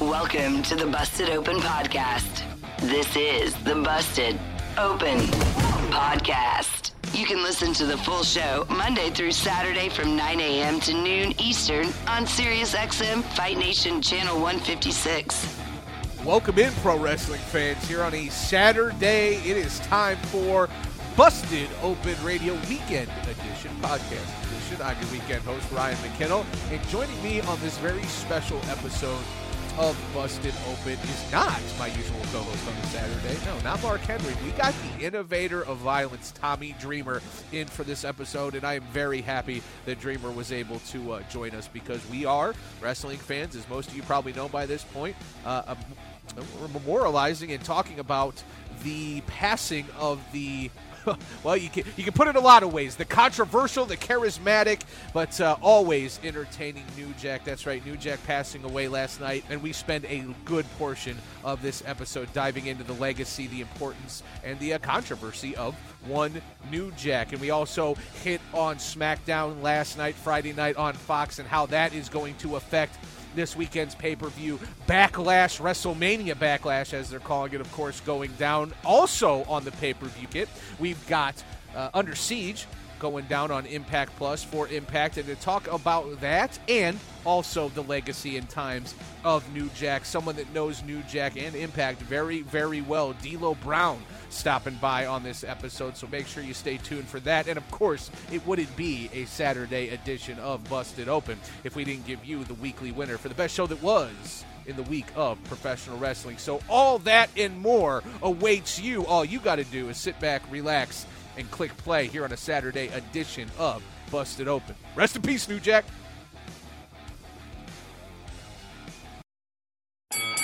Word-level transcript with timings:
Welcome 0.00 0.62
to 0.64 0.74
the 0.74 0.84
Busted 0.84 1.30
Open 1.30 1.56
Podcast. 1.56 2.42
This 2.82 3.16
is 3.16 3.54
the 3.64 3.76
Busted 3.76 4.38
Open 4.76 5.20
Podcast. 5.90 6.90
You 7.14 7.24
can 7.24 7.42
listen 7.42 7.72
to 7.72 7.86
the 7.86 7.96
full 7.96 8.22
show 8.22 8.66
Monday 8.68 9.08
through 9.08 9.32
Saturday 9.32 9.88
from 9.88 10.14
9 10.14 10.38
a.m. 10.38 10.80
to 10.80 10.92
noon 10.92 11.32
Eastern 11.40 11.86
on 12.06 12.26
SiriusXM 12.26 13.22
Fight 13.22 13.56
Nation 13.56 14.02
Channel 14.02 14.34
156. 14.34 15.58
Welcome 16.26 16.58
in, 16.58 16.72
pro 16.74 16.98
wrestling 16.98 17.40
fans, 17.40 17.82
here 17.88 18.02
on 18.02 18.12
a 18.12 18.28
Saturday. 18.28 19.36
It 19.36 19.56
is 19.56 19.80
time 19.80 20.18
for 20.24 20.68
Busted 21.16 21.70
Open 21.82 22.14
Radio 22.22 22.52
Weekend 22.68 23.10
Edition, 23.22 23.74
podcast 23.80 24.46
edition. 24.66 24.82
I'm 24.82 25.00
your 25.00 25.10
weekend 25.12 25.42
host, 25.42 25.70
Ryan 25.72 25.96
McKinnell, 25.98 26.44
and 26.70 26.88
joining 26.88 27.22
me 27.22 27.40
on 27.40 27.58
this 27.60 27.78
very 27.78 28.02
special 28.04 28.60
episode 28.68 29.22
of 29.78 29.96
Busted 30.14 30.54
Open 30.70 30.92
is 30.92 31.32
not 31.32 31.60
my 31.78 31.88
usual 31.88 32.20
co-host 32.32 32.66
on 32.66 32.74
a 32.82 32.86
Saturday. 32.86 33.36
No, 33.44 33.58
not 33.60 33.82
Mark 33.82 34.00
Henry. 34.00 34.32
We 34.42 34.50
got 34.52 34.72
the 34.98 35.04
innovator 35.04 35.62
of 35.64 35.76
violence, 35.78 36.32
Tommy 36.32 36.74
Dreamer, 36.80 37.20
in 37.52 37.66
for 37.66 37.84
this 37.84 38.02
episode, 38.02 38.54
and 38.54 38.64
I 38.64 38.74
am 38.74 38.84
very 38.84 39.20
happy 39.20 39.62
that 39.84 40.00
Dreamer 40.00 40.30
was 40.30 40.50
able 40.50 40.78
to 40.78 41.12
uh, 41.12 41.22
join 41.28 41.50
us 41.50 41.68
because 41.68 42.00
we 42.10 42.24
are 42.24 42.54
wrestling 42.80 43.18
fans, 43.18 43.54
as 43.54 43.68
most 43.68 43.90
of 43.90 43.96
you 43.96 44.02
probably 44.04 44.32
know 44.32 44.48
by 44.48 44.64
this 44.64 44.82
point. 44.82 45.14
Uh, 45.44 45.62
um, 45.66 45.78
we're 46.60 46.68
memorializing 46.68 47.54
and 47.54 47.62
talking 47.62 47.98
about 47.98 48.42
the 48.82 49.20
passing 49.22 49.86
of 49.98 50.20
the 50.32 50.70
well, 51.44 51.56
you 51.56 51.68
can 51.68 51.84
you 51.96 52.04
can 52.04 52.12
put 52.12 52.28
it 52.28 52.36
a 52.36 52.40
lot 52.40 52.62
of 52.62 52.72
ways. 52.72 52.96
The 52.96 53.04
controversial, 53.04 53.84
the 53.84 53.96
charismatic, 53.96 54.80
but 55.12 55.40
uh, 55.40 55.56
always 55.62 56.20
entertaining 56.22 56.84
New 56.96 57.12
Jack. 57.18 57.44
That's 57.44 57.66
right, 57.66 57.84
New 57.84 57.96
Jack 57.96 58.24
passing 58.26 58.64
away 58.64 58.88
last 58.88 59.20
night, 59.20 59.44
and 59.50 59.62
we 59.62 59.72
spend 59.72 60.04
a 60.06 60.24
good 60.44 60.66
portion 60.78 61.16
of 61.44 61.62
this 61.62 61.82
episode 61.86 62.32
diving 62.32 62.66
into 62.66 62.84
the 62.84 62.94
legacy, 62.94 63.46
the 63.46 63.60
importance, 63.60 64.22
and 64.44 64.58
the 64.58 64.74
uh, 64.74 64.78
controversy 64.78 65.56
of 65.56 65.74
one 66.06 66.40
New 66.70 66.92
Jack. 66.92 67.32
And 67.32 67.40
we 67.40 67.50
also 67.50 67.96
hit 68.22 68.40
on 68.52 68.76
SmackDown 68.76 69.62
last 69.62 69.98
night, 69.98 70.14
Friday 70.14 70.52
night 70.52 70.76
on 70.76 70.94
Fox, 70.94 71.38
and 71.38 71.48
how 71.48 71.66
that 71.66 71.94
is 71.94 72.08
going 72.08 72.34
to 72.36 72.56
affect 72.56 72.98
this 73.36 73.54
weekend's 73.54 73.94
pay 73.94 74.16
per 74.16 74.28
view. 74.30 74.58
Backlash, 74.88 75.60
WrestleMania 75.60 76.34
Backlash, 76.34 76.92
as 76.92 77.08
they're 77.08 77.20
calling 77.20 77.52
it, 77.52 77.60
of 77.60 77.70
course, 77.72 78.00
going 78.00 78.32
down. 78.32 78.72
Also 78.84 79.44
on 79.44 79.64
the 79.64 79.72
pay 79.72 79.94
per 79.94 80.06
view 80.06 80.26
kit, 80.26 80.48
we've 80.80 81.06
got 81.06 81.40
uh, 81.76 81.90
Under 81.94 82.16
Siege 82.16 82.66
going 82.98 83.26
down 83.26 83.50
on 83.50 83.66
Impact 83.66 84.16
Plus 84.16 84.42
for 84.42 84.66
Impact. 84.68 85.18
And 85.18 85.26
to 85.26 85.34
talk 85.36 85.70
about 85.70 86.20
that 86.20 86.58
and 86.68 86.98
also 87.24 87.68
the 87.68 87.82
legacy 87.82 88.36
and 88.38 88.48
times 88.48 88.94
of 89.24 89.48
New 89.52 89.68
Jack, 89.76 90.04
someone 90.04 90.36
that 90.36 90.52
knows 90.52 90.82
New 90.82 91.02
Jack 91.02 91.36
and 91.36 91.54
Impact 91.54 92.00
very, 92.02 92.42
very 92.42 92.80
well, 92.80 93.14
D'Lo 93.22 93.54
Brown 93.56 94.02
stopping 94.28 94.74
by 94.80 95.06
on 95.06 95.22
this 95.22 95.44
episode. 95.44 95.96
So 95.96 96.06
make 96.06 96.26
sure 96.26 96.42
you 96.42 96.54
stay 96.54 96.76
tuned 96.78 97.08
for 97.08 97.20
that. 97.20 97.48
And 97.48 97.56
of 97.56 97.70
course, 97.70 98.10
it 98.32 98.46
wouldn't 98.46 98.74
be 98.76 99.10
a 99.12 99.24
Saturday 99.26 99.88
edition 99.88 100.38
of 100.38 100.68
Busted 100.68 101.08
Open 101.08 101.38
if 101.64 101.76
we 101.76 101.84
didn't 101.84 102.06
give 102.06 102.24
you 102.24 102.44
the 102.44 102.54
weekly 102.54 102.92
winner 102.92 103.18
for 103.18 103.28
the 103.28 103.34
best 103.34 103.54
show 103.54 103.66
that 103.66 103.82
was 103.82 104.44
in 104.66 104.76
the 104.76 104.82
week 104.84 105.06
of 105.14 105.42
professional 105.44 105.98
wrestling. 105.98 106.38
So 106.38 106.60
all 106.68 106.98
that 107.00 107.30
and 107.36 107.58
more 107.58 108.02
awaits 108.22 108.80
you. 108.80 109.06
All 109.06 109.24
you 109.24 109.38
got 109.38 109.56
to 109.56 109.64
do 109.64 109.88
is 109.88 109.96
sit 109.96 110.18
back, 110.20 110.42
relax, 110.50 111.06
and 111.36 111.50
click 111.50 111.76
play 111.78 112.06
here 112.06 112.24
on 112.24 112.32
a 112.32 112.36
Saturday 112.36 112.88
edition 112.88 113.48
of 113.58 113.82
Busted 114.10 114.48
Open. 114.48 114.74
Rest 114.94 115.16
in 115.16 115.22
peace, 115.22 115.48
New 115.48 115.60
Jack. 115.60 115.84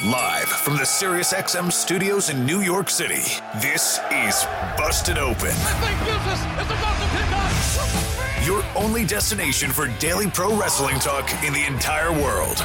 Live 0.01 0.49
from 0.49 0.75
the 0.75 0.83
SiriusXM 0.83 1.71
studios 1.71 2.29
in 2.29 2.45
New 2.45 2.61
York 2.61 2.91
City, 2.91 3.41
this 3.61 4.01
is 4.11 4.45
Busted 4.77 5.17
Open. 5.17 5.55
Your 8.45 8.65
only 8.75 9.05
destination 9.05 9.71
for 9.71 9.87
daily 10.01 10.29
pro 10.29 10.59
wrestling 10.59 10.99
talk 10.99 11.31
in 11.45 11.53
the 11.53 11.65
entire 11.67 12.11
world. 12.11 12.57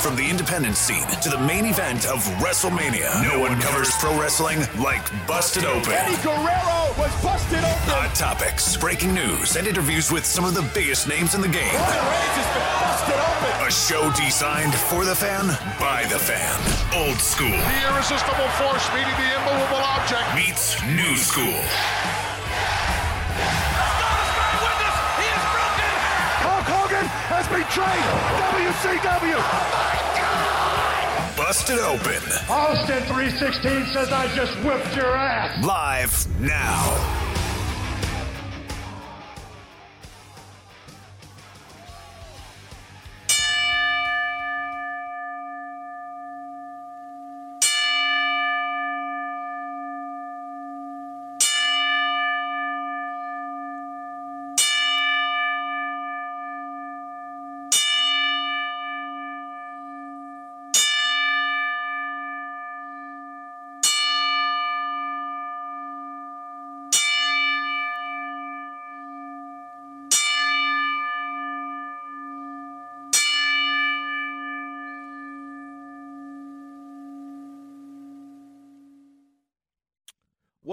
From 0.00 0.14
the 0.14 0.28
independent 0.28 0.76
scene 0.76 1.06
to 1.22 1.28
the 1.28 1.38
main 1.38 1.64
event 1.66 2.06
of 2.06 2.22
WrestleMania, 2.38 3.22
no 3.26 3.40
one 3.40 3.60
covers 3.60 3.90
pro 3.98 4.18
wrestling 4.20 4.60
like 4.78 5.02
Busted 5.26 5.64
Open. 5.64 5.92
Eddie 5.92 6.20
Guerrero 6.22 6.94
was 6.96 7.10
busted 7.22 7.58
open. 7.58 7.90
Hot 7.90 8.14
topics, 8.14 8.76
breaking 8.76 9.14
news, 9.14 9.56
and 9.56 9.66
interviews 9.66 10.12
with 10.12 10.24
some 10.24 10.44
of 10.44 10.54
the 10.54 10.62
biggest 10.74 11.08
names 11.08 11.34
in 11.34 11.40
the 11.40 11.48
game. 11.48 11.74
Reigns 11.74 12.36
has 12.38 12.48
been 12.54 12.70
busted 12.78 13.18
open. 13.18 13.66
A 13.66 13.70
show 13.70 14.04
designed 14.14 14.74
for 14.74 15.04
the 15.04 15.14
fan, 15.14 15.48
by 15.80 16.04
the 16.06 16.18
fan. 16.20 16.54
Old 16.94 17.18
school 17.18 17.50
The 17.50 17.78
irresistible 17.90 18.48
force 18.62 18.86
meeting 18.94 19.16
the 19.18 19.30
immovable 19.42 19.82
object. 19.82 20.26
meets 20.38 20.78
new 20.94 21.16
school. 21.18 21.58
Betrayed 27.56 28.04
WCW. 28.52 29.36
Oh, 29.38 30.12
Busted 31.38 31.78
Open. 31.78 32.22
Austin 32.50 33.02
316 33.04 33.86
says 33.94 34.12
I 34.12 34.26
just 34.36 34.54
whipped 34.62 34.94
your 34.94 35.16
ass. 35.16 35.64
Live 35.64 36.26
now. 36.38 37.25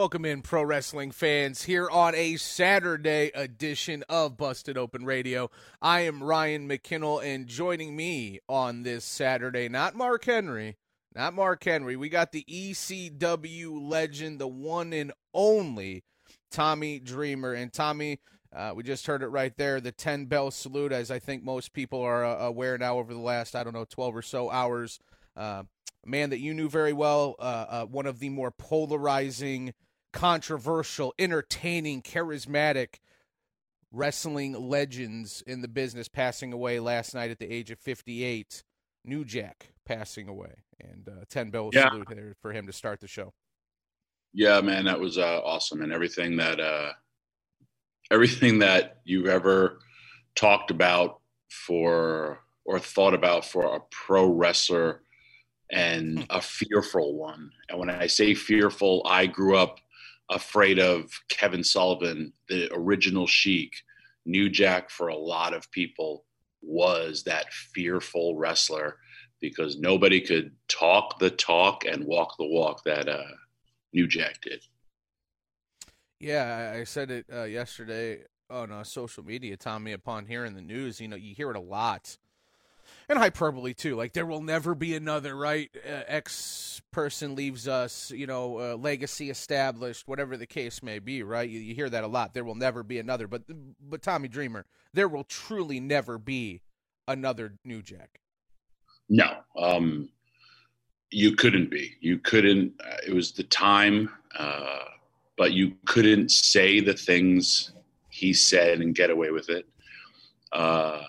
Welcome 0.04 0.26
in, 0.26 0.42
pro 0.42 0.64
wrestling 0.64 1.12
fans, 1.12 1.64
here 1.64 1.90
on 1.90 2.14
a 2.14 2.36
Saturday 2.36 3.32
edition 3.34 4.04
of 4.10 4.36
Busted 4.36 4.78
Open 4.78 5.06
Radio. 5.06 5.50
I 5.82 6.02
am 6.02 6.22
Ryan 6.22 6.68
McKinnell, 6.68 7.24
and 7.24 7.48
joining 7.48 7.96
me 7.96 8.42
on 8.50 8.84
this 8.84 9.06
Saturday, 9.06 9.70
not 9.70 9.96
Mark 9.96 10.26
Henry, 10.26 10.76
not 11.16 11.34
Mark 11.34 11.64
Henry, 11.64 11.96
we 11.96 12.10
got 12.10 12.34
the 12.34 12.44
ECW 12.50 13.90
legend, 13.90 14.40
the 14.40 14.48
one 14.48 14.92
and 14.92 15.14
only 15.34 16.04
Tommy 16.52 17.00
Dreamer. 17.00 17.54
And 17.54 17.72
Tommy, 17.72 18.20
uh, 18.54 18.74
we 18.76 18.84
just 18.84 19.08
heard 19.08 19.24
it 19.24 19.28
right 19.28 19.56
there, 19.56 19.80
the 19.80 19.94
10 19.94 20.26
bell 20.26 20.52
salute, 20.52 20.92
as 20.92 21.12
I 21.12 21.20
think 21.20 21.46
most 21.46 21.72
people 21.72 22.02
are 22.02 22.26
uh, 22.26 22.40
aware 22.40 22.78
now 22.78 22.98
over 22.98 23.14
the 23.14 23.22
last, 23.22 23.56
I 23.56 23.64
don't 23.64 23.74
know, 23.74 23.86
12 23.90 24.18
or 24.18 24.22
so 24.22 24.52
hours. 24.52 25.00
Uh, 25.38 25.64
a 26.06 26.10
man 26.10 26.32
that 26.32 26.40
you 26.40 26.54
knew 26.54 26.68
very 26.68 26.92
well, 26.92 27.36
uh, 27.40 27.66
uh, 27.70 27.86
one 27.86 28.06
of 28.06 28.20
the 28.20 28.28
more 28.28 28.52
polarizing, 28.52 29.74
controversial, 30.14 31.14
entertaining, 31.20 32.02
charismatic 32.02 33.00
wrestling 33.92 34.54
legends 34.70 35.44
in 35.46 35.62
the 35.62 35.68
business, 35.68 36.08
passing 36.08 36.54
away 36.54 36.80
last 36.80 37.14
night 37.14 37.32
at 37.32 37.40
the 37.40 37.52
age 37.52 37.72
of 37.72 37.80
58. 37.80 38.64
New 39.06 39.26
Jack 39.26 39.74
passing 39.86 40.30
away, 40.30 40.64
and 40.80 41.10
uh, 41.10 41.26
10 41.30 41.50
bell 41.50 41.70
Yeah. 41.74 41.90
salute 41.90 42.38
for 42.42 42.54
him 42.54 42.66
to 42.68 42.74
start 42.74 43.02
the 43.02 43.08
show. 43.08 43.34
Yeah, 44.34 44.62
man, 44.62 44.86
that 44.86 45.00
was 45.00 45.18
uh, 45.18 45.42
awesome, 45.44 45.82
and 45.82 45.92
everything 45.92 46.38
that 46.38 46.60
uh, 46.60 46.94
everything 48.10 48.60
that 48.60 49.02
you've 49.04 49.28
ever 49.28 49.80
talked 50.36 50.72
about 50.72 51.20
for 51.50 52.40
or 52.66 52.80
thought 52.80 53.14
about 53.14 53.46
for 53.46 53.76
a 53.76 53.80
pro 53.92 54.26
wrestler 54.26 55.02
and 55.72 56.20
hmm. 56.20 56.26
a 56.30 56.42
fearful 56.42 57.16
one. 57.16 57.52
And 57.70 57.78
when 57.78 57.90
I 57.90 58.08
say 58.08 58.34
fearful, 58.34 59.06
I 59.06 59.26
grew 59.26 59.58
up 59.58 59.80
afraid 60.30 60.80
of 60.80 61.10
Kevin 61.30 61.64
Sullivan, 61.64 62.34
the 62.50 62.70
original 62.74 63.28
Sheik. 63.28 63.74
New 64.26 64.50
Jack 64.50 64.90
for 64.90 65.10
a 65.10 65.18
lot 65.18 65.54
of 65.54 65.70
people 65.72 66.26
was 66.62 67.24
that 67.24 67.52
fearful 67.52 68.38
wrestler 68.38 68.98
because 69.42 69.78
nobody 69.78 70.22
could 70.22 70.56
talk 70.70 71.20
the 71.20 71.30
talk 71.30 71.84
and 71.84 72.06
walk 72.06 72.36
the 72.38 72.46
walk 72.46 72.82
that 72.86 73.10
uh, 73.10 73.24
New 73.92 74.08
Jack 74.08 74.40
did. 74.42 74.62
Yeah, 76.22 76.74
I 76.74 76.86
said 76.86 77.12
it 77.12 77.26
uh, 77.32 77.44
yesterday 77.44 78.24
on 78.50 78.72
uh, 78.72 78.86
social 78.86 79.26
media, 79.26 79.58
Tommy. 79.58 79.92
Upon 79.92 80.26
hearing 80.26 80.54
the 80.54 80.62
news, 80.62 81.02
you 81.02 81.10
know, 81.10 81.18
you 81.18 81.36
hear 81.36 81.50
it 81.50 81.58
a 81.58 81.62
lot 81.62 82.18
and 83.14 83.22
hyperbole 83.22 83.74
too. 83.74 83.96
Like 83.96 84.14
there 84.14 84.26
will 84.26 84.42
never 84.42 84.76
be 84.76 84.96
another, 84.96 85.36
right? 85.36 85.70
Uh, 85.88 86.02
X 86.08 86.82
person 86.92 87.36
leaves 87.36 87.68
us, 87.68 88.12
you 88.12 88.28
know, 88.28 88.60
uh, 88.60 88.76
legacy 88.76 89.30
established, 89.30 90.08
whatever 90.08 90.36
the 90.36 90.46
case 90.46 90.82
may 90.82 91.00
be, 91.00 91.24
right? 91.24 91.50
You, 91.50 91.60
you, 91.60 91.76
hear 91.76 91.90
that 91.90 92.04
a 92.04 92.08
lot. 92.08 92.34
There 92.34 92.44
will 92.44 92.56
never 92.56 92.84
be 92.84 93.00
another, 93.00 93.28
but 93.28 93.44
but 93.82 94.02
Tommy 94.02 94.28
Dreamer, 94.28 94.66
there 94.94 95.08
will 95.08 95.24
truly 95.24 95.80
never 95.80 96.18
be 96.18 96.62
another 97.08 97.54
New 97.64 97.82
Jack. 97.82 98.20
No, 99.10 99.38
um, 99.58 100.10
you 101.12 101.36
couldn't 101.36 101.70
be. 101.70 101.96
You 102.02 102.18
couldn't. 102.18 102.74
Uh, 102.84 102.98
it 103.08 103.14
was 103.14 103.32
the 103.32 103.44
time, 103.44 104.10
uh, 104.38 104.80
but 105.38 105.54
you 105.54 105.74
couldn't 105.86 106.32
say 106.32 106.80
the 106.80 106.94
things 106.94 107.72
he 108.10 108.34
said 108.34 108.82
and 108.82 108.96
get 108.96 109.10
away 109.10 109.32
with 109.32 109.50
it. 109.50 109.68
Uh, 110.52 111.02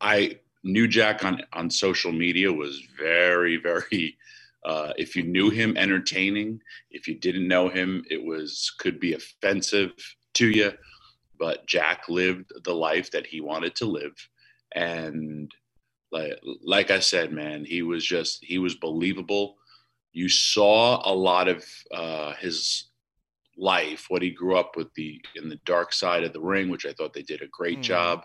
I 0.00 0.38
New 0.64 0.86
Jack 0.86 1.24
on 1.24 1.42
on 1.52 1.70
social 1.70 2.12
media 2.12 2.52
was 2.52 2.82
very 2.98 3.56
very. 3.56 4.16
Uh, 4.64 4.92
if 4.96 5.16
you 5.16 5.24
knew 5.24 5.50
him, 5.50 5.76
entertaining. 5.76 6.60
If 6.92 7.08
you 7.08 7.18
didn't 7.18 7.48
know 7.48 7.68
him, 7.68 8.04
it 8.08 8.24
was 8.24 8.72
could 8.78 9.00
be 9.00 9.14
offensive 9.14 9.90
to 10.34 10.48
you. 10.48 10.70
But 11.36 11.66
Jack 11.66 12.08
lived 12.08 12.52
the 12.62 12.72
life 12.72 13.10
that 13.10 13.26
he 13.26 13.40
wanted 13.40 13.74
to 13.74 13.86
live, 13.86 14.14
and 14.72 15.50
like 16.12 16.38
like 16.64 16.92
I 16.92 17.00
said, 17.00 17.32
man, 17.32 17.64
he 17.64 17.82
was 17.82 18.04
just 18.04 18.44
he 18.44 18.58
was 18.58 18.76
believable. 18.76 19.56
You 20.12 20.28
saw 20.28 21.02
a 21.04 21.12
lot 21.12 21.48
of 21.48 21.64
uh, 21.92 22.34
his 22.34 22.84
life, 23.56 24.06
what 24.10 24.22
he 24.22 24.30
grew 24.30 24.56
up 24.56 24.76
with 24.76 24.94
the 24.94 25.20
in 25.34 25.48
the 25.48 25.58
dark 25.66 25.92
side 25.92 26.22
of 26.22 26.32
the 26.32 26.40
ring, 26.40 26.68
which 26.68 26.86
I 26.86 26.92
thought 26.92 27.14
they 27.14 27.22
did 27.22 27.42
a 27.42 27.48
great 27.48 27.80
mm. 27.80 27.82
job 27.82 28.22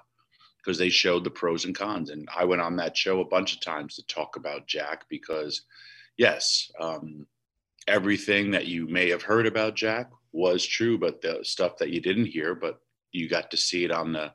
because 0.67 0.77
they 0.77 0.89
showed 0.89 1.23
the 1.23 1.29
pros 1.29 1.63
and 1.63 1.73
cons. 1.73 2.09
And 2.09 2.27
I 2.35 2.43
went 2.43 2.61
on 2.61 2.75
that 2.75 2.97
show 2.97 3.21
a 3.21 3.25
bunch 3.25 3.53
of 3.53 3.61
times 3.61 3.95
to 3.95 4.05
talk 4.05 4.35
about 4.35 4.67
Jack 4.67 5.05
because, 5.07 5.61
yes, 6.17 6.69
um, 6.77 7.25
everything 7.87 8.51
that 8.51 8.67
you 8.67 8.85
may 8.85 9.09
have 9.09 9.21
heard 9.21 9.47
about 9.47 9.77
Jack 9.77 10.11
was 10.33 10.65
true, 10.65 10.97
but 10.97 11.21
the 11.21 11.39
stuff 11.43 11.77
that 11.77 11.91
you 11.91 12.01
didn't 12.01 12.25
hear, 12.25 12.53
but 12.53 12.81
you 13.13 13.29
got 13.29 13.49
to 13.51 13.55
see 13.55 13.85
it 13.85 13.91
on 13.91 14.11
the 14.11 14.33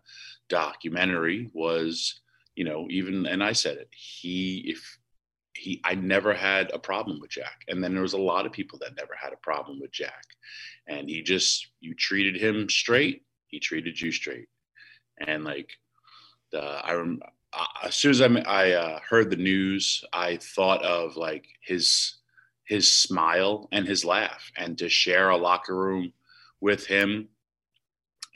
documentary 0.49 1.51
was, 1.53 2.23
you 2.57 2.65
know, 2.65 2.87
even, 2.89 3.27
and 3.27 3.45
I 3.45 3.53
said 3.53 3.77
it, 3.77 3.91
he, 3.91 4.65
if 4.69 4.99
he, 5.53 5.83
I 5.85 5.97
never 5.97 6.33
had 6.33 6.71
a 6.73 6.79
problem 6.79 7.21
with 7.21 7.29
Jack. 7.29 7.63
And 7.69 7.85
then 7.85 7.93
there 7.93 8.01
was 8.01 8.15
a 8.15 8.19
lot 8.19 8.47
of 8.47 8.53
people 8.53 8.79
that 8.79 8.97
never 8.97 9.15
had 9.21 9.35
a 9.35 9.43
problem 9.43 9.81
with 9.83 9.93
Jack. 9.93 10.25
And 10.89 11.11
he 11.11 11.21
just, 11.21 11.69
you 11.81 11.95
treated 11.95 12.41
him 12.41 12.71
straight, 12.71 13.27
he 13.49 13.61
treated 13.61 14.01
you 14.01 14.11
straight. 14.11 14.49
And 15.21 15.45
like, 15.45 15.69
uh, 16.55 16.81
I 16.85 16.95
rem- 16.95 17.21
as 17.83 17.95
soon 17.95 18.11
as 18.11 18.21
I, 18.21 18.27
I 18.47 18.71
uh, 18.73 19.01
heard 19.09 19.31
the 19.31 19.37
news, 19.37 20.05
I 20.13 20.37
thought 20.37 20.85
of 20.85 21.17
like 21.17 21.47
his 21.61 22.17
his 22.65 22.91
smile 22.91 23.69
and 23.73 23.87
his 23.87 24.05
laugh, 24.05 24.51
and 24.57 24.79
to 24.79 24.89
share 24.89 25.31
a 25.31 25.37
locker 25.37 25.77
room 25.77 26.13
with 26.61 26.87
him, 26.87 27.29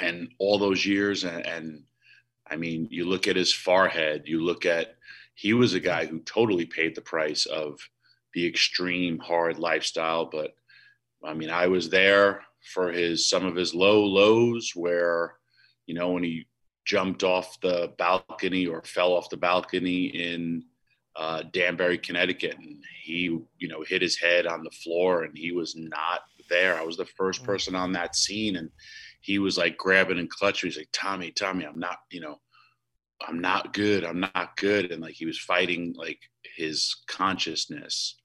and 0.01 0.29
all 0.39 0.59
those 0.59 0.85
years, 0.85 1.25
and, 1.25 1.47
and 1.47 1.83
I 2.51 2.57
mean, 2.57 2.89
you 2.91 3.07
look 3.07 3.29
at 3.29 3.37
his 3.37 3.53
forehead, 3.53 4.25
you 4.27 4.43
look 4.43 4.67
at 4.67 4.97
he 5.35 5.53
was 5.53 5.75
a 5.75 5.81
guy 5.81 6.07
who 6.07 6.21
totally 6.21 6.67
paid 6.67 6.95
the 6.95 7.01
price 7.01 7.47
of 7.47 7.79
the 8.35 8.47
extreme 8.47 9.19
hard 9.19 9.59
lifestyle, 9.59 10.27
but 10.27 10.55
I 11.25 11.35
mean, 11.35 11.51
I 11.51 11.67
was 11.67 11.89
there 11.89 12.43
for 12.75 12.91
his 12.91 13.29
some 13.29 13.45
of 13.47 13.55
his 13.55 13.75
low 13.75 14.05
lows 14.05 14.73
where, 14.75 15.37
you 15.87 15.95
know, 15.95 16.11
when 16.11 16.25
he 16.25 16.47
jumped 16.87 17.25
off 17.25 17.61
the 17.61 17.93
balcony 17.99 18.67
or 18.67 18.83
fell 18.85 19.12
off 19.12 19.29
the 19.29 19.37
balcony 19.37 20.06
in 20.06 20.65
uh, 21.17 21.43
Danbury, 21.53 21.99
Connecticut, 21.99 22.56
and 22.59 22.83
he, 23.03 23.38
you 23.59 23.69
know, 23.69 23.83
hit 23.83 24.03
his 24.03 24.17
head 24.17 24.47
on 24.47 24.62
the 24.62 24.71
floor, 24.71 25.25
and 25.25 25.37
he 25.37 25.50
was 25.50 25.75
not 25.75 26.21
there. 26.49 26.79
I 26.79 26.83
was 26.83 26.97
the 26.97 27.06
first 27.06 27.43
mm. 27.43 27.47
person 27.47 27.75
on 27.75 27.93
that 27.93 28.15
scene, 28.15 28.56
and 28.56 28.71
he 29.21 29.38
was 29.38 29.59
like 29.59 29.77
grabbing 29.77 30.19
and 30.19 30.31
clutching. 30.31 30.69
He's 30.69 30.79
like, 30.79 30.91
"Tommy, 30.93 31.33
Tommy, 31.33 31.65
I'm 31.65 31.81
not, 31.81 31.99
you 32.11 32.21
know, 32.21 32.38
I'm 33.27 33.41
not 33.41 33.73
good. 33.73 34.05
I'm 34.05 34.21
not 34.21 34.56
good," 34.56 34.93
and 34.93 35.03
like 35.03 35.15
he 35.15 35.27
was 35.27 35.38
fighting 35.38 35.94
like 35.97 36.21
his 36.56 36.94
consciousness, 37.09 38.17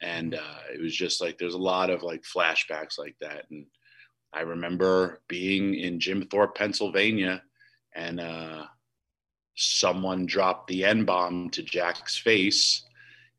and 0.00 0.34
uh, 0.34 0.60
it 0.72 0.80
was 0.80 0.94
just 0.94 1.20
like 1.20 1.38
there's 1.38 1.54
a 1.54 1.58
lot 1.58 1.90
of 1.90 2.02
like 2.04 2.22
flashbacks 2.22 2.98
like 2.98 3.16
that, 3.20 3.46
and 3.50 3.66
I 4.32 4.42
remember 4.42 5.22
being 5.28 5.74
in 5.74 5.98
Jim 5.98 6.22
Thorpe, 6.22 6.54
Pennsylvania 6.54 7.42
and 7.94 8.20
uh, 8.20 8.64
someone 9.56 10.26
dropped 10.26 10.68
the 10.68 10.84
N 10.84 11.04
bomb 11.04 11.50
to 11.50 11.62
Jack's 11.62 12.16
face, 12.16 12.84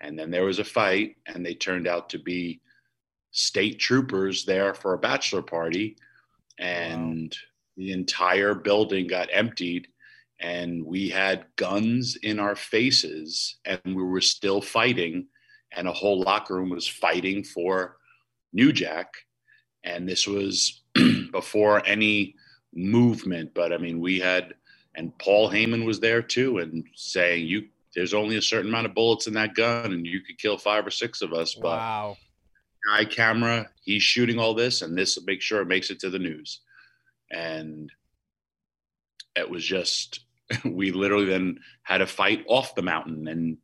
and 0.01 0.17
then 0.17 0.31
there 0.31 0.45
was 0.45 0.59
a 0.59 0.63
fight, 0.63 1.15
and 1.25 1.45
they 1.45 1.53
turned 1.53 1.87
out 1.87 2.09
to 2.09 2.19
be 2.19 2.61
state 3.31 3.79
troopers 3.79 4.45
there 4.45 4.73
for 4.73 4.93
a 4.93 4.99
bachelor 4.99 5.41
party, 5.41 5.95
and 6.57 7.33
wow. 7.33 7.47
the 7.77 7.91
entire 7.91 8.53
building 8.53 9.07
got 9.07 9.29
emptied. 9.31 9.87
And 10.41 10.85
we 10.85 11.09
had 11.09 11.45
guns 11.57 12.15
in 12.23 12.39
our 12.39 12.55
faces, 12.55 13.57
and 13.65 13.81
we 13.85 14.03
were 14.03 14.21
still 14.21 14.61
fighting. 14.61 15.27
And 15.71 15.87
a 15.87 15.93
whole 15.93 16.21
locker 16.21 16.55
room 16.55 16.69
was 16.69 16.87
fighting 16.87 17.43
for 17.43 17.97
New 18.53 18.71
Jack. 18.71 19.13
And 19.83 20.07
this 20.07 20.25
was 20.27 20.81
before 21.31 21.85
any 21.85 22.35
movement. 22.73 23.53
But 23.53 23.73
I 23.73 23.77
mean, 23.77 23.99
we 23.99 24.19
had, 24.19 24.53
and 24.95 25.17
Paul 25.19 25.49
Heyman 25.49 25.85
was 25.85 25.99
there 25.99 26.21
too, 26.21 26.59
and 26.59 26.85
saying 26.95 27.47
you 27.47 27.67
there's 27.95 28.13
only 28.13 28.37
a 28.37 28.41
certain 28.41 28.69
amount 28.69 28.85
of 28.85 28.93
bullets 28.93 29.27
in 29.27 29.33
that 29.33 29.55
gun, 29.55 29.93
and 29.93 30.05
you 30.05 30.21
could 30.21 30.37
kill 30.37 30.57
five 30.57 30.85
or 30.85 30.91
six 30.91 31.21
of 31.21 31.33
us. 31.33 31.55
But 31.55 31.77
wow. 31.77 32.17
Guy 32.87 33.05
camera, 33.05 33.69
he's 33.83 34.03
shooting 34.03 34.39
all 34.39 34.53
this, 34.53 34.81
and 34.81 34.97
this 34.97 35.15
will 35.15 35.25
make 35.25 35.41
sure 35.41 35.61
it 35.61 35.67
makes 35.67 35.89
it 35.89 35.99
to 35.99 36.09
the 36.09 36.19
news. 36.19 36.61
And 37.31 37.91
it 39.35 39.49
was 39.49 39.65
just 39.65 40.21
we 40.65 40.91
literally 40.91 41.25
then 41.25 41.59
had 41.83 42.01
a 42.01 42.07
fight 42.07 42.43
off 42.47 42.75
the 42.75 42.81
mountain 42.81 43.27
and 43.27 43.57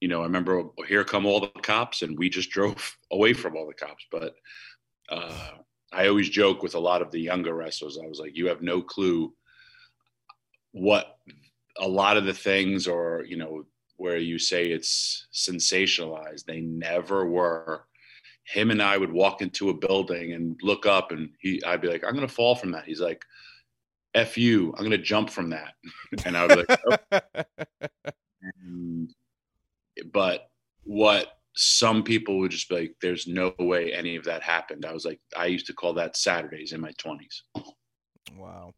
you 0.00 0.08
know 0.08 0.20
i 0.20 0.24
remember 0.24 0.64
here 0.86 1.04
come 1.04 1.26
all 1.26 1.40
the 1.40 1.48
cops 1.62 2.02
and 2.02 2.18
we 2.18 2.28
just 2.28 2.50
drove 2.50 2.96
away 3.12 3.32
from 3.32 3.56
all 3.56 3.66
the 3.66 3.74
cops 3.74 4.06
but 4.10 4.34
uh, 5.10 5.50
I 5.94 6.08
always 6.08 6.28
joke 6.28 6.62
with 6.62 6.74
a 6.74 6.80
lot 6.80 7.02
of 7.02 7.10
the 7.10 7.20
younger 7.20 7.54
wrestlers. 7.54 7.98
I 8.02 8.06
was 8.06 8.18
like, 8.18 8.36
you 8.36 8.48
have 8.48 8.62
no 8.62 8.82
clue 8.82 9.32
what 10.72 11.18
a 11.78 11.86
lot 11.86 12.16
of 12.16 12.24
the 12.24 12.34
things, 12.34 12.86
or 12.86 13.24
you 13.28 13.36
know, 13.36 13.64
where 13.96 14.18
you 14.18 14.38
say 14.38 14.66
it's 14.66 15.26
sensationalized. 15.32 16.44
They 16.44 16.60
never 16.60 17.26
were. 17.26 17.86
Him 18.44 18.70
and 18.70 18.82
I 18.82 18.98
would 18.98 19.12
walk 19.12 19.40
into 19.40 19.70
a 19.70 19.74
building 19.74 20.32
and 20.32 20.58
look 20.62 20.84
up, 20.84 21.12
and 21.12 21.30
he, 21.38 21.62
I'd 21.64 21.80
be 21.80 21.88
like, 21.88 22.04
I'm 22.04 22.14
gonna 22.14 22.28
fall 22.28 22.54
from 22.54 22.72
that. 22.72 22.84
He's 22.84 23.00
like, 23.00 23.24
F 24.14 24.36
you, 24.36 24.74
I'm 24.76 24.84
gonna 24.84 24.98
jump 24.98 25.30
from 25.30 25.50
that, 25.50 25.74
and 26.24 26.36
I 26.36 26.46
was 26.46 26.56
like, 26.56 26.80
oh. 27.12 27.20
and, 28.42 29.14
but 30.12 30.50
what 30.82 31.38
some 31.54 32.02
people 32.02 32.38
would 32.38 32.50
just 32.50 32.68
be 32.68 32.74
like, 32.74 32.96
there's 33.00 33.26
no 33.26 33.54
way 33.58 33.92
any 33.92 34.16
of 34.16 34.24
that 34.24 34.42
happened. 34.42 34.84
I 34.84 34.92
was 34.92 35.04
like, 35.04 35.20
I 35.36 35.46
used 35.46 35.66
to 35.66 35.72
call 35.72 35.94
that 35.94 36.16
Saturdays 36.16 36.72
in 36.72 36.80
my 36.80 36.92
20s. 36.92 37.42
Wow. 38.36 38.72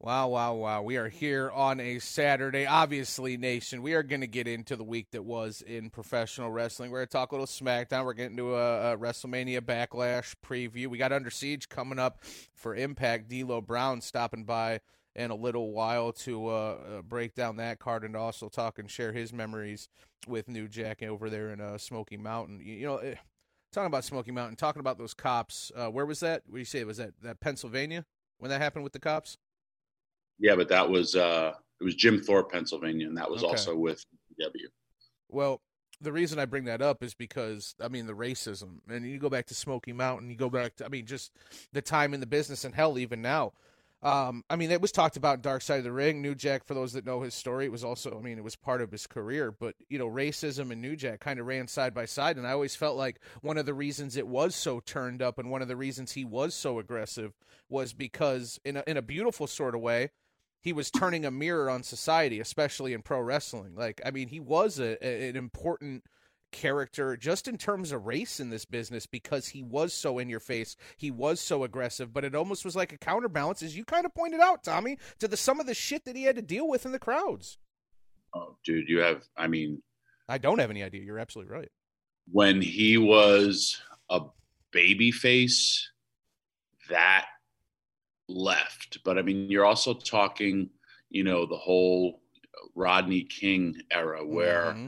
Wow, 0.00 0.28
wow, 0.28 0.54
wow. 0.54 0.82
We 0.82 0.96
are 0.96 1.08
here 1.08 1.50
on 1.50 1.80
a 1.80 1.98
Saturday. 1.98 2.66
Obviously, 2.66 3.36
Nation, 3.36 3.82
we 3.82 3.94
are 3.94 4.04
going 4.04 4.20
to 4.20 4.28
get 4.28 4.46
into 4.46 4.76
the 4.76 4.84
week 4.84 5.08
that 5.10 5.24
was 5.24 5.60
in 5.60 5.90
professional 5.90 6.52
wrestling. 6.52 6.92
We're 6.92 6.98
going 6.98 7.08
to 7.08 7.12
talk 7.12 7.32
a 7.32 7.34
little 7.34 7.46
SmackDown. 7.46 8.04
We're 8.04 8.12
getting 8.12 8.36
to 8.36 8.54
a, 8.54 8.92
a 8.92 8.96
WrestleMania 8.96 9.60
Backlash 9.60 10.34
preview. 10.46 10.86
We 10.86 10.98
got 10.98 11.12
Under 11.12 11.30
Siege 11.30 11.68
coming 11.68 11.98
up 11.98 12.22
for 12.54 12.76
Impact. 12.76 13.28
D'Lo 13.28 13.60
Brown 13.60 14.00
stopping 14.00 14.44
by 14.44 14.80
in 15.18 15.32
a 15.32 15.34
little 15.34 15.72
while 15.72 16.12
to 16.12 16.48
uh, 16.48 16.50
uh, 16.50 17.02
break 17.02 17.34
down 17.34 17.56
that 17.56 17.80
card 17.80 18.04
and 18.04 18.16
also 18.16 18.48
talk 18.48 18.78
and 18.78 18.88
share 18.88 19.12
his 19.12 19.32
memories 19.32 19.88
with 20.28 20.48
New 20.48 20.68
Jack 20.68 21.02
over 21.02 21.28
there 21.28 21.50
in 21.50 21.60
uh, 21.60 21.76
Smoky 21.76 22.16
Mountain. 22.16 22.60
You, 22.62 22.74
you 22.74 22.86
know, 22.86 22.98
eh, 22.98 23.16
talking 23.72 23.88
about 23.88 24.04
Smoky 24.04 24.30
Mountain, 24.30 24.56
talking 24.56 24.80
about 24.80 24.96
those 24.96 25.14
cops. 25.14 25.72
Uh, 25.74 25.88
where 25.88 26.06
was 26.06 26.20
that? 26.20 26.42
What 26.46 26.54
do 26.54 26.58
you 26.60 26.64
say? 26.64 26.84
Was 26.84 26.98
that 26.98 27.14
that 27.22 27.40
Pennsylvania 27.40 28.04
when 28.38 28.50
that 28.50 28.60
happened 28.60 28.84
with 28.84 28.92
the 28.92 29.00
cops? 29.00 29.36
Yeah, 30.38 30.54
but 30.54 30.68
that 30.68 30.88
was 30.88 31.16
uh, 31.16 31.52
it 31.80 31.84
was 31.84 31.96
Jim 31.96 32.22
Thorpe, 32.22 32.52
Pennsylvania, 32.52 33.08
and 33.08 33.16
that 33.16 33.28
was 33.28 33.42
okay. 33.42 33.50
also 33.50 33.76
with 33.76 34.04
W. 34.40 34.68
Well, 35.28 35.60
the 36.00 36.12
reason 36.12 36.38
I 36.38 36.44
bring 36.44 36.64
that 36.66 36.80
up 36.80 37.02
is 37.02 37.14
because 37.14 37.74
I 37.82 37.88
mean 37.88 38.06
the 38.06 38.12
racism, 38.12 38.78
and 38.88 39.04
you 39.04 39.18
go 39.18 39.28
back 39.28 39.46
to 39.46 39.54
Smoky 39.54 39.92
Mountain, 39.92 40.30
you 40.30 40.36
go 40.36 40.48
back 40.48 40.76
to 40.76 40.84
I 40.84 40.88
mean 40.88 41.06
just 41.06 41.32
the 41.72 41.82
time 41.82 42.14
in 42.14 42.20
the 42.20 42.26
business, 42.26 42.64
and 42.64 42.72
hell, 42.72 42.98
even 42.98 43.20
now. 43.20 43.52
Um, 44.00 44.44
I 44.48 44.54
mean, 44.54 44.70
it 44.70 44.80
was 44.80 44.92
talked 44.92 45.16
about 45.16 45.42
Dark 45.42 45.60
Side 45.60 45.78
of 45.78 45.84
the 45.84 45.92
Ring. 45.92 46.22
New 46.22 46.36
Jack, 46.36 46.64
for 46.64 46.74
those 46.74 46.92
that 46.92 47.04
know 47.04 47.22
his 47.22 47.34
story, 47.34 47.64
it 47.64 47.72
was 47.72 47.82
also, 47.82 48.16
I 48.16 48.22
mean, 48.22 48.38
it 48.38 48.44
was 48.44 48.54
part 48.54 48.80
of 48.80 48.92
his 48.92 49.08
career. 49.08 49.50
But 49.50 49.74
you 49.88 49.98
know, 49.98 50.08
racism 50.08 50.70
and 50.70 50.80
New 50.80 50.94
Jack 50.94 51.20
kind 51.20 51.40
of 51.40 51.46
ran 51.46 51.66
side 51.66 51.94
by 51.94 52.04
side, 52.04 52.36
and 52.36 52.46
I 52.46 52.52
always 52.52 52.76
felt 52.76 52.96
like 52.96 53.20
one 53.42 53.58
of 53.58 53.66
the 53.66 53.74
reasons 53.74 54.16
it 54.16 54.28
was 54.28 54.54
so 54.54 54.80
turned 54.80 55.20
up, 55.20 55.38
and 55.38 55.50
one 55.50 55.62
of 55.62 55.68
the 55.68 55.76
reasons 55.76 56.12
he 56.12 56.24
was 56.24 56.54
so 56.54 56.78
aggressive, 56.78 57.32
was 57.68 57.92
because 57.92 58.60
in 58.64 58.76
a, 58.76 58.84
in 58.86 58.96
a 58.96 59.02
beautiful 59.02 59.48
sort 59.48 59.74
of 59.74 59.80
way, 59.80 60.10
he 60.60 60.72
was 60.72 60.90
turning 60.90 61.24
a 61.24 61.30
mirror 61.30 61.68
on 61.68 61.82
society, 61.82 62.38
especially 62.40 62.92
in 62.92 63.02
pro 63.02 63.20
wrestling. 63.20 63.74
Like, 63.74 64.00
I 64.04 64.12
mean, 64.12 64.28
he 64.28 64.40
was 64.40 64.78
a, 64.78 65.04
a, 65.04 65.28
an 65.28 65.36
important 65.36 66.04
character 66.50 67.16
just 67.16 67.46
in 67.48 67.56
terms 67.56 67.92
of 67.92 68.06
race 68.06 68.40
in 68.40 68.50
this 68.50 68.64
business 68.64 69.06
because 69.06 69.48
he 69.48 69.62
was 69.62 69.92
so 69.92 70.18
in 70.18 70.28
your 70.28 70.40
face 70.40 70.76
he 70.96 71.10
was 71.10 71.40
so 71.40 71.64
aggressive 71.64 72.12
but 72.12 72.24
it 72.24 72.34
almost 72.34 72.64
was 72.64 72.74
like 72.74 72.92
a 72.92 72.98
counterbalance 72.98 73.62
as 73.62 73.76
you 73.76 73.84
kind 73.84 74.06
of 74.06 74.14
pointed 74.14 74.40
out 74.40 74.64
tommy 74.64 74.98
to 75.18 75.28
the 75.28 75.36
some 75.36 75.60
of 75.60 75.66
the 75.66 75.74
shit 75.74 76.04
that 76.04 76.16
he 76.16 76.24
had 76.24 76.36
to 76.36 76.42
deal 76.42 76.66
with 76.68 76.86
in 76.86 76.92
the 76.92 76.98
crowds 76.98 77.58
oh 78.34 78.56
dude 78.64 78.88
you 78.88 78.98
have 78.98 79.24
i 79.36 79.46
mean 79.46 79.82
i 80.28 80.38
don't 80.38 80.58
have 80.58 80.70
any 80.70 80.82
idea 80.82 81.02
you're 81.02 81.18
absolutely 81.18 81.52
right 81.52 81.70
when 82.30 82.60
he 82.60 82.98
was 82.98 83.80
a 84.10 84.20
baby 84.70 85.10
face 85.10 85.90
that 86.88 87.26
left. 88.28 88.98
But 89.04 89.18
I 89.18 89.22
mean, 89.22 89.50
you're 89.50 89.64
also 89.64 89.94
talking, 89.94 90.70
you 91.10 91.24
know, 91.24 91.46
the 91.46 91.56
whole 91.56 92.20
Rodney 92.74 93.22
King 93.22 93.76
era 93.90 94.24
where 94.24 94.72
mm-hmm. 94.72 94.86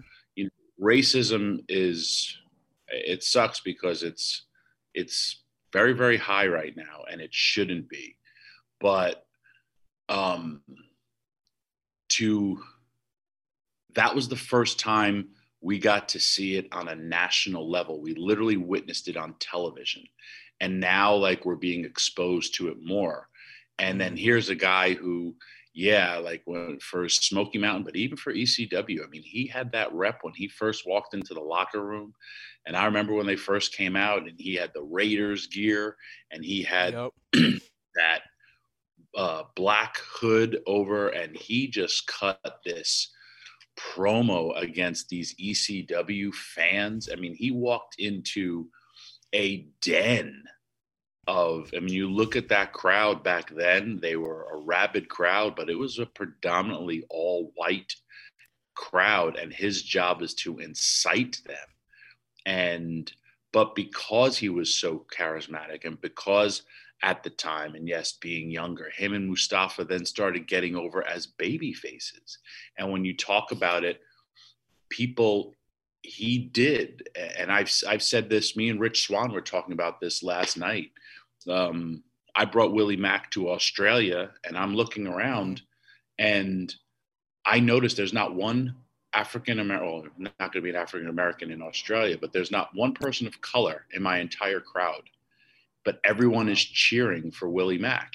Racism 0.80 1.64
is 1.68 2.37
it 2.88 3.22
sucks 3.22 3.60
because 3.60 4.02
it's 4.02 4.46
it's 4.94 5.42
very 5.72 5.92
very 5.92 6.16
high 6.16 6.46
right 6.46 6.76
now 6.76 7.04
and 7.10 7.20
it 7.20 7.32
shouldn't 7.32 7.88
be. 7.88 8.16
But 8.80 9.25
um 10.08 10.62
to 12.10 12.60
that 13.94 14.14
was 14.14 14.28
the 14.28 14.37
first 14.37 14.78
time 14.78 15.28
we 15.60 15.78
got 15.78 16.08
to 16.10 16.20
see 16.20 16.56
it 16.56 16.68
on 16.72 16.88
a 16.88 16.94
national 16.94 17.70
level. 17.70 18.00
We 18.00 18.14
literally 18.14 18.56
witnessed 18.56 19.08
it 19.08 19.16
on 19.16 19.34
television. 19.38 20.04
And 20.60 20.80
now 20.80 21.14
like 21.14 21.44
we're 21.44 21.56
being 21.56 21.84
exposed 21.84 22.54
to 22.56 22.68
it 22.68 22.78
more. 22.82 23.28
And 23.78 24.00
then 24.00 24.16
here's 24.16 24.49
a 24.49 24.54
guy 24.54 24.94
who, 24.94 25.34
yeah, 25.80 26.18
like 26.18 26.42
when, 26.44 26.78
for 26.78 27.08
Smoky 27.08 27.56
Mountain, 27.56 27.84
but 27.84 27.96
even 27.96 28.18
for 28.18 28.34
ECW, 28.34 29.02
I 29.02 29.08
mean, 29.08 29.22
he 29.22 29.46
had 29.46 29.72
that 29.72 29.90
rep 29.94 30.18
when 30.20 30.34
he 30.34 30.46
first 30.46 30.87
walked 30.87 31.14
into 31.14 31.32
the 31.32 31.40
locker 31.40 31.82
room. 31.82 32.12
And 32.66 32.76
I 32.76 32.84
remember 32.84 33.14
when 33.14 33.26
they 33.26 33.37
first 33.37 33.75
came 33.75 33.96
out 33.96 34.28
and 34.28 34.38
he 34.38 34.54
had 34.54 34.72
the 34.75 34.82
Raiders 34.82 35.46
gear 35.46 35.96
and 36.30 36.44
he 36.44 36.62
had 36.62 36.92
yep. 36.92 37.12
that 37.94 38.20
uh, 39.16 39.44
black 39.56 39.96
hood 40.00 40.60
over 40.66 41.08
and 41.08 41.34
he 41.34 41.66
just 41.66 42.06
cut 42.06 42.60
this 42.62 43.10
promo 43.78 44.54
against 44.60 45.08
these 45.08 45.34
ECW 45.37 46.34
fans. 46.34 47.08
I 47.10 47.16
mean, 47.16 47.34
he 47.34 47.52
walked 47.52 47.96
into 47.99 48.68
a 49.34 49.66
den 49.80 50.44
of 51.30 51.70
i 51.76 51.80
mean 51.80 51.94
you 51.94 52.10
look 52.10 52.37
at 52.37 52.49
that 52.49 52.72
crowd 52.72 53.22
back 53.22 53.50
then 53.54 53.99
they 54.00 54.16
were 54.16 54.46
a 54.52 54.56
rabid 54.58 55.08
crowd 55.08 55.54
but 55.56 55.70
it 55.70 55.78
was 55.78 55.99
a 55.99 56.06
predominantly 56.06 57.04
all 57.08 57.52
white 57.54 57.94
crowd 58.80 59.37
and 59.37 59.52
his 59.52 59.82
job 59.82 60.22
is 60.22 60.32
to 60.32 60.58
incite 60.58 61.38
them. 61.46 61.56
And 62.46 63.12
but 63.52 63.75
because 63.75 64.38
he 64.38 64.49
was 64.49 64.75
so 64.75 65.04
charismatic 65.14 65.84
and 65.84 66.00
because 66.00 66.62
at 67.02 67.22
the 67.22 67.30
time 67.30 67.75
and 67.75 67.87
yes 67.87 68.12
being 68.12 68.50
younger 68.50 68.90
him 68.90 69.12
and 69.14 69.28
mustafa 69.28 69.84
then 69.84 70.04
started 70.04 70.46
getting 70.46 70.76
over 70.76 71.06
as 71.06 71.26
baby 71.26 71.75
faces. 71.75 72.38
And 72.78 72.90
when 72.90 73.04
you 73.04 73.14
talk 73.16 73.52
about 73.52 73.84
it 73.84 74.00
people 74.88 75.54
he 76.02 76.38
did 76.38 77.06
and 77.38 77.52
i've 77.52 77.70
i've 77.87 78.02
said 78.02 78.30
this 78.30 78.56
me 78.56 78.70
and 78.70 78.80
Rich 78.80 79.06
Swann 79.06 79.32
were 79.32 79.42
talking 79.42 79.75
about 79.75 80.00
this 80.00 80.22
last 80.22 80.56
night 80.56 80.90
um, 81.49 82.02
I 82.35 82.44
brought 82.44 82.73
Willie 82.73 82.97
Mack 82.97 83.30
to 83.32 83.50
Australia, 83.50 84.30
and 84.44 84.56
I'm 84.56 84.75
looking 84.75 85.06
around, 85.06 85.62
and 86.18 86.75
I 87.44 87.61
noticed 87.61 87.97
there's 87.97 88.12
not 88.12 88.35
one 88.35 88.75
African 89.12 89.59
American, 89.59 89.88
well, 89.88 90.04
not 90.18 90.38
going 90.38 90.52
to 90.52 90.61
be 90.61 90.70
an 90.70 90.76
African 90.76 91.09
American 91.09 91.50
in 91.50 91.62
Australia, 91.62 92.16
but 92.20 92.32
there's 92.32 92.50
not 92.50 92.70
one 92.75 92.92
person 92.92 93.26
of 93.26 93.40
color 93.40 93.87
in 93.92 94.02
my 94.02 94.18
entire 94.18 94.61
crowd. 94.61 95.02
But 95.85 96.00
everyone 96.04 96.49
is 96.49 96.62
cheering 96.62 97.30
for 97.30 97.49
Willie 97.49 97.78
Mack. 97.78 98.12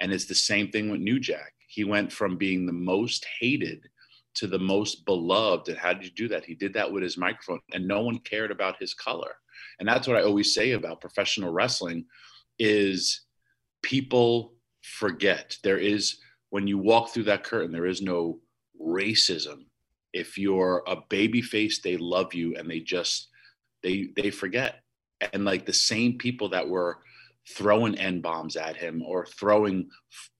And 0.00 0.12
it's 0.12 0.26
the 0.26 0.34
same 0.34 0.70
thing 0.70 0.90
with 0.90 1.00
New 1.00 1.18
Jack. 1.18 1.54
He 1.66 1.84
went 1.84 2.12
from 2.12 2.36
being 2.36 2.66
the 2.66 2.72
most 2.72 3.26
hated 3.40 3.88
to 4.34 4.46
the 4.46 4.58
most 4.58 5.04
beloved. 5.04 5.68
And 5.68 5.78
how 5.78 5.92
did 5.92 6.04
you 6.04 6.10
do 6.10 6.28
that? 6.28 6.44
He 6.44 6.54
did 6.54 6.72
that 6.74 6.92
with 6.92 7.02
his 7.02 7.16
microphone, 7.16 7.60
and 7.72 7.88
no 7.88 8.02
one 8.02 8.18
cared 8.18 8.50
about 8.50 8.78
his 8.78 8.94
color. 8.94 9.32
And 9.80 9.88
that's 9.88 10.06
what 10.06 10.16
I 10.16 10.22
always 10.22 10.54
say 10.54 10.72
about 10.72 11.00
professional 11.00 11.52
wrestling 11.52 12.04
is 12.58 13.22
people 13.82 14.54
forget. 14.82 15.56
There 15.62 15.78
is 15.78 16.18
when 16.50 16.66
you 16.66 16.78
walk 16.78 17.10
through 17.10 17.24
that 17.24 17.44
curtain 17.44 17.72
there 17.72 17.86
is 17.86 18.02
no 18.02 18.40
racism. 18.80 19.66
If 20.12 20.38
you're 20.38 20.82
a 20.86 20.96
baby 21.08 21.42
face 21.42 21.80
they 21.80 21.96
love 21.96 22.34
you 22.34 22.56
and 22.56 22.70
they 22.70 22.80
just 22.80 23.28
they 23.82 24.10
they 24.16 24.30
forget. 24.30 24.82
And 25.32 25.44
like 25.44 25.66
the 25.66 25.72
same 25.72 26.18
people 26.18 26.48
that 26.50 26.68
were 26.68 26.98
throwing 27.48 27.96
n 27.96 28.20
bombs 28.20 28.56
at 28.56 28.76
him 28.76 29.02
or 29.02 29.26
throwing 29.26 29.88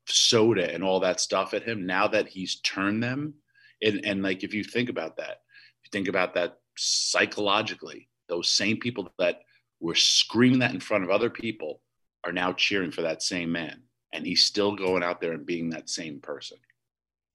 soda 0.07 0.73
and 0.73 0.83
all 0.83 1.01
that 1.01 1.21
stuff 1.21 1.55
at 1.55 1.63
him 1.63 1.87
now 1.87 2.07
that 2.09 2.29
he's 2.29 2.61
turned 2.61 3.03
them 3.03 3.35
and, 3.83 4.05
and 4.05 4.23
like 4.23 4.43
if 4.43 4.55
you 4.55 4.65
think 4.65 4.89
about 4.89 5.17
that 5.17 5.41
if 5.81 5.85
you 5.85 5.91
think 5.93 6.09
about 6.09 6.35
that 6.35 6.59
psychologically 6.77 8.09
those 8.29 8.51
same 8.51 8.79
people 8.79 9.11
that 9.19 9.41
were 9.81 9.95
screaming 9.95 10.59
that 10.59 10.75
in 10.75 10.81
front 10.81 11.05
of 11.05 11.11
other 11.11 11.31
people 11.31 11.81
are 12.25 12.33
now 12.33 12.53
cheering 12.53 12.91
for 12.91 13.03
that 13.03 13.23
same 13.23 13.53
man 13.53 13.83
and 14.13 14.27
he's 14.27 14.45
still 14.45 14.75
going 14.75 15.03
out 15.03 15.21
there 15.21 15.33
and 15.33 15.47
being 15.47 15.71
that 15.71 15.89
same 15.89 16.21
person. 16.21 16.59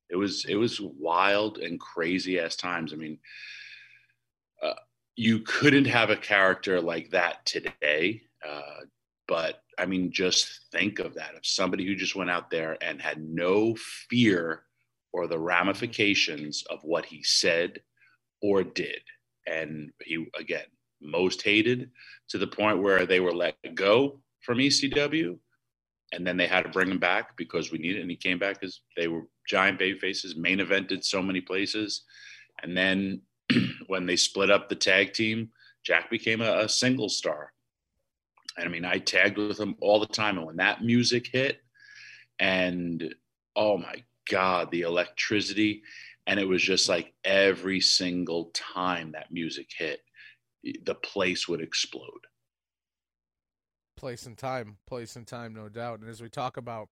It 0.10 0.16
was 0.16 0.46
it 0.46 0.56
was 0.56 0.80
wild 0.82 1.58
and 1.58 1.80
crazy 1.80 2.40
as 2.40 2.56
times. 2.56 2.94
I 2.94 2.98
mean 2.98 3.20
uh, 4.62 4.74
you 5.16 5.40
couldn't 5.40 5.86
have 5.86 6.10
a 6.10 6.16
character 6.16 6.82
like 6.82 7.10
that 7.12 7.46
today 7.46 8.22
uh, 8.48 8.86
but 9.28 9.62
i 9.78 9.86
mean 9.86 10.12
just 10.12 10.62
think 10.72 11.00
of 11.00 11.16
that. 11.16 11.36
Of 11.36 11.46
somebody 11.46 11.86
who 11.86 11.96
just 11.96 12.16
went 12.16 12.30
out 12.30 12.50
there 12.50 12.78
and 12.82 13.02
had 13.02 13.22
no 13.24 13.76
fear 14.10 14.64
or 15.12 15.28
the 15.28 15.40
ramifications 15.40 16.64
of 16.70 16.80
what 16.84 17.06
he 17.06 17.24
said 17.24 17.80
or 18.42 18.64
did 18.64 19.02
and 19.48 19.92
he 20.02 20.26
again 20.40 20.66
most 21.02 21.42
hated 21.42 21.92
to 22.30 22.38
the 22.38 22.48
point 22.48 22.82
where 22.82 23.06
they 23.06 23.20
were 23.20 23.34
let 23.34 23.56
go 23.76 24.22
from 24.44 24.58
ECW, 24.60 25.38
and 26.12 26.28
then 26.28 26.38
they 26.38 26.48
had 26.48 26.64
to 26.64 26.70
bring 26.70 26.92
him 26.92 27.00
back 27.00 27.36
because 27.38 27.72
we 27.72 27.80
needed. 27.80 28.02
And 28.02 28.12
he 28.12 28.18
came 28.18 28.38
back 28.38 28.60
because 28.60 28.82
they 28.96 29.08
were 29.08 29.24
giant 29.48 29.80
baby 29.80 29.98
faces, 29.98 30.36
main 30.36 30.60
evented 30.60 31.04
so 31.04 31.22
many 31.22 31.42
places, 31.42 32.04
and 32.62 32.78
then 32.78 33.22
when 33.88 34.06
they 34.06 34.16
split 34.16 34.52
up 34.52 34.70
the 34.70 34.76
tag 34.76 35.14
team, 35.14 35.50
Jack 35.84 36.10
became 36.10 36.42
a, 36.42 36.60
a 36.60 36.70
single 36.70 37.10
star. 37.10 37.52
And 38.58 38.68
I 38.68 38.72
mean, 38.72 38.86
I 38.86 39.00
tagged 39.00 39.38
with 39.38 39.60
him 39.60 39.76
all 39.82 40.00
the 40.00 40.06
time, 40.06 40.38
and 40.38 40.46
when 40.46 40.58
that 40.58 40.84
music 40.84 41.28
hit, 41.32 41.62
and 42.40 43.14
oh 43.56 43.78
my 43.78 44.04
god, 44.30 44.70
the 44.72 44.82
electricity, 44.82 45.82
and 46.28 46.40
it 46.40 46.48
was 46.48 46.62
just 46.62 46.88
like 46.88 47.14
every 47.24 47.82
single 47.82 48.52
time 48.54 49.12
that 49.14 49.32
music 49.32 49.70
hit, 49.76 50.02
the 50.84 50.96
place 50.96 51.48
would 51.48 51.62
explode 51.62 52.22
place 54.04 54.26
and 54.26 54.38
time, 54.38 54.76
place 54.86 55.16
and 55.16 55.26
time, 55.26 55.54
no 55.54 55.70
doubt. 55.70 56.02
And 56.02 56.10
as 56.10 56.22
we 56.22 56.28
talk 56.28 56.58
about 56.58 56.90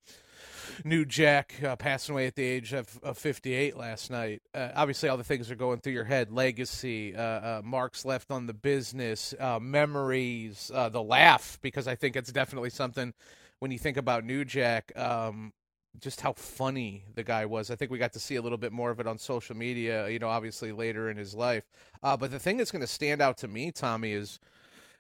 New 0.85 1.03
Jack 1.03 1.55
uh, 1.61 1.75
passing 1.75 2.13
away 2.13 2.25
at 2.25 2.35
the 2.35 2.43
age 2.45 2.71
of, 2.71 3.01
of 3.03 3.17
58 3.17 3.75
last 3.75 4.09
night, 4.09 4.41
uh, 4.55 4.69
obviously 4.75 5.09
all 5.09 5.17
the 5.17 5.23
things 5.25 5.51
are 5.51 5.55
going 5.55 5.81
through 5.81 5.91
your 5.91 6.05
head: 6.05 6.31
legacy, 6.31 7.13
uh, 7.13 7.21
uh 7.21 7.61
marks 7.65 8.05
left 8.05 8.31
on 8.31 8.47
the 8.47 8.53
business, 8.53 9.33
uh, 9.41 9.59
memories, 9.59 10.71
uh, 10.73 10.87
the 10.87 11.03
laugh. 11.03 11.59
Because 11.61 11.85
I 11.85 11.95
think 11.95 12.15
it's 12.15 12.31
definitely 12.31 12.69
something 12.69 13.13
when 13.59 13.71
you 13.71 13.77
think 13.77 13.97
about 13.97 14.23
New 14.23 14.45
Jack. 14.45 14.97
Um, 14.97 15.51
just 15.99 16.21
how 16.21 16.31
funny 16.31 17.03
the 17.15 17.25
guy 17.25 17.45
was. 17.45 17.69
I 17.69 17.75
think 17.75 17.91
we 17.91 17.97
got 17.97 18.13
to 18.13 18.19
see 18.21 18.37
a 18.37 18.41
little 18.41 18.57
bit 18.57 18.71
more 18.71 18.89
of 18.89 19.01
it 19.01 19.07
on 19.07 19.17
social 19.17 19.57
media, 19.57 20.07
you 20.07 20.19
know, 20.19 20.29
obviously 20.29 20.71
later 20.71 21.09
in 21.09 21.17
his 21.17 21.35
life. 21.35 21.65
but 22.01 22.31
the 22.31 22.39
thing 22.39 22.55
that's 22.55 22.71
going 22.71 22.79
to 22.79 22.87
stand 22.87 23.21
out 23.21 23.37
to 23.39 23.49
me, 23.49 23.73
Tommy, 23.73 24.13
is 24.13 24.39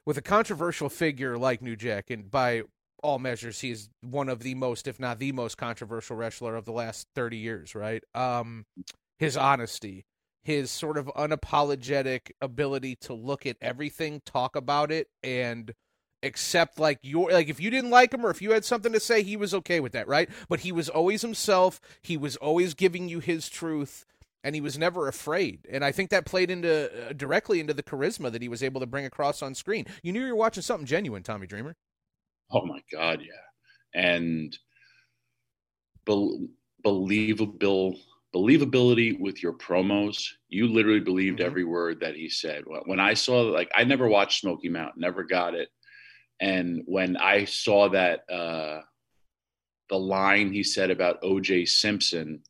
with 0.05 0.17
a 0.17 0.21
controversial 0.21 0.89
figure 0.89 1.37
like 1.37 1.61
New 1.61 1.75
Jack, 1.75 2.09
and 2.09 2.29
by 2.29 2.63
all 3.03 3.19
measures, 3.19 3.61
he's 3.61 3.89
one 4.01 4.29
of 4.29 4.39
the 4.39 4.55
most, 4.55 4.87
if 4.87 4.99
not 4.99 5.19
the 5.19 5.31
most 5.31 5.57
controversial 5.57 6.15
wrestler 6.15 6.55
of 6.55 6.65
the 6.65 6.71
last 6.71 7.07
30 7.15 7.37
years, 7.37 7.75
right? 7.75 8.03
Um, 8.13 8.65
his 9.19 9.37
honesty, 9.37 10.05
his 10.43 10.71
sort 10.71 10.97
of 10.97 11.07
unapologetic 11.15 12.31
ability 12.41 12.95
to 13.01 13.13
look 13.13 13.45
at 13.45 13.57
everything, 13.61 14.21
talk 14.25 14.55
about 14.55 14.91
it, 14.91 15.07
and 15.23 15.73
accept 16.23 16.79
like 16.79 16.99
your 17.01 17.31
like 17.31 17.49
if 17.49 17.59
you 17.59 17.71
didn't 17.71 17.89
like 17.89 18.13
him 18.13 18.23
or 18.23 18.29
if 18.29 18.41
you 18.41 18.51
had 18.51 18.65
something 18.65 18.93
to 18.93 18.99
say, 18.99 19.23
he 19.23 19.35
was 19.35 19.53
okay 19.53 19.79
with 19.79 19.91
that, 19.93 20.07
right? 20.07 20.29
But 20.49 20.61
he 20.61 20.71
was 20.71 20.89
always 20.89 21.21
himself. 21.21 21.79
He 22.01 22.17
was 22.17 22.35
always 22.37 22.73
giving 22.73 23.09
you 23.09 23.19
his 23.19 23.49
truth. 23.49 24.05
And 24.43 24.55
he 24.55 24.61
was 24.61 24.75
never 24.77 25.07
afraid, 25.07 25.67
and 25.69 25.85
I 25.85 25.91
think 25.91 26.09
that 26.09 26.25
played 26.25 26.49
into 26.49 27.09
uh, 27.09 27.13
directly 27.13 27.59
into 27.59 27.75
the 27.75 27.83
charisma 27.83 28.31
that 28.31 28.41
he 28.41 28.49
was 28.49 28.63
able 28.63 28.81
to 28.81 28.87
bring 28.87 29.05
across 29.05 29.43
on 29.43 29.53
screen. 29.53 29.85
You 30.01 30.11
knew 30.11 30.25
you 30.25 30.33
were 30.33 30.35
watching 30.35 30.63
something 30.63 30.87
genuine, 30.87 31.21
Tommy 31.21 31.45
Dreamer. 31.45 31.75
Oh 32.51 32.65
my 32.65 32.79
God, 32.91 33.21
yeah, 33.21 34.01
and 34.01 34.57
be- 36.05 36.47
believable 36.83 37.95
believability 38.33 39.19
with 39.19 39.43
your 39.43 39.53
promos. 39.53 40.27
You 40.49 40.67
literally 40.67 40.99
believed 40.99 41.39
mm-hmm. 41.39 41.45
every 41.45 41.63
word 41.63 41.99
that 41.99 42.15
he 42.15 42.29
said. 42.29 42.63
When 42.85 42.99
I 42.99 43.13
saw, 43.13 43.41
like, 43.41 43.71
I 43.75 43.83
never 43.83 44.07
watched 44.07 44.41
Smoky 44.41 44.69
Mountain, 44.69 45.01
never 45.01 45.23
got 45.23 45.53
it. 45.53 45.69
And 46.39 46.83
when 46.85 47.17
I 47.17 47.45
saw 47.45 47.89
that, 47.89 48.21
uh, 48.31 48.81
the 49.89 49.99
line 49.99 50.53
he 50.53 50.63
said 50.63 50.89
about 50.89 51.21
OJ 51.21 51.67
Simpson, 51.67 52.41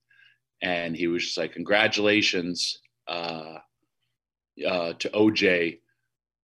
and 0.61 0.95
he 0.95 1.07
was 1.07 1.23
just 1.23 1.37
like, 1.37 1.53
"Congratulations 1.53 2.79
uh, 3.07 3.57
uh, 4.65 4.93
to 4.93 5.09
OJ, 5.09 5.79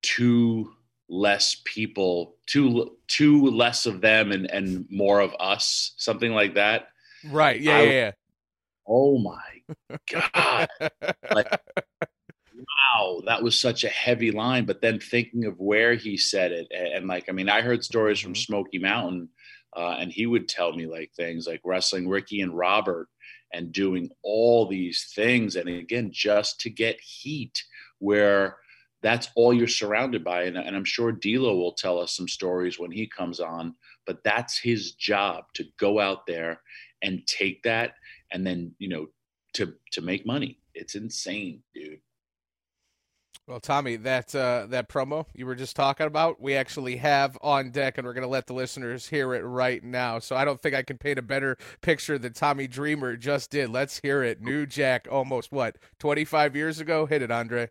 two 0.02 0.72
less 1.10 1.62
people, 1.66 2.36
two 2.46 2.98
two 3.08 3.48
less 3.48 3.86
of 3.86 4.02
them, 4.02 4.32
and 4.32 4.50
and 4.50 4.86
more 4.90 5.20
of 5.20 5.36
us," 5.40 5.94
something 5.98 6.32
like 6.32 6.56
that. 6.56 6.90
Right. 7.30 7.60
Yeah. 7.60 7.78
I, 7.78 7.82
yeah. 7.82 7.92
yeah 7.92 8.12
oh 8.88 9.18
my 9.18 9.38
god 10.12 10.68
like 11.32 11.60
wow 12.56 13.22
that 13.26 13.44
was 13.44 13.60
such 13.60 13.84
a 13.84 13.90
heavy 13.90 14.32
line 14.32 14.66
but 14.66 14.82
then 14.82 15.00
thinking 15.00 15.46
of 15.46 15.60
where 15.60 15.96
he 15.96 16.18
said 16.18 16.52
it 16.52 16.68
and, 16.72 16.88
and 16.88 17.08
like 17.08 17.26
i 17.28 17.32
mean 17.32 17.50
i 17.50 17.62
heard 17.62 17.84
stories 17.84 18.20
from 18.20 18.34
mm-hmm. 18.34 18.54
smoky 18.54 18.80
mountain 18.80 19.30
uh, 19.76 19.98
and 20.00 20.12
he 20.12 20.26
would 20.26 20.48
tell 20.48 20.74
me 20.74 20.88
like 20.88 21.12
things 21.16 21.46
like 21.46 21.62
wrestling 21.64 22.08
ricky 22.08 22.42
and 22.42 22.58
robert 22.58 23.08
and 23.54 23.72
doing 23.72 24.10
all 24.24 24.68
these 24.68 25.12
things 25.16 25.56
and 25.56 25.70
again 25.70 26.10
just 26.12 26.60
to 26.60 26.70
get 26.70 27.00
heat 27.00 27.64
where 28.00 28.58
that's 29.04 29.30
all 29.36 29.54
you're 29.54 29.68
surrounded 29.68 30.24
by 30.24 30.44
and, 30.44 30.58
and 30.58 30.76
i'm 30.76 30.86
sure 30.86 31.12
D'Lo 31.12 31.56
will 31.56 31.74
tell 31.74 32.00
us 32.00 32.16
some 32.16 32.28
stories 32.28 32.80
when 32.80 32.92
he 32.92 33.08
comes 33.08 33.40
on 33.40 33.74
but 34.06 34.24
that's 34.24 34.58
his 34.58 34.94
job 34.94 35.46
to 35.54 35.66
go 35.80 36.00
out 36.00 36.26
there 36.28 36.62
and 37.04 37.26
take 37.28 37.64
that 37.64 37.94
and 38.32 38.46
then 38.46 38.74
you 38.80 38.90
know 38.90 39.08
to 39.58 39.74
to 39.92 40.02
make 40.02 40.26
money. 40.26 40.60
It's 40.74 40.96
insane, 40.96 41.64
dude. 41.74 42.00
Well, 43.48 43.62
Tommy, 43.62 43.96
that 43.96 44.36
uh, 44.36 44.66
that 44.72 44.90
promo 44.90 45.26
you 45.34 45.46
were 45.46 45.56
just 45.56 45.78
talking 45.78 46.06
about, 46.06 46.42
we 46.42 46.56
actually 46.56 46.98
have 46.98 47.38
on 47.42 47.72
deck, 47.72 47.98
and 47.98 48.06
we're 48.06 48.12
going 48.12 48.24
to 48.24 48.28
let 48.28 48.46
the 48.46 48.54
listeners 48.54 49.08
hear 49.08 49.34
it 49.34 49.40
right 49.40 49.82
now. 49.82 50.20
So 50.20 50.36
I 50.36 50.44
don't 50.44 50.62
think 50.62 50.76
I 50.76 50.84
can 50.84 50.98
paint 50.98 51.18
a 51.18 51.22
better 51.22 51.58
picture 51.82 52.18
than 52.18 52.34
Tommy 52.34 52.68
Dreamer 52.68 53.16
just 53.16 53.50
did. 53.50 53.70
Let's 53.70 54.00
hear 54.00 54.22
it. 54.22 54.42
New 54.42 54.66
Jack, 54.66 55.08
almost 55.10 55.54
what 55.54 55.78
twenty 55.98 56.26
five 56.26 56.58
years 56.58 56.82
ago. 56.82 57.06
Hit 57.06 57.22
it, 57.22 57.32
Andre. 57.32 57.70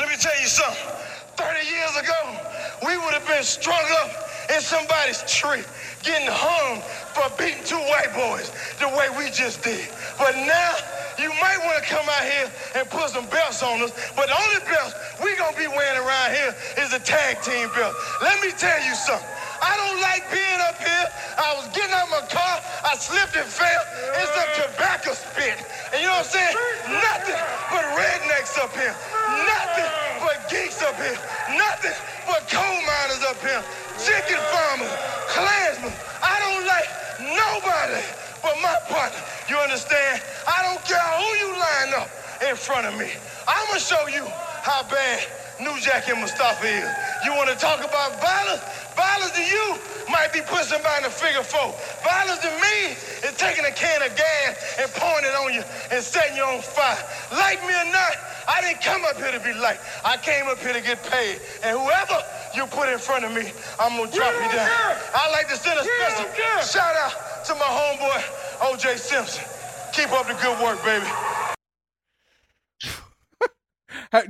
Let 0.00 0.08
me 0.08 0.16
tell 0.18 0.40
you 0.40 0.46
something. 0.46 0.88
Thirty 1.36 1.66
years 1.68 1.94
ago, 1.96 2.38
we 2.86 2.96
would 2.96 3.12
have 3.12 3.26
been 3.26 3.44
strung 3.44 3.84
up 4.00 4.10
in 4.48 4.62
somebody's 4.62 5.22
tree, 5.30 5.62
getting 6.02 6.28
hung 6.30 6.80
for 7.12 7.28
beating 7.36 7.62
two 7.64 7.76
white 7.76 8.14
boys 8.14 8.48
the 8.80 8.88
way 8.88 9.08
we 9.18 9.30
just 9.30 9.62
did. 9.62 9.90
But 10.16 10.36
now, 10.36 10.72
you 11.18 11.28
might 11.40 11.58
want 11.64 11.82
to 11.82 11.84
come 11.84 12.04
out 12.08 12.24
here 12.24 12.48
and 12.76 12.88
put 12.88 13.10
some 13.10 13.26
belts 13.26 13.62
on 13.62 13.82
us, 13.82 13.92
but 14.16 14.28
the 14.28 14.36
only 14.36 14.60
belts 14.68 14.94
we 15.22 15.36
gonna 15.36 15.56
be 15.56 15.68
wearing 15.68 15.98
around 16.00 16.32
here 16.32 16.54
is 16.78 16.92
a 16.92 17.00
tag 17.00 17.40
team 17.42 17.68
belt. 17.74 17.94
Let 18.20 18.40
me 18.40 18.50
tell 18.56 18.78
you 18.84 18.94
something. 18.94 19.28
I 19.62 19.76
don't 19.78 20.00
like 20.02 20.26
being 20.32 20.60
up 20.66 20.78
here. 20.78 21.06
I 21.38 21.54
was 21.54 21.68
getting 21.70 21.94
out 21.94 22.10
my 22.10 22.24
car, 22.26 22.58
I 22.82 22.96
slipped 22.98 23.36
and 23.36 23.46
fell 23.46 23.82
in 24.18 24.26
some 24.32 24.50
tobacco 24.58 25.12
spit. 25.14 25.54
And 25.94 26.02
you 26.02 26.08
know 26.08 26.18
what 26.18 26.26
I'm 26.26 26.34
saying? 26.34 26.56
Nothing 26.90 27.40
but 27.70 27.84
rednecks 27.94 28.58
up 28.58 28.72
here. 28.74 28.94
Nothing 29.46 29.90
but 30.18 30.36
geeks 30.50 30.82
up 30.82 30.96
here. 30.98 31.18
Nothing 31.54 31.94
but 32.26 32.48
coal 32.50 32.78
miners 32.82 33.22
up 33.28 33.38
here. 33.38 33.62
Chicken 34.02 34.40
farmers, 34.50 34.92
clansmen. 35.30 35.92
I 36.22 36.34
don't 36.42 36.66
like 36.66 37.02
Nobody 37.22 38.21
my 38.62 38.78
partner. 38.88 39.18
You 39.50 39.58
understand? 39.58 40.22
I 40.46 40.62
don't 40.62 40.82
care 40.86 41.02
who 41.18 41.28
you 41.42 41.50
line 41.58 41.90
up 41.98 42.08
in 42.48 42.56
front 42.56 42.86
of 42.86 42.94
me. 42.94 43.10
I'm 43.46 43.66
going 43.66 43.78
to 43.78 43.84
show 43.84 44.06
you 44.06 44.24
how 44.62 44.86
bad 44.86 45.26
New 45.60 45.74
Jack 45.82 46.08
and 46.08 46.20
Mustafa 46.22 46.66
is. 46.66 46.88
You 47.26 47.34
want 47.34 47.50
to 47.50 47.56
talk 47.58 47.82
about 47.82 48.18
violence? 48.22 48.62
Violence 48.94 49.32
to 49.34 49.44
you 49.44 49.78
might 50.10 50.32
be 50.32 50.40
putting 50.46 50.70
somebody 50.70 51.02
in 51.02 51.04
a 51.06 51.12
figure 51.12 51.42
four. 51.42 51.74
Violence 52.04 52.38
to 52.42 52.52
me 52.62 52.94
is 53.26 53.34
taking 53.36 53.64
a 53.64 53.74
can 53.74 54.02
of 54.02 54.14
gas 54.14 54.78
and 54.78 54.90
pouring 54.94 55.24
it 55.24 55.34
on 55.34 55.54
you 55.54 55.62
and 55.90 56.02
setting 56.02 56.36
you 56.36 56.44
on 56.44 56.62
fire. 56.62 56.98
Like 57.32 57.62
me 57.66 57.74
or 57.74 57.88
not, 57.90 58.14
I 58.46 58.60
didn't 58.60 58.82
come 58.82 59.04
up 59.04 59.16
here 59.16 59.32
to 59.32 59.40
be 59.40 59.54
liked. 59.54 59.80
I 60.04 60.16
came 60.18 60.46
up 60.46 60.58
here 60.58 60.72
to 60.74 60.82
get 60.82 61.02
paid. 61.08 61.40
And 61.62 61.78
whoever 61.78 62.18
you 62.54 62.66
put 62.66 62.88
in 62.88 62.98
front 62.98 63.24
of 63.24 63.32
me, 63.32 63.50
I'm 63.80 63.96
gonna 63.96 64.10
drop 64.10 64.34
yeah, 64.34 64.44
you 64.44 64.48
down. 64.52 64.68
Yeah. 64.68 65.18
I 65.18 65.30
like 65.30 65.48
to 65.48 65.56
send 65.56 65.78
a 65.78 65.84
special 65.84 66.26
shout 66.62 66.96
out 66.96 67.32
to 67.46 67.54
my 67.54 67.66
homeboy 67.66 68.20
OJ 68.62 68.96
Simpson. 68.96 69.44
Keep 69.92 70.12
up 70.12 70.28
the 70.28 70.34
good 70.34 70.62
work, 70.62 70.82
baby. 70.84 71.06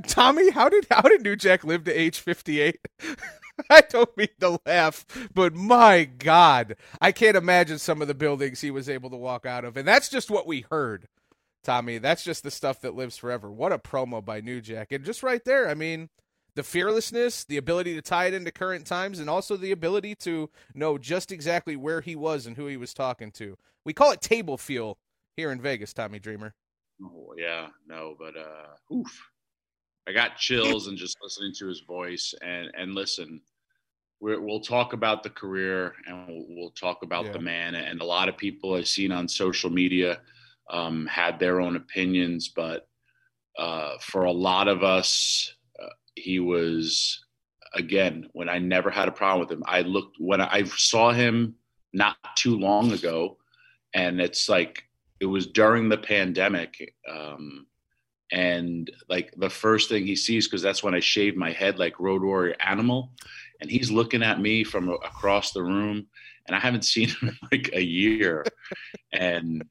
Tommy, 0.07 0.49
how 0.49 0.69
did 0.69 0.87
how 0.89 1.01
did 1.01 1.21
New 1.21 1.35
Jack 1.35 1.63
live 1.63 1.83
to 1.83 1.91
age 1.93 2.19
fifty 2.19 2.59
eight? 2.59 2.79
I 3.69 3.81
don't 3.81 4.15
mean 4.17 4.29
to 4.39 4.59
laugh, 4.65 5.05
but 5.35 5.53
my 5.53 6.05
God, 6.05 6.75
I 6.99 7.11
can't 7.11 7.37
imagine 7.37 7.77
some 7.77 8.01
of 8.01 8.07
the 8.07 8.15
buildings 8.15 8.61
he 8.61 8.71
was 8.71 8.89
able 8.89 9.11
to 9.11 9.15
walk 9.15 9.45
out 9.45 9.63
of, 9.63 9.77
and 9.77 9.87
that's 9.87 10.09
just 10.09 10.31
what 10.31 10.47
we 10.47 10.65
heard. 10.71 11.07
Tommy, 11.63 11.99
that's 11.99 12.23
just 12.23 12.43
the 12.43 12.49
stuff 12.51 12.81
that 12.81 12.95
lives 12.95 13.15
forever. 13.15 13.51
What 13.51 13.71
a 13.71 13.77
promo 13.77 14.25
by 14.25 14.41
New 14.41 14.59
Jack, 14.59 14.91
and 14.91 15.05
just 15.05 15.21
right 15.21 15.45
there, 15.45 15.69
I 15.69 15.75
mean, 15.75 16.09
the 16.55 16.63
fearlessness, 16.63 17.43
the 17.43 17.57
ability 17.57 17.93
to 17.93 18.01
tie 18.01 18.25
it 18.25 18.33
into 18.33 18.51
current 18.51 18.87
times, 18.87 19.19
and 19.19 19.29
also 19.29 19.55
the 19.55 19.71
ability 19.71 20.15
to 20.15 20.49
know 20.73 20.97
just 20.97 21.31
exactly 21.31 21.75
where 21.75 22.01
he 22.01 22.15
was 22.15 22.47
and 22.47 22.57
who 22.57 22.65
he 22.65 22.77
was 22.77 22.93
talking 22.95 23.31
to. 23.33 23.57
We 23.85 23.93
call 23.93 24.11
it 24.11 24.21
table 24.21 24.57
fuel 24.57 24.97
here 25.35 25.51
in 25.51 25.61
Vegas, 25.61 25.93
Tommy 25.93 26.19
Dreamer. 26.19 26.53
Oh 27.03 27.33
yeah, 27.37 27.67
no, 27.87 28.15
but 28.17 28.35
uh, 28.37 28.93
oof, 28.93 29.29
I 30.07 30.13
got 30.13 30.37
chills 30.37 30.87
and 30.87 30.97
just 30.97 31.17
listening 31.21 31.53
to 31.59 31.67
his 31.67 31.81
voice. 31.81 32.33
And 32.41 32.71
and 32.77 32.93
listen, 32.95 33.41
we 34.19 34.37
will 34.37 34.61
talk 34.61 34.93
about 34.93 35.23
the 35.23 35.29
career 35.29 35.93
and 36.07 36.27
we'll, 36.27 36.45
we'll 36.49 36.71
talk 36.71 37.03
about 37.03 37.25
yeah. 37.25 37.31
the 37.33 37.39
man. 37.39 37.75
And 37.75 38.01
a 38.01 38.05
lot 38.05 38.29
of 38.29 38.37
people 38.37 38.75
I've 38.75 38.87
seen 38.87 39.11
on 39.11 39.27
social 39.27 39.69
media 39.69 40.21
um, 40.69 41.05
had 41.07 41.39
their 41.39 41.59
own 41.59 41.75
opinions, 41.75 42.49
but 42.55 42.87
uh, 43.57 43.97
for 43.99 44.23
a 44.23 44.31
lot 44.31 44.67
of 44.67 44.83
us 44.83 45.53
he 46.15 46.39
was 46.39 47.23
again 47.73 48.29
when 48.33 48.49
I 48.49 48.59
never 48.59 48.89
had 48.89 49.07
a 49.07 49.11
problem 49.11 49.39
with 49.39 49.51
him. 49.51 49.63
I 49.65 49.81
looked 49.81 50.17
when 50.19 50.41
I 50.41 50.63
saw 50.63 51.11
him 51.11 51.55
not 51.91 52.17
too 52.35 52.57
long 52.57 52.91
ago, 52.91 53.37
and 53.93 54.21
it's 54.21 54.49
like 54.49 54.83
it 55.19 55.25
was 55.25 55.47
during 55.47 55.89
the 55.89 55.97
pandemic. 55.97 56.95
Um, 57.09 57.67
and 58.31 58.89
like 59.09 59.33
the 59.37 59.49
first 59.49 59.89
thing 59.89 60.05
he 60.05 60.15
sees, 60.15 60.47
because 60.47 60.61
that's 60.61 60.83
when 60.83 60.95
I 60.95 60.99
shaved 60.99 61.37
my 61.37 61.51
head 61.51 61.77
like 61.77 61.99
Road 61.99 62.23
Warrior 62.23 62.55
Animal, 62.59 63.11
and 63.61 63.69
he's 63.69 63.91
looking 63.91 64.23
at 64.23 64.41
me 64.41 64.63
from 64.63 64.89
across 64.89 65.51
the 65.51 65.63
room, 65.63 66.07
and 66.47 66.55
I 66.55 66.59
haven't 66.59 66.85
seen 66.85 67.09
him 67.09 67.29
in 67.29 67.37
like 67.51 67.69
a 67.73 67.83
year, 67.83 68.43
and 69.11 69.63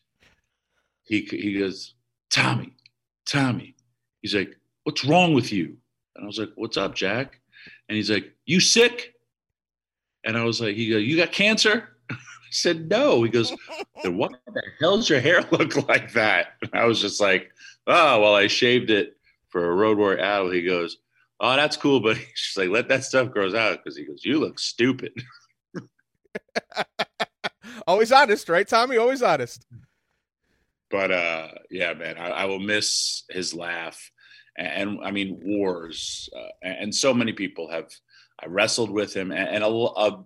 he 1.04 1.22
he 1.22 1.58
goes, 1.58 1.94
Tommy, 2.30 2.74
Tommy, 3.26 3.74
he's 4.20 4.34
like, 4.34 4.56
what's 4.84 5.04
wrong 5.04 5.34
with 5.34 5.52
you? 5.52 5.76
And 6.14 6.24
I 6.24 6.26
was 6.26 6.38
like, 6.38 6.50
what's 6.54 6.76
up, 6.76 6.94
Jack? 6.94 7.40
And 7.88 7.96
he's 7.96 8.10
like, 8.10 8.32
you 8.46 8.60
sick? 8.60 9.14
And 10.24 10.36
I 10.36 10.44
was 10.44 10.60
like, 10.60 10.76
he 10.76 10.88
goes, 10.88 11.02
you 11.02 11.16
got 11.16 11.32
cancer? 11.32 11.96
Said, 12.54 12.88
no. 12.88 13.22
He 13.22 13.30
goes, 13.30 13.52
then 14.02 14.16
what 14.16 14.32
the 14.46 14.62
hell 14.80 14.96
does 14.96 15.08
your 15.08 15.20
hair 15.20 15.42
look 15.52 15.88
like 15.88 16.12
that? 16.12 16.54
And 16.62 16.70
I 16.74 16.84
was 16.84 17.00
just 17.00 17.20
like, 17.20 17.50
oh, 17.86 18.20
well, 18.20 18.34
I 18.34 18.46
shaved 18.46 18.90
it 18.90 19.16
for 19.48 19.70
a 19.70 19.74
road 19.74 19.98
warrior 19.98 20.22
owl. 20.22 20.50
He 20.50 20.62
goes, 20.62 20.98
oh, 21.40 21.56
that's 21.56 21.76
cool. 21.76 22.00
But 22.00 22.16
he's 22.18 22.54
like, 22.56 22.70
let 22.70 22.88
that 22.88 23.04
stuff 23.04 23.30
grow 23.30 23.54
out. 23.56 23.82
Because 23.82 23.96
he 23.96 24.04
goes, 24.04 24.24
you 24.24 24.38
look 24.38 24.58
stupid. 24.58 25.12
Always 27.86 28.12
honest, 28.12 28.48
right, 28.48 28.68
Tommy? 28.68 28.96
Always 28.96 29.22
honest. 29.22 29.66
But 30.90 31.10
uh, 31.10 31.48
yeah, 31.70 31.94
man, 31.94 32.18
I, 32.18 32.28
I 32.28 32.44
will 32.44 32.60
miss 32.60 33.24
his 33.30 33.54
laugh 33.54 34.12
and, 34.56 34.90
and 34.90 35.00
I 35.04 35.10
mean 35.10 35.40
wars, 35.42 36.28
uh, 36.36 36.48
and 36.62 36.94
so 36.94 37.14
many 37.14 37.32
people 37.32 37.70
have 37.70 37.90
I 38.40 38.46
wrestled 38.46 38.90
with 38.90 39.14
him, 39.14 39.30
and, 39.30 39.48
and 39.48 39.64
a, 39.64 39.68
a, 39.68 40.24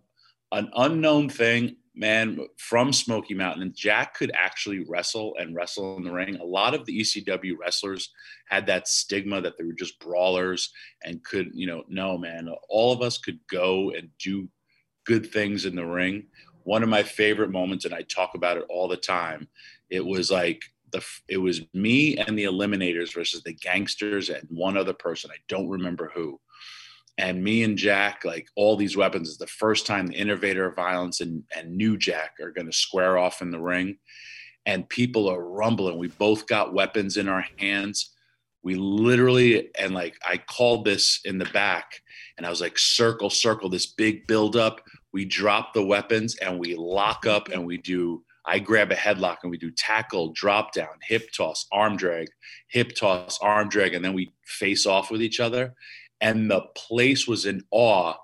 an 0.52 0.70
unknown 0.76 1.28
thing 1.28 1.76
man 1.96 2.38
from 2.58 2.92
Smoky 2.92 3.34
Mountain, 3.34 3.62
and 3.62 3.74
Jack 3.74 4.14
could 4.14 4.30
actually 4.34 4.84
wrestle 4.86 5.34
and 5.38 5.54
wrestle 5.54 5.96
in 5.96 6.04
the 6.04 6.12
ring. 6.12 6.36
A 6.36 6.44
lot 6.44 6.74
of 6.74 6.84
the 6.84 7.00
ECW 7.00 7.54
wrestlers 7.58 8.10
had 8.46 8.66
that 8.66 8.86
stigma 8.86 9.40
that 9.40 9.56
they 9.56 9.64
were 9.64 9.72
just 9.72 9.98
brawlers 9.98 10.70
and 11.02 11.24
could, 11.24 11.50
you 11.54 11.66
know, 11.66 11.84
no, 11.88 12.18
man, 12.18 12.48
all 12.68 12.92
of 12.92 13.00
us 13.00 13.18
could 13.18 13.40
go 13.50 13.90
and 13.90 14.10
do 14.22 14.48
good 15.04 15.32
things 15.32 15.64
in 15.64 15.74
the 15.74 15.86
ring. 15.86 16.26
One 16.64 16.82
of 16.82 16.88
my 16.88 17.02
favorite 17.02 17.50
moments, 17.50 17.84
and 17.84 17.94
I 17.94 18.02
talk 18.02 18.34
about 18.34 18.58
it 18.58 18.66
all 18.68 18.88
the 18.88 18.96
time, 18.96 19.48
it 19.88 20.04
was 20.04 20.30
like 20.30 20.62
the 20.92 21.04
it 21.28 21.38
was 21.38 21.62
me 21.74 22.16
and 22.16 22.38
the 22.38 22.44
Eliminators 22.44 23.14
versus 23.14 23.42
the 23.42 23.54
Gangstas 23.54 24.34
and 24.34 24.46
one 24.50 24.76
other 24.76 24.92
person. 24.92 25.30
I 25.32 25.38
don't 25.48 25.68
remember 25.68 26.10
who 26.14 26.40
and 27.18 27.42
me 27.42 27.62
and 27.62 27.78
Jack, 27.78 28.24
like 28.24 28.48
all 28.56 28.76
these 28.76 28.96
weapons, 28.96 29.28
is 29.28 29.38
the 29.38 29.46
first 29.46 29.86
time 29.86 30.06
the 30.06 30.14
innovator 30.14 30.66
of 30.66 30.76
violence 30.76 31.20
and, 31.20 31.44
and 31.56 31.74
new 31.74 31.96
Jack 31.96 32.34
are 32.40 32.50
going 32.50 32.66
to 32.66 32.72
square 32.72 33.16
off 33.16 33.40
in 33.40 33.50
the 33.50 33.60
ring. 33.60 33.98
And 34.66 34.88
people 34.88 35.28
are 35.28 35.42
rumbling. 35.42 35.98
We 35.98 36.08
both 36.08 36.46
got 36.46 36.74
weapons 36.74 37.16
in 37.16 37.28
our 37.28 37.44
hands. 37.58 38.12
We 38.62 38.74
literally, 38.74 39.70
and 39.78 39.94
like 39.94 40.16
I 40.26 40.38
called 40.38 40.84
this 40.84 41.20
in 41.24 41.38
the 41.38 41.44
back, 41.46 42.02
and 42.36 42.44
I 42.44 42.50
was 42.50 42.60
like, 42.60 42.78
circle, 42.78 43.30
circle, 43.30 43.70
this 43.70 43.86
big 43.86 44.26
buildup. 44.26 44.82
We 45.12 45.24
drop 45.24 45.72
the 45.72 45.84
weapons 45.84 46.36
and 46.36 46.58
we 46.58 46.74
lock 46.74 47.26
up 47.26 47.48
and 47.48 47.64
we 47.64 47.78
do. 47.78 48.24
I 48.44 48.58
grab 48.58 48.92
a 48.92 48.96
headlock 48.96 49.38
and 49.42 49.50
we 49.50 49.56
do 49.56 49.70
tackle, 49.70 50.32
drop 50.32 50.72
down, 50.72 50.88
hip 51.02 51.30
toss, 51.36 51.66
arm 51.72 51.96
drag, 51.96 52.28
hip 52.68 52.94
toss, 52.94 53.38
arm 53.40 53.68
drag, 53.68 53.94
and 53.94 54.04
then 54.04 54.12
we 54.12 54.34
face 54.44 54.84
off 54.84 55.10
with 55.10 55.22
each 55.22 55.40
other 55.40 55.74
and 56.20 56.50
the 56.50 56.62
place 56.74 57.26
was 57.26 57.46
in 57.46 57.64
awe 57.70 58.14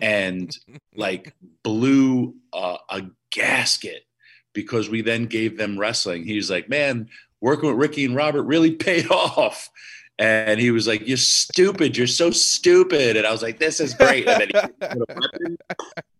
and 0.00 0.56
like 0.94 1.34
blew 1.62 2.34
uh, 2.52 2.78
a 2.88 3.02
gasket 3.30 4.04
because 4.52 4.88
we 4.88 5.02
then 5.02 5.26
gave 5.26 5.56
them 5.56 5.78
wrestling. 5.78 6.24
He 6.24 6.36
was 6.36 6.50
like, 6.50 6.68
"Man, 6.68 7.08
working 7.40 7.68
with 7.68 7.78
Ricky 7.78 8.04
and 8.04 8.16
Robert 8.16 8.42
really 8.42 8.72
paid 8.76 9.10
off." 9.10 9.70
And 10.18 10.60
he 10.60 10.70
was 10.70 10.86
like, 10.86 11.06
"You're 11.06 11.16
stupid. 11.16 11.96
You're 11.96 12.06
so 12.06 12.30
stupid." 12.30 13.16
And 13.16 13.26
I 13.26 13.32
was 13.32 13.42
like, 13.42 13.58
"This 13.58 13.80
is 13.80 13.94
great." 13.94 14.26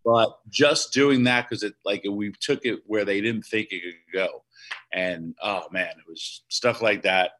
but 0.03 0.39
just 0.49 0.91
doing 0.91 1.23
that 1.25 1.47
because 1.47 1.63
it 1.63 1.75
like 1.85 2.03
we 2.09 2.33
took 2.39 2.65
it 2.65 2.79
where 2.85 3.05
they 3.05 3.21
didn't 3.21 3.43
think 3.43 3.71
it 3.71 3.81
could 3.83 4.13
go, 4.13 4.43
and 4.91 5.35
oh 5.43 5.65
man, 5.71 5.89
it 5.89 6.09
was 6.09 6.41
stuff 6.49 6.81
like 6.81 7.03
that 7.03 7.31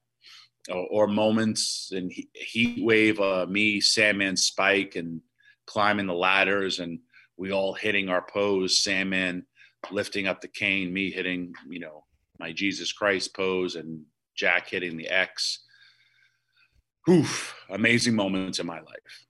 or, 0.69 0.87
or 0.91 1.07
moments 1.07 1.91
in 1.93 2.09
heat 2.33 2.83
wave, 2.83 3.19
uh, 3.19 3.45
me, 3.47 3.81
Sandman, 3.81 4.35
Spike, 4.35 4.95
and 4.95 5.21
climbing 5.65 6.07
the 6.07 6.13
ladders, 6.13 6.79
and 6.79 6.99
we 7.37 7.51
all 7.51 7.73
hitting 7.73 8.09
our 8.09 8.21
pose. 8.21 8.79
Sandman 8.79 9.45
lifting 9.89 10.27
up 10.27 10.41
the 10.41 10.47
cane, 10.47 10.93
me 10.93 11.09
hitting, 11.09 11.53
you 11.67 11.79
know, 11.79 12.03
my 12.39 12.51
Jesus 12.51 12.91
Christ 12.91 13.35
pose, 13.35 13.75
and 13.75 14.03
Jack 14.35 14.69
hitting 14.69 14.97
the 14.97 15.07
X. 15.07 15.63
Oof, 17.09 17.55
amazing 17.69 18.15
moments 18.15 18.59
in 18.59 18.67
my 18.67 18.79
life. 18.79 19.25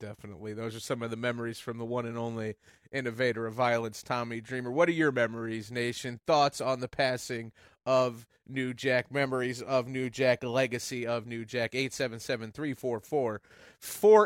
Definitely. 0.00 0.54
Those 0.54 0.74
are 0.74 0.80
some 0.80 1.02
of 1.02 1.10
the 1.10 1.16
memories 1.16 1.60
from 1.60 1.76
the 1.76 1.84
one 1.84 2.06
and 2.06 2.16
only 2.16 2.54
innovator 2.90 3.46
of 3.46 3.52
violence, 3.54 4.02
Tommy 4.02 4.40
Dreamer. 4.40 4.70
What 4.70 4.88
are 4.88 4.92
your 4.92 5.12
memories, 5.12 5.70
Nation? 5.70 6.20
Thoughts 6.26 6.60
on 6.62 6.80
the 6.80 6.88
passing 6.88 7.52
of 7.84 8.26
New 8.48 8.72
Jack, 8.72 9.12
memories 9.12 9.60
of 9.60 9.86
New 9.86 10.08
Jack, 10.08 10.42
legacy 10.42 11.06
of 11.06 11.26
New 11.26 11.44
Jack? 11.44 11.74
877 11.74 12.52
344 12.52 14.22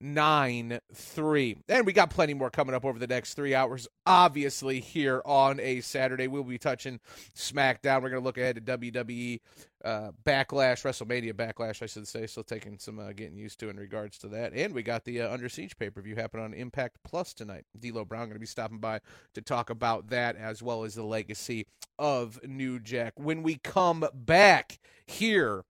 nine 0.00 0.80
three. 0.92 1.56
And 1.68 1.86
we 1.86 1.92
got 1.92 2.10
plenty 2.10 2.34
more 2.34 2.50
coming 2.50 2.74
up 2.74 2.84
over 2.84 2.98
the 2.98 3.06
next 3.06 3.34
three 3.34 3.54
hours. 3.54 3.88
Obviously, 4.06 4.80
here 4.80 5.22
on 5.24 5.60
a 5.60 5.80
Saturday, 5.80 6.28
we'll 6.28 6.44
be 6.44 6.58
touching 6.58 7.00
SmackDown. 7.34 8.02
We're 8.02 8.10
going 8.10 8.22
to 8.22 8.24
look 8.24 8.38
ahead 8.38 8.56
to 8.56 8.78
WWE 8.78 9.40
uh, 9.84 10.10
Backlash, 10.24 10.84
WrestleMania 10.84 11.32
Backlash, 11.32 11.82
I 11.82 11.86
should 11.86 12.08
say. 12.08 12.26
Still 12.26 12.42
taking 12.44 12.78
some 12.78 12.98
uh, 12.98 13.12
getting 13.12 13.36
used 13.36 13.60
to 13.60 13.68
in 13.68 13.76
regards 13.76 14.18
to 14.18 14.28
that. 14.28 14.52
And 14.52 14.74
we 14.74 14.82
got 14.82 15.04
the 15.04 15.22
uh, 15.22 15.32
Under 15.32 15.48
Siege 15.48 15.76
pay 15.78 15.90
per 15.90 16.00
view 16.00 16.16
happening 16.16 16.44
on 16.44 16.54
Impact 16.54 16.98
Plus 17.04 17.34
tonight. 17.34 17.64
D'Lo 17.78 18.04
Brown 18.04 18.24
going 18.24 18.34
to 18.34 18.40
be 18.40 18.46
stopping 18.46 18.78
by 18.78 19.00
to 19.34 19.42
talk 19.42 19.70
about 19.70 20.08
that 20.08 20.36
as 20.36 20.62
well 20.62 20.84
as 20.84 20.94
the 20.94 21.04
legacy 21.04 21.66
of 21.98 22.40
New 22.44 22.78
Jack. 22.78 23.14
When 23.16 23.42
we 23.42 23.56
come 23.56 24.04
back 24.14 24.78
here 25.06 25.64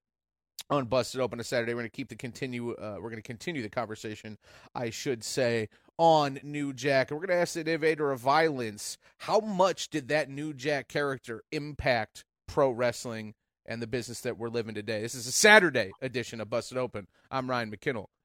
on 0.70 0.86
Busted 0.86 1.20
Open 1.20 1.40
a 1.40 1.44
Saturday. 1.44 1.72
We're 1.72 1.80
going 1.80 1.90
to 1.90 1.96
keep 1.96 2.08
the 2.08 2.16
continue. 2.16 2.72
Uh, 2.72 2.96
we're 2.96 3.10
going 3.10 3.16
to 3.16 3.22
continue 3.22 3.62
the 3.62 3.68
conversation, 3.68 4.38
I 4.74 4.90
should 4.90 5.24
say, 5.24 5.68
on 5.96 6.38
New 6.42 6.72
Jack. 6.72 7.10
And 7.10 7.18
we're 7.18 7.26
going 7.26 7.36
to 7.36 7.42
ask 7.42 7.54
the 7.54 7.60
innovator 7.60 8.12
of 8.12 8.20
violence 8.20 8.98
how 9.18 9.40
much 9.40 9.88
did 9.90 10.08
that 10.08 10.28
New 10.28 10.52
Jack 10.52 10.88
character 10.88 11.42
impact 11.52 12.24
pro 12.46 12.70
wrestling 12.70 13.34
and 13.66 13.82
the 13.82 13.86
business 13.86 14.20
that 14.22 14.38
we're 14.38 14.48
living 14.48 14.74
today. 14.74 15.02
This 15.02 15.14
is 15.14 15.26
a 15.26 15.32
Saturday 15.32 15.90
edition 16.00 16.40
of 16.40 16.48
Busted 16.50 16.78
Open. 16.78 17.06
I'm 17.30 17.48
Ryan 17.50 17.70
McKinnell. 17.70 18.06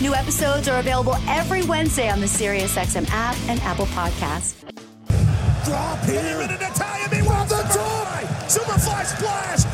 New 0.00 0.14
episodes 0.14 0.66
are 0.66 0.80
available 0.80 1.14
every 1.28 1.62
Wednesday 1.64 2.08
on 2.08 2.20
the 2.20 2.26
SiriusXM 2.26 3.06
app 3.10 3.36
and 3.48 3.60
Apple 3.60 3.84
Podcast. 3.86 4.54
Drop 5.66 6.02
here. 6.04 6.38
Natalya, 6.48 7.06
meanwhile, 7.12 7.44
the 7.44 7.60
toy. 7.68 8.26
Superfly 8.48 9.04
splash 9.04 9.64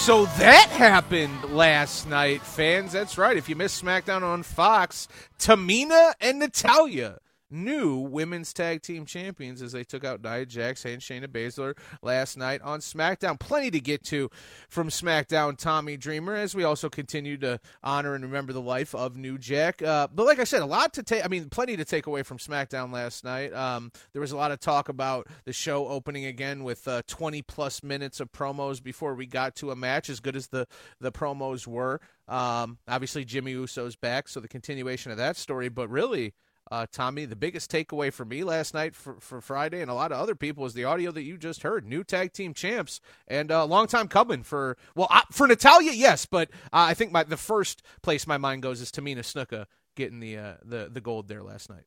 So 0.00 0.24
that 0.24 0.70
happened 0.70 1.50
last 1.50 2.08
night, 2.08 2.40
fans. 2.40 2.90
That's 2.90 3.18
right. 3.18 3.36
If 3.36 3.50
you 3.50 3.54
missed 3.54 3.84
SmackDown 3.84 4.22
on 4.22 4.42
Fox, 4.42 5.06
Tamina 5.38 6.14
and 6.22 6.38
Natalya 6.38 7.18
new 7.50 7.96
women's 7.96 8.52
tag 8.52 8.82
team 8.82 9.04
champions 9.04 9.62
as 9.62 9.72
they 9.72 9.84
took 9.84 10.04
out 10.04 10.22
Nia 10.22 10.46
Jax 10.46 10.84
and 10.84 11.00
Shayna 11.00 11.26
Baszler 11.26 11.76
last 12.02 12.36
night 12.36 12.60
on 12.62 12.80
SmackDown. 12.80 13.38
Plenty 13.38 13.70
to 13.72 13.80
get 13.80 14.04
to 14.04 14.30
from 14.68 14.88
SmackDown, 14.88 15.56
Tommy 15.56 15.96
Dreamer, 15.96 16.34
as 16.34 16.54
we 16.54 16.64
also 16.64 16.88
continue 16.88 17.36
to 17.38 17.60
honor 17.82 18.14
and 18.14 18.24
remember 18.24 18.52
the 18.52 18.60
life 18.60 18.94
of 18.94 19.16
New 19.16 19.38
Jack. 19.38 19.82
Uh, 19.82 20.08
but 20.14 20.26
like 20.26 20.38
I 20.38 20.44
said, 20.44 20.62
a 20.62 20.66
lot 20.66 20.94
to 20.94 21.02
take. 21.02 21.24
I 21.24 21.28
mean, 21.28 21.48
plenty 21.48 21.76
to 21.76 21.84
take 21.84 22.06
away 22.06 22.22
from 22.22 22.38
SmackDown 22.38 22.92
last 22.92 23.24
night. 23.24 23.52
Um, 23.52 23.92
there 24.12 24.20
was 24.20 24.32
a 24.32 24.36
lot 24.36 24.52
of 24.52 24.60
talk 24.60 24.88
about 24.88 25.26
the 25.44 25.52
show 25.52 25.88
opening 25.88 26.24
again 26.24 26.64
with 26.64 26.86
uh, 26.86 27.02
20 27.06 27.42
plus 27.42 27.82
minutes 27.82 28.20
of 28.20 28.32
promos 28.32 28.82
before 28.82 29.14
we 29.14 29.26
got 29.26 29.54
to 29.56 29.70
a 29.70 29.76
match, 29.76 30.08
as 30.08 30.20
good 30.20 30.36
as 30.36 30.48
the 30.48 30.66
the 31.00 31.12
promos 31.12 31.66
were. 31.66 32.00
Um, 32.28 32.78
obviously, 32.86 33.24
Jimmy 33.24 33.52
Uso's 33.52 33.96
back, 33.96 34.28
so 34.28 34.40
the 34.40 34.48
continuation 34.48 35.10
of 35.10 35.18
that 35.18 35.36
story. 35.36 35.68
But 35.68 35.88
really, 35.88 36.34
uh, 36.70 36.86
Tommy, 36.90 37.24
the 37.24 37.36
biggest 37.36 37.70
takeaway 37.70 38.12
for 38.12 38.24
me 38.24 38.44
last 38.44 38.74
night 38.74 38.94
for, 38.94 39.16
for 39.20 39.40
Friday 39.40 39.80
and 39.80 39.90
a 39.90 39.94
lot 39.94 40.12
of 40.12 40.18
other 40.18 40.34
people 40.34 40.62
was 40.62 40.74
the 40.74 40.84
audio 40.84 41.10
that 41.10 41.22
you 41.22 41.36
just 41.36 41.62
heard. 41.62 41.84
New 41.84 42.04
tag 42.04 42.32
team 42.32 42.54
champs 42.54 43.00
and 43.26 43.50
a 43.50 43.60
uh, 43.60 43.66
long 43.66 43.86
time 43.86 44.06
coming 44.06 44.42
for, 44.42 44.76
well, 44.94 45.08
uh, 45.10 45.22
for 45.32 45.46
Natalya, 45.48 45.92
yes, 45.92 46.26
but 46.26 46.48
uh, 46.72 46.86
I 46.88 46.94
think 46.94 47.10
my 47.10 47.24
the 47.24 47.36
first 47.36 47.82
place 48.02 48.26
my 48.26 48.38
mind 48.38 48.62
goes 48.62 48.80
is 48.80 48.90
Tamina 48.90 49.18
Snuka 49.18 49.66
getting 49.96 50.20
the, 50.20 50.36
uh, 50.36 50.54
the, 50.64 50.88
the 50.92 51.00
gold 51.00 51.26
there 51.26 51.42
last 51.42 51.68
night. 51.68 51.84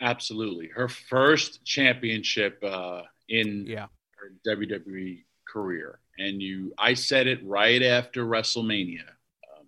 Absolutely. 0.00 0.68
Her 0.68 0.88
first 0.88 1.64
championship 1.64 2.62
uh, 2.64 3.02
in 3.28 3.64
yeah. 3.66 3.86
her 4.16 4.32
WWE 4.56 5.24
career. 5.46 6.00
And 6.18 6.42
you, 6.42 6.74
I 6.78 6.94
said 6.94 7.28
it 7.28 7.40
right 7.44 7.82
after 7.82 8.24
WrestleMania. 8.24 9.06
Um, 9.56 9.66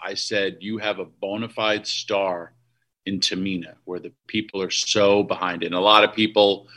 I 0.00 0.14
said, 0.14 0.58
you 0.60 0.78
have 0.78 0.98
a 0.98 1.04
bona 1.04 1.50
fide 1.50 1.86
star 1.86 2.54
in 3.06 3.20
Tamina, 3.20 3.74
where 3.84 4.00
the 4.00 4.12
people 4.26 4.62
are 4.62 4.70
so 4.70 5.22
behind 5.22 5.62
it. 5.62 5.66
And 5.66 5.74
a 5.74 5.80
lot 5.80 6.04
of 6.04 6.14
people, 6.14 6.68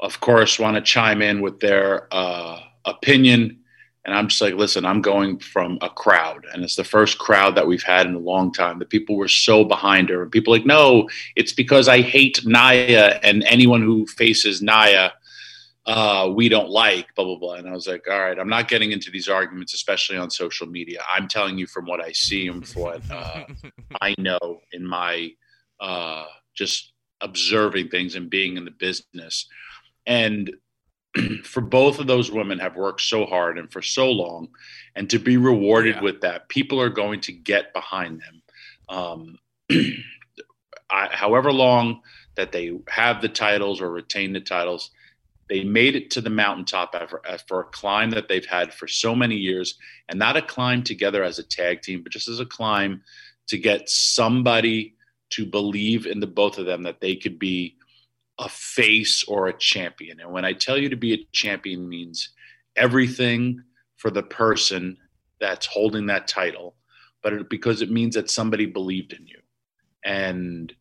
of 0.00 0.20
course, 0.20 0.58
want 0.58 0.76
to 0.76 0.82
chime 0.82 1.22
in 1.22 1.40
with 1.40 1.60
their 1.60 2.08
uh, 2.12 2.60
opinion. 2.84 3.60
And 4.04 4.14
I'm 4.14 4.28
just 4.28 4.40
like, 4.40 4.54
listen, 4.54 4.84
I'm 4.84 5.02
going 5.02 5.40
from 5.40 5.78
a 5.82 5.90
crowd, 5.90 6.46
and 6.52 6.62
it's 6.62 6.76
the 6.76 6.84
first 6.84 7.18
crowd 7.18 7.56
that 7.56 7.66
we've 7.66 7.82
had 7.82 8.06
in 8.06 8.14
a 8.14 8.20
long 8.20 8.52
time. 8.52 8.78
The 8.78 8.84
people 8.86 9.16
were 9.16 9.26
so 9.26 9.64
behind 9.64 10.10
her, 10.10 10.22
and 10.22 10.30
people 10.30 10.52
like, 10.52 10.64
no, 10.64 11.08
it's 11.34 11.52
because 11.52 11.88
I 11.88 12.02
hate 12.02 12.46
Nia, 12.46 13.18
and 13.24 13.42
anyone 13.44 13.82
who 13.82 14.06
faces 14.06 14.62
Nia, 14.62 15.12
uh, 15.86 16.32
we 16.34 16.48
don't 16.48 16.68
like, 16.68 17.14
blah 17.14 17.24
blah 17.24 17.38
blah. 17.38 17.54
And 17.54 17.68
I 17.68 17.72
was 17.72 17.86
like, 17.86 18.06
all 18.10 18.20
right, 18.20 18.38
I'm 18.38 18.48
not 18.48 18.68
getting 18.68 18.92
into 18.92 19.10
these 19.10 19.28
arguments, 19.28 19.72
especially 19.72 20.16
on 20.16 20.30
social 20.30 20.66
media. 20.66 21.00
I'm 21.08 21.28
telling 21.28 21.58
you 21.58 21.66
from 21.66 21.86
what 21.86 22.00
I 22.00 22.12
see 22.12 22.48
and 22.48 22.66
from 22.66 22.82
what 22.82 23.10
uh, 23.10 23.44
I 24.00 24.14
know 24.18 24.60
in 24.72 24.84
my 24.84 25.30
uh, 25.78 26.24
just 26.54 26.92
observing 27.20 27.88
things 27.88 28.16
and 28.16 28.28
being 28.28 28.56
in 28.56 28.64
the 28.64 28.70
business. 28.72 29.48
And 30.06 30.52
for 31.44 31.60
both 31.60 32.00
of 32.00 32.06
those 32.06 32.30
women 32.30 32.58
have 32.58 32.76
worked 32.76 33.00
so 33.00 33.24
hard 33.24 33.58
and 33.58 33.70
for 33.70 33.82
so 33.82 34.10
long, 34.10 34.48
and 34.96 35.08
to 35.10 35.18
be 35.18 35.36
rewarded 35.36 35.96
yeah. 35.96 36.02
with 36.02 36.20
that, 36.22 36.48
people 36.48 36.80
are 36.80 36.90
going 36.90 37.20
to 37.20 37.32
get 37.32 37.72
behind 37.72 38.20
them. 38.20 38.42
Um, 38.88 39.38
I, 40.90 41.08
however 41.12 41.52
long 41.52 42.00
that 42.36 42.52
they 42.52 42.78
have 42.88 43.20
the 43.20 43.28
titles 43.28 43.80
or 43.80 43.90
retain 43.90 44.32
the 44.32 44.40
titles, 44.40 44.90
they 45.48 45.64
made 45.64 45.94
it 45.94 46.10
to 46.10 46.20
the 46.20 46.30
mountaintop 46.30 46.92
for, 47.08 47.26
uh, 47.26 47.38
for 47.46 47.60
a 47.60 47.64
climb 47.64 48.10
that 48.10 48.28
they've 48.28 48.46
had 48.46 48.74
for 48.74 48.88
so 48.88 49.14
many 49.14 49.36
years, 49.36 49.78
and 50.08 50.18
not 50.18 50.36
a 50.36 50.42
climb 50.42 50.82
together 50.82 51.22
as 51.22 51.38
a 51.38 51.42
tag 51.44 51.82
team, 51.82 52.02
but 52.02 52.12
just 52.12 52.28
as 52.28 52.40
a 52.40 52.46
climb 52.46 53.02
to 53.48 53.58
get 53.58 53.88
somebody 53.88 54.94
to 55.30 55.46
believe 55.46 56.06
in 56.06 56.20
the 56.20 56.26
both 56.26 56.58
of 56.58 56.66
them 56.66 56.82
that 56.82 57.00
they 57.00 57.16
could 57.16 57.38
be 57.38 57.76
a 58.38 58.48
face 58.48 59.24
or 59.24 59.46
a 59.46 59.58
champion. 59.58 60.20
And 60.20 60.30
when 60.32 60.44
I 60.44 60.52
tell 60.52 60.76
you 60.76 60.88
to 60.88 60.96
be 60.96 61.14
a 61.14 61.28
champion 61.32 61.88
means 61.88 62.30
everything 62.76 63.62
for 63.96 64.10
the 64.10 64.22
person 64.22 64.98
that's 65.40 65.66
holding 65.66 66.06
that 66.06 66.28
title, 66.28 66.76
but 67.22 67.32
it, 67.32 67.50
because 67.50 67.82
it 67.82 67.90
means 67.90 68.14
that 68.14 68.30
somebody 68.30 68.66
believed 68.66 69.12
in 69.12 69.26
you. 69.26 69.38
And 70.04 70.72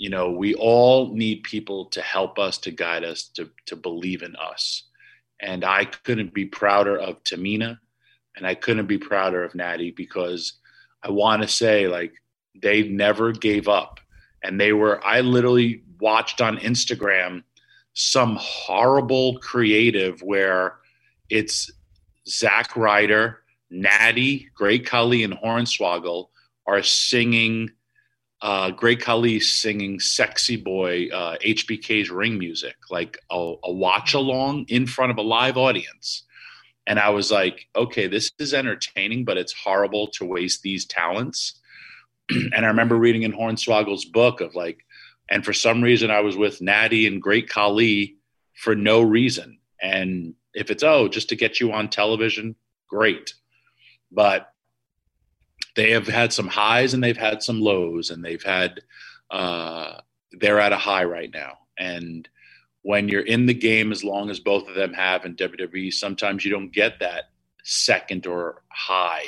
you 0.00 0.08
know, 0.08 0.30
we 0.30 0.54
all 0.54 1.14
need 1.14 1.42
people 1.42 1.84
to 1.90 2.00
help 2.00 2.38
us, 2.38 2.56
to 2.58 2.70
guide 2.70 3.04
us, 3.04 3.24
to 3.34 3.50
to 3.66 3.76
believe 3.76 4.22
in 4.22 4.34
us. 4.36 4.88
And 5.40 5.64
I 5.64 5.84
couldn't 5.84 6.32
be 6.32 6.46
prouder 6.46 6.98
of 6.98 7.22
Tamina 7.24 7.78
and 8.36 8.46
I 8.46 8.54
couldn't 8.54 8.86
be 8.86 8.96
prouder 8.96 9.44
of 9.44 9.54
Natty 9.54 9.90
because 9.90 10.54
I 11.02 11.10
want 11.10 11.42
to 11.42 11.48
say 11.48 11.88
like 11.88 12.14
they 12.62 12.84
never 12.84 13.32
gave 13.32 13.68
up. 13.68 14.00
And 14.42 14.58
they 14.58 14.72
were, 14.72 15.04
I 15.04 15.20
literally 15.20 15.82
watched 16.00 16.40
on 16.40 16.56
Instagram 16.56 17.42
some 17.92 18.38
horrible 18.40 19.38
creative 19.40 20.22
where 20.22 20.76
it's 21.28 21.70
Zack 22.26 22.74
Ryder, 22.76 23.40
Natty, 23.70 24.48
Great 24.54 24.86
Khali, 24.86 25.22
and 25.22 25.34
Hornswoggle 25.34 26.28
are 26.66 26.82
singing. 26.82 27.70
Uh, 28.42 28.70
Great 28.70 29.00
Khali 29.02 29.38
singing 29.40 30.00
"Sexy 30.00 30.56
Boy" 30.56 31.08
uh, 31.12 31.36
HBK's 31.44 32.10
ring 32.10 32.38
music, 32.38 32.76
like 32.90 33.18
a, 33.30 33.54
a 33.64 33.72
watch 33.72 34.14
along 34.14 34.64
in 34.68 34.86
front 34.86 35.10
of 35.10 35.18
a 35.18 35.22
live 35.22 35.56
audience. 35.56 36.24
And 36.86 36.98
I 36.98 37.10
was 37.10 37.30
like, 37.30 37.68
okay, 37.76 38.06
this 38.06 38.32
is 38.38 38.54
entertaining, 38.54 39.24
but 39.24 39.36
it's 39.36 39.52
horrible 39.52 40.08
to 40.08 40.24
waste 40.24 40.62
these 40.62 40.86
talents 40.86 41.60
and 42.52 42.64
I 42.64 42.68
remember 42.68 42.96
reading 42.96 43.22
in 43.22 43.32
Hornswoggle's 43.32 44.04
book 44.04 44.40
of 44.40 44.54
like, 44.54 44.84
and 45.28 45.44
for 45.44 45.52
some 45.52 45.82
reason 45.82 46.10
I 46.10 46.20
was 46.20 46.36
with 46.36 46.60
Natty 46.60 47.06
and 47.06 47.22
Great 47.22 47.48
Khali 47.48 48.16
for 48.54 48.74
no 48.74 49.00
reason. 49.02 49.58
And 49.80 50.34
if 50.54 50.70
it's 50.70 50.82
oh 50.82 51.08
just 51.08 51.30
to 51.30 51.36
get 51.36 51.60
you 51.60 51.72
on 51.72 51.88
television, 51.88 52.56
great. 52.88 53.34
But 54.12 54.49
they 55.76 55.90
have 55.90 56.06
had 56.06 56.32
some 56.32 56.48
highs 56.48 56.94
and 56.94 57.02
they've 57.02 57.16
had 57.16 57.42
some 57.42 57.60
lows, 57.60 58.10
and 58.10 58.24
they've 58.24 58.42
had 58.42 58.80
uh, 59.30 60.00
they're 60.32 60.60
at 60.60 60.72
a 60.72 60.76
high 60.76 61.04
right 61.04 61.30
now. 61.32 61.58
And 61.78 62.28
when 62.82 63.08
you're 63.08 63.22
in 63.22 63.46
the 63.46 63.54
game, 63.54 63.92
as 63.92 64.04
long 64.04 64.30
as 64.30 64.40
both 64.40 64.68
of 64.68 64.74
them 64.74 64.92
have 64.92 65.24
in 65.24 65.36
WWE, 65.36 65.92
sometimes 65.92 66.44
you 66.44 66.50
don't 66.50 66.72
get 66.72 66.98
that 67.00 67.24
second 67.64 68.26
or 68.26 68.62
high 68.68 69.24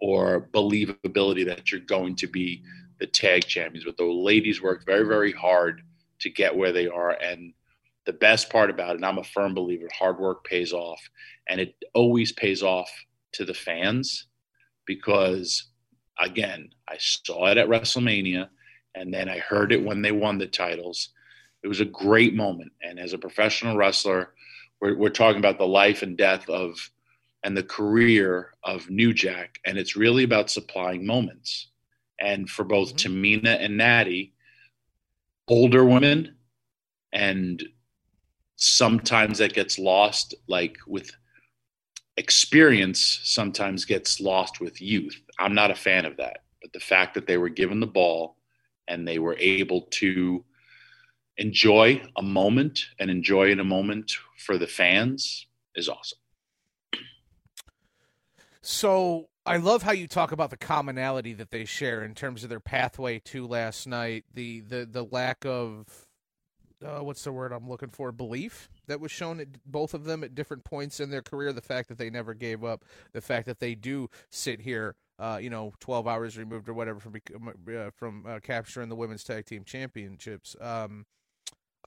or 0.00 0.48
believability 0.52 1.46
that 1.46 1.70
you're 1.70 1.80
going 1.80 2.16
to 2.16 2.26
be 2.26 2.62
the 2.98 3.06
tag 3.06 3.46
champions. 3.46 3.84
But 3.84 3.96
the 3.96 4.04
ladies 4.04 4.62
worked 4.62 4.86
very, 4.86 5.06
very 5.06 5.32
hard 5.32 5.82
to 6.20 6.30
get 6.30 6.54
where 6.54 6.72
they 6.72 6.88
are. 6.88 7.10
And 7.10 7.52
the 8.04 8.12
best 8.12 8.50
part 8.50 8.70
about 8.70 8.90
it, 8.90 8.96
and 8.96 9.06
I'm 9.06 9.18
a 9.18 9.24
firm 9.24 9.54
believer, 9.54 9.88
hard 9.96 10.18
work 10.18 10.44
pays 10.44 10.72
off. 10.72 11.00
And 11.48 11.60
it 11.60 11.74
always 11.94 12.32
pays 12.32 12.62
off 12.62 12.90
to 13.32 13.44
the 13.44 13.54
fans 13.54 14.26
because, 14.86 15.71
again, 16.18 16.70
I 16.88 16.96
saw 16.98 17.46
it 17.46 17.58
at 17.58 17.68
WrestleMania 17.68 18.48
and 18.94 19.12
then 19.12 19.28
I 19.28 19.38
heard 19.38 19.72
it 19.72 19.82
when 19.82 20.02
they 20.02 20.12
won 20.12 20.38
the 20.38 20.46
titles. 20.46 21.10
It 21.62 21.68
was 21.68 21.80
a 21.80 21.86
great 21.86 22.34
moment. 22.34 22.72
And 22.82 22.98
as 22.98 23.12
a 23.12 23.18
professional 23.18 23.76
wrestler, 23.76 24.34
we're, 24.80 24.96
we're 24.96 25.10
talking 25.10 25.38
about 25.38 25.58
the 25.58 25.66
life 25.66 26.02
and 26.02 26.16
death 26.16 26.48
of 26.48 26.90
and 27.44 27.56
the 27.56 27.62
career 27.62 28.54
of 28.62 28.88
New 28.88 29.12
Jack, 29.12 29.58
and 29.66 29.76
it's 29.76 29.96
really 29.96 30.24
about 30.24 30.50
supplying 30.50 31.04
moments. 31.04 31.68
And 32.20 32.48
for 32.48 32.64
both 32.64 32.94
mm-hmm. 32.94 33.18
Tamina 33.18 33.56
and 33.60 33.76
Natty, 33.76 34.32
older 35.48 35.84
women, 35.84 36.36
and 37.12 37.62
sometimes 38.56 39.38
that 39.38 39.54
gets 39.54 39.78
lost, 39.78 40.34
like 40.46 40.76
with 40.86 41.10
experience, 42.16 43.20
sometimes 43.24 43.84
gets 43.84 44.20
lost 44.20 44.60
with 44.60 44.80
youth. 44.80 45.20
I'm 45.38 45.54
not 45.54 45.70
a 45.70 45.74
fan 45.74 46.04
of 46.04 46.16
that. 46.18 46.38
But 46.60 46.72
the 46.72 46.80
fact 46.80 47.14
that 47.14 47.26
they 47.26 47.38
were 47.38 47.48
given 47.48 47.80
the 47.80 47.86
ball 47.86 48.36
and 48.88 49.06
they 49.06 49.18
were 49.18 49.36
able 49.38 49.82
to 49.82 50.44
enjoy 51.38 52.02
a 52.16 52.22
moment 52.22 52.80
and 52.98 53.10
enjoy 53.10 53.50
in 53.50 53.60
a 53.60 53.64
moment 53.64 54.12
for 54.38 54.58
the 54.58 54.66
fans 54.66 55.46
is 55.74 55.88
awesome. 55.88 56.18
So 58.60 59.28
I 59.44 59.56
love 59.56 59.82
how 59.82 59.92
you 59.92 60.06
talk 60.06 60.30
about 60.30 60.50
the 60.50 60.56
commonality 60.56 61.32
that 61.34 61.50
they 61.50 61.64
share 61.64 62.04
in 62.04 62.14
terms 62.14 62.44
of 62.44 62.50
their 62.50 62.60
pathway 62.60 63.18
to 63.20 63.46
last 63.46 63.88
night. 63.88 64.24
The 64.32 64.60
the 64.60 64.86
the 64.88 65.04
lack 65.04 65.44
of 65.44 66.06
uh, 66.84 67.00
what's 67.00 67.24
the 67.24 67.32
word 67.32 67.52
I'm 67.52 67.68
looking 67.68 67.90
for? 67.90 68.12
Belief 68.12 68.70
that 68.86 69.00
was 69.00 69.10
shown 69.10 69.40
at 69.40 69.48
both 69.64 69.94
of 69.94 70.04
them 70.04 70.24
at 70.24 70.34
different 70.34 70.64
points 70.64 71.00
in 71.00 71.10
their 71.10 71.22
career. 71.22 71.52
The 71.52 71.60
fact 71.60 71.88
that 71.88 71.98
they 71.98 72.10
never 72.10 72.34
gave 72.34 72.64
up. 72.64 72.84
The 73.12 73.20
fact 73.20 73.46
that 73.46 73.60
they 73.60 73.74
do 73.74 74.08
sit 74.30 74.60
here, 74.60 74.96
uh, 75.18 75.38
you 75.40 75.50
know, 75.50 75.72
12 75.80 76.06
hours 76.06 76.36
removed 76.36 76.68
or 76.68 76.74
whatever 76.74 77.00
from 77.00 77.14
uh, 77.68 77.90
from 77.94 78.26
capturing 78.42 78.88
the 78.88 78.96
women's 78.96 79.24
tag 79.24 79.46
team 79.46 79.64
championships. 79.64 80.56
Um, 80.60 81.06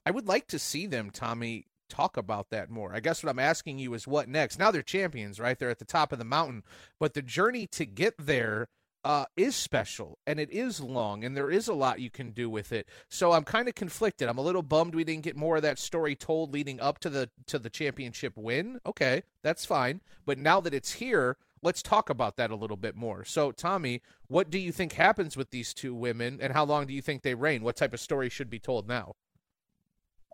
I 0.04 0.10
would 0.12 0.28
like 0.28 0.46
to 0.48 0.58
see 0.58 0.86
them, 0.86 1.10
Tommy, 1.10 1.66
talk 1.88 2.16
about 2.16 2.50
that 2.50 2.70
more. 2.70 2.94
I 2.94 3.00
guess 3.00 3.22
what 3.22 3.30
I'm 3.30 3.38
asking 3.38 3.78
you 3.78 3.94
is 3.94 4.06
what 4.06 4.28
next? 4.28 4.58
Now 4.58 4.70
they're 4.70 4.82
champions, 4.82 5.40
right? 5.40 5.58
They're 5.58 5.70
at 5.70 5.78
the 5.78 5.84
top 5.84 6.12
of 6.12 6.18
the 6.18 6.24
mountain, 6.24 6.62
but 6.98 7.14
the 7.14 7.22
journey 7.22 7.66
to 7.68 7.84
get 7.84 8.14
there 8.18 8.68
uh, 9.06 9.24
is 9.36 9.54
special 9.54 10.18
and 10.26 10.40
it 10.40 10.50
is 10.50 10.80
long 10.80 11.22
and 11.22 11.36
there 11.36 11.48
is 11.48 11.68
a 11.68 11.72
lot 11.72 12.00
you 12.00 12.10
can 12.10 12.32
do 12.32 12.50
with 12.50 12.72
it. 12.72 12.88
So 13.08 13.30
I'm 13.30 13.44
kind 13.44 13.68
of 13.68 13.76
conflicted. 13.76 14.28
I'm 14.28 14.36
a 14.36 14.42
little 14.42 14.64
bummed 14.64 14.96
we 14.96 15.04
didn't 15.04 15.22
get 15.22 15.36
more 15.36 15.54
of 15.54 15.62
that 15.62 15.78
story 15.78 16.16
told 16.16 16.52
leading 16.52 16.80
up 16.80 16.98
to 16.98 17.08
the 17.08 17.30
to 17.46 17.60
the 17.60 17.70
championship 17.70 18.36
win. 18.36 18.80
Okay, 18.84 19.22
that's 19.44 19.64
fine. 19.64 20.00
But 20.24 20.38
now 20.38 20.60
that 20.60 20.74
it's 20.74 20.94
here, 20.94 21.36
let's 21.62 21.84
talk 21.84 22.10
about 22.10 22.36
that 22.38 22.50
a 22.50 22.56
little 22.56 22.76
bit 22.76 22.96
more. 22.96 23.24
So 23.24 23.52
Tommy, 23.52 24.02
what 24.26 24.50
do 24.50 24.58
you 24.58 24.72
think 24.72 24.94
happens 24.94 25.36
with 25.36 25.52
these 25.52 25.72
two 25.72 25.94
women 25.94 26.40
and 26.42 26.52
how 26.52 26.64
long 26.64 26.88
do 26.88 26.92
you 26.92 27.00
think 27.00 27.22
they 27.22 27.36
reign? 27.36 27.62
What 27.62 27.76
type 27.76 27.94
of 27.94 28.00
story 28.00 28.28
should 28.28 28.50
be 28.50 28.58
told 28.58 28.88
now? 28.88 29.14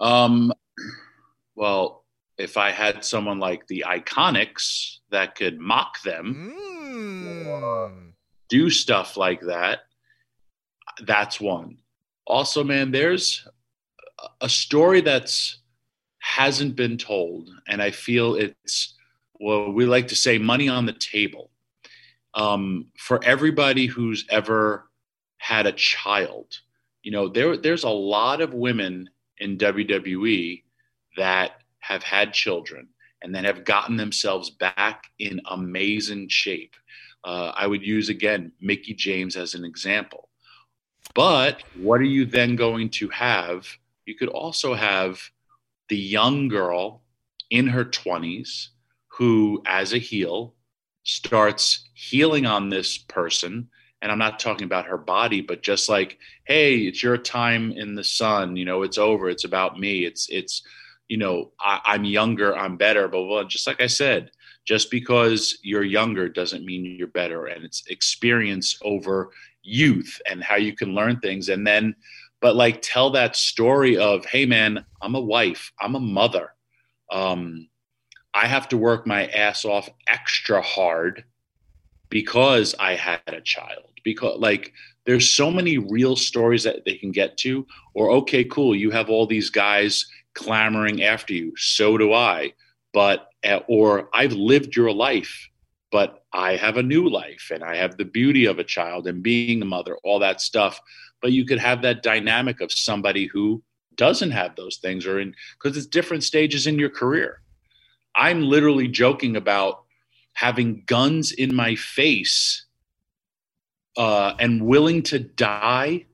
Um 0.00 0.50
well, 1.54 2.06
if 2.38 2.56
I 2.56 2.70
had 2.70 3.04
someone 3.04 3.38
like 3.38 3.66
the 3.66 3.84
Iconics 3.86 5.00
that 5.10 5.34
could 5.34 5.58
mock 5.58 6.00
them, 6.04 6.54
mm. 6.56 8.11
Do 8.52 8.68
stuff 8.68 9.16
like 9.16 9.40
that, 9.40 9.78
that's 11.06 11.40
one. 11.40 11.78
Also, 12.26 12.62
man, 12.62 12.90
there's 12.90 13.48
a 14.42 14.48
story 14.48 15.00
that's 15.00 15.60
hasn't 16.18 16.76
been 16.76 16.98
told, 16.98 17.48
and 17.66 17.80
I 17.80 17.90
feel 17.90 18.34
it's 18.34 18.94
well, 19.40 19.72
we 19.72 19.86
like 19.86 20.08
to 20.08 20.14
say 20.14 20.36
money 20.36 20.68
on 20.68 20.84
the 20.84 20.92
table. 20.92 21.50
Um, 22.34 22.88
for 22.98 23.24
everybody 23.24 23.86
who's 23.86 24.26
ever 24.28 24.90
had 25.38 25.66
a 25.66 25.72
child, 25.72 26.60
you 27.02 27.10
know, 27.10 27.28
there 27.28 27.56
there's 27.56 27.84
a 27.84 27.88
lot 27.88 28.42
of 28.42 28.52
women 28.52 29.08
in 29.38 29.56
WWE 29.56 30.62
that 31.16 31.52
have 31.78 32.02
had 32.02 32.34
children 32.34 32.88
and 33.22 33.34
then 33.34 33.44
have 33.44 33.64
gotten 33.64 33.96
themselves 33.96 34.50
back 34.50 35.04
in 35.18 35.40
amazing 35.46 36.28
shape. 36.28 36.74
Uh, 37.24 37.52
I 37.54 37.66
would 37.66 37.82
use 37.82 38.08
again 38.08 38.52
Mickie 38.60 38.94
James 38.94 39.36
as 39.36 39.54
an 39.54 39.64
example. 39.64 40.28
But 41.14 41.62
what 41.76 42.00
are 42.00 42.04
you 42.04 42.24
then 42.24 42.56
going 42.56 42.90
to 42.90 43.08
have? 43.10 43.66
You 44.06 44.14
could 44.16 44.28
also 44.28 44.74
have 44.74 45.20
the 45.88 45.96
young 45.96 46.48
girl 46.48 47.02
in 47.50 47.68
her 47.68 47.84
20s 47.84 48.68
who, 49.08 49.62
as 49.66 49.92
a 49.92 49.98
heel, 49.98 50.54
starts 51.04 51.88
healing 51.94 52.46
on 52.46 52.70
this 52.70 52.96
person. 52.98 53.68
And 54.00 54.10
I'm 54.10 54.18
not 54.18 54.40
talking 54.40 54.64
about 54.64 54.86
her 54.86 54.98
body, 54.98 55.42
but 55.42 55.62
just 55.62 55.88
like, 55.88 56.18
hey, 56.44 56.78
it's 56.78 57.02
your 57.02 57.18
time 57.18 57.72
in 57.72 57.94
the 57.94 58.04
sun. 58.04 58.56
You 58.56 58.64
know, 58.64 58.82
it's 58.82 58.98
over. 58.98 59.28
It's 59.28 59.44
about 59.44 59.78
me. 59.78 60.04
It's, 60.04 60.28
it's, 60.28 60.62
you 61.08 61.18
know, 61.18 61.52
I, 61.60 61.94
am 61.94 62.04
younger, 62.04 62.56
I'm 62.56 62.76
better, 62.76 63.06
but 63.06 63.24
blah. 63.24 63.44
Just 63.44 63.66
like 63.66 63.80
I 63.80 63.86
said, 63.86 64.30
just 64.64 64.90
because 64.90 65.58
you're 65.62 65.82
younger 65.82 66.28
doesn't 66.28 66.64
mean 66.64 66.84
you're 66.84 67.08
better. 67.08 67.46
And 67.46 67.64
it's 67.64 67.84
experience 67.88 68.78
over 68.82 69.30
youth 69.62 70.20
and 70.28 70.42
how 70.42 70.56
you 70.56 70.74
can 70.74 70.94
learn 70.94 71.18
things. 71.20 71.48
And 71.48 71.66
then, 71.66 71.94
but 72.40 72.56
like 72.56 72.80
tell 72.82 73.10
that 73.10 73.36
story 73.36 73.96
of, 73.96 74.24
hey, 74.24 74.46
man, 74.46 74.84
I'm 75.00 75.14
a 75.14 75.20
wife, 75.20 75.72
I'm 75.80 75.94
a 75.94 76.00
mother. 76.00 76.54
Um, 77.10 77.68
I 78.34 78.46
have 78.46 78.68
to 78.70 78.78
work 78.78 79.06
my 79.06 79.26
ass 79.26 79.64
off 79.64 79.88
extra 80.06 80.62
hard 80.62 81.24
because 82.08 82.74
I 82.78 82.94
had 82.94 83.20
a 83.26 83.40
child. 83.40 83.84
Because, 84.04 84.38
like, 84.40 84.72
there's 85.04 85.30
so 85.30 85.50
many 85.50 85.78
real 85.78 86.16
stories 86.16 86.64
that 86.64 86.84
they 86.84 86.96
can 86.96 87.12
get 87.12 87.36
to. 87.38 87.66
Or, 87.94 88.10
okay, 88.10 88.44
cool, 88.44 88.74
you 88.74 88.90
have 88.90 89.10
all 89.10 89.26
these 89.26 89.50
guys 89.50 90.06
clamoring 90.34 91.02
after 91.02 91.34
you. 91.34 91.52
So 91.56 91.98
do 91.98 92.12
I. 92.12 92.52
But, 92.92 93.28
or 93.66 94.08
I've 94.12 94.32
lived 94.32 94.76
your 94.76 94.92
life, 94.92 95.48
but 95.90 96.24
I 96.32 96.56
have 96.56 96.76
a 96.76 96.82
new 96.82 97.08
life 97.08 97.50
and 97.52 97.62
I 97.62 97.76
have 97.76 97.96
the 97.96 98.04
beauty 98.04 98.46
of 98.46 98.58
a 98.58 98.64
child 98.64 99.06
and 99.06 99.22
being 99.22 99.60
a 99.62 99.66
mother, 99.66 99.96
all 100.04 100.18
that 100.20 100.40
stuff. 100.40 100.80
But 101.20 101.32
you 101.32 101.44
could 101.44 101.58
have 101.58 101.82
that 101.82 102.02
dynamic 102.02 102.60
of 102.60 102.72
somebody 102.72 103.26
who 103.26 103.62
doesn't 103.96 104.30
have 104.30 104.56
those 104.56 104.78
things 104.78 105.06
or 105.06 105.20
in 105.20 105.34
because 105.60 105.76
it's 105.76 105.86
different 105.86 106.24
stages 106.24 106.66
in 106.66 106.78
your 106.78 106.88
career 106.88 107.42
I'm 108.14 108.42
literally 108.42 108.88
joking 108.88 109.36
about 109.36 109.84
having 110.34 110.82
guns 110.86 111.32
in 111.32 111.54
my 111.54 111.74
face 111.74 112.66
uh, 113.96 114.34
and 114.38 114.66
willing 114.66 115.02
to 115.04 115.18
die 115.18 116.06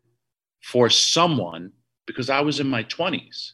for 0.63 0.91
someone 0.91 1.73
because 2.07 2.31
I 2.31 2.41
was 2.41 2.61
in 2.61 2.69
my 2.69 2.85
20s. 2.85 3.53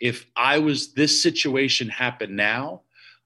If 0.00 0.26
I 0.36 0.58
was 0.58 0.94
this 0.94 1.22
situation 1.22 1.88
happened 1.88 2.36
now, 2.36 2.82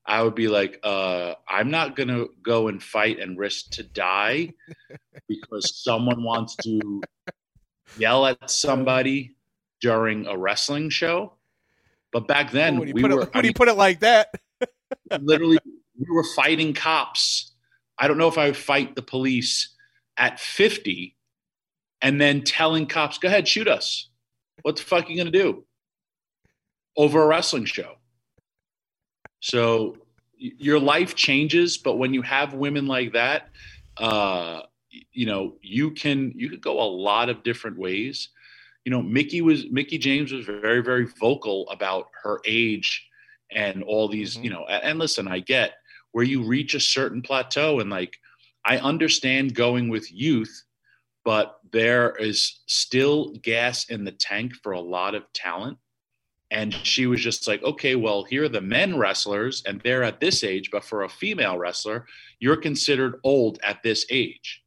I 0.07 0.23
would 0.23 0.35
be 0.35 0.49
like, 0.49 0.79
uh, 0.85 1.35
I'm 1.49 1.71
not 1.71 1.97
going 1.97 2.09
to 2.09 2.31
go 2.42 2.69
and 2.69 2.81
fight 2.81 3.19
and 3.19 3.37
risk 3.37 3.71
to 3.73 3.83
die 3.83 4.53
because 5.29 5.83
someone 5.83 6.23
wants 6.23 6.55
to 6.57 7.03
yell 7.99 8.27
at 8.27 8.51
somebody 8.51 9.35
during 9.81 10.27
a 10.27 10.37
wrestling 10.37 10.90
show. 10.90 11.35
But 12.12 12.29
back 12.29 12.53
then, 12.53 12.79
when 12.79 12.88
you, 12.88 12.95
we 12.95 13.03
put, 13.03 13.12
were, 13.12 13.23
it, 13.23 13.31
when 13.35 13.45
you 13.45 13.53
put 13.53 13.69
it 13.69 13.75
like 13.75 14.01
that, 14.01 14.29
literally 15.21 15.59
we 15.99 16.07
were 16.09 16.25
fighting 16.37 16.73
cops. 16.73 17.53
I 17.99 18.07
don't 18.07 18.19
know 18.19 18.29
if 18.29 18.38
I 18.38 18.47
would 18.47 18.57
fight 18.57 18.95
the 18.95 19.03
police 19.03 19.75
at 20.16 20.38
50 20.38 21.16
and 22.01 22.21
then 22.21 22.42
telling 22.42 22.87
cops, 22.87 23.19
go 23.19 23.29
ahead, 23.29 23.49
shoot 23.49 23.66
us. 23.66 24.09
What 24.62 24.77
the 24.77 24.83
fuck 24.83 25.07
are 25.07 25.11
you 25.11 25.16
going 25.16 25.33
to 25.33 25.38
do? 25.38 25.64
Over 26.97 27.23
a 27.23 27.27
wrestling 27.27 27.64
show. 27.64 27.97
So 29.47 29.99
your 30.37 30.81
life 30.81 31.15
changes, 31.15 31.79
but 31.79 31.99
when 31.99 32.13
you 32.13 32.21
have 32.23 32.53
women 32.53 32.89
like 32.89 33.13
that, 33.13 33.51
uh, 33.97 34.63
you 35.13 35.25
know, 35.25 35.55
you 35.63 35.93
can 35.93 36.33
you 36.35 36.51
could 36.51 36.61
go 36.61 36.81
a 36.81 36.91
lot 36.91 37.29
of 37.29 37.45
different 37.45 37.79
ways. 37.79 38.31
You 38.85 38.91
know, 38.91 39.01
Mickie 39.01 39.43
was 39.43 39.71
Mickie 39.71 39.99
James 39.99 40.33
was 40.33 40.47
very, 40.47 40.83
very 40.83 41.07
vocal 41.21 41.69
about 41.69 42.09
her 42.25 42.41
age 42.45 43.07
and 43.53 43.85
all 43.85 44.09
these, 44.09 44.35
mm-hmm. 44.35 44.45
you 44.47 44.51
know, 44.51 44.65
and 44.67 44.99
listen, 44.99 45.29
I 45.29 45.39
get 45.39 45.75
where 46.11 46.25
you 46.25 46.43
reach 46.43 46.75
a 46.75 46.81
certain 46.81 47.23
plateau 47.23 47.79
and 47.79 47.89
like 47.89 48.17
I 48.65 48.79
understand 48.79 49.55
going 49.55 49.89
with 49.89 50.13
youth, 50.13 50.65
but 51.25 51.61
there 51.71 52.17
is 52.17 52.63
still 52.67 53.33
gas 53.43 53.85
in 53.91 54.03
the 54.03 54.11
tank 54.11 54.55
for 54.61 54.73
a 54.73 54.81
lot 54.81 55.15
of 55.15 55.33
talent. 55.35 55.79
And 56.51 56.73
she 56.73 57.07
was 57.07 57.21
just 57.21 57.49
like, 57.49 57.63
okay, 57.63 57.97
well, 57.97 58.23
here 58.23 58.45
are 58.45 58.49
the 58.49 58.61
men 58.61 58.97
wrestlers, 58.97 59.63
and 59.67 59.81
they're 59.81 60.05
at 60.05 60.21
this 60.21 60.45
age, 60.45 60.71
but 60.71 60.85
for 60.85 61.03
a 61.03 61.09
female 61.09 61.59
wrestler, 61.59 62.07
you're 62.39 62.57
considered 62.57 63.19
old 63.25 63.59
at 63.65 63.83
this 63.83 64.07
age. 64.11 64.63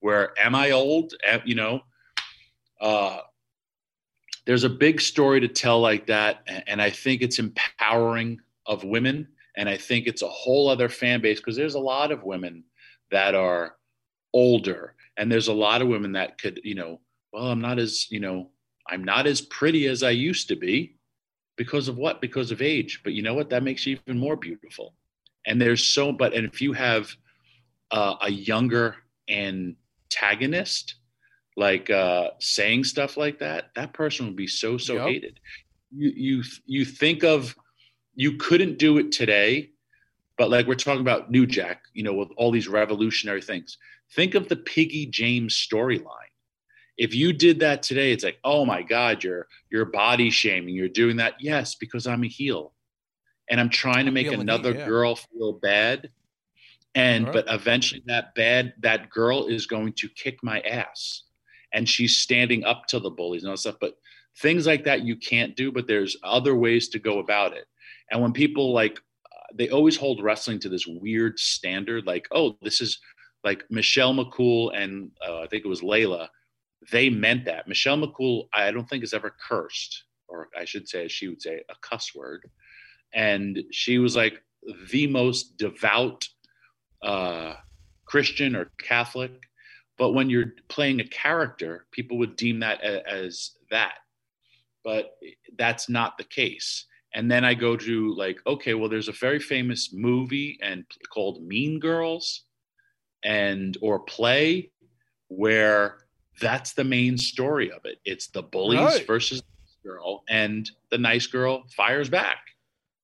Where 0.00 0.32
am 0.40 0.54
I 0.54 0.72
old? 0.72 1.14
You 1.44 1.54
know, 1.54 1.82
uh, 2.80 3.20
there's 4.46 4.64
a 4.64 4.68
big 4.68 5.00
story 5.00 5.40
to 5.40 5.48
tell 5.48 5.80
like 5.80 6.06
that 6.06 6.42
and 6.66 6.80
i 6.82 6.90
think 6.90 7.22
it's 7.22 7.38
empowering 7.38 8.40
of 8.66 8.84
women 8.84 9.28
and 9.56 9.68
i 9.68 9.76
think 9.76 10.06
it's 10.06 10.22
a 10.22 10.28
whole 10.28 10.68
other 10.68 10.88
fan 10.88 11.20
base 11.20 11.38
because 11.38 11.56
there's 11.56 11.74
a 11.74 11.78
lot 11.78 12.10
of 12.10 12.24
women 12.24 12.64
that 13.10 13.34
are 13.34 13.76
older 14.32 14.94
and 15.16 15.30
there's 15.30 15.48
a 15.48 15.52
lot 15.52 15.82
of 15.82 15.88
women 15.88 16.12
that 16.12 16.38
could 16.38 16.60
you 16.64 16.74
know 16.74 17.00
well 17.32 17.46
i'm 17.46 17.60
not 17.60 17.78
as 17.78 18.10
you 18.10 18.20
know 18.20 18.50
i'm 18.88 19.04
not 19.04 19.26
as 19.26 19.40
pretty 19.40 19.86
as 19.86 20.02
i 20.02 20.10
used 20.10 20.48
to 20.48 20.56
be 20.56 20.96
because 21.60 21.88
of 21.88 21.96
what 21.98 22.20
because 22.20 22.50
of 22.50 22.62
age 22.62 23.00
but 23.04 23.12
you 23.12 23.22
know 23.22 23.34
what 23.34 23.50
that 23.50 23.62
makes 23.62 23.86
you 23.86 23.98
even 24.06 24.18
more 24.18 24.36
beautiful 24.36 24.94
and 25.46 25.60
there's 25.60 25.84
so 25.84 26.10
but 26.10 26.32
and 26.32 26.46
if 26.46 26.60
you 26.60 26.72
have 26.72 27.14
uh, 27.90 28.14
a 28.22 28.30
younger 28.30 28.96
antagonist 29.28 30.94
like 31.60 31.90
uh, 31.90 32.30
saying 32.38 32.84
stuff 32.84 33.18
like 33.18 33.38
that, 33.40 33.70
that 33.74 33.92
person 33.92 34.26
would 34.26 34.36
be 34.36 34.46
so 34.46 34.78
so 34.78 34.94
yep. 34.94 35.06
hated. 35.06 35.40
You 35.94 36.12
you 36.16 36.42
you 36.66 36.84
think 36.84 37.22
of 37.22 37.54
you 38.14 38.36
couldn't 38.38 38.78
do 38.78 38.98
it 38.98 39.12
today, 39.12 39.70
but 40.38 40.50
like 40.50 40.66
we're 40.66 40.74
talking 40.74 41.02
about 41.02 41.30
New 41.30 41.46
Jack, 41.46 41.82
you 41.92 42.02
know, 42.02 42.14
with 42.14 42.30
all 42.36 42.50
these 42.50 42.68
revolutionary 42.68 43.42
things. 43.42 43.76
Think 44.14 44.34
of 44.34 44.48
the 44.48 44.56
Piggy 44.56 45.06
James 45.06 45.54
storyline. 45.54 46.29
If 47.00 47.14
you 47.14 47.32
did 47.32 47.60
that 47.60 47.82
today, 47.82 48.12
it's 48.12 48.22
like, 48.22 48.38
oh 48.44 48.64
my 48.64 48.82
God, 48.82 49.24
you're 49.24 49.48
you're 49.70 49.86
body 49.86 50.30
shaming. 50.30 50.74
You're 50.74 50.88
doing 50.88 51.16
that. 51.16 51.34
Yes, 51.40 51.74
because 51.74 52.06
I'm 52.06 52.24
a 52.24 52.28
heel, 52.28 52.74
and 53.48 53.58
I'm 53.58 53.70
trying 53.70 54.04
to 54.06 54.12
make 54.12 54.30
another 54.30 54.72
yeah. 54.72 54.86
girl 54.86 55.16
feel 55.16 55.54
bad. 55.54 56.10
And 56.94 57.24
right. 57.24 57.32
but 57.32 57.46
eventually, 57.48 58.02
that 58.06 58.34
bad 58.34 58.74
that 58.80 59.10
girl 59.10 59.46
is 59.46 59.66
going 59.66 59.94
to 59.94 60.08
kick 60.08 60.38
my 60.42 60.60
ass 60.60 61.22
and 61.72 61.88
she's 61.88 62.18
standing 62.18 62.64
up 62.64 62.86
to 62.86 62.98
the 62.98 63.10
bullies 63.10 63.42
and 63.42 63.50
all 63.50 63.56
stuff. 63.56 63.76
But 63.80 63.96
things 64.38 64.66
like 64.66 64.84
that 64.84 65.02
you 65.02 65.16
can't 65.16 65.56
do, 65.56 65.72
but 65.72 65.86
there's 65.86 66.16
other 66.22 66.54
ways 66.54 66.88
to 66.90 66.98
go 66.98 67.18
about 67.18 67.52
it. 67.52 67.66
And 68.10 68.20
when 68.20 68.32
people 68.32 68.72
like, 68.72 68.98
uh, 69.32 69.54
they 69.54 69.68
always 69.68 69.96
hold 69.96 70.22
wrestling 70.22 70.58
to 70.60 70.68
this 70.68 70.86
weird 70.86 71.38
standard, 71.38 72.06
like, 72.06 72.26
oh, 72.32 72.56
this 72.62 72.80
is 72.80 72.98
like 73.44 73.64
Michelle 73.70 74.14
McCool 74.14 74.76
and 74.76 75.10
uh, 75.26 75.40
I 75.40 75.46
think 75.46 75.64
it 75.64 75.68
was 75.68 75.82
Layla. 75.82 76.28
They 76.90 77.10
meant 77.10 77.44
that. 77.44 77.68
Michelle 77.68 77.98
McCool, 77.98 78.48
I 78.54 78.70
don't 78.70 78.88
think 78.88 79.02
has 79.02 79.14
ever 79.14 79.34
cursed, 79.48 80.04
or 80.28 80.48
I 80.58 80.64
should 80.64 80.88
say, 80.88 81.08
she 81.08 81.28
would 81.28 81.42
say 81.42 81.62
a 81.68 81.74
cuss 81.82 82.14
word. 82.14 82.48
And 83.12 83.62
she 83.70 83.98
was 83.98 84.16
like 84.16 84.42
the 84.90 85.06
most 85.06 85.56
devout 85.56 86.28
uh, 87.02 87.54
Christian 88.06 88.54
or 88.56 88.70
Catholic 88.78 89.32
but 90.00 90.12
when 90.12 90.30
you're 90.30 90.54
playing 90.70 91.00
a 91.00 91.08
character, 91.08 91.84
people 91.92 92.16
would 92.16 92.34
deem 92.34 92.60
that 92.60 92.82
as 92.82 93.50
that. 93.70 93.96
But 94.82 95.10
that's 95.58 95.90
not 95.90 96.16
the 96.16 96.24
case. 96.24 96.86
And 97.12 97.30
then 97.30 97.44
I 97.44 97.52
go 97.52 97.76
to 97.76 98.16
like, 98.16 98.38
okay, 98.46 98.72
well, 98.72 98.88
there's 98.88 99.08
a 99.08 99.12
very 99.12 99.38
famous 99.38 99.92
movie 99.92 100.58
and 100.62 100.86
called 101.12 101.42
Mean 101.42 101.78
Girls, 101.78 102.44
and 103.22 103.76
or 103.82 103.98
play 103.98 104.70
where 105.28 105.98
that's 106.40 106.72
the 106.72 106.84
main 106.84 107.18
story 107.18 107.70
of 107.70 107.84
it. 107.84 107.98
It's 108.04 108.28
the 108.28 108.42
bullies 108.42 108.80
right. 108.80 109.06
versus 109.06 109.42
the 109.42 109.88
girl, 109.88 110.24
and 110.28 110.70
the 110.90 110.98
nice 110.98 111.26
girl 111.26 111.64
fires 111.76 112.08
back. 112.08 112.38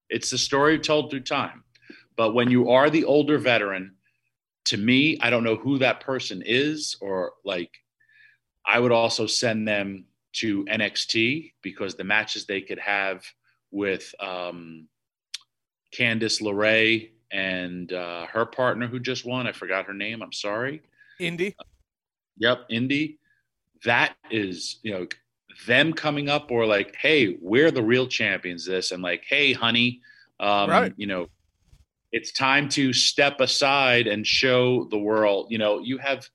It's 0.09 0.31
the 0.31 0.39
story 0.39 0.79
told 0.79 1.11
through 1.11 1.21
time. 1.21 1.65
But 2.17 2.35
when 2.35 2.51
you 2.51 2.71
are 2.71 2.89
the 2.89 3.05
older 3.05 3.39
veteran 3.39 3.95
to 4.67 4.77
me, 4.77 5.19
I 5.21 5.31
don't 5.31 5.45
know 5.45 5.57
who 5.57 5.79
that 5.79 6.01
person 6.01 6.43
is, 6.45 6.97
or 7.01 7.33
like, 7.45 7.71
I 8.65 8.81
would 8.81 8.93
also 8.93 9.27
send 9.27 9.67
them 9.67 10.07
to 10.35 10.65
NXT 10.65 11.53
because 11.63 11.95
the 11.95 12.05
matches 12.05 12.47
they 12.47 12.61
could 12.61 12.79
have 12.79 13.25
with 13.71 14.15
um, 14.21 14.89
Candice 15.97 16.43
LeRae 16.43 17.11
and 17.31 17.93
uh, 17.93 18.27
her 18.27 18.47
partner 18.47 18.87
who 18.87 18.99
just 18.99 19.25
won, 19.25 19.47
I 19.47 19.53
forgot 19.53 19.87
her 19.87 19.95
name. 19.95 20.23
I'm 20.23 20.33
sorry. 20.33 20.83
Indi. 21.19 21.55
Uh, 21.59 21.65
yep, 22.39 22.67
Indi. 22.71 23.19
That 23.85 24.15
is, 24.31 24.79
you 24.83 24.93
know, 24.93 25.07
them 25.67 25.93
coming 25.93 26.29
up 26.29 26.51
or 26.51 26.67
like, 26.67 26.97
hey, 26.97 27.39
we're 27.41 27.71
the 27.71 27.83
real 27.83 28.07
champions. 28.07 28.67
This 28.67 28.93
and 28.93 29.03
like, 29.03 29.25
hey, 29.29 29.53
honey, 29.53 30.01
um, 30.41 30.71
right. 30.71 30.95
you 30.97 31.07
know, 31.07 31.29
it's 32.13 32.33
time 32.33 32.69
to 32.71 32.93
step 32.93 33.41
aside 33.41 34.07
and 34.07 34.27
show 34.27 34.85
the 34.85 34.99
world 34.99 35.49
you 35.51 35.59
know 35.59 35.81
you 35.81 35.99
have 35.99 36.27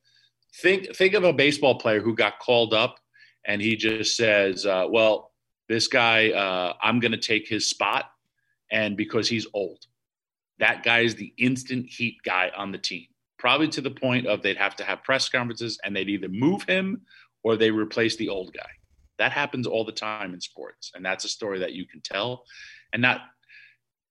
think 0.61 0.93
think 0.95 1.13
of 1.13 1.23
a 1.23 1.31
baseball 1.31 1.79
player 1.79 2.01
who 2.01 2.13
got 2.13 2.37
called 2.39 2.73
up 2.73 2.99
and 3.45 3.61
he 3.61 3.77
just 3.77 4.17
says 4.17 4.65
uh, 4.65 4.85
well 4.89 5.31
this 5.69 5.87
guy 5.87 6.29
uh, 6.31 6.73
i'm 6.83 6.99
going 6.99 7.13
to 7.13 7.17
take 7.17 7.47
his 7.47 7.67
spot 7.67 8.11
and 8.69 8.97
because 8.97 9.29
he's 9.29 9.47
old 9.53 9.79
that 10.61 10.83
guy 10.83 10.99
is 10.99 11.15
the 11.15 11.33
instant 11.37 11.87
heat 11.87 12.17
guy 12.23 12.51
on 12.55 12.71
the 12.71 12.77
team. 12.77 13.07
Probably 13.37 13.67
to 13.69 13.81
the 13.81 13.91
point 13.91 14.27
of 14.27 14.43
they'd 14.43 14.57
have 14.57 14.75
to 14.75 14.83
have 14.83 15.03
press 15.03 15.27
conferences 15.27 15.79
and 15.83 15.95
they'd 15.95 16.07
either 16.07 16.29
move 16.29 16.61
him 16.63 17.01
or 17.43 17.57
they 17.57 17.71
replace 17.71 18.15
the 18.15 18.29
old 18.29 18.53
guy. 18.53 18.69
That 19.17 19.31
happens 19.31 19.67
all 19.67 19.85
the 19.85 19.91
time 19.91 20.33
in 20.33 20.41
sports. 20.41 20.91
And 20.95 21.05
that's 21.05 21.25
a 21.25 21.29
story 21.29 21.59
that 21.59 21.73
you 21.73 21.85
can 21.85 22.01
tell. 22.01 22.45
And 22.93 23.01
not, 23.01 23.21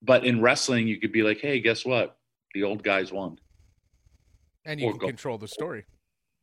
but 0.01 0.25
in 0.25 0.41
wrestling, 0.41 0.87
you 0.87 0.99
could 0.99 1.11
be 1.11 1.23
like, 1.23 1.39
hey, 1.39 1.59
guess 1.59 1.85
what? 1.85 2.17
The 2.53 2.63
old 2.63 2.83
guys 2.83 3.11
won. 3.11 3.37
And 4.65 4.79
you 4.79 4.87
or 4.87 4.91
can 4.91 4.99
go, 4.99 5.07
control 5.07 5.37
the 5.37 5.47
story. 5.47 5.85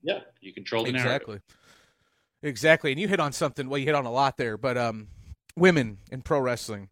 Yeah, 0.03 0.21
you 0.41 0.53
control 0.53 0.85
the 0.85 0.91
exactly. 0.91 1.09
Narrative. 1.09 1.43
Exactly. 2.43 2.49
Exactly. 2.51 2.93
And 2.93 3.01
you 3.01 3.09
hit 3.09 3.21
on 3.21 3.33
something, 3.33 3.69
well, 3.69 3.79
you 3.79 3.87
hit 3.87 3.95
on 3.95 4.07
a 4.07 4.13
lot 4.13 4.37
there, 4.37 4.57
but 4.57 4.77
um, 4.77 5.09
women 5.57 5.99
in 6.11 6.23
pro 6.23 6.39
wrestling 6.39 6.89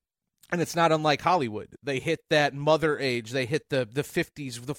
and 0.50 0.60
it's 0.60 0.76
not 0.76 0.92
unlike 0.92 1.22
Hollywood. 1.22 1.68
They 1.82 1.98
hit 1.98 2.20
that 2.30 2.54
mother 2.54 2.98
age. 2.98 3.32
They 3.32 3.46
hit 3.46 3.68
the 3.68 3.88
the 3.90 4.04
fifties, 4.04 4.60
the 4.60 4.74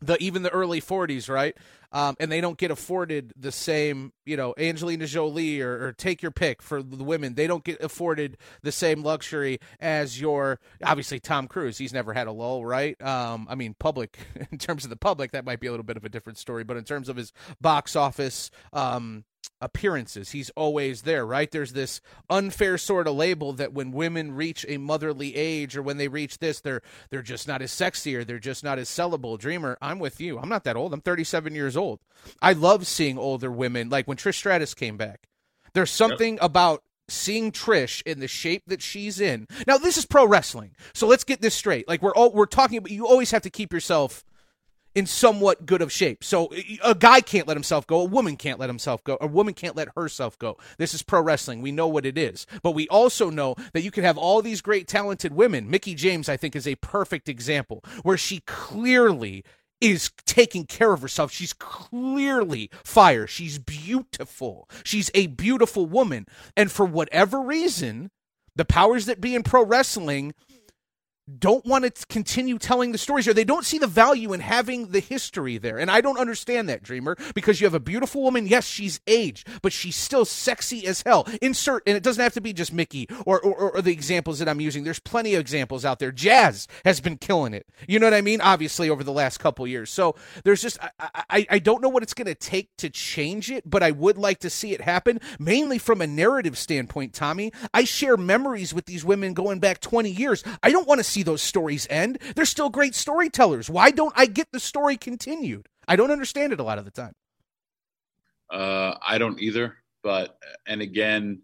the 0.00 0.16
even 0.22 0.42
the 0.42 0.50
early 0.50 0.80
forties, 0.80 1.28
right? 1.28 1.56
Um, 1.90 2.16
and 2.20 2.30
they 2.30 2.42
don't 2.42 2.58
get 2.58 2.70
afforded 2.70 3.32
the 3.34 3.50
same, 3.50 4.12
you 4.26 4.36
know, 4.36 4.54
Angelina 4.58 5.06
Jolie 5.06 5.62
or, 5.62 5.86
or, 5.86 5.92
take 5.94 6.20
your 6.20 6.30
pick 6.30 6.60
for 6.60 6.82
the 6.82 7.02
women. 7.02 7.34
They 7.34 7.46
don't 7.46 7.64
get 7.64 7.82
afforded 7.82 8.36
the 8.62 8.72
same 8.72 9.02
luxury 9.02 9.58
as 9.80 10.20
your 10.20 10.60
obviously 10.84 11.18
Tom 11.18 11.48
Cruise. 11.48 11.78
He's 11.78 11.94
never 11.94 12.12
had 12.12 12.26
a 12.26 12.32
lull, 12.32 12.62
right? 12.66 13.00
Um, 13.02 13.46
I 13.48 13.54
mean, 13.54 13.74
public 13.78 14.18
in 14.52 14.58
terms 14.58 14.84
of 14.84 14.90
the 14.90 14.96
public, 14.96 15.32
that 15.32 15.46
might 15.46 15.60
be 15.60 15.66
a 15.66 15.70
little 15.70 15.84
bit 15.84 15.96
of 15.96 16.04
a 16.04 16.10
different 16.10 16.36
story, 16.36 16.62
but 16.62 16.76
in 16.76 16.84
terms 16.84 17.08
of 17.08 17.16
his 17.16 17.32
box 17.58 17.96
office, 17.96 18.50
um, 18.74 19.24
appearances. 19.60 20.30
He's 20.30 20.50
always 20.50 21.02
there, 21.02 21.26
right? 21.26 21.50
There's 21.50 21.72
this 21.72 22.00
unfair 22.30 22.78
sort 22.78 23.06
of 23.06 23.14
label 23.14 23.52
that 23.54 23.72
when 23.72 23.92
women 23.92 24.32
reach 24.32 24.64
a 24.68 24.78
motherly 24.78 25.34
age 25.34 25.76
or 25.76 25.82
when 25.82 25.96
they 25.96 26.08
reach 26.08 26.38
this, 26.38 26.60
they're 26.60 26.82
they're 27.10 27.22
just 27.22 27.48
not 27.48 27.62
as 27.62 27.72
sexy 27.72 28.14
or 28.16 28.24
they're 28.24 28.38
just 28.38 28.62
not 28.62 28.78
as 28.78 28.88
sellable. 28.88 29.38
Dreamer, 29.38 29.76
I'm 29.80 29.98
with 29.98 30.20
you. 30.20 30.38
I'm 30.38 30.48
not 30.48 30.64
that 30.64 30.76
old. 30.76 30.92
I'm 30.92 31.00
37 31.00 31.54
years 31.54 31.76
old. 31.76 32.00
I 32.40 32.52
love 32.52 32.86
seeing 32.86 33.18
older 33.18 33.50
women 33.50 33.88
like 33.88 34.06
when 34.06 34.16
Trish 34.16 34.36
Stratus 34.36 34.74
came 34.74 34.96
back. 34.96 35.28
There's 35.74 35.90
something 35.90 36.34
yep. 36.34 36.44
about 36.44 36.82
seeing 37.08 37.52
Trish 37.52 38.02
in 38.06 38.20
the 38.20 38.28
shape 38.28 38.64
that 38.66 38.82
she's 38.82 39.20
in. 39.20 39.46
Now 39.66 39.78
this 39.78 39.96
is 39.96 40.06
pro 40.06 40.26
wrestling. 40.26 40.74
So 40.94 41.06
let's 41.06 41.24
get 41.24 41.40
this 41.40 41.54
straight. 41.54 41.88
Like 41.88 42.02
we're 42.02 42.14
all 42.14 42.32
we're 42.32 42.46
talking 42.46 42.78
about 42.78 42.90
you 42.90 43.06
always 43.06 43.30
have 43.32 43.42
to 43.42 43.50
keep 43.50 43.72
yourself 43.72 44.24
in 44.94 45.06
somewhat 45.06 45.66
good 45.66 45.82
of 45.82 45.92
shape. 45.92 46.24
So 46.24 46.52
a 46.82 46.94
guy 46.94 47.20
can't 47.20 47.46
let 47.46 47.56
himself 47.56 47.86
go, 47.86 48.00
a 48.00 48.04
woman 48.04 48.36
can't 48.36 48.58
let 48.58 48.68
himself 48.68 49.04
go, 49.04 49.16
a 49.20 49.26
woman 49.26 49.54
can't 49.54 49.76
let 49.76 49.88
herself 49.96 50.38
go. 50.38 50.56
This 50.76 50.94
is 50.94 51.02
pro 51.02 51.20
wrestling. 51.20 51.62
We 51.62 51.72
know 51.72 51.88
what 51.88 52.06
it 52.06 52.18
is. 52.18 52.46
But 52.62 52.72
we 52.72 52.88
also 52.88 53.30
know 53.30 53.54
that 53.72 53.82
you 53.82 53.90
can 53.90 54.04
have 54.04 54.18
all 54.18 54.42
these 54.42 54.60
great 54.60 54.88
talented 54.88 55.34
women. 55.34 55.70
Mickie 55.70 55.94
James 55.94 56.28
I 56.28 56.36
think 56.36 56.56
is 56.56 56.66
a 56.66 56.74
perfect 56.76 57.28
example 57.28 57.84
where 58.02 58.16
she 58.16 58.40
clearly 58.40 59.44
is 59.80 60.10
taking 60.26 60.64
care 60.64 60.92
of 60.92 61.02
herself. 61.02 61.30
She's 61.30 61.52
clearly 61.52 62.70
fire. 62.82 63.26
She's 63.26 63.58
beautiful. 63.58 64.68
She's 64.82 65.10
a 65.14 65.28
beautiful 65.28 65.86
woman. 65.86 66.26
And 66.56 66.70
for 66.70 66.84
whatever 66.84 67.40
reason, 67.40 68.10
the 68.56 68.64
powers 68.64 69.06
that 69.06 69.20
be 69.20 69.34
in 69.36 69.44
pro 69.44 69.64
wrestling 69.64 70.34
don't 71.38 71.64
want 71.66 71.84
to 71.84 72.06
continue 72.06 72.58
telling 72.58 72.92
the 72.92 72.98
stories 72.98 73.28
or 73.28 73.34
they 73.34 73.44
don't 73.44 73.64
see 73.64 73.78
the 73.78 73.86
value 73.86 74.32
in 74.32 74.40
having 74.40 74.88
the 74.88 75.00
history 75.00 75.58
there. 75.58 75.78
And 75.78 75.90
I 75.90 76.00
don't 76.00 76.18
understand 76.18 76.68
that, 76.68 76.82
Dreamer, 76.82 77.16
because 77.34 77.60
you 77.60 77.66
have 77.66 77.74
a 77.74 77.80
beautiful 77.80 78.22
woman. 78.22 78.46
Yes, 78.46 78.66
she's 78.66 79.00
aged, 79.06 79.46
but 79.62 79.72
she's 79.72 79.96
still 79.96 80.24
sexy 80.24 80.86
as 80.86 81.02
hell. 81.02 81.26
Insert, 81.42 81.82
and 81.86 81.96
it 81.96 82.02
doesn't 82.02 82.22
have 82.22 82.34
to 82.34 82.40
be 82.40 82.52
just 82.52 82.72
Mickie 82.72 83.08
or, 83.26 83.40
or, 83.40 83.72
or 83.72 83.82
the 83.82 83.92
examples 83.92 84.38
that 84.38 84.48
I'm 84.48 84.60
using. 84.60 84.84
There's 84.84 84.98
plenty 84.98 85.34
of 85.34 85.40
examples 85.40 85.84
out 85.84 85.98
there. 85.98 86.12
Jazz 86.12 86.66
has 86.84 87.00
been 87.00 87.18
killing 87.18 87.54
it. 87.54 87.66
You 87.86 87.98
know 87.98 88.06
what 88.06 88.14
I 88.14 88.20
mean? 88.20 88.40
Obviously, 88.40 88.88
over 88.88 89.04
the 89.04 89.12
last 89.12 89.38
couple 89.38 89.66
years. 89.66 89.90
So 89.90 90.16
there's 90.44 90.62
just, 90.62 90.78
I, 90.82 91.24
I, 91.30 91.46
I 91.50 91.58
don't 91.58 91.82
know 91.82 91.88
what 91.88 92.02
it's 92.02 92.14
going 92.14 92.26
to 92.26 92.34
take 92.34 92.76
to 92.78 92.90
change 92.90 93.50
it, 93.50 93.68
but 93.68 93.82
I 93.82 93.90
would 93.90 94.18
like 94.18 94.40
to 94.40 94.50
see 94.50 94.72
it 94.72 94.80
happen, 94.80 95.20
mainly 95.38 95.78
from 95.78 96.00
a 96.00 96.06
narrative 96.06 96.56
standpoint, 96.56 97.12
Tommy. 97.12 97.52
I 97.74 97.84
share 97.84 98.16
memories 98.16 98.72
with 98.72 98.86
these 98.86 99.04
women 99.04 99.34
going 99.34 99.58
back 99.58 99.80
20 99.80 100.10
years. 100.10 100.42
I 100.62 100.70
don't 100.70 100.88
want 100.88 100.98
to 100.98 101.04
see 101.04 101.17
see 101.18 101.22
those 101.24 101.42
stories 101.42 101.86
end. 101.90 102.18
They're 102.36 102.44
still 102.44 102.70
great 102.70 102.94
storytellers. 102.94 103.68
Why 103.68 103.90
don't 103.90 104.12
I 104.16 104.26
get 104.26 104.48
the 104.52 104.60
story 104.60 104.96
continued? 104.96 105.68
I 105.88 105.96
don't 105.96 106.10
understand 106.10 106.52
it 106.52 106.60
a 106.60 106.62
lot 106.62 106.78
of 106.78 106.84
the 106.84 106.90
time. 106.90 107.14
Uh, 108.50 108.94
I 109.06 109.18
don't 109.18 109.40
either. 109.40 109.74
But, 110.02 110.38
and 110.66 110.80
again, 110.80 111.42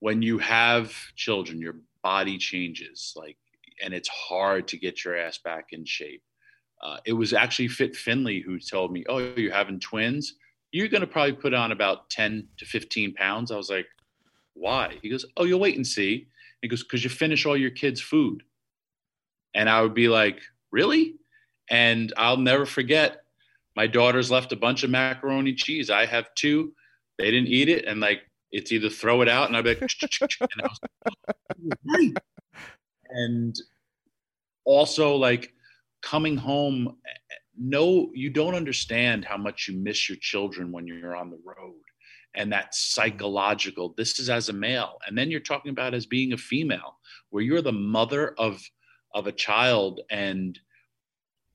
when 0.00 0.20
you 0.20 0.38
have 0.38 0.92
children, 1.16 1.58
your 1.58 1.76
body 2.02 2.36
changes. 2.36 3.14
Like, 3.16 3.38
and 3.82 3.94
it's 3.94 4.08
hard 4.08 4.68
to 4.68 4.76
get 4.76 5.04
your 5.04 5.16
ass 5.16 5.38
back 5.38 5.68
in 5.72 5.84
shape. 5.84 6.22
Uh, 6.82 6.98
it 7.06 7.12
was 7.12 7.32
actually 7.32 7.68
Fit 7.68 7.96
Finlay 7.96 8.40
who 8.40 8.60
told 8.60 8.92
me, 8.92 9.04
"Oh, 9.08 9.18
you're 9.18 9.52
having 9.52 9.80
twins. 9.80 10.34
You're 10.70 10.86
going 10.86 11.00
to 11.00 11.08
probably 11.08 11.32
put 11.32 11.52
on 11.52 11.72
about 11.72 12.08
10 12.10 12.46
to 12.58 12.64
15 12.64 13.14
pounds." 13.14 13.50
I 13.50 13.56
was 13.56 13.68
like, 13.68 13.86
"Why?" 14.54 14.96
He 15.02 15.08
goes, 15.08 15.24
"Oh, 15.36 15.44
you'll 15.44 15.58
wait 15.58 15.74
and 15.74 15.86
see." 15.86 16.28
He 16.62 16.68
goes, 16.68 16.84
"Because 16.84 17.02
you 17.02 17.10
finish 17.10 17.46
all 17.46 17.56
your 17.56 17.70
kids' 17.70 18.00
food." 18.00 18.44
And 19.54 19.68
I 19.68 19.82
would 19.82 19.94
be 19.94 20.08
like, 20.08 20.40
really? 20.70 21.16
And 21.70 22.12
I'll 22.16 22.36
never 22.36 22.66
forget 22.66 23.22
my 23.76 23.86
daughters 23.86 24.30
left 24.30 24.52
a 24.52 24.56
bunch 24.56 24.82
of 24.82 24.90
macaroni 24.90 25.54
cheese. 25.54 25.90
I 25.90 26.06
have 26.06 26.34
two. 26.34 26.72
They 27.18 27.30
didn't 27.30 27.48
eat 27.48 27.68
it. 27.68 27.84
And 27.84 28.00
like, 28.00 28.22
it's 28.50 28.72
either 28.72 28.88
throw 28.88 29.22
it 29.22 29.28
out 29.28 29.48
and 29.48 29.56
I'd 29.56 29.64
be 29.64 29.74
like, 29.74 29.82
and, 29.82 30.62
I 30.62 30.66
was 30.66 30.78
like 30.82 32.14
oh, 32.16 32.20
and 33.10 33.56
also 34.64 35.16
like 35.16 35.52
coming 36.02 36.36
home, 36.36 36.96
no, 37.58 38.10
you 38.14 38.30
don't 38.30 38.54
understand 38.54 39.24
how 39.24 39.36
much 39.36 39.68
you 39.68 39.78
miss 39.78 40.08
your 40.08 40.18
children 40.20 40.72
when 40.72 40.86
you're 40.86 41.16
on 41.16 41.30
the 41.30 41.40
road 41.44 41.74
and 42.34 42.52
that 42.52 42.74
psychological 42.74 43.94
this 43.96 44.18
is 44.18 44.30
as 44.30 44.48
a 44.48 44.52
male 44.52 44.98
and 45.06 45.16
then 45.16 45.30
you're 45.30 45.40
talking 45.40 45.70
about 45.70 45.94
as 45.94 46.06
being 46.06 46.32
a 46.32 46.36
female 46.36 46.98
where 47.30 47.42
you're 47.42 47.62
the 47.62 47.72
mother 47.72 48.34
of 48.38 48.62
of 49.14 49.26
a 49.26 49.32
child 49.32 50.00
and 50.10 50.58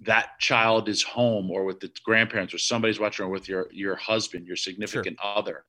that 0.01 0.39
child 0.39 0.89
is 0.89 1.01
home 1.01 1.49
or 1.49 1.63
with 1.63 1.83
its 1.83 1.99
grandparents 1.99 2.53
or 2.53 2.57
somebody's 2.57 2.99
watching 2.99 3.25
or 3.25 3.29
with 3.29 3.47
your 3.47 3.67
your 3.71 3.95
husband 3.95 4.45
your 4.45 4.55
significant 4.55 5.17
sure. 5.21 5.37
other 5.37 5.65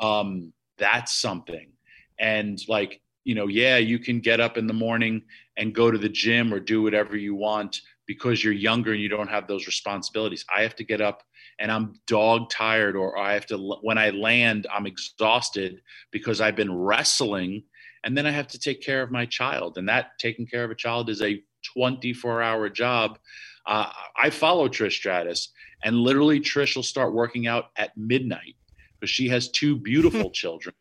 um 0.00 0.52
that's 0.78 1.12
something 1.12 1.70
and 2.18 2.60
like 2.68 3.00
you 3.24 3.34
know 3.34 3.46
yeah 3.46 3.76
you 3.76 3.98
can 3.98 4.20
get 4.20 4.40
up 4.40 4.56
in 4.56 4.66
the 4.66 4.72
morning 4.72 5.22
and 5.56 5.74
go 5.74 5.90
to 5.90 5.98
the 5.98 6.08
gym 6.08 6.52
or 6.52 6.60
do 6.60 6.82
whatever 6.82 7.16
you 7.16 7.34
want 7.34 7.80
because 8.06 8.44
you're 8.44 8.52
younger 8.52 8.92
and 8.92 9.00
you 9.00 9.08
don't 9.08 9.30
have 9.30 9.46
those 9.46 9.66
responsibilities 9.66 10.44
i 10.54 10.62
have 10.62 10.76
to 10.76 10.84
get 10.84 11.00
up 11.00 11.22
and 11.58 11.70
i'm 11.70 11.94
dog 12.06 12.48
tired 12.50 12.96
or 12.96 13.18
i 13.18 13.34
have 13.34 13.46
to 13.46 13.58
when 13.82 13.98
i 13.98 14.10
land 14.10 14.66
i'm 14.72 14.86
exhausted 14.86 15.80
because 16.10 16.40
i've 16.40 16.56
been 16.56 16.74
wrestling 16.74 17.62
and 18.04 18.16
then 18.16 18.26
I 18.26 18.30
have 18.30 18.46
to 18.48 18.58
take 18.58 18.82
care 18.82 19.02
of 19.02 19.10
my 19.10 19.26
child, 19.26 19.78
and 19.78 19.88
that 19.88 20.18
taking 20.18 20.46
care 20.46 20.62
of 20.62 20.70
a 20.70 20.74
child 20.74 21.08
is 21.08 21.22
a 21.22 21.42
24 21.74 22.42
hour 22.42 22.68
job. 22.68 23.18
Uh, 23.66 23.90
I 24.16 24.30
follow 24.30 24.68
Trish 24.68 24.92
Stratus, 24.92 25.50
and 25.82 25.96
literally 25.96 26.38
Trish 26.38 26.76
will 26.76 26.82
start 26.82 27.14
working 27.14 27.46
out 27.46 27.70
at 27.76 27.96
midnight 27.96 28.56
because 29.00 29.10
she 29.10 29.28
has 29.28 29.48
two 29.48 29.76
beautiful 29.76 30.30
children, 30.32 30.74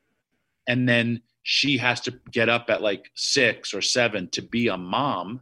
and 0.67 0.87
then 0.87 1.21
she 1.43 1.77
has 1.77 2.01
to 2.01 2.19
get 2.31 2.49
up 2.49 2.69
at 2.69 2.81
like 2.81 3.09
six 3.15 3.73
or 3.73 3.81
seven 3.81 4.29
to 4.31 4.41
be 4.41 4.67
a 4.67 4.77
mom, 4.77 5.39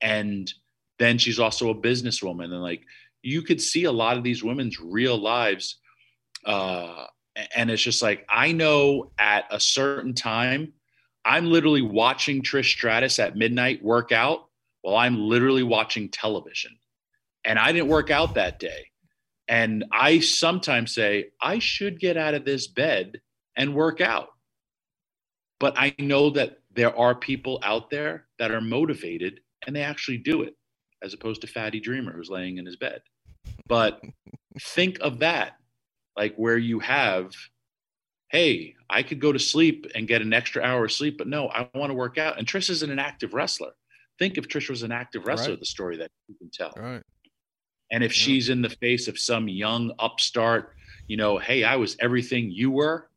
and 0.00 0.52
then 0.98 1.18
she's 1.18 1.38
also 1.38 1.68
a 1.68 1.74
businesswoman, 1.74 2.44
and 2.44 2.62
like 2.62 2.82
you 3.22 3.42
could 3.42 3.60
see 3.60 3.84
a 3.84 3.92
lot 3.92 4.16
of 4.16 4.24
these 4.24 4.42
women's 4.42 4.80
real 4.80 5.18
lives. 5.18 5.78
Uh, 6.44 7.06
and 7.56 7.70
it's 7.70 7.82
just 7.82 8.02
like 8.02 8.24
I 8.28 8.52
know 8.52 9.10
at 9.18 9.46
a 9.50 9.58
certain 9.58 10.14
time 10.14 10.72
I'm 11.24 11.46
literally 11.46 11.82
watching 11.82 12.42
Trish 12.42 12.70
Stratus 12.70 13.18
at 13.18 13.36
midnight 13.36 13.82
work 13.82 14.12
out 14.12 14.48
while 14.82 14.96
I'm 14.96 15.18
literally 15.18 15.62
watching 15.62 16.10
television. 16.10 16.72
And 17.44 17.58
I 17.58 17.72
didn't 17.72 17.88
work 17.88 18.10
out 18.10 18.34
that 18.34 18.58
day. 18.58 18.90
And 19.48 19.84
I 19.92 20.20
sometimes 20.20 20.94
say, 20.94 21.28
I 21.40 21.58
should 21.58 22.00
get 22.00 22.16
out 22.16 22.34
of 22.34 22.44
this 22.44 22.66
bed 22.66 23.20
and 23.56 23.74
work 23.74 24.00
out. 24.00 24.28
But 25.60 25.74
I 25.76 25.94
know 25.98 26.30
that 26.30 26.58
there 26.74 26.96
are 26.96 27.14
people 27.14 27.60
out 27.62 27.90
there 27.90 28.26
that 28.38 28.50
are 28.50 28.60
motivated 28.60 29.40
and 29.66 29.74
they 29.74 29.82
actually 29.82 30.18
do 30.18 30.42
it, 30.42 30.54
as 31.02 31.14
opposed 31.14 31.40
to 31.42 31.46
Fatty 31.46 31.80
Dreamer 31.80 32.12
who's 32.12 32.30
laying 32.30 32.58
in 32.58 32.66
his 32.66 32.76
bed. 32.76 33.00
But 33.66 34.02
think 34.60 34.98
of 35.00 35.20
that, 35.20 35.56
like 36.16 36.34
where 36.36 36.58
you 36.58 36.80
have 36.80 37.32
hey, 38.34 38.74
I 38.90 39.04
could 39.04 39.20
go 39.20 39.30
to 39.30 39.38
sleep 39.38 39.86
and 39.94 40.08
get 40.08 40.20
an 40.20 40.32
extra 40.32 40.60
hour 40.60 40.86
of 40.86 40.90
sleep, 40.90 41.18
but 41.18 41.28
no, 41.28 41.48
I 41.50 41.68
want 41.72 41.90
to 41.90 41.94
work 41.94 42.18
out. 42.18 42.36
And 42.36 42.44
Trish 42.44 42.68
isn't 42.68 42.90
an 42.90 42.98
active 42.98 43.32
wrestler. 43.32 43.70
Think 44.18 44.36
if 44.36 44.48
Trish 44.48 44.68
was 44.68 44.82
an 44.82 44.90
active 44.90 45.24
wrestler, 45.24 45.50
right. 45.50 45.60
the 45.60 45.66
story 45.66 45.98
that 45.98 46.10
you 46.26 46.34
can 46.34 46.50
tell. 46.50 46.72
Right. 46.76 47.00
And 47.92 48.02
if 48.02 48.10
yeah. 48.10 48.24
she's 48.24 48.48
in 48.48 48.60
the 48.60 48.70
face 48.70 49.06
of 49.06 49.20
some 49.20 49.46
young 49.46 49.92
upstart, 50.00 50.74
you 51.06 51.16
know, 51.16 51.38
hey, 51.38 51.62
I 51.62 51.76
was 51.76 51.96
everything 52.00 52.50
you 52.50 52.72
were. 52.72 53.08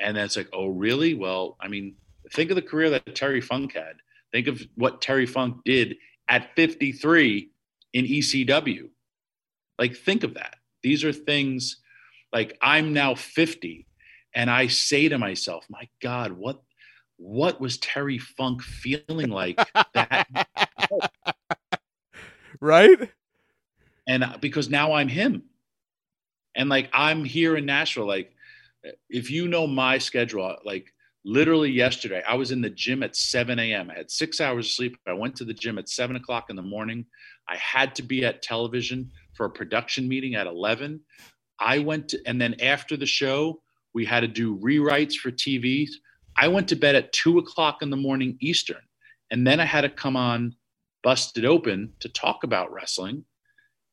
And 0.00 0.16
then 0.16 0.24
it's 0.24 0.36
like, 0.36 0.48
oh, 0.52 0.66
really? 0.66 1.14
Well, 1.14 1.56
I 1.60 1.68
mean, 1.68 1.94
think 2.32 2.50
of 2.50 2.56
the 2.56 2.62
career 2.62 2.90
that 2.90 3.14
Terry 3.14 3.40
Funk 3.40 3.74
had. 3.74 3.94
Think 4.32 4.48
of 4.48 4.60
what 4.74 5.00
Terry 5.00 5.26
Funk 5.26 5.58
did 5.64 5.98
at 6.28 6.52
53 6.56 7.48
in 7.92 8.04
ECW. 8.06 8.88
Like, 9.78 9.94
think 9.94 10.24
of 10.24 10.34
that. 10.34 10.56
These 10.82 11.04
are 11.04 11.12
things 11.12 11.76
like 12.32 12.56
I'm 12.60 12.92
now 12.92 13.14
50 13.14 13.86
and 14.34 14.50
I 14.50 14.66
say 14.66 15.08
to 15.08 15.18
myself, 15.18 15.66
my 15.68 15.88
God, 16.02 16.32
what 16.32 16.62
what 17.16 17.60
was 17.60 17.78
Terry 17.78 18.18
Funk 18.18 18.62
feeling 18.62 19.30
like 19.30 19.58
that? 19.94 20.28
right? 22.60 23.10
And 24.06 24.24
uh, 24.24 24.36
because 24.40 24.70
now 24.70 24.92
I'm 24.92 25.08
him. 25.08 25.42
And 26.54 26.68
like 26.68 26.88
I'm 26.92 27.24
here 27.24 27.56
in 27.56 27.66
Nashville, 27.66 28.06
like 28.06 28.32
if 29.10 29.30
you 29.30 29.48
know 29.48 29.66
my 29.66 29.98
schedule, 29.98 30.56
like 30.64 30.92
literally 31.24 31.70
yesterday, 31.70 32.22
I 32.26 32.34
was 32.34 32.52
in 32.52 32.60
the 32.60 32.70
gym 32.70 33.02
at 33.02 33.16
7 33.16 33.58
a.m. 33.58 33.90
I 33.90 33.94
had 33.94 34.10
six 34.10 34.40
hours 34.40 34.66
of 34.66 34.72
sleep. 34.72 34.96
I 35.06 35.12
went 35.12 35.36
to 35.36 35.44
the 35.44 35.54
gym 35.54 35.78
at 35.78 35.88
seven 35.88 36.16
o'clock 36.16 36.50
in 36.50 36.56
the 36.56 36.62
morning. 36.62 37.04
I 37.48 37.56
had 37.56 37.94
to 37.96 38.02
be 38.02 38.24
at 38.24 38.42
television 38.42 39.10
for 39.34 39.46
a 39.46 39.50
production 39.50 40.08
meeting 40.08 40.34
at 40.34 40.46
11. 40.46 41.00
I 41.60 41.78
went 41.78 42.10
to, 42.10 42.20
and 42.26 42.40
then 42.40 42.60
after 42.60 42.96
the 42.96 43.06
show, 43.06 43.60
we 43.94 44.04
had 44.04 44.20
to 44.20 44.28
do 44.28 44.58
rewrites 44.58 45.14
for 45.14 45.30
TVs. 45.30 45.90
I 46.36 46.48
went 46.48 46.68
to 46.68 46.76
bed 46.76 46.94
at 46.94 47.12
two 47.12 47.38
o'clock 47.38 47.82
in 47.82 47.90
the 47.90 47.96
morning 47.96 48.36
Eastern. 48.40 48.82
And 49.30 49.46
then 49.46 49.60
I 49.60 49.64
had 49.64 49.82
to 49.82 49.88
come 49.88 50.16
on 50.16 50.54
Busted 51.02 51.44
Open 51.44 51.92
to 52.00 52.08
talk 52.08 52.44
about 52.44 52.72
wrestling. 52.72 53.24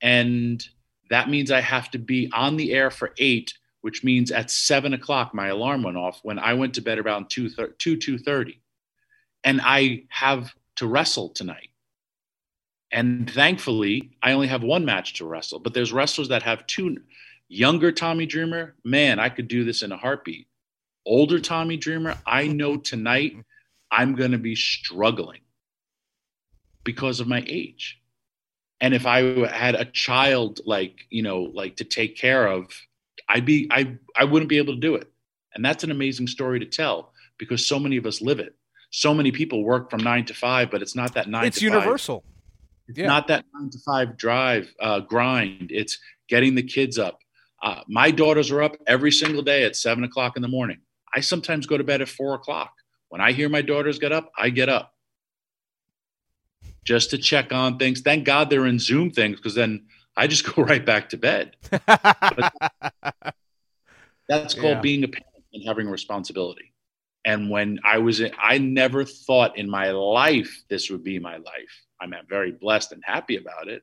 And 0.02 0.64
that 1.10 1.30
means 1.30 1.52
I 1.52 1.62
have 1.62 1.92
to 1.92 1.98
be 1.98 2.30
on 2.34 2.58
the 2.58 2.74
air 2.74 2.92
for 2.92 3.14
eight, 3.18 3.54
which 3.82 4.04
means 4.04 4.32
at 4.32 4.52
seven 4.52 4.94
o'clock 4.94 5.34
my 5.34 5.48
alarm 5.48 5.84
went 5.84 5.98
off 5.98 6.20
when 6.24 6.40
I 6.40 6.54
went 6.54 6.74
to 6.76 6.82
bed 6.82 7.00
around 7.00 7.30
2, 7.30 7.50
2 7.50 7.98
2.30. 7.98 8.60
And 9.44 9.62
I 9.64 10.04
have 10.10 10.54
to 10.78 10.88
wrestle 10.88 11.30
tonight. 11.30 11.70
And 12.92 13.30
thankfully, 13.30 14.18
I 14.24 14.32
only 14.32 14.48
have 14.48 14.64
one 14.64 14.86
match 14.86 15.16
to 15.16 15.26
wrestle, 15.26 15.60
but 15.60 15.74
there's 15.74 15.94
wrestlers 15.94 16.30
that 16.30 16.44
have 16.44 16.66
two. 16.68 16.98
Younger 17.48 17.92
Tommy 17.92 18.26
Dreamer, 18.26 18.76
man, 18.84 19.20
I 19.20 19.30
could 19.30 19.48
do 19.48 19.64
this 19.64 19.82
in 19.82 19.92
a 19.92 19.98
heartbeat. 19.98 20.48
Older 21.06 21.40
Tommy 21.40 21.78
Dreamer, 21.78 22.16
I 22.26 22.48
know 22.48 22.78
tonight 22.78 23.36
I'm 23.92 24.16
going 24.16 24.32
to 24.32 24.38
be 24.38 24.56
struggling 24.56 25.42
because 26.84 27.20
of 27.20 27.28
my 27.28 27.44
age. 27.48 28.02
And 28.82 28.94
if 28.94 29.06
I 29.06 29.48
had 29.48 29.76
a 29.76 29.86
child 29.86 30.62
like, 30.66 31.06
you 31.10 31.22
know, 31.22 31.44
like 31.44 31.78
to 31.78 31.84
take 31.84 32.18
care 32.18 32.48
of, 32.48 32.68
I'd 33.30 33.46
be 33.46 33.68
I 33.72 33.98
I 34.16 34.26
wouldn't 34.26 34.50
be 34.50 34.58
able 34.58 34.74
to 34.74 34.80
do 34.80 34.96
it. 34.96 35.12
And 35.54 35.64
that's 35.64 35.84
an 35.84 35.92
amazing 35.92 36.28
story 36.28 36.60
to 36.60 36.66
tell 36.66 37.14
because 37.38 37.66
so 37.66 37.80
many 37.80 37.98
of 37.98 38.06
us 38.06 38.22
live 38.22 38.40
it. 38.40 38.56
So 38.92 39.14
many 39.14 39.32
people 39.32 39.64
work 39.64 39.90
from 39.90 40.04
9 40.04 40.26
to 40.26 40.34
5, 40.34 40.72
but 40.72 40.82
it's 40.82 40.96
not 40.96 41.14
that 41.16 41.28
9 41.28 41.46
it's 41.46 41.60
to 41.60 41.66
universal. 41.66 42.22
5. 42.22 42.32
It's 42.88 43.00
yeah. 43.00 43.08
not 43.08 43.28
that 43.28 43.46
9 43.54 43.70
to 43.72 43.80
5 43.80 44.18
drive 44.18 44.74
uh, 44.80 45.00
grind. 45.02 45.72
It's 45.72 45.98
getting 46.28 46.56
the 46.56 46.64
kids 46.64 47.00
up. 47.00 47.20
Uh, 47.66 47.82
my 47.88 48.12
daughters 48.12 48.52
are 48.52 48.62
up 48.62 48.78
every 48.86 49.12
single 49.12 49.42
day 49.42 49.64
at 49.64 49.76
seven 49.76 50.04
o'clock 50.04 50.36
in 50.36 50.44
the 50.44 50.48
morning. 50.48 50.78
I 51.16 51.22
sometimes 51.22 51.66
go 51.66 51.80
to 51.80 51.84
bed 51.84 52.00
at 52.00 52.08
four 52.08 52.36
o'clock. 52.36 52.72
When 53.10 53.22
I 53.22 53.32
hear 53.32 53.50
my 53.50 53.64
daughters 53.64 53.98
get 53.98 54.12
up, 54.12 54.32
I 54.38 54.52
get 54.52 54.70
up 54.70 54.94
just 56.84 57.10
to 57.10 57.18
check 57.18 57.52
on 57.52 57.80
things. 57.80 58.02
Thank 58.02 58.24
God 58.24 58.52
they're 58.52 58.68
in 58.68 58.78
Zoom 58.78 59.10
things 59.10 59.38
because 59.38 59.56
then 59.56 59.88
I 60.16 60.28
just 60.28 60.46
go 60.54 60.62
right 60.64 60.86
back 60.86 61.10
to 61.10 61.18
bed. 61.18 61.56
that's 64.30 64.54
called 64.54 64.76
yeah. 64.76 64.82
being 64.82 65.04
a 65.04 65.08
parent 65.08 65.26
and 65.54 65.64
having 65.68 65.88
a 65.88 65.92
responsibility. 65.92 66.72
And 67.26 67.50
when 67.50 67.80
I 67.84 67.98
was 67.98 68.20
in, 68.20 68.32
I 68.40 68.60
never 68.60 69.04
thought 69.04 69.58
in 69.58 69.68
my 69.68 69.90
life 69.90 70.62
this 70.70 70.92
would 70.92 71.04
be 71.04 71.18
my 71.18 71.38
life. 71.38 71.84
I'm 72.00 72.14
very 72.30 72.52
blessed 72.52 72.92
and 72.92 73.02
happy 73.04 73.38
about 73.38 73.70
it. 73.70 73.82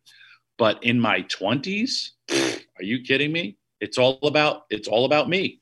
But 0.56 0.84
in 0.84 1.00
my 1.00 1.22
20s, 1.22 2.10
are 2.30 2.84
you 2.84 3.02
kidding 3.02 3.32
me? 3.32 3.56
It's 3.82 3.98
all 3.98 4.20
about 4.22 4.62
it's 4.70 4.86
all 4.86 5.04
about 5.04 5.28
me. 5.28 5.60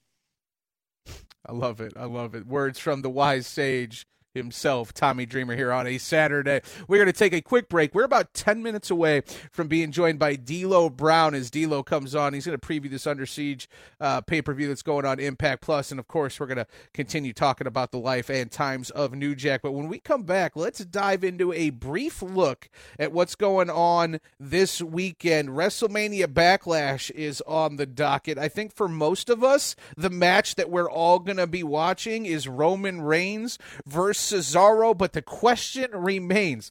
I 1.46 1.52
love 1.52 1.80
it. 1.80 1.94
I 1.96 2.04
love 2.04 2.34
it. 2.34 2.46
Words 2.46 2.78
from 2.78 3.00
the 3.00 3.08
wise 3.08 3.46
sage 3.46 4.06
himself, 4.34 4.92
Tommy 4.92 5.26
Dreamer, 5.26 5.56
here 5.56 5.72
on 5.72 5.86
a 5.86 5.98
Saturday. 5.98 6.60
We're 6.86 6.98
going 6.98 7.06
to 7.06 7.12
take 7.12 7.32
a 7.32 7.40
quick 7.40 7.68
break. 7.68 7.94
We're 7.94 8.04
about 8.04 8.32
10 8.32 8.62
minutes 8.62 8.90
away 8.90 9.22
from 9.50 9.66
being 9.66 9.90
joined 9.90 10.18
by 10.18 10.36
D'Lo 10.36 10.88
Brown 10.88 11.34
as 11.34 11.50
D'Lo 11.50 11.82
comes 11.82 12.14
on. 12.14 12.32
He's 12.34 12.46
going 12.46 12.58
to 12.58 12.66
preview 12.66 12.90
this 12.90 13.06
Under 13.06 13.26
Siege 13.26 13.68
uh, 14.00 14.20
pay 14.20 14.40
per 14.40 14.54
view 14.54 14.68
that's 14.68 14.82
going 14.82 15.04
on 15.04 15.18
Impact 15.18 15.62
Plus, 15.62 15.90
and 15.90 15.98
of 15.98 16.06
course, 16.06 16.38
we're 16.38 16.46
going 16.46 16.58
to 16.58 16.66
continue 16.94 17.32
talking 17.32 17.66
about 17.66 17.90
the 17.90 17.98
life 17.98 18.30
and 18.30 18.50
times 18.50 18.90
of 18.90 19.14
New 19.14 19.34
Jack. 19.34 19.62
But 19.62 19.72
when 19.72 19.88
we 19.88 19.98
come 19.98 20.22
back, 20.22 20.54
let's 20.54 20.84
dive 20.84 21.24
into 21.24 21.52
a 21.52 21.70
brief 21.70 22.22
look 22.22 22.68
at 22.98 23.12
what's 23.12 23.34
going 23.34 23.70
on 23.70 24.20
this 24.38 24.80
weekend. 24.80 25.48
WrestleMania 25.48 26.26
Backlash 26.26 27.10
is 27.10 27.42
on 27.46 27.76
the 27.76 27.86
docket. 27.86 28.38
I 28.38 28.48
think 28.48 28.74
for 28.74 28.86
most 28.86 29.28
of 29.28 29.42
us, 29.42 29.74
the 29.96 30.10
match 30.10 30.54
that 30.54 30.70
we're 30.70 30.90
all 30.90 31.18
going 31.18 31.38
to 31.38 31.46
be 31.48 31.64
watching 31.64 32.26
is 32.26 32.46
Roman 32.46 33.00
Reigns 33.00 33.58
versus 33.84 34.19
Cesaro, 34.20 34.96
but 34.96 35.12
the 35.12 35.22
question 35.22 35.90
remains 35.92 36.70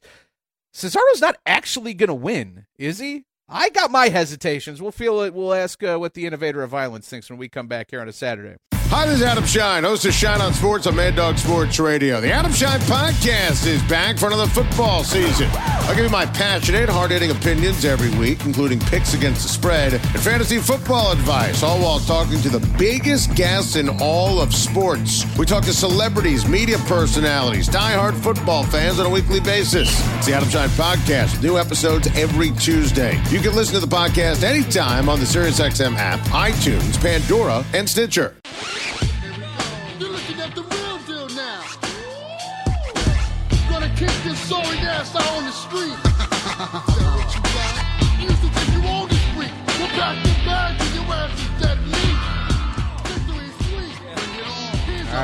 Cesaro's 0.74 1.22
not 1.22 1.38
actually 1.46 1.94
going 1.94 2.08
to 2.08 2.14
win, 2.14 2.66
is 2.78 3.00
he? 3.00 3.26
I 3.48 3.70
got 3.70 3.90
my 3.90 4.10
hesitations. 4.10 4.82
We'll 4.82 4.92
feel 4.92 5.22
it. 5.22 5.34
We'll 5.34 5.54
ask 5.54 5.84
uh, 5.84 5.98
what 5.98 6.14
the 6.14 6.28
innovator 6.28 6.62
of 6.62 6.70
violence 6.70 7.10
thinks 7.10 7.30
when 7.30 7.40
we 7.40 7.50
come 7.50 7.68
back 7.68 7.90
here 7.90 8.02
on 8.02 8.08
a 8.08 8.14
Saturday. 8.14 8.58
Hi, 8.92 9.06
this 9.06 9.18
is 9.18 9.22
Adam 9.22 9.46
Schein, 9.46 9.84
host 9.84 10.04
of 10.06 10.16
Schein 10.16 10.42
on 10.42 10.52
Sports 10.52 10.88
on 10.88 10.96
Mad 10.96 11.16
Dog 11.16 11.38
Sports 11.38 11.80
Radio. 11.80 12.20
The 12.20 12.32
Adam 12.32 12.52
Schein 12.52 12.80
Podcast 12.80 13.68
is 13.68 13.84
back 13.84 14.18
for 14.18 14.26
another 14.26 14.48
football 14.48 15.04
season. 15.04 15.48
I'll 15.54 15.96
give 15.96 16.06
you 16.06 16.10
my 16.10 16.26
passionate, 16.26 16.90
hard-hitting 16.90 17.30
opinions 17.30 17.86
every 17.86 18.10
week, 18.18 18.44
including 18.48 18.80
picks 18.80 19.14
against 19.14 19.44
the 19.44 19.50
spread 19.50 19.94
and 19.94 20.20
fantasy 20.20 20.58
football 20.58 21.12
advice, 21.12 21.62
all 21.62 21.80
while 21.80 22.00
talking 22.00 22.42
to 22.42 22.50
the 22.50 22.66
biggest 22.80 23.36
guests 23.36 23.76
in 23.76 23.90
all 24.02 24.42
of 24.42 24.56
sports. 24.56 25.24
We 25.38 25.46
talk 25.46 25.66
to 25.66 25.74
celebrities, 25.74 26.48
media 26.48 26.80
personalities, 26.88 27.68
die-hard 27.68 28.16
football 28.16 28.64
fans 28.64 29.00
on 29.00 29.06
a 29.06 29.10
weekly 29.10 29.40
basis. 29.40 29.88
It's 30.18 30.26
the 30.26 30.34
Adam 30.34 30.50
Schein 30.50 30.70
Podcast, 30.70 31.44
new 31.44 31.60
episodes 31.60 32.08
every 32.16 32.50
Tuesday. 32.54 33.22
You 33.30 33.40
can 33.40 33.54
listen 33.54 33.80
to 33.80 33.86
the 33.86 33.96
podcast 33.96 34.42
anytime 34.42 35.10
on 35.10 35.20
the 35.20 35.26
SiriusXM 35.26 35.96
app, 35.96 36.20
iTunes, 36.30 37.00
Pandora, 37.00 37.64
and 37.76 37.88
Stitcher. 37.88 38.36
You're 40.00 40.10
looking 40.10 40.40
at 40.40 40.56
the 40.56 40.64
real 40.64 40.98
deal 41.08 41.28
now. 41.36 41.62
Gonna 43.70 43.90
kick 43.96 44.12
this 44.24 44.40
sorry 44.40 44.78
ass 44.80 45.16
out 45.16 45.28
on 45.38 45.46
the 45.46 45.52
street. 45.52 45.98
what 47.16 47.36
you 47.36 47.42
got? 47.42 47.74
Used 48.22 48.42
to 48.42 48.50
think 48.50 48.70
you 48.76 48.90
owned 48.90 49.12
the 49.12 49.20
street. 49.32 49.54
Pack 50.00 50.24
this 50.24 50.38
bag 50.46 50.80
till 50.80 50.96
your 50.96 51.14
ass 51.14 51.40
is 51.40 51.50
dead 51.62 51.78
All 51.78 52.19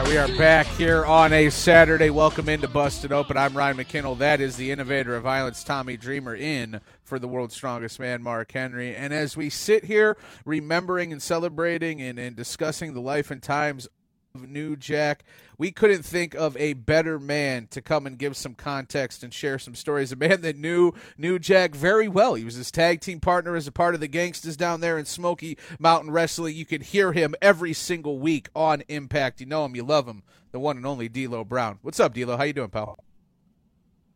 we 0.03 0.17
are 0.17 0.27
back 0.37 0.67
here 0.67 1.05
on 1.05 1.31
a 1.31 1.49
Saturday. 1.49 2.09
Welcome 2.09 2.49
into 2.49 2.67
Busted 2.67 3.13
Open. 3.13 3.37
I'm 3.37 3.55
Ryan 3.55 3.77
McKinnell. 3.77 4.17
That 4.17 4.41
is 4.41 4.57
the 4.57 4.71
innovator 4.71 5.15
of 5.15 5.23
violence, 5.23 5.63
Tommy 5.63 5.95
Dreamer, 5.95 6.35
in 6.35 6.81
for 7.03 7.17
the 7.17 7.27
world's 7.27 7.55
strongest 7.55 7.99
man, 7.99 8.21
Mark 8.21 8.51
Henry. 8.51 8.93
And 8.93 9.13
as 9.13 9.37
we 9.37 9.49
sit 9.49 9.85
here 9.85 10.17
remembering 10.43 11.13
and 11.13 11.21
celebrating 11.21 12.01
and, 12.01 12.19
and 12.19 12.35
discussing 12.35 12.93
the 12.93 12.99
life 12.99 13.31
and 13.31 13.41
times 13.41 13.87
of 14.35 14.49
New 14.49 14.75
Jack. 14.75 15.23
We 15.57 15.71
couldn't 15.71 16.03
think 16.03 16.33
of 16.33 16.55
a 16.57 16.73
better 16.73 17.19
man 17.19 17.67
to 17.71 17.81
come 17.81 18.05
and 18.05 18.17
give 18.17 18.35
some 18.35 18.53
context 18.53 19.23
and 19.23 19.33
share 19.33 19.59
some 19.59 19.75
stories. 19.75 20.11
A 20.11 20.15
man 20.15 20.41
that 20.41 20.57
knew 20.57 20.93
New 21.17 21.39
Jack 21.39 21.75
very 21.75 22.07
well. 22.07 22.35
He 22.35 22.43
was 22.43 22.55
his 22.55 22.71
tag 22.71 23.01
team 23.01 23.19
partner 23.19 23.55
as 23.55 23.67
a 23.67 23.71
part 23.71 23.95
of 23.95 24.01
the 24.01 24.07
Gangstas 24.07 24.57
down 24.57 24.81
there 24.81 24.97
in 24.97 25.05
Smoky 25.05 25.57
Mountain 25.79 26.11
Wrestling. 26.11 26.55
You 26.55 26.65
could 26.65 26.83
hear 26.83 27.13
him 27.13 27.35
every 27.41 27.73
single 27.73 28.19
week 28.19 28.49
on 28.55 28.83
Impact. 28.87 29.39
You 29.39 29.45
know 29.45 29.65
him, 29.65 29.75
you 29.75 29.83
love 29.83 30.07
him. 30.07 30.23
The 30.51 30.59
one 30.59 30.77
and 30.77 30.85
only 30.85 31.09
D'Lo 31.09 31.43
Brown. 31.43 31.79
What's 31.81 31.99
up, 31.99 32.13
D'Lo? 32.13 32.37
How 32.37 32.43
you 32.43 32.53
doing, 32.53 32.69
pal? 32.69 32.97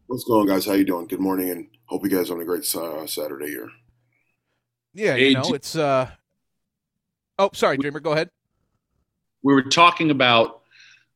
What's 0.07 0.23
going 0.23 0.41
on, 0.41 0.47
guys? 0.47 0.65
How 0.65 0.73
you 0.73 0.85
doing? 0.85 1.07
Good 1.07 1.19
morning, 1.19 1.49
and 1.49 1.67
hope 1.85 2.03
you 2.03 2.09
guys 2.09 2.29
are 2.29 2.33
having 2.33 2.43
a 2.43 2.45
great 2.45 2.75
uh, 2.75 3.05
Saturday 3.05 3.47
here. 3.47 3.69
Yeah, 4.93 5.15
you 5.15 5.33
know 5.33 5.53
it's. 5.53 5.75
uh 5.75 6.09
Oh, 7.37 7.51
sorry, 7.53 7.77
Dreamer. 7.77 8.01
Go 8.01 8.11
ahead 8.11 8.29
we 9.43 9.53
were 9.53 9.63
talking 9.63 10.11
about 10.11 10.58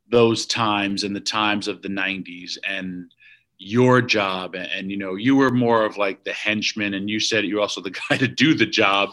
those 0.09 0.45
times 0.45 1.03
and 1.03 1.15
the 1.15 1.21
times 1.21 1.67
of 1.67 1.81
the 1.81 1.87
90s 1.87 2.57
and 2.67 3.13
your 3.57 4.01
job 4.01 4.55
and, 4.55 4.69
and, 4.75 4.91
you 4.91 4.97
know 4.97 5.15
you 5.15 5.35
were 5.35 5.49
more 5.49 5.85
of 5.85 5.97
like 5.97 6.23
the 6.25 6.33
henchman 6.33 6.95
and 6.95 7.09
you 7.09 7.19
said 7.19 7.45
you're 7.45 7.61
also 7.61 7.81
the 7.81 7.95
guy 8.09 8.17
to 8.17 8.27
do 8.27 8.53
the 8.53 8.65
job 8.65 9.09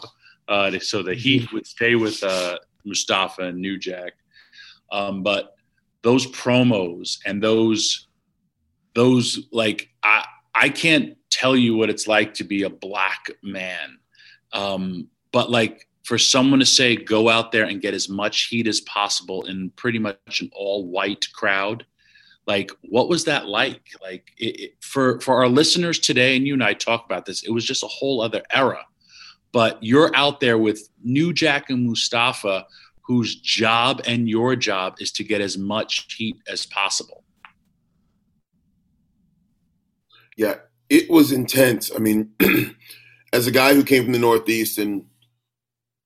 uh, 0.47 0.77
so 0.79 1.01
that 1.01 1.17
he 1.17 1.47
would 1.53 1.65
stay 1.65 1.95
with 1.95 2.21
uh, 2.23 2.57
mustafa 2.83 3.43
and 3.43 3.59
new 3.59 3.77
jack. 3.77 4.13
Um, 4.91 5.23
but 5.23 5.55
those 6.01 6.27
promos 6.27 7.19
and 7.25 7.41
those 7.41 8.07
those 8.93 9.47
like 9.51 9.89
i 10.03 10.25
i 10.53 10.67
can't 10.67 11.15
tell 11.31 11.55
you 11.55 11.75
what 11.75 11.89
it's 11.89 12.07
like 12.07 12.35
to 12.35 12.43
be 12.43 12.63
a 12.63 12.69
black 12.69 13.31
man. 13.41 13.97
Um, 14.53 15.07
but 15.31 15.49
like 15.49 15.87
for 16.03 16.17
someone 16.17 16.59
to 16.59 16.65
say 16.65 16.95
go 16.95 17.29
out 17.29 17.51
there 17.51 17.65
and 17.65 17.81
get 17.81 17.93
as 17.93 18.09
much 18.09 18.47
heat 18.47 18.67
as 18.67 18.81
possible 18.81 19.45
in 19.45 19.69
pretty 19.71 19.99
much 19.99 20.41
an 20.41 20.49
all 20.53 20.87
white 20.87 21.25
crowd 21.33 21.85
Like, 22.47 22.71
what 22.81 23.07
was 23.07 23.25
that 23.25 23.45
like? 23.45 23.81
Like, 24.01 24.31
it, 24.37 24.59
it, 24.59 24.71
for 24.81 25.19
for 25.21 25.35
our 25.35 25.47
listeners 25.47 25.99
today, 25.99 26.35
and 26.35 26.45
you 26.47 26.53
and 26.53 26.63
I 26.63 26.73
talk 26.73 27.05
about 27.05 27.25
this, 27.25 27.43
it 27.43 27.51
was 27.51 27.63
just 27.65 27.83
a 27.83 27.87
whole 27.87 28.19
other 28.19 28.41
era. 28.51 28.83
But 29.51 29.77
you're 29.81 30.15
out 30.15 30.39
there 30.39 30.57
with 30.57 30.89
New 31.03 31.33
Jack 31.33 31.69
and 31.69 31.85
Mustafa, 31.85 32.65
whose 33.01 33.35
job 33.35 34.01
and 34.07 34.27
your 34.27 34.55
job 34.55 34.95
is 34.99 35.11
to 35.13 35.23
get 35.23 35.41
as 35.41 35.57
much 35.57 36.13
heat 36.17 36.37
as 36.47 36.65
possible. 36.65 37.23
Yeah, 40.35 40.55
it 40.89 41.09
was 41.09 41.31
intense. 41.31 41.91
I 41.95 41.99
mean, 41.99 42.31
as 43.33 43.47
a 43.47 43.51
guy 43.51 43.75
who 43.75 43.83
came 43.83 44.03
from 44.03 44.13
the 44.13 44.19
Northeast 44.19 44.77
and 44.77 45.05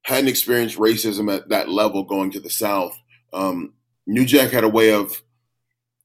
hadn't 0.06 0.30
experienced 0.30 0.78
racism 0.78 1.34
at 1.36 1.50
that 1.50 1.68
level 1.68 2.04
going 2.04 2.30
to 2.32 2.40
the 2.40 2.50
South, 2.50 2.96
um, 3.34 3.74
New 4.06 4.24
Jack 4.24 4.52
had 4.52 4.64
a 4.64 4.70
way 4.70 4.94
of 4.94 5.20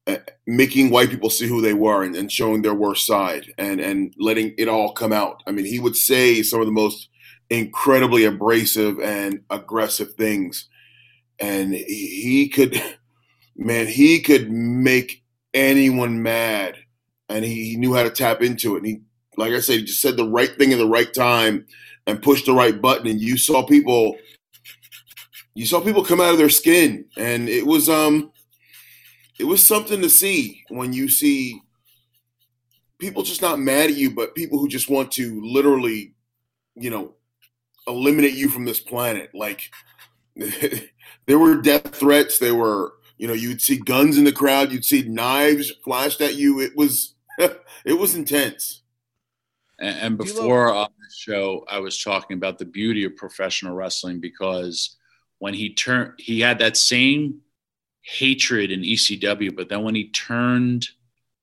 uh, 0.06 0.16
making 0.46 0.88
white 0.88 1.10
people 1.10 1.28
see 1.28 1.46
who 1.46 1.60
they 1.60 1.74
were 1.74 2.02
and, 2.02 2.16
and, 2.16 2.32
showing 2.32 2.62
their 2.62 2.74
worst 2.74 3.06
side 3.06 3.52
and 3.58 3.78
and 3.78 4.14
letting 4.18 4.54
it 4.56 4.68
all 4.68 4.92
come 4.92 5.12
out. 5.12 5.42
I 5.46 5.52
mean, 5.52 5.66
he 5.66 5.78
would 5.78 5.96
say 5.96 6.42
some 6.42 6.60
of 6.60 6.66
the 6.66 6.72
most 6.72 7.10
incredibly 7.50 8.24
abrasive 8.24 8.98
and 9.00 9.42
aggressive 9.50 10.14
things, 10.14 10.66
and 11.38 11.74
he, 11.74 12.48
could, 12.48 12.82
man, 13.56 13.86
he 13.86 14.20
could 14.20 14.50
make 14.50 15.22
anyone 15.52 16.22
mad, 16.22 16.76
and 17.28 17.44
he, 17.44 17.72
he 17.72 17.76
knew 17.76 17.94
how 17.94 18.04
to 18.04 18.10
tap 18.10 18.40
into 18.40 18.76
it. 18.76 18.78
And 18.78 18.86
he, 18.86 19.00
like 19.36 19.52
I 19.52 19.60
said, 19.60 19.80
he 19.80 19.84
just 19.84 20.00
said 20.00 20.16
the 20.16 20.26
right 20.26 20.56
thing 20.56 20.72
at 20.72 20.78
the 20.78 20.88
right 20.88 21.12
time 21.12 21.66
and 22.06 22.22
pushed 22.22 22.46
the 22.46 22.52
right 22.52 22.80
button, 22.80 23.06
and 23.06 23.20
you 23.20 23.36
saw 23.36 23.64
people. 23.64 24.16
You 25.54 25.66
saw 25.66 25.80
people 25.80 26.04
come 26.04 26.20
out 26.20 26.32
of 26.32 26.38
their 26.38 26.48
skin, 26.48 27.04
and 27.16 27.48
it 27.48 27.66
was 27.66 27.88
um, 27.88 28.32
it 29.38 29.44
was 29.44 29.66
something 29.66 30.00
to 30.02 30.10
see 30.10 30.62
when 30.68 30.92
you 30.92 31.08
see 31.08 31.60
people 33.00 33.22
just 33.22 33.42
not 33.42 33.58
mad 33.58 33.90
at 33.90 33.96
you, 33.96 34.10
but 34.10 34.34
people 34.34 34.58
who 34.58 34.68
just 34.68 34.90
want 34.90 35.10
to 35.12 35.40
literally, 35.42 36.14
you 36.74 36.90
know, 36.90 37.14
eliminate 37.88 38.34
you 38.34 38.48
from 38.48 38.64
this 38.64 38.78
planet. 38.78 39.30
Like 39.34 39.70
there 41.26 41.38
were 41.38 41.60
death 41.60 41.94
threats. 41.94 42.38
There 42.38 42.54
were, 42.54 42.92
you 43.16 43.26
know, 43.26 43.34
you'd 43.34 43.62
see 43.62 43.78
guns 43.78 44.18
in 44.18 44.24
the 44.24 44.32
crowd. 44.32 44.70
You'd 44.70 44.84
see 44.84 45.02
knives 45.02 45.72
flashed 45.82 46.20
at 46.20 46.36
you. 46.36 46.60
It 46.60 46.76
was, 46.76 47.14
it 47.38 47.98
was 47.98 48.14
intense. 48.14 48.82
And, 49.78 49.98
and 49.98 50.18
before 50.18 50.72
on 50.72 50.90
the 50.98 50.99
show, 51.12 51.64
I 51.68 51.78
was 51.78 52.02
talking 52.02 52.36
about 52.36 52.58
the 52.58 52.64
beauty 52.64 53.04
of 53.04 53.16
professional 53.16 53.74
wrestling 53.74 54.20
because 54.20 54.96
when 55.38 55.54
he 55.54 55.74
turned, 55.74 56.14
he 56.18 56.40
had 56.40 56.58
that 56.58 56.76
same 56.76 57.40
hatred 58.02 58.70
in 58.70 58.82
ECW, 58.82 59.54
but 59.54 59.68
then 59.68 59.82
when 59.82 59.94
he 59.94 60.08
turned 60.10 60.88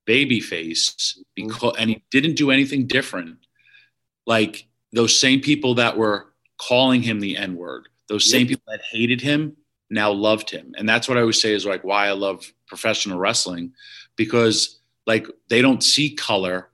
babyface, 0.07 1.17
because 1.35 1.75
and 1.77 1.89
he 1.89 2.03
didn't 2.11 2.35
do 2.35 2.51
anything 2.51 2.87
different, 2.87 3.37
like 4.25 4.67
those 4.93 5.19
same 5.19 5.41
people 5.41 5.75
that 5.75 5.97
were 5.97 6.33
calling 6.57 7.01
him 7.01 7.19
the 7.19 7.37
N 7.37 7.55
word, 7.55 7.89
those 8.09 8.29
same 8.29 8.47
people 8.47 8.63
that 8.67 8.81
hated 8.91 9.21
him 9.21 9.57
now 9.89 10.11
loved 10.11 10.49
him. 10.49 10.73
And 10.77 10.87
that's 10.87 11.07
what 11.07 11.17
I 11.17 11.21
always 11.21 11.41
say 11.41 11.53
is 11.53 11.65
like 11.65 11.83
why 11.83 12.07
I 12.07 12.11
love 12.11 12.51
professional 12.67 13.19
wrestling 13.19 13.73
because 14.15 14.79
like 15.05 15.27
they 15.49 15.61
don't 15.61 15.83
see 15.83 16.15
color. 16.15 16.69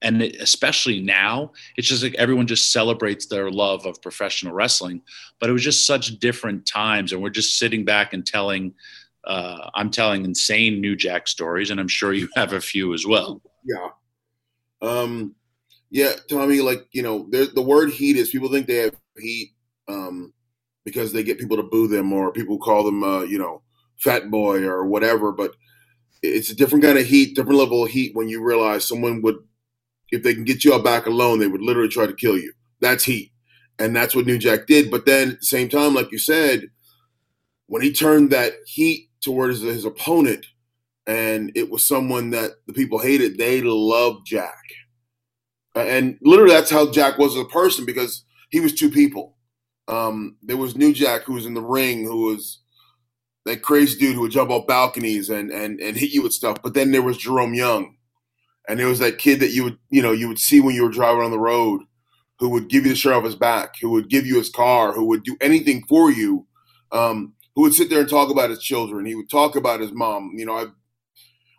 And 0.00 0.22
especially 0.22 1.00
now, 1.00 1.52
it's 1.76 1.88
just 1.88 2.04
like 2.04 2.14
everyone 2.14 2.46
just 2.46 2.72
celebrates 2.72 3.26
their 3.26 3.50
love 3.50 3.84
of 3.84 4.00
professional 4.00 4.52
wrestling. 4.52 5.02
But 5.40 5.50
it 5.50 5.52
was 5.52 5.64
just 5.64 5.86
such 5.86 6.18
different 6.20 6.66
times. 6.66 7.12
And 7.12 7.20
we're 7.20 7.30
just 7.30 7.58
sitting 7.58 7.84
back 7.84 8.12
and 8.12 8.24
telling, 8.24 8.74
uh, 9.24 9.70
I'm 9.74 9.90
telling 9.90 10.24
insane 10.24 10.80
New 10.80 10.94
Jack 10.94 11.26
stories. 11.26 11.70
And 11.70 11.80
I'm 11.80 11.88
sure 11.88 12.12
you 12.12 12.28
have 12.36 12.52
a 12.52 12.60
few 12.60 12.94
as 12.94 13.06
well. 13.06 13.42
Yeah. 13.64 13.88
Um, 14.80 15.34
yeah, 15.90 16.12
Tommy, 16.30 16.60
like, 16.60 16.86
you 16.92 17.02
know, 17.02 17.28
the 17.30 17.62
word 17.62 17.90
heat 17.90 18.16
is 18.16 18.30
people 18.30 18.50
think 18.50 18.66
they 18.66 18.76
have 18.76 18.94
heat 19.18 19.54
um, 19.88 20.32
because 20.84 21.12
they 21.12 21.24
get 21.24 21.40
people 21.40 21.56
to 21.56 21.62
boo 21.64 21.88
them 21.88 22.12
or 22.12 22.30
people 22.30 22.58
call 22.58 22.84
them, 22.84 23.02
uh, 23.02 23.22
you 23.22 23.38
know, 23.38 23.62
fat 23.96 24.30
boy 24.30 24.62
or 24.62 24.84
whatever. 24.86 25.32
But 25.32 25.56
it's 26.22 26.50
a 26.50 26.54
different 26.54 26.84
kind 26.84 26.98
of 26.98 27.06
heat, 27.06 27.34
different 27.34 27.58
level 27.58 27.84
of 27.84 27.90
heat 27.90 28.14
when 28.14 28.28
you 28.28 28.44
realize 28.44 28.86
someone 28.86 29.22
would, 29.22 29.38
if 30.10 30.22
they 30.22 30.34
can 30.34 30.44
get 30.44 30.64
you 30.64 30.74
out 30.74 30.84
back 30.84 31.06
alone, 31.06 31.38
they 31.38 31.48
would 31.48 31.62
literally 31.62 31.88
try 31.88 32.06
to 32.06 32.14
kill 32.14 32.38
you. 32.38 32.52
That's 32.80 33.04
heat. 33.04 33.32
And 33.78 33.94
that's 33.94 34.14
what 34.14 34.26
New 34.26 34.38
Jack 34.38 34.66
did. 34.66 34.90
But 34.90 35.06
then 35.06 35.40
same 35.40 35.68
time, 35.68 35.94
like 35.94 36.10
you 36.10 36.18
said, 36.18 36.68
when 37.66 37.82
he 37.82 37.92
turned 37.92 38.30
that 38.30 38.54
heat 38.66 39.10
towards 39.20 39.60
his 39.60 39.84
opponent, 39.84 40.46
and 41.06 41.52
it 41.54 41.70
was 41.70 41.86
someone 41.86 42.30
that 42.30 42.52
the 42.66 42.72
people 42.72 42.98
hated, 42.98 43.38
they 43.38 43.62
loved 43.62 44.26
Jack. 44.26 44.62
And 45.74 46.18
literally, 46.22 46.52
that's 46.52 46.70
how 46.70 46.90
Jack 46.90 47.18
was 47.18 47.36
as 47.36 47.42
a 47.42 47.46
person 47.46 47.86
because 47.86 48.24
he 48.50 48.60
was 48.60 48.74
two 48.74 48.90
people. 48.90 49.36
Um, 49.86 50.36
there 50.42 50.56
was 50.56 50.76
New 50.76 50.92
Jack 50.92 51.22
who 51.22 51.34
was 51.34 51.46
in 51.46 51.54
the 51.54 51.62
ring, 51.62 52.04
who 52.04 52.26
was 52.26 52.60
that 53.46 53.62
crazy 53.62 53.98
dude 53.98 54.14
who 54.14 54.22
would 54.22 54.30
jump 54.30 54.50
off 54.50 54.66
balconies 54.66 55.30
and 55.30 55.50
and 55.50 55.80
and 55.80 55.96
hit 55.96 56.10
you 56.10 56.22
with 56.22 56.32
stuff. 56.32 56.62
But 56.62 56.74
then 56.74 56.90
there 56.90 57.02
was 57.02 57.16
Jerome 57.16 57.54
Young, 57.54 57.96
and 58.68 58.78
there 58.78 58.86
was 58.86 58.98
that 58.98 59.18
kid 59.18 59.40
that 59.40 59.52
you 59.52 59.64
would 59.64 59.78
you 59.90 60.02
know 60.02 60.12
you 60.12 60.28
would 60.28 60.38
see 60.38 60.60
when 60.60 60.74
you 60.74 60.82
were 60.82 60.90
driving 60.90 61.22
on 61.22 61.30
the 61.30 61.38
road, 61.38 61.82
who 62.38 62.48
would 62.50 62.68
give 62.68 62.84
you 62.84 62.90
the 62.90 62.96
shirt 62.96 63.14
off 63.14 63.24
his 63.24 63.34
back, 63.34 63.74
who 63.80 63.90
would 63.90 64.08
give 64.08 64.26
you 64.26 64.36
his 64.36 64.50
car, 64.50 64.92
who 64.92 65.06
would 65.06 65.24
do 65.24 65.36
anything 65.40 65.84
for 65.88 66.10
you, 66.10 66.46
um, 66.92 67.34
who 67.54 67.62
would 67.62 67.74
sit 67.74 67.90
there 67.90 68.00
and 68.00 68.08
talk 68.08 68.30
about 68.30 68.50
his 68.50 68.62
children. 68.62 69.06
He 69.06 69.14
would 69.14 69.30
talk 69.30 69.56
about 69.56 69.80
his 69.80 69.92
mom. 69.92 70.32
You 70.36 70.46
know, 70.46 70.56
I've 70.56 70.72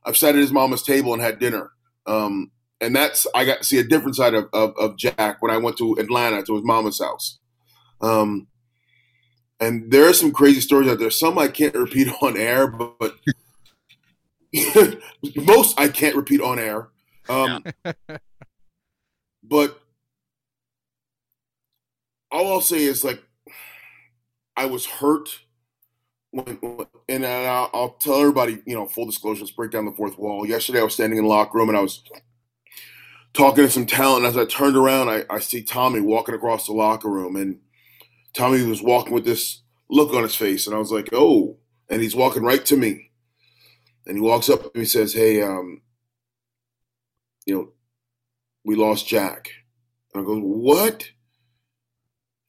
I've 0.05 0.17
sat 0.17 0.35
at 0.35 0.41
his 0.41 0.51
mama's 0.51 0.83
table 0.83 1.13
and 1.13 1.21
had 1.21 1.39
dinner. 1.39 1.71
Um, 2.05 2.51
and 2.81 2.95
that's 2.95 3.27
I 3.35 3.45
got 3.45 3.59
to 3.59 3.63
see 3.63 3.79
a 3.79 3.83
different 3.83 4.15
side 4.15 4.33
of, 4.33 4.47
of, 4.53 4.73
of 4.77 4.97
Jack 4.97 5.41
when 5.41 5.51
I 5.51 5.57
went 5.57 5.77
to 5.77 5.95
Atlanta 5.99 6.43
to 6.43 6.55
his 6.55 6.63
mama's 6.63 6.99
house. 6.99 7.39
Um, 8.01 8.47
and 9.59 9.91
there 9.91 10.07
are 10.07 10.13
some 10.13 10.31
crazy 10.31 10.61
stories 10.61 10.89
out 10.89 10.99
there. 10.99 11.11
Some 11.11 11.37
I 11.37 11.49
can't 11.49 11.75
repeat 11.75 12.07
on 12.21 12.37
air, 12.37 12.67
but, 12.67 12.97
but 12.99 13.15
most 15.35 15.79
I 15.79 15.89
can't 15.89 16.15
repeat 16.15 16.41
on 16.41 16.59
air. 16.59 16.89
Um, 17.29 17.63
but 19.43 19.79
all 22.31 22.51
I'll 22.51 22.61
say 22.61 22.83
is 22.83 23.03
like 23.03 23.21
I 24.57 24.65
was 24.65 24.85
hurt 24.85 25.39
when, 26.31 26.59
and 27.07 27.25
I'll, 27.25 27.69
I'll, 27.73 27.89
tell 27.91 28.19
everybody, 28.19 28.61
you 28.65 28.75
know, 28.75 28.85
full 28.85 29.05
disclosure, 29.05 29.41
let's 29.41 29.51
break 29.51 29.71
down 29.71 29.85
the 29.85 29.91
fourth 29.91 30.17
wall. 30.19 30.45
Yesterday, 30.45 30.79
I 30.79 30.83
was 30.83 30.93
standing 30.93 31.17
in 31.17 31.23
the 31.23 31.29
locker 31.29 31.57
room 31.57 31.69
and 31.69 31.77
I 31.77 31.81
was 31.81 32.03
talking 33.33 33.63
to 33.63 33.69
some 33.69 33.85
talent. 33.85 34.25
As 34.25 34.37
I 34.37 34.45
turned 34.45 34.75
around, 34.75 35.09
I, 35.09 35.23
I 35.29 35.39
see 35.39 35.61
Tommy 35.61 36.01
walking 36.01 36.35
across 36.35 36.65
the 36.65 36.73
locker 36.73 37.09
room, 37.09 37.35
and 37.35 37.59
Tommy 38.33 38.63
was 38.63 38.81
walking 38.81 39.13
with 39.13 39.25
this 39.25 39.61
look 39.89 40.13
on 40.13 40.23
his 40.23 40.35
face, 40.35 40.67
and 40.67 40.75
I 40.75 40.79
was 40.79 40.91
like, 40.91 41.09
"Oh!" 41.13 41.57
And 41.89 42.01
he's 42.01 42.15
walking 42.15 42.43
right 42.43 42.63
to 42.65 42.77
me, 42.77 43.11
and 44.05 44.17
he 44.17 44.21
walks 44.21 44.49
up 44.49 44.63
and 44.63 44.81
he 44.81 44.85
says, 44.85 45.13
"Hey, 45.13 45.41
um, 45.41 45.81
you 47.49 47.55
know, 47.55 47.69
we 48.65 48.75
lost 48.75 49.07
Jack." 49.07 49.49
And 50.13 50.23
I 50.23 50.25
go, 50.25 50.39
"What?" 50.39 51.11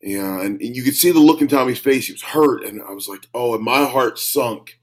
Yeah, 0.03 0.40
and, 0.42 0.61
and 0.61 0.76
you 0.76 0.82
could 0.82 0.94
see 0.94 1.11
the 1.12 1.18
look 1.20 1.42
in 1.42 1.48
Tommy's 1.48 1.78
face. 1.78 2.07
He 2.07 2.12
was 2.12 2.22
hurt, 2.22 2.64
and 2.64 2.82
I 2.82 2.92
was 2.92 3.09
like, 3.09 3.26
"Oh!" 3.34 3.55
And 3.55 3.64
my 3.64 3.84
heart 3.86 4.18
sunk. 4.18 4.78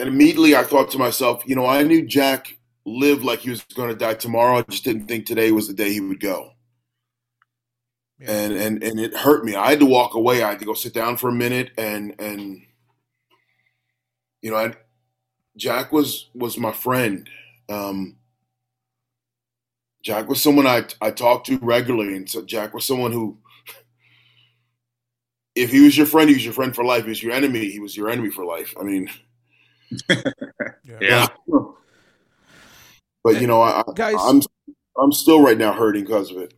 And 0.00 0.08
immediately 0.08 0.56
I 0.56 0.64
thought 0.64 0.90
to 0.92 0.98
myself, 0.98 1.44
you 1.46 1.54
know, 1.54 1.66
I 1.66 1.84
knew 1.84 2.04
Jack 2.06 2.58
lived 2.84 3.22
like 3.24 3.40
he 3.40 3.50
was 3.50 3.62
going 3.74 3.88
to 3.88 3.94
die 3.94 4.14
tomorrow. 4.14 4.58
I 4.58 4.62
just 4.62 4.84
didn't 4.84 5.06
think 5.06 5.26
today 5.26 5.52
was 5.52 5.68
the 5.68 5.74
day 5.74 5.92
he 5.92 6.00
would 6.00 6.20
go. 6.20 6.50
Yeah. 8.18 8.30
And 8.32 8.52
and 8.54 8.82
and 8.82 9.00
it 9.00 9.14
hurt 9.16 9.44
me. 9.44 9.54
I 9.54 9.70
had 9.70 9.80
to 9.80 9.86
walk 9.86 10.14
away. 10.14 10.42
I 10.42 10.50
had 10.50 10.58
to 10.60 10.64
go 10.64 10.74
sit 10.74 10.94
down 10.94 11.16
for 11.16 11.28
a 11.28 11.32
minute 11.32 11.70
and 11.78 12.14
and 12.20 12.62
you 14.42 14.50
know, 14.50 14.56
I, 14.56 14.74
Jack 15.56 15.92
was 15.92 16.30
was 16.34 16.58
my 16.58 16.72
friend. 16.72 17.28
Um, 17.72 18.16
Jack 20.02 20.28
was 20.28 20.42
someone 20.42 20.66
I 20.66 20.84
I 21.00 21.10
talked 21.10 21.46
to 21.46 21.58
regularly, 21.58 22.16
and 22.16 22.28
so 22.28 22.42
Jack 22.42 22.74
was 22.74 22.84
someone 22.84 23.12
who, 23.12 23.38
if 25.54 25.70
he 25.70 25.80
was 25.80 25.96
your 25.96 26.06
friend, 26.06 26.28
he 26.28 26.34
was 26.34 26.44
your 26.44 26.54
friend 26.54 26.74
for 26.74 26.84
life. 26.84 27.00
If 27.00 27.04
he 27.04 27.10
was 27.10 27.22
your 27.22 27.32
enemy, 27.32 27.70
he 27.70 27.78
was 27.78 27.96
your 27.96 28.10
enemy 28.10 28.30
for 28.30 28.44
life. 28.44 28.74
I 28.78 28.82
mean, 28.82 29.08
yeah. 30.08 30.98
yeah. 31.00 31.26
But 33.22 33.40
you 33.40 33.46
know, 33.46 33.62
I, 33.62 33.82
guys, 33.94 34.16
I'm 34.18 34.42
I'm 35.00 35.12
still 35.12 35.42
right 35.42 35.56
now 35.56 35.72
hurting 35.72 36.04
because 36.04 36.30
of 36.30 36.38
it. 36.38 36.54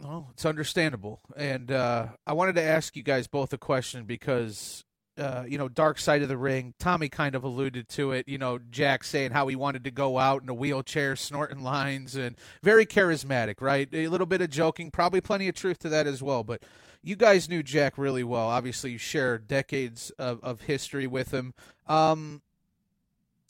Well, 0.00 0.28
it's 0.32 0.46
understandable, 0.46 1.20
and 1.36 1.72
uh, 1.72 2.06
I 2.24 2.32
wanted 2.32 2.54
to 2.54 2.62
ask 2.62 2.94
you 2.94 3.02
guys 3.02 3.26
both 3.26 3.52
a 3.52 3.58
question 3.58 4.04
because 4.04 4.84
uh, 5.18 5.44
you 5.46 5.58
know, 5.58 5.68
dark 5.68 5.98
side 5.98 6.22
of 6.22 6.28
the 6.28 6.36
ring. 6.36 6.74
Tommy 6.78 7.08
kind 7.08 7.34
of 7.34 7.44
alluded 7.44 7.88
to 7.90 8.12
it. 8.12 8.28
You 8.28 8.38
know, 8.38 8.58
Jack 8.70 9.04
saying 9.04 9.32
how 9.32 9.48
he 9.48 9.56
wanted 9.56 9.84
to 9.84 9.90
go 9.90 10.18
out 10.18 10.42
in 10.42 10.48
a 10.48 10.54
wheelchair, 10.54 11.16
snorting 11.16 11.62
lines, 11.62 12.14
and 12.14 12.36
very 12.62 12.86
charismatic, 12.86 13.60
right? 13.60 13.88
A 13.92 14.08
little 14.08 14.26
bit 14.26 14.40
of 14.40 14.50
joking, 14.50 14.90
probably 14.90 15.20
plenty 15.20 15.48
of 15.48 15.54
truth 15.54 15.78
to 15.80 15.88
that 15.88 16.06
as 16.06 16.22
well. 16.22 16.44
But 16.44 16.62
you 17.02 17.16
guys 17.16 17.48
knew 17.48 17.62
Jack 17.62 17.98
really 17.98 18.24
well. 18.24 18.48
Obviously, 18.48 18.92
you 18.92 18.98
share 18.98 19.38
decades 19.38 20.10
of, 20.18 20.42
of 20.42 20.62
history 20.62 21.06
with 21.06 21.32
him. 21.32 21.54
Um, 21.86 22.42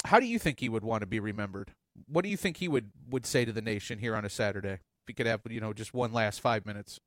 how 0.04 0.20
do 0.20 0.26
you 0.26 0.38
think 0.38 0.60
he 0.60 0.68
would 0.68 0.84
want 0.84 1.02
to 1.02 1.06
be 1.06 1.20
remembered? 1.20 1.72
What 2.06 2.22
do 2.22 2.30
you 2.30 2.36
think 2.36 2.58
he 2.58 2.68
would 2.68 2.92
would 3.10 3.26
say 3.26 3.44
to 3.44 3.52
the 3.52 3.62
nation 3.62 3.98
here 3.98 4.14
on 4.14 4.24
a 4.24 4.30
Saturday? 4.30 4.74
If 4.74 5.08
he 5.08 5.12
could 5.12 5.26
have, 5.26 5.40
you 5.50 5.60
know, 5.60 5.72
just 5.72 5.92
one 5.92 6.12
last 6.12 6.40
five 6.40 6.64
minutes. 6.64 7.00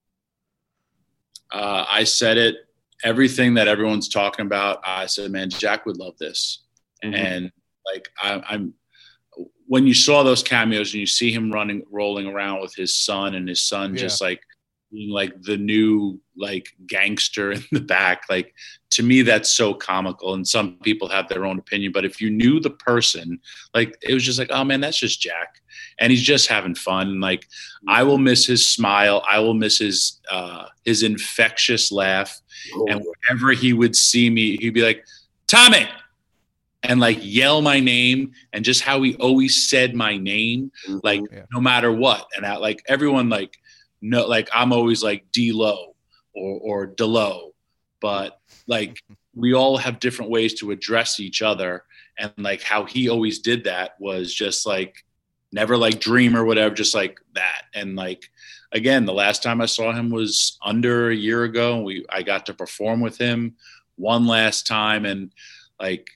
Uh, 1.52 1.86
I 1.90 2.04
said 2.04 2.38
it 2.38 2.56
everything 3.04 3.56
that 3.56 3.68
everyone's 3.68 4.10
talking 4.10 4.46
about, 4.46 4.82
I 4.86 5.06
said, 5.06 5.32
man, 5.32 5.50
Jack 5.50 5.86
would 5.86 5.98
love 5.98 6.18
this. 6.18 6.64
Mm-hmm. 7.04 7.16
And 7.16 7.52
like, 7.86 8.10
I, 8.22 8.42
I'm, 8.50 8.74
when 9.68 9.88
you 9.88 9.94
saw 9.94 10.24
those 10.24 10.44
cameos 10.44 10.94
and 10.94 11.00
you 11.00 11.08
see 11.08 11.32
him 11.32 11.52
running, 11.52 11.84
rolling 11.90 12.28
around 12.28 12.62
with 12.62 12.76
his 12.76 12.98
son 12.98 13.36
and 13.36 13.48
his 13.48 13.62
son 13.62 13.94
yeah. 13.94 14.02
just 14.02 14.22
like 14.22 14.42
being 14.92 15.10
like 15.10 15.42
the 15.42 15.58
new 15.58 16.20
like 16.36 16.70
gangster 16.88 17.52
in 17.52 17.64
the 17.72 17.82
back, 17.82 18.24
like 18.30 18.54
to 18.92 19.04
me, 19.04 19.22
that's 19.22 19.52
so 19.52 19.74
comical. 19.74 20.34
And 20.34 20.48
some 20.48 20.78
people 20.84 21.08
have 21.08 21.30
their 21.30 21.46
own 21.46 21.60
opinion, 21.60 21.92
but 21.92 22.06
if 22.06 22.20
you 22.20 22.30
knew 22.30 22.60
the 22.60 22.70
person, 22.70 23.40
like 23.74 23.98
it 24.02 24.14
was 24.14 24.24
just 24.24 24.40
like, 24.40 24.52
oh 24.52 24.64
man, 24.64 24.82
that's 24.82 25.00
just 25.00 25.22
Jack. 25.22 25.62
And 26.00 26.12
he's 26.12 26.24
just 26.24 26.48
having 26.48 26.76
fun. 26.76 27.20
Like 27.20 27.48
I 27.88 28.04
will 28.04 28.18
miss 28.18 28.46
his 28.46 28.68
smile. 28.68 29.24
I 29.30 29.40
will 29.40 29.54
miss 29.54 29.78
his, 29.78 30.20
uh, 30.30 30.66
his 30.84 31.04
infectious 31.04 31.92
laugh 31.92 32.42
Oh. 32.74 32.86
And 32.88 33.04
whenever 33.04 33.52
he 33.52 33.74
would 33.74 33.96
see 33.96 34.30
me, 34.30 34.58
he'd 34.58 34.74
be 34.74 34.82
like, 34.82 35.06
Tommy, 35.48 35.88
and 36.84 37.00
like 37.00 37.20
yell 37.22 37.62
my 37.62 37.80
name 37.80 38.32
and 38.54 38.66
just 38.66 38.82
how 38.82 39.02
he 39.02 39.16
always 39.16 39.70
said 39.70 39.94
my 39.94 40.18
name, 40.18 40.72
mm-hmm. 40.88 41.00
like 41.04 41.22
yeah. 41.32 41.44
no 41.52 41.60
matter 41.60 41.92
what. 41.92 42.28
And 42.36 42.46
I, 42.46 42.58
like 42.58 42.84
everyone, 42.88 43.30
like, 43.30 43.58
no, 44.02 44.26
like 44.28 44.50
I'm 44.54 44.74
always 44.74 45.04
like 45.04 45.32
D 45.32 45.52
low 45.52 45.96
or, 46.34 46.60
or 46.62 46.86
Delo, 46.88 47.54
but 48.00 48.40
like 48.68 49.02
we 49.36 49.54
all 49.54 49.78
have 49.78 50.00
different 50.00 50.32
ways 50.32 50.56
to 50.56 50.72
address 50.72 51.20
each 51.20 51.42
other. 51.42 51.84
And 52.20 52.34
like 52.38 52.62
how 52.62 52.86
he 52.86 53.10
always 53.10 53.40
did 53.40 53.64
that 53.64 53.96
was 54.00 54.34
just 54.34 54.66
like 54.66 55.06
never 55.52 55.78
like 55.78 56.00
dream 56.00 56.36
or 56.36 56.46
whatever, 56.46 56.74
just 56.74 56.94
like 56.94 57.20
that. 57.34 57.64
And 57.74 57.96
like, 57.96 58.30
again, 58.72 59.06
the 59.06 59.14
last 59.14 59.42
time 59.44 59.62
I 59.62 59.66
saw 59.66 59.94
him 59.94 60.10
was 60.10 60.58
under 60.62 61.10
a 61.10 61.16
year 61.16 61.44
ago. 61.44 61.76
And 61.76 61.86
we 61.86 62.06
I 62.10 62.24
got 62.24 62.46
to 62.48 62.54
perform 62.54 63.02
with 63.02 63.18
him 63.18 63.56
one 63.96 64.28
last 64.28 64.68
time, 64.68 65.06
and 65.06 65.32
like 65.80 66.10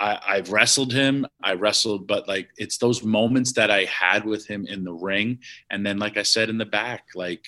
I, 0.00 0.18
I've 0.26 0.52
wrestled 0.52 0.92
him. 0.92 1.26
I 1.42 1.54
wrestled, 1.54 2.06
but 2.06 2.28
like 2.28 2.48
it's 2.56 2.78
those 2.78 3.02
moments 3.02 3.52
that 3.52 3.70
I 3.70 3.84
had 3.84 4.24
with 4.24 4.46
him 4.46 4.66
in 4.66 4.84
the 4.84 4.92
ring, 4.92 5.40
and 5.70 5.84
then 5.84 5.98
like 5.98 6.16
I 6.16 6.22
said 6.22 6.48
in 6.48 6.58
the 6.58 6.66
back, 6.66 7.04
like 7.14 7.46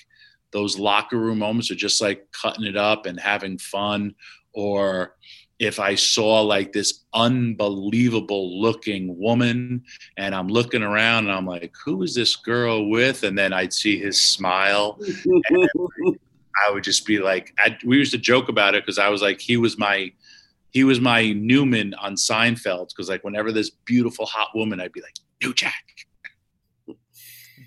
those 0.53 0.79
locker 0.79 1.19
room 1.19 1.39
moments 1.39 1.71
are 1.71 1.77
just 1.77 2.01
like 2.01 2.27
cutting 2.33 2.65
it 2.65 2.77
up 2.77 3.07
and 3.07 3.19
having 3.21 3.59
fun, 3.59 4.15
or 4.53 5.15
if 5.61 5.79
I 5.79 5.95
saw 5.95 6.41
like 6.41 6.73
this 6.73 7.05
unbelievable 7.13 8.61
looking 8.61 9.19
woman 9.19 9.85
and 10.17 10.35
I'm 10.35 10.49
looking 10.49 10.83
around 10.83 11.27
and 11.27 11.33
I'm 11.33 11.47
like, 11.47 11.75
who 11.85 12.03
is 12.03 12.15
this 12.15 12.35
girl 12.35 12.89
with? 12.89 13.25
And 13.25 13.39
then 13.39 13.53
I'd 13.53 13.75
see 13.75 13.99
his 13.99 14.19
smile. 14.19 14.99
I 16.67 16.71
would 16.73 16.83
just 16.83 17.07
be 17.07 17.19
like, 17.19 17.55
I, 17.59 17.77
we 17.85 17.99
used 17.99 18.13
to 18.13 18.19
joke 18.19 18.49
about 18.49 18.75
it 18.75 18.85
because 18.85 18.99
I 18.99 19.11
was 19.11 19.21
like, 19.21 19.39
he 19.39 19.59
was 19.59 19.79
my, 19.79 20.11
he 20.71 20.85
was 20.85 21.01
my 21.01 21.33
Newman 21.33 21.95
on 21.95 22.15
Seinfeld. 22.15 22.89
Because 22.89 23.09
like 23.09 23.25
whenever 23.25 23.53
this 23.53 23.71
beautiful 23.71 24.27
hot 24.27 24.49
woman, 24.55 24.81
I'd 24.81 24.93
be 24.93 25.01
like, 25.01 25.17
New 25.43 25.55
Jack. 25.55 25.85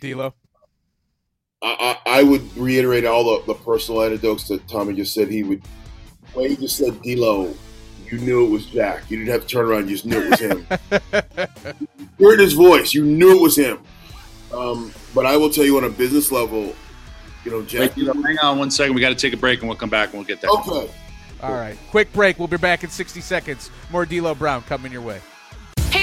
D'Lo. 0.01 0.33
I, 1.61 1.97
I, 2.05 2.23
would 2.23 2.57
reiterate 2.57 3.05
all 3.05 3.23
the, 3.23 3.53
the 3.53 3.59
personal 3.59 4.03
anecdotes 4.03 4.49
that 4.49 4.67
Tommy 4.67 4.93
just 4.93 5.13
said. 5.13 5.29
He 5.29 5.43
would, 5.43 5.61
when 6.33 6.49
he 6.49 6.57
just 6.57 6.75
said 6.75 7.01
D'Lo, 7.01 7.53
you 8.05 8.17
knew 8.17 8.45
it 8.45 8.49
was 8.49 8.65
Jack. 8.65 9.09
You 9.09 9.17
didn't 9.17 9.31
have 9.31 9.43
to 9.43 9.47
turn 9.47 9.65
around; 9.65 9.89
you 9.89 9.95
just 9.95 10.05
knew 10.05 10.19
it 10.19 10.29
was 10.29 10.39
him. 10.41 10.67
you 12.19 12.29
heard 12.29 12.39
his 12.39 12.51
voice; 12.51 12.93
you 12.93 13.05
knew 13.05 13.37
it 13.37 13.41
was 13.41 13.57
him. 13.57 13.79
Um, 14.53 14.91
but 15.15 15.25
I 15.25 15.37
will 15.37 15.49
tell 15.49 15.63
you, 15.63 15.77
on 15.77 15.85
a 15.85 15.89
business 15.89 16.33
level, 16.33 16.75
you 17.45 17.51
know, 17.51 17.61
Jack. 17.63 17.95
Wait, 17.95 18.07
hang 18.07 18.37
on 18.39 18.59
one 18.59 18.69
second. 18.69 18.93
We 18.93 18.99
got 18.99 19.09
to 19.09 19.15
take 19.15 19.33
a 19.33 19.37
break, 19.37 19.59
and 19.59 19.69
we'll 19.69 19.77
come 19.77 19.89
back 19.89 20.09
and 20.09 20.17
we'll 20.17 20.27
get 20.27 20.41
that. 20.41 20.49
Okay. 20.49 20.91
All 21.43 21.53
right. 21.53 21.77
Quick 21.91 22.13
break. 22.13 22.39
We'll 22.39 22.47
be 22.47 22.57
back 22.57 22.83
in 22.83 22.89
60 22.89 23.21
seconds. 23.21 23.69
More 23.91 24.05
D'Lo 24.05 24.33
Brown 24.33 24.61
coming 24.63 24.91
your 24.91 25.01
way. 25.01 25.19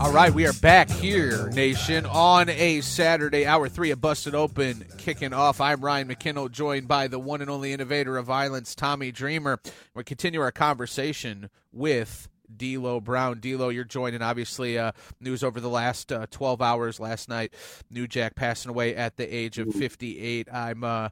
All 0.00 0.12
right, 0.12 0.32
we 0.32 0.46
are 0.46 0.52
back 0.54 0.88
here, 0.88 1.50
nation, 1.50 2.06
on 2.06 2.48
a 2.48 2.80
Saturday, 2.80 3.46
hour 3.46 3.68
three 3.68 3.90
of 3.90 4.00
Busted 4.00 4.34
Open, 4.34 4.84
kicking 4.96 5.32
off. 5.32 5.60
I'm 5.60 5.82
Ryan 5.82 6.08
McKinnell, 6.08 6.50
joined 6.50 6.88
by 6.88 7.06
the 7.06 7.18
one 7.18 7.40
and 7.40 7.50
only 7.50 7.72
innovator 7.72 8.16
of 8.16 8.26
violence, 8.26 8.74
Tommy 8.74 9.12
Dreamer. 9.12 9.60
We 9.94 10.02
continue 10.04 10.40
our 10.40 10.50
conversation 10.50 11.50
with 11.70 12.28
D'Lo 12.56 13.00
Brown. 13.00 13.40
D'Lo, 13.40 13.68
you're 13.68 13.84
joining. 13.84 14.22
Obviously, 14.22 14.78
uh, 14.78 14.92
news 15.20 15.44
over 15.44 15.60
the 15.60 15.68
last 15.68 16.10
uh, 16.10 16.26
12 16.30 16.62
hours. 16.62 16.98
Last 16.98 17.28
night, 17.28 17.52
New 17.90 18.08
Jack 18.08 18.34
passing 18.34 18.70
away 18.70 18.96
at 18.96 19.16
the 19.16 19.32
age 19.32 19.58
of 19.58 19.72
58. 19.74 20.48
I'm. 20.52 20.82
Uh, 20.82 21.08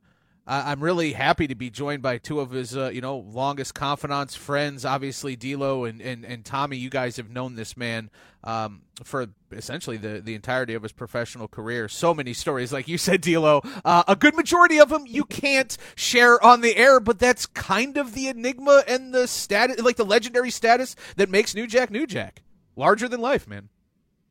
I'm 0.51 0.83
really 0.83 1.13
happy 1.13 1.47
to 1.47 1.55
be 1.55 1.69
joined 1.69 2.01
by 2.01 2.17
two 2.17 2.41
of 2.41 2.53
his, 2.53 2.75
uh, 2.75 2.89
you 2.89 3.03
know, 3.03 3.19
longest 3.19 3.75
confidants, 3.75 4.35
friends. 4.35 4.87
Obviously, 4.87 5.37
D'Lo 5.37 5.85
and, 5.85 6.01
and, 6.01 6.25
and 6.25 6.43
Tommy. 6.43 6.79
You 6.79 6.89
guys 6.89 7.19
have 7.19 7.29
known 7.29 7.55
this 7.55 7.77
man 7.77 8.09
um, 8.45 8.81
for 9.05 9.27
essentially 9.53 9.99
the, 9.99 10.23
the 10.25 10.35
entirety 10.35 10.73
of 10.73 10.83
his 10.83 10.93
professional 10.93 11.49
career. 11.49 11.87
So 11.87 12.15
many 12.15 12.33
stories, 12.33 12.73
like 12.73 12.89
you 12.89 12.97
said, 12.97 13.21
D'Lo. 13.21 13.61
Uh, 13.85 14.05
a 14.09 14.17
good 14.17 14.35
majority 14.35 14.81
of 14.81 14.89
them 14.89 15.05
you 15.07 15.25
can't 15.25 15.77
share 15.95 16.43
on 16.43 16.63
the 16.63 16.77
air, 16.77 16.99
but 16.99 17.19
that's 17.19 17.45
kind 17.45 17.99
of 17.99 18.15
the 18.15 18.29
enigma 18.29 18.85
and 18.89 19.13
the 19.13 19.29
status, 19.29 19.81
like 19.81 19.97
the 19.97 20.05
legendary 20.05 20.51
status 20.51 20.97
that 21.17 21.29
makes 21.29 21.55
New 21.55 21.67
Jack 21.67 21.91
New 21.91 22.07
Jack. 22.07 22.43
Larger 22.75 23.07
than 23.07 23.21
life, 23.21 23.47
man. 23.47 23.69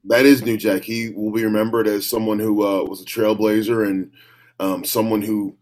That 0.06 0.26
is 0.26 0.42
New 0.42 0.58
Jack. 0.58 0.82
He 0.82 1.12
will 1.12 1.32
be 1.32 1.44
remembered 1.44 1.86
as 1.86 2.10
someone 2.10 2.40
who 2.40 2.66
uh, 2.66 2.84
was 2.86 3.02
a 3.02 3.06
trailblazer 3.06 3.86
and 3.86 4.12
um, 4.60 4.84
someone 4.84 5.22
who 5.22 5.56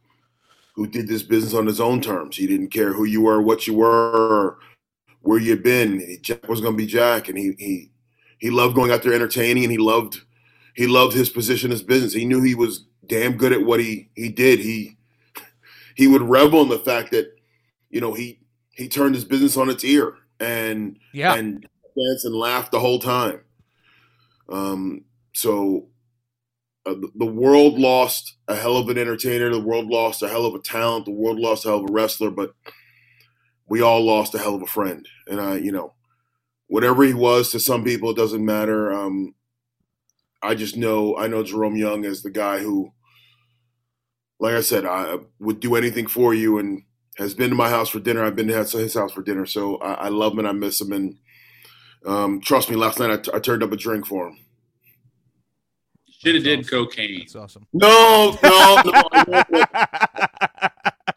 who 0.76 0.86
did 0.88 1.08
this 1.08 1.24
business 1.24 1.54
on 1.54 1.66
his 1.66 1.80
own 1.80 2.02
terms. 2.02 2.36
He 2.36 2.48
didn't 2.48 2.70
care 2.70 2.94
who 2.94 3.06
you 3.06 3.22
were, 3.22 3.42
what 3.42 3.66
you 3.66 3.74
were, 3.74 4.58
where 5.22 5.40
you'd 5.40 5.64
been. 5.64 6.18
Jack 6.22 6.48
was 6.48 6.62
going 6.62 6.74
to 6.74 6.78
be 6.78 6.86
Jack, 6.86 7.30
and 7.30 7.38
he 7.38 7.54
he 7.58 7.92
he 8.38 8.50
loved 8.50 8.76
going 8.76 8.92
out 8.92 9.02
there 9.02 9.14
entertaining, 9.14 9.64
and 9.64 9.72
he 9.72 9.78
loved 9.78 10.22
he 10.76 10.88
loved 10.88 11.16
his 11.16 11.30
position 11.30 11.72
as 11.72 11.82
business. 11.82 12.14
He 12.14 12.26
knew 12.26 12.42
he 12.42 12.56
was 12.56 12.86
damn 13.08 13.38
good 13.38 13.54
at 13.54 13.66
what 13.66 13.80
he 13.80 14.10
he 14.16 14.30
did. 14.30 14.60
He 14.60 14.98
he 15.96 16.08
would 16.08 16.22
revel 16.22 16.62
in 16.62 16.70
the 16.70 16.80
fact 16.80 17.12
that 17.12 17.34
you 17.90 18.02
know 18.02 18.14
he 18.14 18.40
he 18.72 18.90
turned 18.90 19.16
his 19.16 19.26
business 19.26 19.56
on 19.56 19.70
its 19.70 19.84
ear 19.84 20.16
and 20.40 21.00
yeah 21.14 21.36
and 21.36 21.62
dance 21.98 22.26
and 22.26 22.36
laugh 22.36 22.70
the 22.70 22.80
whole 22.80 23.00
time. 23.00 23.40
Um, 24.50 25.06
so 25.34 25.88
uh, 26.86 26.96
the 27.16 27.26
world 27.28 27.80
lost 27.80 28.38
a 28.48 28.56
hell 28.56 28.78
of 28.78 28.90
an 28.90 28.98
entertainer. 29.00 29.50
The 29.52 29.60
world 29.62 29.88
lost 29.88 30.24
a 30.24 30.30
hell 30.30 30.46
of 30.46 30.56
a 30.56 30.60
talent. 30.60 31.06
The 31.06 31.12
world 31.12 31.40
lost 31.40 31.66
a 31.66 31.70
hell 31.70 31.80
of 31.80 31.90
a 31.90 31.94
wrestler. 31.94 32.32
But 32.32 32.54
we 33.68 33.82
all 33.82 34.06
lost 34.06 34.36
a 34.36 34.40
hell 34.40 34.56
of 34.56 34.64
a 34.64 34.68
friend. 34.68 35.08
And 35.28 35.42
I, 35.42 35.58
you 35.58 35.72
know, 35.72 35.94
whatever 36.68 37.04
he 37.04 37.14
was 37.14 37.52
to 37.52 37.60
some 37.60 37.84
people, 37.84 38.12
it 38.12 38.18
doesn't 38.18 38.46
matter. 38.46 38.94
Um, 38.94 39.36
I 40.42 40.56
just 40.56 40.78
know 40.78 41.18
I 41.18 41.28
know 41.28 41.44
Jerome 41.44 41.76
Young 41.78 42.06
as 42.06 42.24
the 42.24 42.32
guy 42.32 42.60
who, 42.60 42.94
like 44.40 44.56
I 44.56 44.62
said, 44.62 44.86
I 44.86 45.18
would 45.40 45.60
do 45.62 45.76
anything 45.76 46.08
for 46.08 46.34
you 46.34 46.60
and 46.60 46.84
has 47.18 47.34
been 47.36 47.52
to 47.52 47.56
my 47.56 47.70
house 47.70 47.90
for 47.90 48.00
dinner. 48.00 48.24
I've 48.26 48.36
been 48.36 48.48
to 48.50 48.56
his 48.80 48.96
house 48.96 49.14
for 49.14 49.24
dinner, 49.24 49.46
so 49.46 49.78
I, 49.78 49.94
I 49.94 50.10
love 50.10 50.34
him 50.34 50.40
and 50.40 50.48
I 50.48 50.54
miss 50.54 50.82
him. 50.82 50.94
And 50.94 51.18
um, 52.06 52.42
trust 52.42 52.70
me, 52.70 52.76
last 52.78 53.00
night 53.00 53.12
I, 53.12 53.18
t- 53.18 53.32
I 53.34 53.40
turned 53.40 53.64
up 53.64 53.72
a 53.74 53.78
drink 53.78 54.08
for 54.08 54.30
him. 54.30 54.45
Should 56.20 56.36
have 56.36 56.44
did 56.44 56.60
awesome. 56.60 56.70
cocaine. 56.70 57.20
That's 57.20 57.36
awesome. 57.36 57.68
No, 57.74 58.38
no, 58.42 58.82
no. 58.84 59.44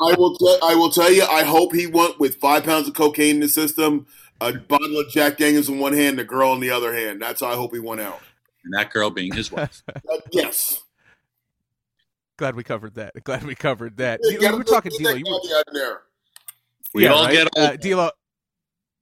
I, 0.01 0.15
will. 0.17 0.37
T- 0.37 0.59
I 0.63 0.75
will 0.75 0.91
tell 0.91 1.11
you. 1.13 1.25
I 1.25 1.43
hope 1.45 1.75
he 1.75 1.87
went 1.87 2.19
with 2.21 2.37
five 2.37 2.65
pounds 2.65 2.89
of 2.89 2.95
cocaine 2.95 3.37
in 3.37 3.41
the 3.41 3.49
system, 3.49 4.07
a 4.41 4.53
bottle 4.53 4.99
of 5.01 5.09
Jack 5.09 5.39
Daniels 5.39 5.69
in 5.69 5.79
one 5.79 5.93
hand, 5.93 6.11
and 6.11 6.21
a 6.21 6.25
girl 6.25 6.53
in 6.53 6.61
the 6.61 6.71
other 6.71 6.95
hand. 6.95 7.23
That's 7.23 7.41
how 7.41 7.49
I 7.49 7.55
hope 7.55 7.73
he 7.73 7.81
went 7.81 8.01
out. 8.01 8.21
And 8.65 8.75
that 8.75 8.91
girl 8.91 9.11
being 9.11 9.33
his 9.33 9.51
wife. 9.53 9.83
Uh, 10.11 10.19
yes. 10.33 10.83
Glad 12.37 12.55
we 12.55 12.63
covered 12.63 12.95
that. 12.95 13.13
Glad 13.25 13.45
we 13.45 13.55
covered 13.55 13.97
that. 13.97 14.21
Yeah, 14.23 14.29
you 14.31 14.35
you 14.37 14.41
gotta 14.43 14.57
were 14.59 14.65
talking 14.65 14.93
put 14.93 15.01
D'Lo. 15.01 15.13
that 15.13 15.19
You 15.19 15.25
were, 15.33 15.41
caveat 15.41 15.65
in 15.69 15.75
there. 15.75 16.01
We 16.95 17.07
all 17.09 17.25
right? 17.25 17.33
get 17.33 17.49
uh, 17.57 17.71
old. 17.71 17.81
D'Lo. 17.81 18.11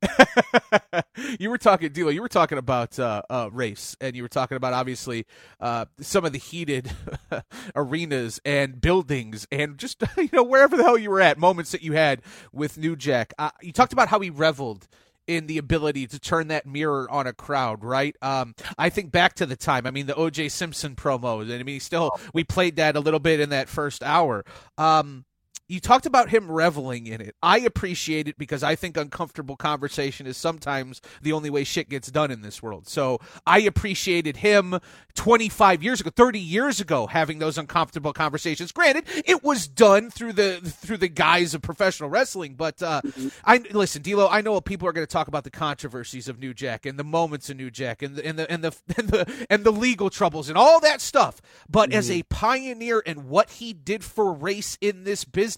you 1.40 1.50
were 1.50 1.58
talking, 1.58 1.90
D'Lo. 1.92 2.10
You 2.10 2.22
were 2.22 2.28
talking 2.28 2.58
about 2.58 2.98
uh, 2.98 3.22
uh, 3.28 3.48
race, 3.52 3.96
and 4.00 4.14
you 4.14 4.22
were 4.22 4.28
talking 4.28 4.56
about 4.56 4.72
obviously 4.72 5.26
uh, 5.60 5.86
some 6.00 6.24
of 6.24 6.32
the 6.32 6.38
heated 6.38 6.90
arenas 7.74 8.40
and 8.44 8.80
buildings, 8.80 9.46
and 9.50 9.78
just 9.78 10.02
you 10.16 10.28
know 10.32 10.42
wherever 10.42 10.76
the 10.76 10.82
hell 10.82 10.98
you 10.98 11.10
were 11.10 11.20
at, 11.20 11.38
moments 11.38 11.72
that 11.72 11.82
you 11.82 11.92
had 11.92 12.22
with 12.52 12.78
New 12.78 12.96
Jack. 12.96 13.32
Uh, 13.38 13.50
you 13.62 13.72
talked 13.72 13.92
about 13.92 14.08
how 14.08 14.20
he 14.20 14.30
reveled 14.30 14.86
in 15.26 15.46
the 15.46 15.58
ability 15.58 16.06
to 16.06 16.20
turn 16.20 16.48
that 16.48 16.66
mirror 16.66 17.10
on 17.10 17.26
a 17.26 17.32
crowd, 17.32 17.82
right? 17.82 18.16
Um, 18.22 18.54
I 18.78 18.90
think 18.90 19.10
back 19.10 19.34
to 19.34 19.46
the 19.46 19.56
time. 19.56 19.84
I 19.86 19.90
mean, 19.90 20.06
the 20.06 20.14
O.J. 20.14 20.50
Simpson 20.50 20.94
promos, 20.94 21.50
and 21.50 21.54
I 21.54 21.62
mean, 21.64 21.80
still 21.80 22.12
we 22.32 22.44
played 22.44 22.76
that 22.76 22.96
a 22.96 23.00
little 23.00 23.18
bit 23.18 23.40
in 23.40 23.50
that 23.50 23.68
first 23.68 24.04
hour. 24.04 24.44
Um, 24.78 25.24
you 25.68 25.80
talked 25.80 26.06
about 26.06 26.30
him 26.30 26.50
reveling 26.50 27.06
in 27.06 27.20
it. 27.20 27.34
I 27.42 27.58
appreciate 27.58 28.28
it 28.28 28.38
because 28.38 28.62
I 28.62 28.76
think 28.76 28.96
uncomfortable 28.96 29.56
conversation 29.56 30.26
is 30.26 30.36
sometimes 30.36 31.00
the 31.22 31.32
only 31.32 31.50
way 31.50 31.64
shit 31.64 31.88
gets 31.88 32.10
done 32.10 32.30
in 32.30 32.42
this 32.42 32.62
world. 32.62 32.88
So 32.88 33.20
I 33.46 33.60
appreciated 33.60 34.38
him 34.38 34.78
25 35.14 35.82
years 35.82 36.00
ago, 36.00 36.10
30 36.14 36.38
years 36.38 36.80
ago, 36.80 37.06
having 37.06 37.40
those 37.40 37.58
uncomfortable 37.58 38.12
conversations. 38.12 38.70
Granted, 38.70 39.04
it 39.24 39.42
was 39.42 39.66
done 39.66 40.10
through 40.10 40.34
the 40.34 40.60
through 40.60 40.98
the 40.98 41.08
guise 41.08 41.54
of 41.54 41.62
professional 41.62 42.08
wrestling, 42.08 42.54
but 42.54 42.80
uh, 42.82 43.00
I 43.44 43.58
listen, 43.72 44.02
D'Lo. 44.02 44.28
I 44.28 44.42
know 44.42 44.60
people 44.60 44.86
are 44.86 44.92
going 44.92 45.06
to 45.06 45.12
talk 45.12 45.28
about 45.28 45.44
the 45.44 45.50
controversies 45.50 46.28
of 46.28 46.38
New 46.38 46.54
Jack 46.54 46.86
and 46.86 46.98
the 46.98 47.04
moments 47.04 47.50
of 47.50 47.56
New 47.56 47.70
Jack 47.70 48.02
and 48.02 48.14
the 48.14 48.24
and 48.24 48.38
the 48.38 48.50
and 48.50 48.62
the 48.62 48.76
and 48.96 49.08
the, 49.08 49.46
and 49.50 49.64
the 49.64 49.72
legal 49.72 50.10
troubles 50.10 50.48
and 50.48 50.56
all 50.56 50.80
that 50.80 51.00
stuff. 51.00 51.40
But 51.68 51.92
as 51.92 52.10
a 52.10 52.22
pioneer 52.24 53.02
and 53.04 53.28
what 53.28 53.50
he 53.50 53.72
did 53.72 54.04
for 54.04 54.32
race 54.32 54.78
in 54.80 55.04
this 55.04 55.24
business, 55.24 55.55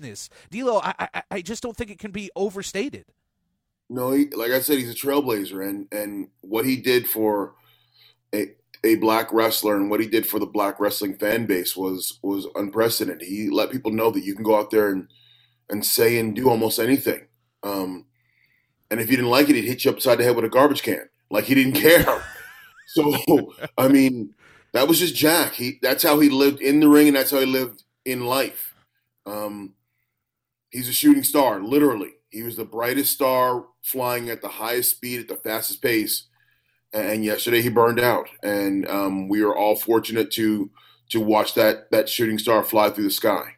D'Lo, 0.50 0.80
I, 0.82 1.08
I 1.14 1.22
I 1.30 1.40
just 1.42 1.62
don't 1.62 1.76
think 1.76 1.90
it 1.90 1.98
can 1.98 2.10
be 2.10 2.30
overstated. 2.36 3.06
No, 3.90 4.12
he, 4.12 4.26
like 4.30 4.50
I 4.50 4.60
said, 4.60 4.78
he's 4.78 4.90
a 4.90 4.94
trailblazer, 4.94 5.66
and 5.66 5.88
and 5.92 6.28
what 6.40 6.64
he 6.64 6.76
did 6.76 7.08
for 7.08 7.54
a 8.34 8.48
a 8.84 8.96
black 8.96 9.32
wrestler 9.32 9.76
and 9.76 9.90
what 9.90 10.00
he 10.00 10.06
did 10.06 10.26
for 10.26 10.38
the 10.38 10.46
black 10.46 10.78
wrestling 10.78 11.16
fan 11.16 11.46
base 11.46 11.76
was 11.76 12.18
was 12.22 12.46
unprecedented. 12.54 13.26
He 13.26 13.50
let 13.50 13.70
people 13.70 13.92
know 13.92 14.10
that 14.10 14.24
you 14.24 14.34
can 14.34 14.44
go 14.44 14.58
out 14.58 14.70
there 14.70 14.90
and 14.90 15.08
and 15.68 15.84
say 15.84 16.18
and 16.18 16.34
do 16.34 16.48
almost 16.48 16.78
anything. 16.78 17.26
Um, 17.62 18.06
and 18.90 19.00
if 19.00 19.10
you 19.10 19.16
didn't 19.16 19.30
like 19.30 19.48
it, 19.48 19.56
he'd 19.56 19.64
hit 19.64 19.84
you 19.84 19.90
upside 19.90 20.18
the 20.18 20.24
head 20.24 20.36
with 20.36 20.44
a 20.44 20.48
garbage 20.48 20.82
can. 20.82 21.08
Like 21.30 21.44
he 21.44 21.54
didn't 21.54 21.72
care. 21.80 22.22
so 22.88 23.54
I 23.76 23.88
mean, 23.88 24.34
that 24.72 24.88
was 24.88 24.98
just 24.98 25.14
Jack. 25.14 25.54
He 25.54 25.78
that's 25.82 26.02
how 26.02 26.20
he 26.20 26.28
lived 26.28 26.60
in 26.60 26.80
the 26.80 26.88
ring, 26.88 27.08
and 27.08 27.16
that's 27.16 27.30
how 27.30 27.40
he 27.40 27.46
lived 27.46 27.82
in 28.04 28.26
life. 28.26 28.74
Um, 29.26 29.74
he's 30.70 30.88
a 30.88 30.92
shooting 30.92 31.22
star, 31.24 31.60
literally. 31.60 32.12
He 32.30 32.42
was 32.42 32.56
the 32.56 32.64
brightest 32.64 33.12
star 33.12 33.64
flying 33.82 34.28
at 34.28 34.42
the 34.42 34.48
highest 34.48 34.90
speed 34.90 35.20
at 35.20 35.28
the 35.28 35.36
fastest 35.36 35.82
pace. 35.82 36.26
And 36.92 37.24
yesterday 37.24 37.60
he 37.60 37.68
burned 37.68 38.00
out, 38.00 38.28
and 38.42 38.88
um, 38.88 39.28
we 39.28 39.42
are 39.42 39.54
all 39.54 39.76
fortunate 39.76 40.30
to 40.32 40.70
to 41.10 41.20
watch 41.20 41.54
that 41.54 41.90
that 41.90 42.08
shooting 42.08 42.38
star 42.38 42.62
fly 42.62 42.88
through 42.88 43.04
the 43.04 43.10
sky. 43.10 43.56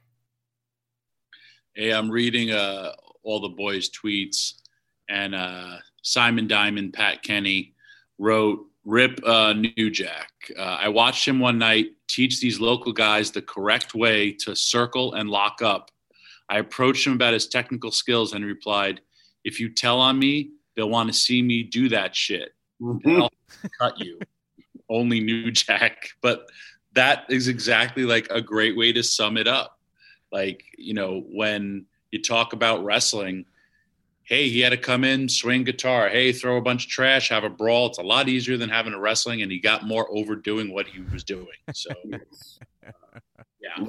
Hey, 1.74 1.92
I'm 1.92 2.11
reading 2.11 2.50
uh, 2.50 2.90
all 3.22 3.40
the 3.40 3.50
boys' 3.50 3.88
tweets, 3.88 4.54
and 5.08 5.36
uh, 5.36 5.76
Simon 6.02 6.48
Diamond, 6.48 6.92
Pat 6.92 7.22
Kenney 7.22 7.74
wrote, 8.18 8.66
"Rip 8.84 9.20
uh, 9.24 9.52
New 9.52 9.90
Jack." 9.90 10.32
Uh, 10.58 10.78
I 10.80 10.88
watched 10.88 11.26
him 11.26 11.38
one 11.38 11.56
night 11.56 11.86
teach 12.08 12.40
these 12.40 12.58
local 12.58 12.92
guys 12.92 13.30
the 13.30 13.42
correct 13.42 13.94
way 13.94 14.32
to 14.40 14.56
circle 14.56 15.14
and 15.14 15.30
lock 15.30 15.62
up. 15.62 15.92
I 16.51 16.59
approached 16.59 17.07
him 17.07 17.14
about 17.14 17.32
his 17.32 17.46
technical 17.46 17.92
skills 17.92 18.32
and 18.32 18.42
he 18.42 18.48
replied, 18.48 19.01
"If 19.44 19.61
you 19.61 19.70
tell 19.70 20.01
on 20.01 20.18
me, 20.18 20.51
they'll 20.74 20.90
want 20.90 21.09
to 21.09 21.18
see 21.18 21.40
me 21.40 21.62
do 21.62 21.88
that 21.90 22.14
shit. 22.14 22.55
Mm-hmm. 22.82 23.09
And 23.09 23.22
I'll 23.22 23.32
cut 23.78 23.98
you." 24.01 24.18
Only 24.90 25.20
New 25.20 25.53
Jack, 25.53 26.11
but 26.20 26.48
that 26.94 27.24
is 27.28 27.46
exactly 27.46 28.05
like 28.05 28.26
a 28.30 28.40
great 28.40 28.76
way 28.76 28.92
to 28.92 29.03
sum 29.03 29.36
it 29.36 29.46
up. 29.46 29.78
Like 30.32 30.64
you 30.76 30.94
know 30.94 31.24
when 31.30 31.86
you 32.11 32.20
talk 32.20 32.53
about 32.53 32.84
wrestling 32.84 33.44
hey 34.24 34.48
he 34.48 34.61
had 34.61 34.70
to 34.70 34.76
come 34.76 35.05
in 35.05 35.28
swing 35.28 35.64
guitar. 35.64 36.09
Hey 36.09 36.32
throw 36.32 36.57
a 36.57 36.62
bunch 36.62 36.86
of 36.86 36.90
trash 36.90 37.28
have 37.28 37.44
a 37.44 37.51
brawl. 37.51 37.86
It's 37.86 37.98
a 37.98 38.03
lot 38.03 38.28
easier 38.28 38.57
than 38.57 38.68
having 38.68 38.92
a 38.92 38.98
wrestling 38.98 39.42
and 39.42 39.51
he 39.51 39.61
got 39.61 39.86
more 39.86 40.09
overdoing 40.11 40.72
what 40.72 40.86
he 40.86 41.01
was 41.12 41.24
doing. 41.24 41.46
So 41.74 41.90
yeah 43.61 43.84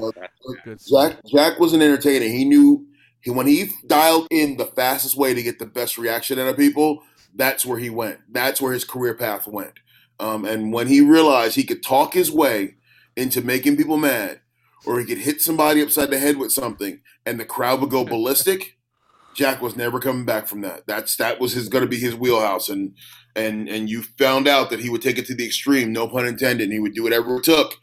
Jack 0.90 1.20
Jack 1.26 1.60
was 1.60 1.74
an 1.74 1.82
entertainer. 1.82 2.26
He 2.26 2.46
knew 2.46 2.88
he 3.22 3.32
when 3.32 3.48
he 3.48 3.72
dialed 3.88 4.28
in 4.32 4.58
the 4.58 4.66
fastest 4.66 5.16
way 5.16 5.34
to 5.34 5.44
get 5.44 5.60
the 5.60 5.66
best 5.66 5.98
reaction 5.98 6.40
out 6.40 6.48
of 6.48 6.58
people. 6.58 7.04
That's 7.34 7.66
where 7.66 7.80
he 7.80 7.90
went. 7.90 8.20
That's 8.30 8.62
where 8.62 8.74
his 8.74 8.84
career 8.84 9.14
path 9.14 9.48
went. 9.48 9.74
Um, 10.20 10.46
and 10.46 10.74
when 10.74 10.88
he 10.88 11.02
realized 11.02 11.56
he 11.56 11.64
could 11.64 11.82
talk 11.82 12.14
his 12.14 12.32
way 12.32 12.76
into 13.16 13.42
making 13.42 13.78
people 13.78 13.98
mad, 13.98 14.42
or 14.86 15.00
he 15.00 15.06
could 15.06 15.20
hit 15.20 15.42
somebody 15.42 15.82
upside 15.82 16.10
the 16.10 16.20
head 16.20 16.38
with 16.38 16.52
something, 16.52 17.02
and 17.26 17.40
the 17.40 17.46
crowd 17.46 17.80
would 17.82 17.90
go 17.90 18.04
ballistic. 18.06 18.78
Jack 19.34 19.62
was 19.62 19.78
never 19.78 20.00
coming 20.00 20.26
back 20.26 20.48
from 20.48 20.62
that. 20.62 20.86
That's 20.88 21.16
that 21.16 21.40
was 21.40 21.54
his 21.54 21.70
going 21.70 21.84
to 21.84 21.90
be 21.90 22.00
his 22.00 22.16
wheelhouse, 22.16 22.68
and 22.68 22.96
and 23.36 23.70
and 23.70 23.90
you 23.90 24.04
found 24.04 24.48
out 24.48 24.70
that 24.72 24.82
he 24.82 24.90
would 24.90 25.02
take 25.02 25.18
it 25.18 25.26
to 25.28 25.36
the 25.36 25.46
extreme, 25.46 25.94
no 25.94 26.08
pun 26.08 26.26
intended. 26.26 26.66
And 26.66 26.74
he 26.74 26.80
would 26.80 26.94
do 26.94 27.04
whatever 27.04 27.38
it 27.38 27.44
took 27.44 27.76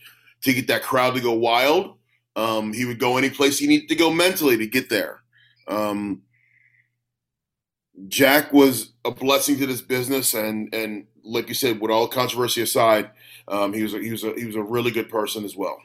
to 0.42 0.52
get 0.52 0.66
that 0.68 0.82
crowd 0.82 1.14
to 1.14 1.20
go 1.20 1.32
wild. 1.32 1.96
Um, 2.36 2.72
he 2.72 2.84
would 2.84 2.98
go 2.98 3.16
any 3.16 3.30
place 3.30 3.58
he 3.58 3.66
needed 3.66 3.88
to 3.88 3.96
go 3.96 4.12
mentally 4.12 4.56
to 4.56 4.66
get 4.66 4.88
there. 4.90 5.22
Um, 5.66 6.22
Jack 8.06 8.52
was 8.52 8.92
a 9.04 9.10
blessing 9.10 9.58
to 9.58 9.66
this 9.66 9.82
business, 9.82 10.34
and 10.34 10.72
and 10.72 11.06
like 11.24 11.48
you 11.48 11.54
said, 11.54 11.80
with 11.80 11.90
all 11.90 12.06
controversy 12.06 12.62
aside, 12.62 13.10
um, 13.48 13.72
he 13.72 13.82
was 13.82 13.94
a, 13.94 13.98
he 13.98 14.10
was 14.10 14.24
a, 14.24 14.32
he 14.34 14.44
was 14.44 14.54
a 14.54 14.62
really 14.62 14.90
good 14.90 15.08
person 15.08 15.44
as 15.44 15.56
well. 15.56 15.78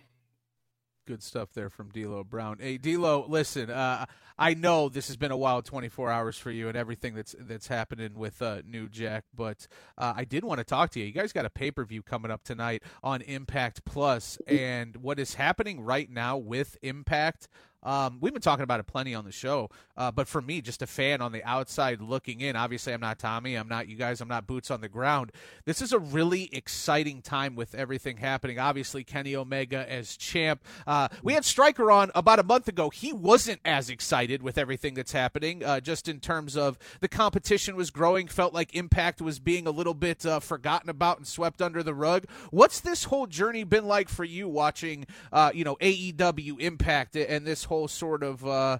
Good 1.05 1.23
stuff 1.23 1.49
there 1.53 1.69
from 1.69 1.89
D'Lo 1.89 2.23
Brown. 2.23 2.59
Hey, 2.59 2.77
D'Lo, 2.77 3.25
listen, 3.27 3.69
uh, 3.69 4.05
I 4.37 4.53
know 4.53 4.89
this 4.89 5.07
has 5.07 5.17
been 5.17 5.31
a 5.31 5.37
wild 5.37 5.65
24 5.65 6.09
hours 6.09 6.37
for 6.37 6.51
you 6.51 6.67
and 6.67 6.77
everything 6.77 7.13
that's 7.13 7.35
that's 7.39 7.67
happening 7.67 8.15
with 8.15 8.41
uh, 8.41 8.61
New 8.65 8.89
Jack, 8.89 9.25
but 9.35 9.67
uh, 9.97 10.13
I 10.15 10.23
did 10.25 10.43
want 10.43 10.59
to 10.59 10.63
talk 10.63 10.91
to 10.91 10.99
you. 10.99 11.05
You 11.05 11.11
guys 11.11 11.33
got 11.33 11.45
a 11.45 11.49
pay 11.49 11.71
per 11.71 11.85
view 11.85 12.01
coming 12.01 12.31
up 12.31 12.43
tonight 12.43 12.83
on 13.03 13.21
Impact 13.21 13.85
Plus, 13.85 14.37
and 14.47 14.97
what 14.97 15.19
is 15.19 15.35
happening 15.35 15.81
right 15.81 16.09
now 16.09 16.37
with 16.37 16.77
Impact. 16.81 17.47
Um, 17.83 18.17
we've 18.21 18.33
been 18.33 18.41
talking 18.41 18.63
about 18.63 18.79
it 18.79 18.87
plenty 18.87 19.13
on 19.13 19.25
the 19.25 19.31
show, 19.31 19.69
uh, 19.97 20.11
but 20.11 20.27
for 20.27 20.41
me, 20.41 20.61
just 20.61 20.81
a 20.81 20.87
fan 20.87 21.21
on 21.21 21.31
the 21.31 21.43
outside 21.43 22.01
looking 22.01 22.41
in, 22.41 22.55
obviously 22.55 22.93
I'm 22.93 23.01
not 23.01 23.19
Tommy, 23.19 23.55
I'm 23.55 23.67
not 23.67 23.87
you 23.87 23.95
guys, 23.95 24.21
I'm 24.21 24.27
not 24.27 24.47
boots 24.47 24.71
on 24.71 24.81
the 24.81 24.89
ground. 24.89 25.31
This 25.65 25.81
is 25.81 25.91
a 25.91 25.99
really 25.99 26.49
exciting 26.53 27.21
time 27.21 27.55
with 27.55 27.75
everything 27.75 28.17
happening. 28.17 28.59
Obviously, 28.59 29.03
Kenny 29.03 29.35
Omega 29.35 29.89
as 29.91 30.15
champ. 30.15 30.63
Uh, 30.87 31.09
we 31.21 31.33
had 31.33 31.43
Striker 31.45 31.91
on 31.91 32.11
about 32.15 32.39
a 32.39 32.43
month 32.43 32.67
ago. 32.67 32.89
He 32.89 33.11
wasn't 33.11 33.59
as 33.65 33.89
excited 33.89 34.41
with 34.41 34.57
everything 34.57 34.93
that's 34.93 35.11
happening, 35.11 35.63
uh, 35.63 35.79
just 35.79 36.07
in 36.07 36.19
terms 36.19 36.55
of 36.55 36.77
the 37.01 37.07
competition 37.07 37.75
was 37.75 37.89
growing, 37.89 38.27
felt 38.27 38.53
like 38.53 38.73
Impact 38.75 39.21
was 39.21 39.39
being 39.39 39.67
a 39.67 39.71
little 39.71 39.93
bit 39.93 40.25
uh, 40.25 40.39
forgotten 40.39 40.89
about 40.89 41.17
and 41.17 41.27
swept 41.27 41.61
under 41.61 41.83
the 41.83 41.93
rug. 41.93 42.25
What's 42.51 42.79
this 42.79 43.05
whole 43.05 43.27
journey 43.27 43.63
been 43.63 43.85
like 43.85 44.09
for 44.09 44.23
you 44.23 44.47
watching, 44.47 45.05
uh, 45.31 45.51
you 45.53 45.63
know, 45.63 45.75
AEW 45.81 46.59
Impact 46.59 47.15
and 47.15 47.45
this 47.45 47.65
whole 47.65 47.72
sort 47.87 48.23
of 48.23 48.45
uh, 48.45 48.77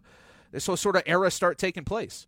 this 0.51 0.65
whole 0.65 0.77
sort 0.77 0.95
of 0.95 1.03
era 1.05 1.31
start 1.31 1.57
taking 1.57 1.83
place? 1.83 2.27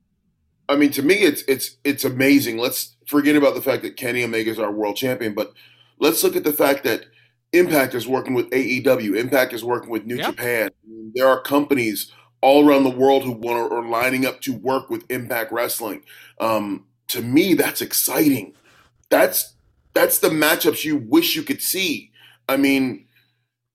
I 0.67 0.75
mean, 0.75 0.91
to 0.91 1.01
me, 1.03 1.15
it's 1.15 1.43
it's 1.47 1.77
it's 1.83 2.03
amazing. 2.03 2.57
Let's 2.57 2.95
forget 3.07 3.35
about 3.35 3.55
the 3.55 3.61
fact 3.61 3.83
that 3.83 3.97
Kenny 3.97 4.23
Omega 4.23 4.49
is 4.49 4.59
our 4.59 4.71
world 4.71 4.95
champion, 4.95 5.33
but 5.33 5.53
let's 5.99 6.23
look 6.23 6.35
at 6.35 6.43
the 6.43 6.53
fact 6.53 6.83
that 6.83 7.05
Impact 7.53 7.93
is 7.93 8.07
working 8.07 8.33
with 8.33 8.49
AEW. 8.49 9.15
Impact 9.15 9.53
is 9.53 9.63
working 9.63 9.89
with 9.89 10.05
New 10.05 10.17
Yeah. 10.17 10.31
Japan. 10.31 10.69
There 11.13 11.27
are 11.27 11.41
companies 11.41 12.11
all 12.41 12.67
around 12.67 12.83
the 12.83 12.89
world 12.89 13.23
who 13.23 13.31
want 13.31 13.71
are 13.71 13.87
lining 13.87 14.25
up 14.25 14.41
to 14.41 14.53
work 14.53 14.89
with 14.89 15.09
Impact 15.09 15.51
Wrestling. 15.51 16.03
Um, 16.39 16.85
to 17.09 17.21
me, 17.21 17.53
that's 17.53 17.81
exciting. 17.81 18.53
That's 19.09 19.53
that's 19.93 20.19
the 20.19 20.29
matchups 20.29 20.83
you 20.83 20.97
wish 20.97 21.35
you 21.35 21.43
could 21.43 21.61
see. 21.61 22.11
I 22.49 22.57
mean, 22.57 23.04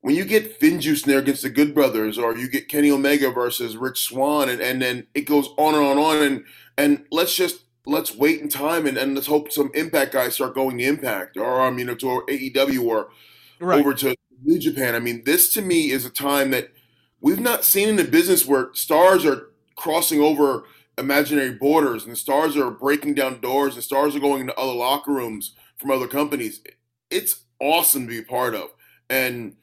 when 0.02 0.14
you 0.14 0.24
get 0.24 0.58
Finjuice 0.60 1.04
in 1.04 1.10
there 1.10 1.18
against 1.18 1.42
the 1.42 1.50
Good 1.50 1.74
Brothers, 1.74 2.18
or 2.18 2.36
you 2.36 2.48
get 2.48 2.68
Kenny 2.68 2.90
Omega 2.90 3.30
versus 3.30 3.76
Rich 3.76 4.04
Swann, 4.04 4.48
and, 4.48 4.60
and 4.60 4.80
then 4.80 5.06
it 5.14 5.22
goes 5.22 5.48
on 5.58 5.74
and 5.74 5.84
on 5.84 5.90
and 5.92 6.00
on, 6.00 6.22
and 6.22 6.44
and 6.78 7.04
let's 7.10 7.34
just 7.34 7.64
let's 7.86 8.14
wait 8.14 8.40
in 8.40 8.48
time 8.48 8.86
and, 8.86 8.96
and 8.96 9.14
let's 9.14 9.26
hope 9.26 9.50
some 9.50 9.70
Impact 9.74 10.12
guys 10.12 10.34
start 10.34 10.54
going 10.54 10.78
to 10.78 10.84
Impact, 10.84 11.36
or 11.36 11.60
I 11.60 11.70
mean 11.70 11.86
to 11.86 11.94
AEW 11.96 12.84
or 12.84 13.08
Right. 13.60 13.80
over 13.80 13.92
to 13.94 14.14
New 14.42 14.58
Japan. 14.58 14.94
I 14.94 15.00
mean, 15.00 15.22
this 15.24 15.52
to 15.52 15.60
me 15.60 15.90
is 15.90 16.06
a 16.06 16.10
time 16.10 16.50
that 16.52 16.72
we've 17.20 17.40
not 17.40 17.62
seen 17.64 17.90
in 17.90 17.96
the 17.96 18.04
business 18.04 18.46
where 18.46 18.70
stars 18.72 19.26
are 19.26 19.48
crossing 19.76 20.20
over 20.20 20.64
imaginary 20.96 21.52
borders, 21.52 22.06
and 22.06 22.16
stars 22.16 22.56
are 22.56 22.70
breaking 22.70 23.14
down 23.14 23.40
doors, 23.40 23.74
and 23.74 23.84
stars 23.84 24.16
are 24.16 24.20
going 24.20 24.40
into 24.42 24.56
other 24.56 24.72
locker 24.72 25.12
rooms 25.12 25.54
from 25.76 25.90
other 25.90 26.08
companies. 26.08 26.62
It's 27.10 27.44
awesome 27.58 28.02
to 28.02 28.08
be 28.08 28.18
a 28.18 28.22
part 28.22 28.54
of. 28.54 28.70
And 29.10 29.56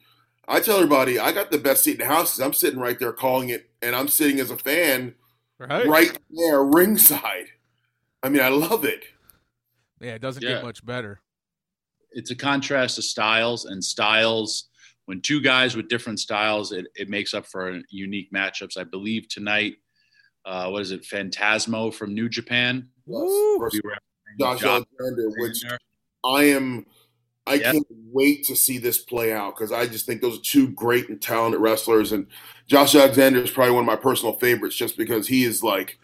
I 0.48 0.60
tell 0.60 0.76
everybody, 0.76 1.18
I 1.18 1.32
got 1.32 1.50
the 1.50 1.58
best 1.58 1.84
seat 1.84 2.00
in 2.00 2.06
the 2.08 2.12
house 2.12 2.32
because 2.32 2.40
I'm 2.46 2.54
sitting 2.54 2.80
right 2.80 2.98
there 2.98 3.12
calling 3.12 3.50
it, 3.50 3.68
and 3.82 3.94
I'm 3.94 4.08
sitting 4.08 4.40
as 4.40 4.50
a 4.50 4.56
fan 4.56 5.14
right, 5.58 5.86
right 5.86 6.18
there 6.30 6.64
ringside. 6.64 7.46
I 8.22 8.30
mean, 8.30 8.40
I 8.42 8.48
love 8.48 8.84
it. 8.84 9.04
Yeah, 10.00 10.14
it 10.14 10.22
doesn't 10.22 10.42
Yeah. 10.42 10.54
get 10.54 10.64
much 10.64 10.84
better. 10.84 11.20
it's 12.12 12.30
a 12.30 12.34
contrast 12.36 12.96
of 12.96 13.04
styles 13.04 13.66
and 13.66 13.84
styles 13.84 14.68
when 15.04 15.20
two 15.20 15.42
guys 15.42 15.76
with 15.76 15.88
different 15.88 16.18
styles 16.18 16.72
it, 16.72 16.86
it 16.96 17.10
makes 17.10 17.34
up 17.34 17.44
for 17.44 17.78
unique 17.90 18.32
matchups 18.32 18.78
i 18.78 18.82
believe 18.84 19.28
tonight 19.28 19.74
uh, 20.46 20.68
what 20.70 20.80
is 20.80 20.90
it 20.90 21.02
phantasmo 21.02 21.92
from 21.92 22.14
new 22.14 22.26
japan 22.26 22.88
Versus 23.06 23.80
We 23.84 23.90
Josh 24.40 24.60
Josh 24.62 24.84
Alexander, 24.98 25.28
which 25.36 25.62
I 26.24 26.44
am. 26.44 26.86
I 27.48 27.54
Yeah. 27.54 27.72
can't 27.72 27.86
wait 28.12 28.44
to 28.44 28.56
see 28.56 28.78
this 28.78 28.98
play 28.98 29.32
out 29.32 29.56
because 29.56 29.72
I 29.72 29.86
just 29.86 30.06
think 30.06 30.20
those 30.20 30.38
are 30.38 30.42
two 30.42 30.68
great 30.68 31.08
and 31.08 31.20
talented 31.20 31.60
wrestlers, 31.60 32.12
and 32.12 32.26
Josh 32.66 32.94
Alexander 32.94 33.40
is 33.40 33.50
probably 33.50 33.72
one 33.74 33.82
of 33.84 33.86
my 33.86 33.96
personal 33.96 34.34
favorites 34.34 34.76
just 34.76 34.96
because 34.96 35.26
he 35.28 35.44
is 35.44 35.62
like, 35.62 35.98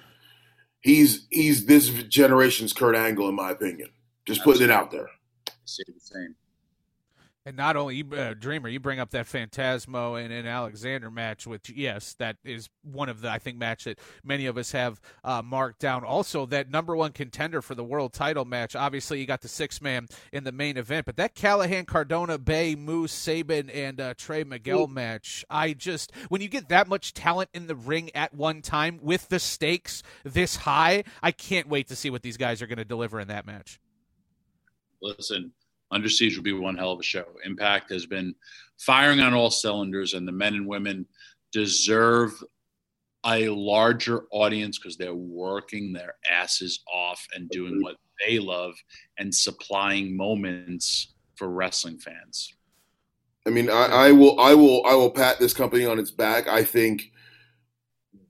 he's 0.80 1.26
he's 1.30 1.66
this 1.66 1.88
generation's 2.04 2.72
Kurt 2.72 2.96
Angle 2.96 3.28
in 3.28 3.34
my 3.34 3.50
opinion. 3.50 3.90
Just 4.26 4.42
putting 4.42 4.62
it 4.62 4.70
out 4.70 4.90
there. 4.90 5.08
say 5.64 5.82
the 5.86 6.00
same 6.00 6.34
And 7.46 7.58
not 7.58 7.76
only 7.76 7.96
you- 7.96 8.10
uh, 8.10 8.32
Dreamer, 8.32 8.70
you 8.70 8.80
bring 8.80 8.98
up 8.98 9.10
that 9.10 9.26
Phantasmo 9.26 10.18
and 10.22 10.32
an 10.32 10.46
Alexander 10.46 11.10
match, 11.10 11.46
which 11.46 11.68
yes, 11.68 12.14
that 12.14 12.38
is 12.42 12.70
one 12.82 13.10
of 13.10 13.20
the 13.20 13.30
I 13.30 13.38
think 13.38 13.58
match 13.58 13.84
that 13.84 13.98
many 14.22 14.46
of 14.46 14.56
us 14.56 14.72
have 14.72 14.98
uh, 15.22 15.42
marked 15.42 15.78
down. 15.78 16.04
Also, 16.04 16.46
that 16.46 16.70
number 16.70 16.96
one 16.96 17.12
contender 17.12 17.60
for 17.60 17.74
the 17.74 17.84
world 17.84 18.14
title 18.14 18.46
match. 18.46 18.74
Obviously, 18.74 19.20
you 19.20 19.26
got 19.26 19.42
the 19.42 19.48
six 19.48 19.82
man 19.82 20.08
in 20.32 20.44
the 20.44 20.52
main 20.52 20.78
event, 20.78 21.04
but 21.04 21.16
that 21.16 21.34
Callihan, 21.34 21.86
Cardona, 21.86 22.38
Bey, 22.38 22.74
Moose, 22.76 23.12
Sabin, 23.12 23.68
and 23.68 24.00
uh, 24.00 24.14
Trey 24.16 24.42
Miguel 24.42 24.86
match. 24.86 25.44
I 25.50 25.74
just 25.74 26.12
when 26.30 26.40
you 26.40 26.48
get 26.48 26.70
that 26.70 26.88
much 26.88 27.12
talent 27.12 27.50
in 27.52 27.66
the 27.66 27.76
ring 27.76 28.10
at 28.16 28.32
one 28.32 28.62
time 28.62 28.98
with 29.02 29.28
the 29.28 29.38
stakes 29.38 30.02
this 30.22 30.56
high, 30.56 31.04
I 31.22 31.30
can't 31.30 31.68
wait 31.68 31.88
to 31.88 31.96
see 31.96 32.08
what 32.08 32.22
these 32.22 32.38
guys 32.38 32.62
are 32.62 32.66
going 32.66 32.78
to 32.78 32.86
deliver 32.86 33.20
in 33.20 33.28
that 33.28 33.44
match. 33.44 33.80
listen 35.02 35.52
under 35.90 36.08
siege 36.08 36.36
will 36.36 36.44
be 36.44 36.52
one 36.52 36.76
hell 36.76 36.92
of 36.92 37.00
a 37.00 37.04
show 37.04 37.24
impact 37.44 37.90
has 37.90 38.06
been 38.06 38.34
firing 38.78 39.20
on 39.20 39.34
all 39.34 39.50
cylinders 39.50 40.14
and 40.14 40.26
the 40.26 40.32
men 40.32 40.54
and 40.54 40.66
women 40.66 41.06
deserve 41.52 42.32
a 43.26 43.48
larger 43.48 44.24
audience 44.32 44.78
because 44.78 44.96
they're 44.96 45.14
working 45.14 45.92
their 45.92 46.14
asses 46.30 46.80
off 46.92 47.26
and 47.34 47.48
doing 47.50 47.82
what 47.82 47.96
they 48.24 48.38
love 48.38 48.74
and 49.18 49.34
supplying 49.34 50.16
moments 50.16 51.14
for 51.36 51.48
wrestling 51.48 51.98
fans 51.98 52.54
I 53.46 53.50
mean, 53.50 53.68
I, 53.68 53.86
I 53.86 54.12
will, 54.12 54.40
I 54.40 54.54
will, 54.54 54.84
I 54.86 54.94
will 54.94 55.10
pat 55.10 55.38
this 55.38 55.52
company 55.52 55.84
on 55.84 55.98
its 55.98 56.10
back. 56.10 56.48
I 56.48 56.64
think 56.64 57.12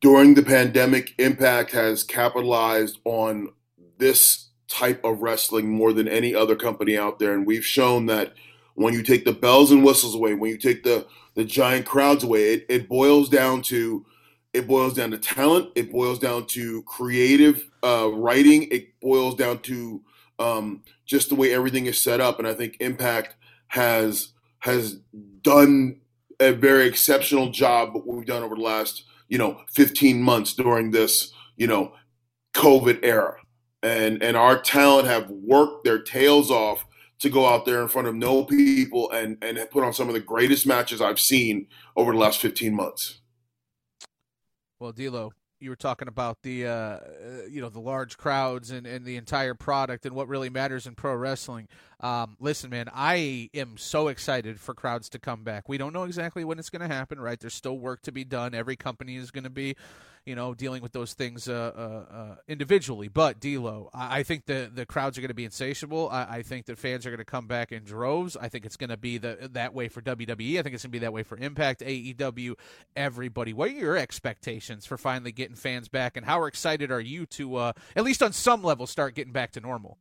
during 0.00 0.34
the 0.34 0.42
pandemic, 0.42 1.14
Impact 1.18 1.70
has 1.72 2.02
capitalized 2.02 2.98
on 3.04 3.50
this 3.98 4.50
type 4.74 5.04
of 5.04 5.22
wrestling 5.22 5.70
more 5.70 5.92
than 5.92 6.08
any 6.08 6.34
other 6.34 6.56
company 6.56 6.98
out 6.98 7.18
there, 7.20 7.32
and 7.32 7.46
we've 7.46 7.64
shown 7.64 8.06
that 8.06 8.34
when 8.74 8.92
you 8.92 9.04
take 9.04 9.24
the 9.24 9.32
bells 9.32 9.70
and 9.70 9.84
whistles 9.84 10.16
away, 10.16 10.34
when 10.34 10.50
you 10.50 10.58
take 10.58 10.82
the 10.82 11.06
the 11.34 11.44
giant 11.44 11.86
crowds 11.86 12.24
away, 12.24 12.54
it, 12.54 12.66
it 12.68 12.88
boils 12.88 13.28
down 13.28 13.62
to 13.62 14.04
it 14.52 14.66
boils 14.66 14.94
down 14.94 15.10
to 15.12 15.18
talent. 15.18 15.70
It 15.74 15.92
boils 15.92 16.18
down 16.18 16.46
to 16.48 16.82
creative 16.82 17.70
uh, 17.84 18.10
writing. 18.12 18.68
It 18.70 18.98
boils 19.00 19.36
down 19.36 19.60
to 19.62 20.02
um, 20.38 20.82
just 21.06 21.28
the 21.28 21.34
way 21.34 21.52
everything 21.52 21.86
is 21.86 22.00
set 22.00 22.20
up, 22.20 22.38
and 22.38 22.48
I 22.48 22.54
think 22.54 22.76
Impact 22.80 23.36
has 23.68 24.32
has 24.60 24.98
done 25.42 26.00
a 26.40 26.52
very 26.52 26.86
exceptional 26.86 27.50
job 27.50 27.94
what 27.94 28.06
we've 28.06 28.26
done 28.26 28.42
over 28.42 28.56
the 28.56 28.60
last 28.60 29.04
you 29.28 29.38
know 29.38 29.60
15 29.72 30.20
months 30.20 30.52
during 30.54 30.90
this 30.90 31.32
you 31.56 31.66
know 31.66 31.92
covid 32.54 32.98
era 33.02 33.36
and 33.84 34.22
and 34.22 34.36
our 34.36 34.58
talent 34.58 35.06
have 35.06 35.28
worked 35.30 35.84
their 35.84 35.98
tails 35.98 36.50
off 36.50 36.86
to 37.18 37.28
go 37.30 37.46
out 37.46 37.64
there 37.64 37.80
in 37.80 37.88
front 37.88 38.08
of 38.08 38.14
no 38.14 38.44
people 38.44 39.10
and 39.10 39.36
and 39.42 39.58
put 39.70 39.84
on 39.84 39.92
some 39.92 40.08
of 40.08 40.14
the 40.14 40.20
greatest 40.20 40.66
matches 40.66 41.00
I've 41.00 41.20
seen 41.20 41.68
over 41.96 42.12
the 42.12 42.18
last 42.18 42.40
15 42.40 42.74
months. 42.74 43.20
Well, 44.80 44.92
D'Lo, 44.92 45.32
you 45.60 45.70
were 45.70 45.76
talking 45.76 46.08
about 46.08 46.38
the 46.42 46.66
uh, 46.66 46.70
uh, 46.70 47.00
you 47.48 47.60
know 47.60 47.68
the 47.68 47.80
large 47.80 48.16
crowds 48.18 48.70
and, 48.70 48.86
and 48.86 49.04
the 49.04 49.16
entire 49.16 49.54
product 49.54 50.04
and 50.06 50.14
what 50.14 50.28
really 50.28 50.50
matters 50.50 50.86
in 50.86 50.94
pro 50.94 51.14
wrestling. 51.14 51.68
Um, 52.00 52.36
listen, 52.40 52.70
man, 52.70 52.88
I 52.92 53.48
am 53.54 53.76
so 53.76 54.08
excited 54.08 54.60
for 54.60 54.74
crowds 54.74 55.08
to 55.10 55.18
come 55.18 55.42
back. 55.44 55.68
We 55.68 55.78
don't 55.78 55.92
know 55.92 56.04
exactly 56.04 56.44
when 56.44 56.58
it's 56.58 56.70
going 56.70 56.88
to 56.88 56.94
happen, 56.94 57.18
right? 57.18 57.40
There's 57.40 57.54
still 57.54 57.78
work 57.78 58.02
to 58.02 58.12
be 58.12 58.24
done. 58.24 58.54
Every 58.54 58.76
company 58.76 59.16
is 59.16 59.30
going 59.30 59.44
to 59.44 59.50
be, 59.50 59.74
you 60.26 60.34
know, 60.34 60.54
dealing 60.54 60.82
with 60.82 60.92
those 60.92 61.12
things 61.12 61.48
uh, 61.48 61.52
uh, 61.76 62.14
uh, 62.14 62.36
individually. 62.48 63.08
But 63.08 63.40
D'Lo, 63.40 63.90
I, 63.92 64.20
I 64.20 64.22
think 64.22 64.46
the 64.46 64.70
the 64.72 64.86
crowds 64.86 65.18
are 65.18 65.20
going 65.20 65.28
to 65.28 65.34
be 65.34 65.44
insatiable. 65.44 66.08
I, 66.10 66.38
I 66.38 66.42
think 66.42 66.66
that 66.66 66.78
fans 66.78 67.04
are 67.04 67.10
going 67.10 67.18
to 67.18 67.24
come 67.24 67.46
back 67.46 67.72
in 67.72 67.84
droves. 67.84 68.36
I 68.36 68.48
think 68.48 68.64
it's 68.64 68.76
going 68.76 68.90
to 68.90 68.96
be 68.96 69.18
the 69.18 69.50
that 69.52 69.74
way 69.74 69.88
for 69.88 70.00
WWE. 70.00 70.58
I 70.58 70.62
think 70.62 70.74
it's 70.74 70.84
going 70.84 70.92
to 70.92 70.98
be 70.98 70.98
that 71.00 71.12
way 71.12 71.22
for 71.22 71.36
Impact, 71.36 71.80
AEW, 71.80 72.54
everybody. 72.96 73.52
What 73.52 73.68
are 73.70 73.72
your 73.72 73.96
expectations 73.96 74.86
for 74.86 74.96
finally 74.96 75.32
getting 75.32 75.56
fans 75.56 75.88
back, 75.88 76.16
and 76.16 76.24
how 76.24 76.44
excited 76.44 76.90
are 76.90 77.00
you 77.00 77.26
to, 77.26 77.56
uh, 77.56 77.72
at 77.94 78.04
least 78.04 78.22
on 78.22 78.32
some 78.32 78.62
level, 78.62 78.86
start 78.86 79.14
getting 79.14 79.32
back 79.32 79.52
to 79.52 79.60
normal? 79.60 79.98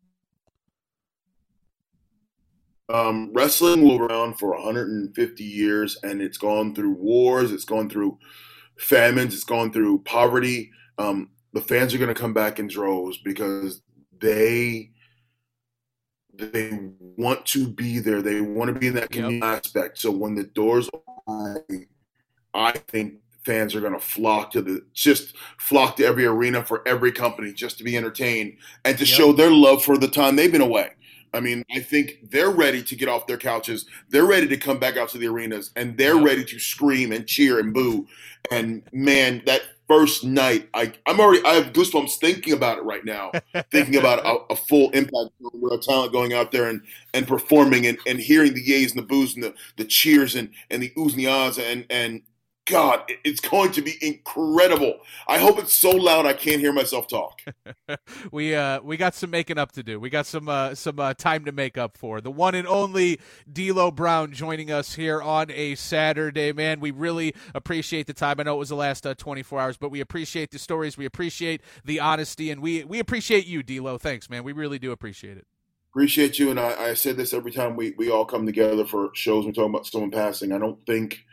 Um, 2.90 3.32
wrestling 3.34 3.84
will 3.84 4.02
around 4.02 4.38
for 4.38 4.52
150 4.52 5.44
years, 5.44 5.98
and 6.04 6.22
it's 6.22 6.38
gone 6.38 6.76
through 6.76 6.94
wars, 6.94 7.52
it's 7.52 7.66
gone 7.66 7.90
through 7.90 8.20
famines, 8.84 9.34
it's 9.34 9.44
gone 9.44 9.72
through 9.72 10.00
poverty. 10.04 10.72
Um, 10.98 11.30
the 11.54 11.62
fans 11.62 11.94
are 11.94 11.98
going 11.98 12.14
to 12.14 12.20
come 12.20 12.34
back 12.34 12.60
in 12.60 12.68
droves 12.68 13.18
because 13.20 13.82
they 14.20 14.92
they 16.34 16.80
want 17.00 17.46
to 17.48 17.68
be 17.68 18.00
there. 18.00 18.22
They 18.22 18.42
want 18.42 18.74
to 18.74 18.80
be 18.80 18.88
in 18.88 18.96
that 18.96 19.12
community 19.12 19.42
aspect. 19.44 20.00
So 20.00 20.10
when 20.12 20.36
the 20.36 20.46
doors 20.46 20.90
open, 21.28 21.88
I 22.54 22.72
think 22.72 23.16
fans 23.46 23.76
are 23.76 23.82
going 23.82 23.94
to 23.94 24.00
flock 24.00 24.52
to 24.52 24.62
the 24.62 24.86
just 24.94 25.36
flock 25.60 25.98
to 25.98 26.06
every 26.06 26.26
arena 26.26 26.64
for 26.64 26.88
every 26.88 27.12
company 27.12 27.54
just 27.54 27.78
to 27.78 27.84
be 27.84 27.98
entertained 27.98 28.58
and 28.86 28.98
to 28.98 29.06
Yep. 29.06 29.16
show 29.18 29.34
their 29.34 29.52
love 29.52 29.84
for 29.84 29.98
the 29.98 30.08
time 30.08 30.36
they've 30.36 30.52
been 30.52 30.62
away. 30.62 30.92
I 31.34 31.40
mean, 31.40 31.64
I 31.76 31.80
think 31.80 32.30
they're 32.30 32.52
ready 32.52 32.84
to 32.84 32.96
get 32.96 33.10
off 33.10 33.28
their 33.28 33.38
couches. 33.38 33.86
They're 34.10 34.26
ready 34.26 34.48
to 34.48 34.58
come 34.58 34.80
back 34.80 34.98
out 34.98 35.10
to 35.10 35.18
the 35.18 35.28
arenas 35.28 35.72
and 35.76 35.98
they're 35.98 36.18
ready 36.18 36.46
to 36.46 36.60
scream 36.60 37.12
and 37.12 37.28
cheer 37.28 37.60
and 37.60 37.74
boo. 37.74 38.08
And 38.52 38.84
man, 38.92 39.42
that 39.46 39.64
first 39.88 40.24
night, 40.24 40.70
I, 40.74 40.94
I'm 41.06 41.20
already, 41.20 41.44
I 41.46 41.54
have 41.54 41.74
goosebumps 41.74 42.18
thinking 42.20 42.54
about 42.54 42.78
it 42.78 42.84
right 42.84 43.04
now, 43.04 43.32
thinking 43.72 43.96
about 43.96 44.26
a, 44.26 44.54
a 44.54 44.56
full 44.56 44.90
impact 44.92 45.32
with 45.40 45.72
our 45.72 45.80
talent 45.80 46.14
going 46.14 46.34
out 46.34 46.52
there 46.52 46.70
and, 46.70 46.82
and 47.14 47.28
performing 47.28 47.88
and, 47.88 47.98
and 48.06 48.20
hearing 48.20 48.54
the 48.54 48.66
yays 48.66 48.92
and 48.92 49.00
the 49.00 49.08
boos 49.08 49.36
and 49.36 49.44
the, 49.44 49.54
the 49.78 49.86
cheers 49.86 50.36
and, 50.36 50.50
and 50.70 50.84
the 50.84 50.92
oohs 50.92 51.12
and 51.12 51.20
the 51.20 51.28
ahs 51.28 51.58
and, 51.58 51.86
and 51.90 52.22
God, 52.66 53.12
it's 53.26 53.42
going 53.42 53.74
to 53.74 53.82
be 53.82 53.98
incredible. 54.02 55.00
I 55.28 55.38
hope 55.38 55.60
it's 55.60 55.74
so 55.74 55.92
loud 55.92 56.26
I 56.26 56.32
can't 56.32 56.62
hear 56.62 56.72
myself 56.72 57.10
talk. 57.10 57.42
we 58.32 58.56
uh 58.56 58.80
we 58.82 58.96
got 58.96 59.16
some 59.16 59.32
making 59.32 59.58
up 59.58 59.74
to 59.74 59.84
do. 59.84 60.00
We 60.00 60.10
got 60.10 60.26
some 60.26 60.48
uh 60.48 60.74
some 60.74 60.98
uh, 60.98 61.14
time 61.14 61.44
to 61.46 61.52
make 61.52 61.78
up 61.78 61.98
for. 61.98 62.22
The 62.22 62.32
one 62.32 62.56
and 62.56 62.68
only 62.68 63.20
D'Lo 63.52 63.92
Brown 63.92 64.32
joining 64.32 64.72
us 64.72 64.96
here 64.96 65.22
on 65.22 65.52
a 65.52 65.76
Saturday, 65.76 66.54
man. 66.54 66.80
We 66.80 66.92
really 66.92 67.36
appreciate 67.54 68.08
the 68.08 68.14
time. 68.14 68.40
I 68.40 68.44
know 68.44 68.56
it 68.56 68.60
was 68.60 68.70
the 68.70 68.76
last 68.76 69.06
uh, 69.06 69.14
24 69.14 69.60
hours, 69.60 69.78
but 69.78 69.90
we 69.90 70.00
appreciate 70.00 70.52
the 70.52 70.60
stories. 70.60 70.98
We 70.98 71.06
appreciate 71.06 71.62
the 71.84 72.00
honesty, 72.00 72.50
and 72.50 72.62
we 72.62 72.86
we 72.86 73.00
appreciate 73.00 73.46
you, 73.46 73.62
D'Lo. 73.62 73.98
Thanks, 73.98 74.30
man. 74.30 74.44
We 74.46 74.54
really 74.54 74.80
do 74.80 74.94
appreciate 74.94 75.38
it. 75.38 75.48
Appreciate 75.92 76.40
you, 76.40 76.50
and 76.50 76.60
I, 76.60 76.86
I 76.86 76.94
said 76.96 77.18
this 77.18 77.34
every 77.34 77.52
time 77.52 77.76
we, 77.76 77.92
we 77.98 78.10
all 78.10 78.26
come 78.26 78.48
together 78.48 78.84
for 78.84 79.12
shows. 79.14 79.46
We're 79.46 79.52
talking 79.52 79.70
about 79.70 79.86
someone 79.86 80.10
passing. 80.10 80.52
I 80.52 80.58
don't 80.58 80.84
think 80.88 81.24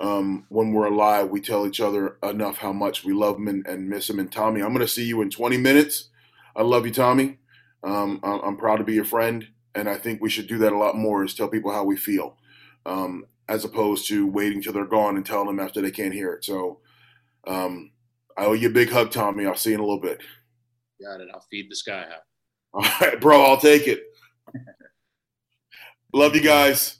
um, 0.00 0.46
when 0.48 0.72
we're 0.72 0.86
alive 0.86 1.30
we 1.30 1.40
tell 1.40 1.66
each 1.66 1.80
other 1.80 2.16
enough 2.22 2.58
how 2.58 2.72
much 2.72 3.04
we 3.04 3.12
love 3.12 3.36
them 3.36 3.48
and, 3.48 3.66
and 3.66 3.88
miss 3.88 4.08
them. 4.08 4.18
And 4.18 4.30
Tommy, 4.30 4.60
I'm 4.60 4.74
going 4.74 4.80
to 4.80 4.88
see 4.88 5.04
you 5.04 5.22
in 5.22 5.30
20 5.30 5.56
minutes. 5.56 6.10
I 6.56 6.62
love 6.62 6.86
you, 6.86 6.92
Tommy. 6.92 7.38
Um, 7.82 8.20
I'm, 8.22 8.40
I'm 8.40 8.56
proud 8.56 8.76
to 8.76 8.84
be 8.84 8.94
your 8.94 9.04
friend, 9.04 9.48
and 9.74 9.88
I 9.88 9.96
think 9.96 10.20
we 10.20 10.30
should 10.30 10.46
do 10.46 10.58
that 10.58 10.72
a 10.72 10.78
lot 10.78 10.96
more. 10.96 11.24
Is 11.24 11.34
tell 11.34 11.48
people 11.48 11.72
how 11.72 11.84
we 11.84 11.96
feel, 11.96 12.36
um, 12.86 13.26
as 13.48 13.64
opposed 13.64 14.08
to 14.08 14.26
waiting 14.26 14.62
till 14.62 14.72
they're 14.72 14.86
gone 14.86 15.16
and 15.16 15.26
telling 15.26 15.46
them 15.46 15.60
after 15.60 15.80
they 15.80 15.90
can't 15.90 16.14
hear 16.14 16.32
it. 16.32 16.44
So, 16.44 16.80
um, 17.46 17.90
I 18.36 18.46
owe 18.46 18.52
you 18.52 18.68
a 18.68 18.72
big 18.72 18.90
hug, 18.90 19.10
Tommy. 19.10 19.46
I'll 19.46 19.54
see 19.54 19.70
you 19.70 19.76
in 19.76 19.80
a 19.80 19.84
little 19.84 20.00
bit. 20.00 20.20
got 21.02 21.20
it 21.20 21.28
i'll 21.32 21.44
feed 21.50 21.70
the 21.70 21.76
sky 21.76 22.04
high 22.08 22.16
All 22.74 22.82
right, 23.00 23.20
bro. 23.20 23.40
I'll 23.42 23.60
take 23.60 23.86
it. 23.86 24.02
Love 26.12 26.34
you 26.34 26.42
guys. 26.42 26.98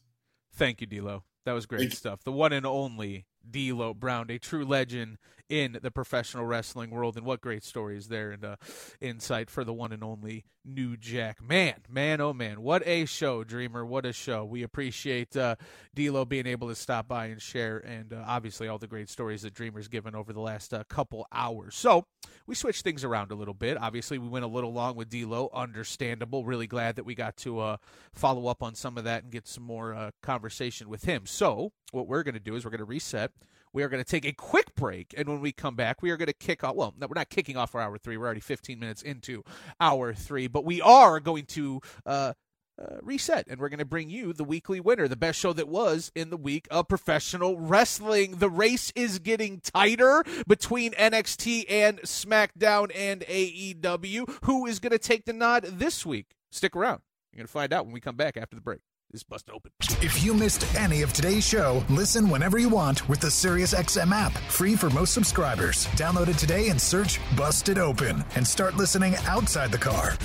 Thank 0.54 0.80
you, 0.80 0.86
D'Lo. 0.86 1.24
That 1.44 1.52
was 1.52 1.66
great 1.66 1.92
stuff. 1.92 2.24
The 2.24 2.32
one 2.32 2.52
and 2.52 2.64
only 2.64 3.26
D'Lo 3.48 3.92
Brown, 3.94 4.30
a 4.30 4.38
true 4.38 4.64
legend 4.64 5.18
in 5.54 5.78
the 5.82 5.90
professional 5.90 6.44
wrestling 6.44 6.90
world. 6.90 7.16
And 7.16 7.24
what 7.24 7.40
great 7.40 7.62
stories 7.62 8.08
there 8.08 8.32
and 8.32 8.44
uh, 8.44 8.56
insight 9.00 9.50
for 9.50 9.62
the 9.62 9.72
one 9.72 9.92
and 9.92 10.02
only 10.02 10.44
New 10.64 10.96
Jack. 10.96 11.42
Man, 11.42 11.74
man, 11.90 12.20
oh 12.20 12.32
man, 12.32 12.62
what 12.62 12.86
a 12.86 13.04
show, 13.04 13.44
Dreamer! 13.44 13.84
What 13.84 14.06
a 14.06 14.12
show. 14.14 14.44
We 14.44 14.62
appreciate 14.62 15.36
uh, 15.36 15.56
D'Lo 15.94 16.24
being 16.24 16.46
able 16.46 16.68
to 16.68 16.74
stop 16.74 17.06
by 17.06 17.26
and 17.26 17.40
share, 17.40 17.78
and 17.78 18.14
uh, 18.14 18.24
obviously 18.26 18.66
all 18.66 18.78
the 18.78 18.86
great 18.86 19.10
stories 19.10 19.42
that 19.42 19.52
Dreamer's 19.52 19.88
given 19.88 20.14
over 20.14 20.32
the 20.32 20.40
last 20.40 20.72
uh, 20.72 20.82
couple 20.84 21.26
hours. 21.30 21.74
So 21.74 22.06
we 22.46 22.54
switched 22.54 22.82
things 22.82 23.04
around 23.04 23.30
a 23.30 23.34
little 23.34 23.54
bit. 23.54 23.76
Obviously, 23.76 24.18
we 24.18 24.28
went 24.28 24.44
a 24.44 24.48
little 24.48 24.72
long 24.72 24.96
with 24.96 25.10
D'Lo. 25.10 25.50
Understandable. 25.52 26.46
Really 26.46 26.66
glad 26.66 26.96
that 26.96 27.04
we 27.04 27.14
got 27.14 27.36
to 27.38 27.60
uh, 27.60 27.76
follow 28.14 28.46
up 28.46 28.62
on 28.62 28.74
some 28.74 28.96
of 28.96 29.04
that 29.04 29.24
and 29.24 29.32
get 29.32 29.46
some 29.46 29.64
more 29.64 29.94
uh, 29.94 30.10
conversation 30.22 30.88
with 30.88 31.04
him. 31.04 31.26
So 31.26 31.72
what 31.92 32.08
we're 32.08 32.22
going 32.22 32.34
to 32.34 32.40
do 32.40 32.56
is 32.56 32.64
we're 32.64 32.70
going 32.70 32.78
to 32.78 32.84
reset. 32.86 33.32
We 33.74 33.82
are 33.82 33.88
going 33.88 34.02
to 34.02 34.08
take 34.08 34.24
a 34.24 34.32
quick 34.32 34.74
break, 34.76 35.14
and 35.18 35.28
when 35.28 35.40
we 35.40 35.50
come 35.50 35.74
back, 35.74 36.00
we 36.00 36.12
are 36.12 36.16
going 36.16 36.28
to 36.28 36.32
kick 36.32 36.62
off. 36.62 36.76
Well, 36.76 36.94
no, 36.96 37.08
we're 37.08 37.18
not 37.18 37.28
kicking 37.28 37.56
off 37.56 37.72
for 37.72 37.80
hour 37.80 37.98
three. 37.98 38.16
We're 38.16 38.26
already 38.26 38.40
15 38.40 38.78
minutes 38.78 39.02
into 39.02 39.42
hour 39.80 40.14
three, 40.14 40.46
but 40.46 40.64
we 40.64 40.80
are 40.80 41.18
going 41.18 41.44
to 41.46 41.80
uh, 42.06 42.34
uh, 42.80 42.96
reset, 43.02 43.48
and 43.48 43.58
we're 43.58 43.68
going 43.68 43.80
to 43.80 43.84
bring 43.84 44.10
you 44.10 44.32
the 44.32 44.44
weekly 44.44 44.78
winner, 44.78 45.08
the 45.08 45.16
best 45.16 45.40
show 45.40 45.52
that 45.52 45.66
was 45.66 46.12
in 46.14 46.30
the 46.30 46.36
week 46.36 46.68
of 46.70 46.86
professional 46.86 47.58
wrestling. 47.58 48.36
The 48.36 48.48
race 48.48 48.92
is 48.94 49.18
getting 49.18 49.60
tighter 49.60 50.22
between 50.46 50.92
NXT 50.92 51.64
and 51.68 52.00
SmackDown 52.02 52.92
and 52.94 53.22
AEW. 53.22 54.38
Who 54.44 54.66
is 54.66 54.78
going 54.78 54.92
to 54.92 54.98
take 54.98 55.24
the 55.24 55.32
nod 55.32 55.64
this 55.64 56.06
week? 56.06 56.36
Stick 56.52 56.76
around. 56.76 57.00
You're 57.32 57.38
going 57.38 57.46
to 57.46 57.52
find 57.52 57.72
out 57.72 57.86
when 57.86 57.92
we 57.92 58.00
come 58.00 58.16
back 58.16 58.36
after 58.36 58.54
the 58.54 58.62
break. 58.62 58.80
Bust 59.28 59.48
open. 59.52 59.70
If 60.02 60.24
you 60.24 60.34
missed 60.34 60.74
any 60.74 61.02
of 61.02 61.12
today's 61.12 61.46
show, 61.46 61.84
listen 61.88 62.28
whenever 62.28 62.58
you 62.58 62.68
want 62.68 63.08
with 63.08 63.20
the 63.20 63.28
SiriusXM 63.28 64.12
app, 64.12 64.32
free 64.48 64.74
for 64.74 64.90
most 64.90 65.14
subscribers. 65.14 65.86
Download 65.88 66.28
it 66.28 66.38
today 66.38 66.68
and 66.68 66.80
search 66.80 67.20
Busted 67.36 67.78
Open 67.78 68.24
and 68.34 68.46
start 68.46 68.76
listening 68.76 69.14
outside 69.26 69.70
the 69.70 69.78
car. 69.78 70.18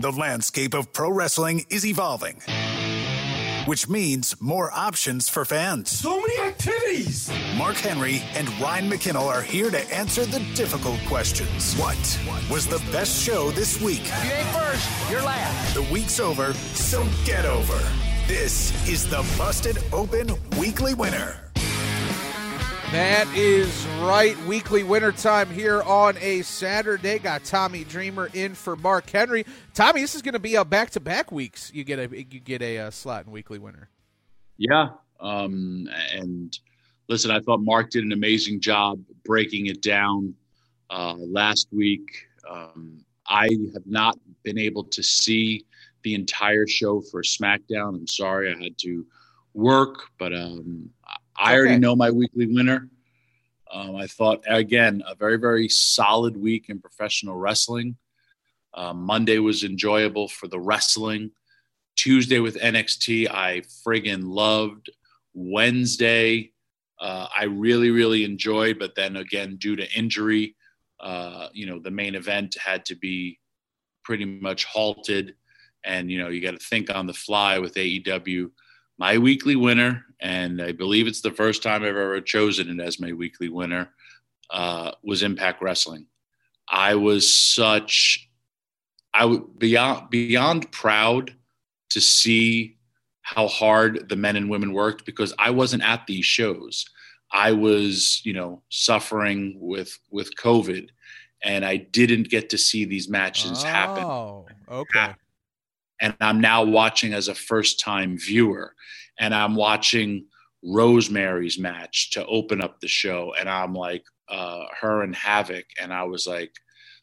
The 0.00 0.12
landscape 0.12 0.72
of 0.72 0.94
pro 0.94 1.10
wrestling 1.10 1.66
is 1.68 1.84
evolving, 1.84 2.40
which 3.66 3.88
means 3.88 4.40
more 4.40 4.70
options 4.72 5.28
for 5.28 5.44
fans. 5.44 5.90
So 5.90 6.20
many 6.20 6.38
activities! 6.40 7.30
Mark 7.56 7.76
Henry 7.76 8.22
and 8.34 8.48
Ryan 8.60 8.90
McKinnell 8.90 9.26
are 9.26 9.42
here 9.42 9.70
to 9.70 9.94
answer 9.94 10.24
the 10.24 10.40
difficult 10.54 11.00
questions. 11.06 11.74
What 11.74 12.18
was 12.50 12.66
the 12.66 12.82
best 12.90 13.22
show 13.22 13.50
this 13.50 13.80
week? 13.80 14.02
If 14.02 14.24
you 14.24 14.32
ain't 14.32 14.48
first, 14.48 15.10
you're 15.10 15.22
last. 15.22 15.74
The 15.74 15.82
week's 15.92 16.20
over, 16.20 16.54
so 16.74 17.06
get 17.24 17.44
over. 17.44 17.78
This 18.26 18.72
is 18.88 19.08
the 19.08 19.26
Busted 19.36 19.78
Open 19.92 20.28
Weekly 20.58 20.94
Winner. 20.94 21.49
That 22.92 23.28
is 23.36 23.86
right. 24.00 24.36
Weekly 24.46 24.82
winter 24.82 25.12
time 25.12 25.48
here 25.48 25.80
on 25.82 26.16
a 26.18 26.42
Saturday. 26.42 27.20
Got 27.20 27.44
Tommy 27.44 27.84
Dreamer 27.84 28.28
in 28.34 28.56
for 28.56 28.74
Mark 28.74 29.08
Henry. 29.08 29.46
Tommy, 29.74 30.00
this 30.00 30.16
is 30.16 30.22
going 30.22 30.32
to 30.32 30.40
be 30.40 30.56
a 30.56 30.64
back 30.64 30.90
to 30.90 31.00
back 31.00 31.30
weeks. 31.30 31.70
You 31.72 31.84
get 31.84 32.00
a 32.00 32.08
you 32.12 32.24
get 32.24 32.62
a, 32.62 32.78
uh 32.78 32.90
slot 32.90 33.26
in 33.26 33.32
weekly 33.32 33.60
winner. 33.60 33.88
Yeah. 34.58 34.88
Um, 35.20 35.88
and 36.12 36.58
listen, 37.08 37.30
I 37.30 37.38
thought 37.38 37.60
Mark 37.60 37.90
did 37.90 38.02
an 38.02 38.10
amazing 38.10 38.60
job 38.60 38.98
breaking 39.24 39.66
it 39.66 39.82
down 39.82 40.34
uh, 40.90 41.14
last 41.16 41.68
week. 41.70 42.10
Um, 42.50 43.04
I 43.28 43.44
have 43.72 43.86
not 43.86 44.18
been 44.42 44.58
able 44.58 44.82
to 44.82 45.02
see 45.04 45.64
the 46.02 46.16
entire 46.16 46.66
show 46.66 47.02
for 47.02 47.22
SmackDown. 47.22 47.90
I'm 47.90 48.08
sorry, 48.08 48.52
I 48.52 48.60
had 48.60 48.76
to 48.78 49.06
work, 49.54 50.02
but 50.18 50.34
um, 50.34 50.90
I 51.40 51.56
already 51.56 51.78
know 51.78 51.96
my 51.96 52.10
weekly 52.10 52.46
winner. 52.46 52.88
Um, 53.72 53.96
I 53.96 54.06
thought 54.06 54.44
again 54.46 55.02
a 55.06 55.14
very 55.14 55.36
very 55.36 55.68
solid 55.68 56.36
week 56.36 56.68
in 56.68 56.80
professional 56.80 57.36
wrestling. 57.36 57.96
Uh, 58.74 58.92
Monday 58.92 59.38
was 59.38 59.64
enjoyable 59.64 60.28
for 60.28 60.48
the 60.48 60.60
wrestling. 60.60 61.30
Tuesday 61.96 62.38
with 62.38 62.56
NXT, 62.56 63.28
I 63.30 63.62
friggin' 63.84 64.22
loved. 64.24 64.90
Wednesday, 65.34 66.52
uh, 67.00 67.26
I 67.36 67.44
really 67.44 67.90
really 67.90 68.24
enjoyed, 68.24 68.78
but 68.78 68.94
then 68.94 69.16
again 69.16 69.56
due 69.56 69.76
to 69.76 69.90
injury, 69.96 70.56
uh, 71.00 71.48
you 71.52 71.66
know 71.66 71.78
the 71.78 71.90
main 71.90 72.14
event 72.14 72.56
had 72.62 72.84
to 72.86 72.96
be 72.96 73.38
pretty 74.04 74.26
much 74.26 74.64
halted, 74.64 75.36
and 75.84 76.10
you 76.10 76.18
know 76.18 76.28
you 76.28 76.42
got 76.42 76.58
to 76.58 76.66
think 76.66 76.90
on 76.90 77.06
the 77.06 77.14
fly 77.14 77.58
with 77.58 77.74
AEW 77.74 78.50
my 79.00 79.16
weekly 79.16 79.56
winner, 79.56 80.04
and 80.20 80.60
I 80.60 80.72
believe 80.72 81.06
it's 81.06 81.22
the 81.22 81.32
first 81.32 81.62
time 81.62 81.82
I've 81.82 81.88
ever 81.88 82.20
chosen 82.20 82.68
it 82.78 82.84
as 82.84 83.00
my 83.00 83.14
weekly 83.14 83.48
winner, 83.48 83.88
uh, 84.50 84.92
was 85.02 85.22
Impact 85.22 85.62
Wrestling. 85.62 86.04
I 86.68 86.94
was 86.96 87.34
such, 87.34 88.28
I 89.14 89.24
would 89.24 89.58
beyond 89.58 90.10
beyond 90.10 90.70
proud 90.70 91.34
to 91.88 92.00
see 92.00 92.76
how 93.22 93.48
hard 93.48 94.08
the 94.10 94.16
men 94.16 94.36
and 94.36 94.50
women 94.50 94.74
worked 94.74 95.06
because 95.06 95.32
I 95.38 95.50
wasn't 95.50 95.82
at 95.82 96.06
these 96.06 96.26
shows. 96.26 96.84
I 97.32 97.52
was, 97.52 98.20
you 98.24 98.34
know, 98.34 98.60
suffering 98.68 99.56
with 99.58 99.98
with 100.10 100.36
COVID, 100.36 100.90
and 101.42 101.64
I 101.64 101.76
didn't 101.76 102.28
get 102.28 102.50
to 102.50 102.58
see 102.58 102.84
these 102.84 103.08
matches 103.08 103.64
oh, 103.64 103.66
happen. 103.66 104.04
Oh, 104.04 104.46
okay 104.70 105.14
and 106.00 106.14
I'm 106.20 106.40
now 106.40 106.64
watching 106.64 107.12
as 107.12 107.28
a 107.28 107.34
first 107.34 107.80
time 107.80 108.18
viewer 108.18 108.74
and 109.18 109.34
I'm 109.34 109.54
watching 109.54 110.26
Rosemary's 110.64 111.58
match 111.58 112.10
to 112.12 112.26
open 112.26 112.60
up 112.60 112.80
the 112.80 112.88
show 112.88 113.34
and 113.38 113.48
I'm 113.48 113.74
like 113.74 114.04
uh, 114.28 114.64
her 114.80 115.02
and 115.02 115.14
Havoc 115.14 115.66
and 115.80 115.92
I 115.92 116.04
was 116.04 116.26
like 116.26 116.52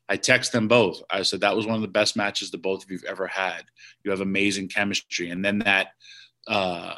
I 0.10 0.16
text 0.16 0.54
them 0.54 0.70
both. 0.70 1.02
I 1.10 1.22
said 1.24 1.42
that 1.42 1.56
was 1.56 1.66
one 1.66 1.76
of 1.76 1.82
the 1.82 1.88
best 1.90 2.16
matches 2.16 2.50
the 2.50 2.58
both 2.58 2.84
of 2.84 2.92
you've 2.92 3.04
ever 3.04 3.28
had. 3.28 3.64
You 4.04 4.12
have 4.12 4.22
amazing 4.22 4.70
chemistry 4.70 5.30
and 5.32 5.44
then 5.44 5.60
that 5.60 5.90
uh, 6.48 6.96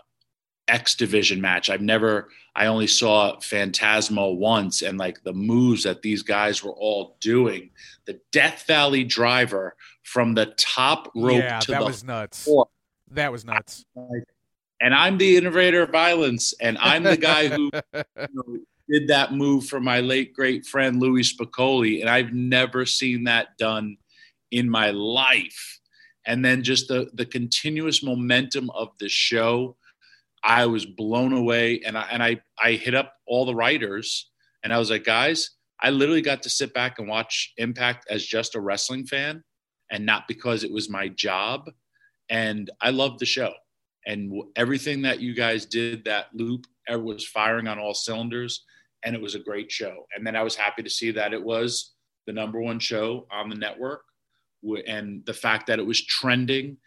X 0.68 0.96
division 0.96 1.42
match. 1.42 1.70
I've 1.70 1.82
never 1.82 2.30
I 2.56 2.68
only 2.68 2.88
saw 2.88 3.38
Phantasmo 3.38 4.36
once 4.36 4.82
and 4.82 4.98
like 4.98 5.24
the 5.24 5.34
moves 5.34 5.84
that 5.84 6.02
these 6.02 6.22
guys 6.22 6.64
were 6.64 6.74
all 6.74 7.18
doing. 7.20 7.72
The 8.06 8.20
Death 8.32 8.66
Valley 8.68 9.04
driver 9.04 9.76
from 10.04 10.34
the 10.34 10.48
top 10.58 11.12
rope 11.16 11.38
yeah, 11.38 11.60
to 11.60 11.72
that 11.72 11.80
the 11.80 11.86
was 11.86 12.04
nuts. 12.04 12.44
floor. 12.44 12.68
That 13.12 13.32
was 13.32 13.46
nuts. 13.46 13.86
And 14.82 14.94
I'm 14.94 15.18
the 15.18 15.38
innovator 15.38 15.84
of 15.84 15.92
violence, 15.92 16.54
and 16.62 16.78
I'm 16.78 17.04
the 17.04 17.18
guy 17.18 17.48
who 17.48 17.70
you 17.94 18.04
know, 18.16 18.60
did 18.90 19.08
that 19.10 19.34
move 19.34 19.66
for 19.66 19.80
my 19.80 20.00
late 20.00 20.34
great 20.34 20.66
friend 20.66 21.00
Louis 21.00 21.34
Spicolli, 21.34 22.02
and 22.02 22.10
I've 22.10 22.34
never 22.34 22.86
seen 22.86 23.26
that 23.26 23.58
done 23.58 23.98
in 24.52 24.70
my 24.70 24.92
life. 24.92 25.80
And 26.26 26.44
then 26.44 26.64
just 26.64 26.88
the 26.88 27.10
the 27.14 27.26
continuous 27.26 28.04
momentum 28.04 28.70
of 28.72 28.90
the 29.00 29.10
show, 29.10 29.76
I 30.44 30.66
was 30.66 30.86
blown 30.86 31.34
away, 31.34 31.82
and 31.86 31.98
I 31.98 32.08
and 32.12 32.24
I 32.24 32.42
I 32.62 32.74
hit 32.74 32.96
up 32.96 33.14
all 33.28 33.46
the 33.46 33.56
writers, 33.56 34.30
and 34.64 34.74
I 34.74 34.80
was 34.80 34.90
like, 34.90 35.04
guys, 35.04 35.52
I 35.82 35.90
literally 35.90 36.22
got 36.22 36.44
to 36.44 36.50
sit 36.50 36.74
back 36.74 37.00
and 37.00 37.08
watch 37.08 37.54
Impact 37.58 38.06
as 38.10 38.26
just 38.26 38.56
a 38.56 38.62
wrestling 38.62 39.06
fan 39.06 39.44
and 39.92 40.06
not 40.06 40.28
because 40.28 40.64
it 40.64 40.72
was 40.72 40.90
my 40.90 41.08
job. 41.08 41.70
And 42.30 42.70
I 42.82 42.92
loved 42.92 43.20
the 43.20 43.26
show. 43.26 43.54
And 44.06 44.44
everything 44.56 45.02
that 45.04 45.20
you 45.20 45.34
guys 45.34 45.66
did, 45.66 46.06
that 46.06 46.28
loop 46.34 46.66
was 46.90 47.28
firing 47.28 47.68
on 47.68 47.80
all 47.80 47.94
cylinders. 47.94 48.64
And 49.04 49.16
it 49.16 49.22
was 49.22 49.36
a 49.36 49.40
great 49.40 49.72
show. 49.72 50.06
And 50.16 50.26
then 50.26 50.36
I 50.36 50.44
was 50.44 50.56
happy 50.56 50.84
to 50.84 50.90
see 50.90 51.12
that 51.12 51.34
it 51.34 51.44
was 51.44 51.94
the 52.28 52.34
number 52.34 52.62
one 52.62 52.80
show 52.80 53.28
on 53.32 53.50
the 53.50 53.56
network. 53.56 54.04
And 54.88 55.26
the 55.26 55.34
fact 55.34 55.68
that 55.68 55.80
it 55.80 55.86
was 55.86 56.06
trending, 56.06 56.78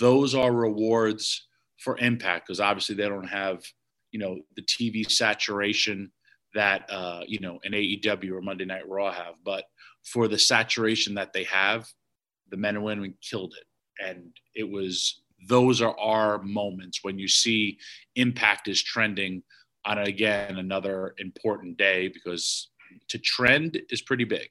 those 0.00 0.34
are 0.34 0.52
rewards 0.52 1.46
for 1.78 1.98
impact 1.98 2.46
because 2.46 2.60
obviously 2.60 2.94
they 2.94 3.08
don't 3.08 3.28
have, 3.28 3.62
you 4.10 4.18
know, 4.18 4.38
the 4.56 4.62
TV 4.62 5.08
saturation 5.10 6.10
that, 6.54 6.88
uh, 6.90 7.20
you 7.26 7.38
know, 7.40 7.58
an 7.64 7.72
AEW 7.72 8.32
or 8.32 8.40
Monday 8.40 8.64
Night 8.64 8.88
Raw 8.88 9.12
have. 9.12 9.34
But 9.44 9.64
for 10.04 10.28
the 10.28 10.38
saturation 10.38 11.14
that 11.14 11.32
they 11.32 11.44
have, 11.44 11.86
the 12.50 12.56
men 12.56 12.76
and 12.76 12.84
women 12.84 13.14
killed 13.22 13.54
it. 13.58 13.66
And 14.04 14.32
it 14.54 14.68
was 14.68 15.22
those 15.48 15.80
are 15.80 15.98
our 15.98 16.42
moments 16.42 17.00
when 17.02 17.18
you 17.18 17.28
see 17.28 17.78
impact 18.16 18.68
is 18.68 18.82
trending 18.82 19.42
on 19.84 19.98
again 19.98 20.58
another 20.58 21.14
important 21.18 21.76
day 21.76 22.08
because 22.08 22.70
to 23.08 23.18
trend 23.18 23.80
is 23.90 24.02
pretty 24.02 24.24
big. 24.24 24.48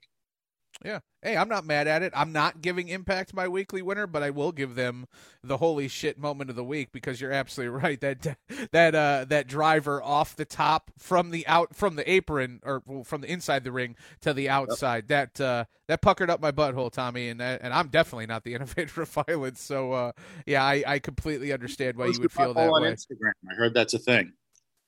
Yeah. 0.84 1.00
Hey, 1.22 1.36
I'm 1.36 1.50
not 1.50 1.66
mad 1.66 1.88
at 1.88 2.04
it. 2.04 2.14
I'm 2.16 2.32
not 2.32 2.62
giving 2.62 2.88
Impact 2.90 3.34
my 3.34 3.48
weekly 3.48 3.82
winner, 3.82 4.08
but 4.08 4.24
I 4.24 4.30
will 4.30 4.52
give 4.52 4.76
them 4.76 5.08
the 5.44 5.58
holy 5.58 5.88
shit 5.88 6.18
moment 6.18 6.50
of 6.50 6.56
the 6.56 6.64
week 6.64 6.92
because 6.92 7.20
you're 7.20 7.32
absolutely 7.32 7.78
right. 7.84 8.00
That 8.00 8.38
that 8.72 8.96
uh 8.96 9.26
that 9.28 9.48
driver 9.48 10.02
off 10.02 10.36
the 10.36 10.46
top 10.46 10.92
from 10.98 11.32
the 11.32 11.46
out 11.48 11.76
from 11.76 11.96
the 11.96 12.10
apron 12.10 12.62
or 12.64 12.82
from 13.04 13.22
the 13.22 13.32
inside 13.32 13.64
the 13.64 13.72
ring 13.72 13.96
to 14.22 14.34
the 14.34 14.50
outside. 14.50 15.06
Yep. 15.10 15.36
That 15.36 15.44
uh 15.44 15.66
that 15.88 16.02
puckered 16.02 16.30
up 16.30 16.42
my 16.42 16.52
butthole, 16.52 16.92
Tommy, 16.92 17.30
and 17.30 17.42
and 17.42 17.74
I'm 17.74 17.88
definitely 17.88 18.28
not 18.28 18.44
the 18.44 18.54
innovator 18.56 19.02
of 19.02 19.10
violence. 19.10 19.62
So 19.62 19.94
uh 19.94 20.12
yeah, 20.46 20.64
I 20.64 20.84
I 20.86 21.00
completely 21.00 21.52
understand 21.52 21.98
why 21.98 22.08
you 22.08 22.20
would 22.20 22.32
feel 22.32 22.54
that 22.54 22.70
on 22.70 22.84
way. 22.84 22.92
Instagram. 22.92 23.32
I 23.50 23.56
heard 23.56 23.74
that's 23.74 23.94
a 23.94 24.00
thing. 24.00 24.34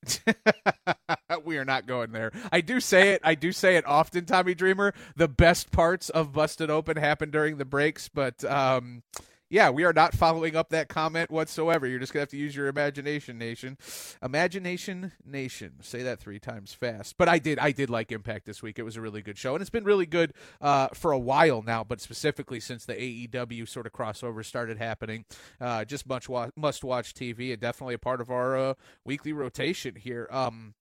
we 1.46 1.58
are 1.58 1.66
not 1.66 1.86
going 1.86 2.12
there. 2.12 2.32
I 2.52 2.62
do 2.62 2.80
say 2.80 3.12
it. 3.12 3.22
I 3.24 3.36
do 3.36 3.52
say 3.52 3.76
it 3.76 3.86
often, 3.86 4.26
Tommy 4.26 4.56
Dreamer. 4.56 4.94
The 5.16 5.28
best 5.28 5.72
parts 5.72 6.10
of 6.10 6.34
Busted 6.34 6.70
Open 6.70 6.98
happen 6.98 7.30
during 7.32 7.58
the 7.58 7.66
breaks, 7.66 8.10
but 8.10 8.44
um, 8.46 9.04
yeah, 9.50 9.70
we 9.72 9.84
are 9.84 9.94
not 9.94 10.14
following 10.14 10.56
up 10.56 10.70
that 10.70 10.90
comment 10.90 11.32
whatsoever. 11.32 11.88
You're 11.88 12.00
just 12.00 12.14
gonna 12.14 12.22
have 12.22 12.30
to 12.30 12.38
use 12.38 12.56
your 12.56 12.68
imagination, 12.68 13.38
nation. 13.38 13.78
Imagination 14.22 15.12
nation. 15.26 15.74
Say 15.82 16.04
that 16.04 16.20
three 16.20 16.40
times 16.40 16.74
fast. 16.74 17.16
But 17.18 17.30
I 17.30 17.40
did. 17.40 17.58
I 17.58 17.72
did 17.72 17.90
like 17.90 18.12
Impact 18.12 18.46
this 18.46 18.62
week. 18.62 18.78
It 18.78 18.84
was 18.84 18.96
a 18.96 19.02
really 19.02 19.22
good 19.22 19.38
show, 19.38 19.56
and 19.56 19.62
it's 19.62 19.70
been 19.70 19.84
really 19.84 20.06
good 20.06 20.34
uh, 20.62 20.90
for 20.94 21.12
a 21.12 21.20
while 21.20 21.62
now. 21.64 21.84
But 21.84 22.00
specifically 22.00 22.60
since 22.60 22.86
the 22.86 22.94
AEW 22.94 23.68
sort 23.68 23.88
of 23.88 23.92
crossover 23.92 24.46
started 24.46 24.78
happening, 24.78 25.26
uh, 25.60 25.84
just 25.84 26.08
much 26.08 26.30
wa- 26.30 26.50
must 26.56 26.84
watch 26.84 27.14
TV, 27.14 27.52
and 27.52 27.60
definitely 27.60 27.96
a 27.96 28.00
part 28.00 28.22
of 28.22 28.30
our 28.30 28.56
uh, 28.56 28.74
weekly 29.04 29.34
rotation 29.34 29.96
here. 29.96 30.28
Um, 30.32 30.76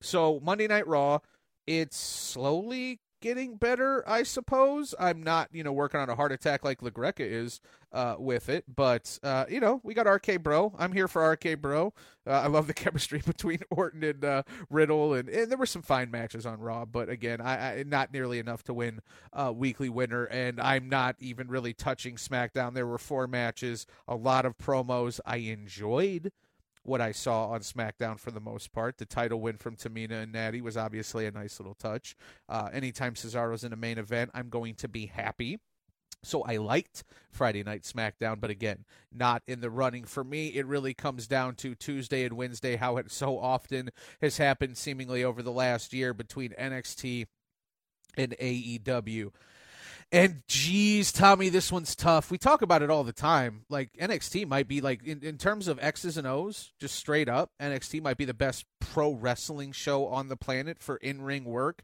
so 0.00 0.40
Monday 0.42 0.66
Night 0.66 0.86
Raw. 0.86 1.18
It's 1.66 1.98
slowly 1.98 3.00
getting 3.20 3.56
better, 3.56 4.08
I 4.08 4.22
suppose. 4.22 4.94
I'm 4.98 5.22
not, 5.22 5.48
you 5.52 5.62
know, 5.62 5.72
working 5.72 6.00
on 6.00 6.08
a 6.08 6.14
heart 6.14 6.32
attack 6.32 6.64
like 6.64 6.80
LaGreca 6.80 7.20
is 7.20 7.60
uh, 7.92 8.16
with 8.18 8.48
it, 8.48 8.64
but 8.74 9.18
uh, 9.22 9.46
you 9.48 9.60
know, 9.60 9.80
we 9.82 9.94
got 9.94 10.06
RK 10.06 10.42
Bro. 10.42 10.74
I'm 10.78 10.92
here 10.92 11.08
for 11.08 11.28
RK 11.30 11.60
Bro. 11.60 11.94
Uh, 12.26 12.30
I 12.30 12.46
love 12.46 12.66
the 12.66 12.74
chemistry 12.74 13.22
between 13.24 13.60
Orton 13.70 14.04
and 14.04 14.24
uh, 14.24 14.42
Riddle, 14.68 15.14
and, 15.14 15.28
and, 15.28 15.50
there 15.50 15.58
were 15.58 15.66
some 15.66 15.82
fine 15.82 16.10
matches 16.10 16.44
on 16.44 16.60
Raw, 16.60 16.84
but 16.84 17.08
again, 17.08 17.40
I, 17.40 17.78
I 17.78 17.82
not 17.84 18.12
nearly 18.12 18.38
enough 18.38 18.62
to 18.64 18.74
win 18.74 19.00
uh, 19.32 19.52
weekly 19.54 19.88
winner. 19.88 20.24
And 20.24 20.60
I'm 20.60 20.88
not 20.88 21.16
even 21.18 21.48
really 21.48 21.72
touching 21.72 22.16
SmackDown. 22.16 22.74
There 22.74 22.86
were 22.86 22.98
four 22.98 23.26
matches, 23.26 23.86
a 24.06 24.14
lot 24.14 24.44
of 24.44 24.58
promos. 24.58 25.20
I 25.24 25.38
enjoyed 25.38 26.32
what 26.88 27.00
I 27.00 27.12
saw 27.12 27.48
on 27.48 27.60
SmackDown 27.60 28.18
for 28.18 28.30
the 28.30 28.40
most 28.40 28.72
part. 28.72 28.98
The 28.98 29.06
title 29.06 29.40
win 29.40 29.58
from 29.58 29.76
Tamina 29.76 30.22
and 30.22 30.32
Natty 30.32 30.60
was 30.60 30.76
obviously 30.76 31.26
a 31.26 31.30
nice 31.30 31.60
little 31.60 31.74
touch. 31.74 32.16
Uh, 32.48 32.68
anytime 32.72 33.14
Cesaro's 33.14 33.64
in 33.64 33.72
a 33.72 33.76
main 33.76 33.98
event, 33.98 34.30
I'm 34.34 34.48
going 34.48 34.74
to 34.76 34.88
be 34.88 35.06
happy. 35.06 35.58
So 36.24 36.42
I 36.42 36.56
liked 36.56 37.04
Friday 37.30 37.62
Night 37.62 37.82
SmackDown, 37.82 38.40
but 38.40 38.50
again, 38.50 38.84
not 39.12 39.42
in 39.46 39.60
the 39.60 39.70
running. 39.70 40.04
For 40.04 40.24
me, 40.24 40.48
it 40.48 40.66
really 40.66 40.92
comes 40.92 41.28
down 41.28 41.54
to 41.56 41.74
Tuesday 41.74 42.24
and 42.24 42.36
Wednesday, 42.36 42.76
how 42.76 42.96
it 42.96 43.12
so 43.12 43.38
often 43.38 43.90
has 44.20 44.38
happened 44.38 44.76
seemingly 44.76 45.22
over 45.22 45.42
the 45.42 45.52
last 45.52 45.92
year 45.92 46.12
between 46.12 46.52
NXT 46.58 47.26
and 48.16 48.34
AEW. 48.40 49.30
And 50.10 50.42
geez, 50.48 51.12
Tommy, 51.12 51.50
this 51.50 51.70
one's 51.70 51.94
tough. 51.94 52.30
We 52.30 52.38
talk 52.38 52.62
about 52.62 52.80
it 52.80 52.88
all 52.88 53.04
the 53.04 53.12
time. 53.12 53.64
Like 53.68 53.92
NXT 54.00 54.48
might 54.48 54.66
be 54.66 54.80
like 54.80 55.04
in, 55.04 55.22
in 55.22 55.36
terms 55.36 55.68
of 55.68 55.78
X's 55.82 56.16
and 56.16 56.26
O's, 56.26 56.72
just 56.78 56.94
straight 56.94 57.28
up, 57.28 57.50
NXT 57.60 58.00
might 58.02 58.16
be 58.16 58.24
the 58.24 58.32
best 58.32 58.64
pro 58.80 59.12
wrestling 59.12 59.72
show 59.72 60.06
on 60.06 60.28
the 60.28 60.36
planet 60.36 60.78
for 60.80 60.96
in 60.96 61.20
ring 61.20 61.44
work. 61.44 61.82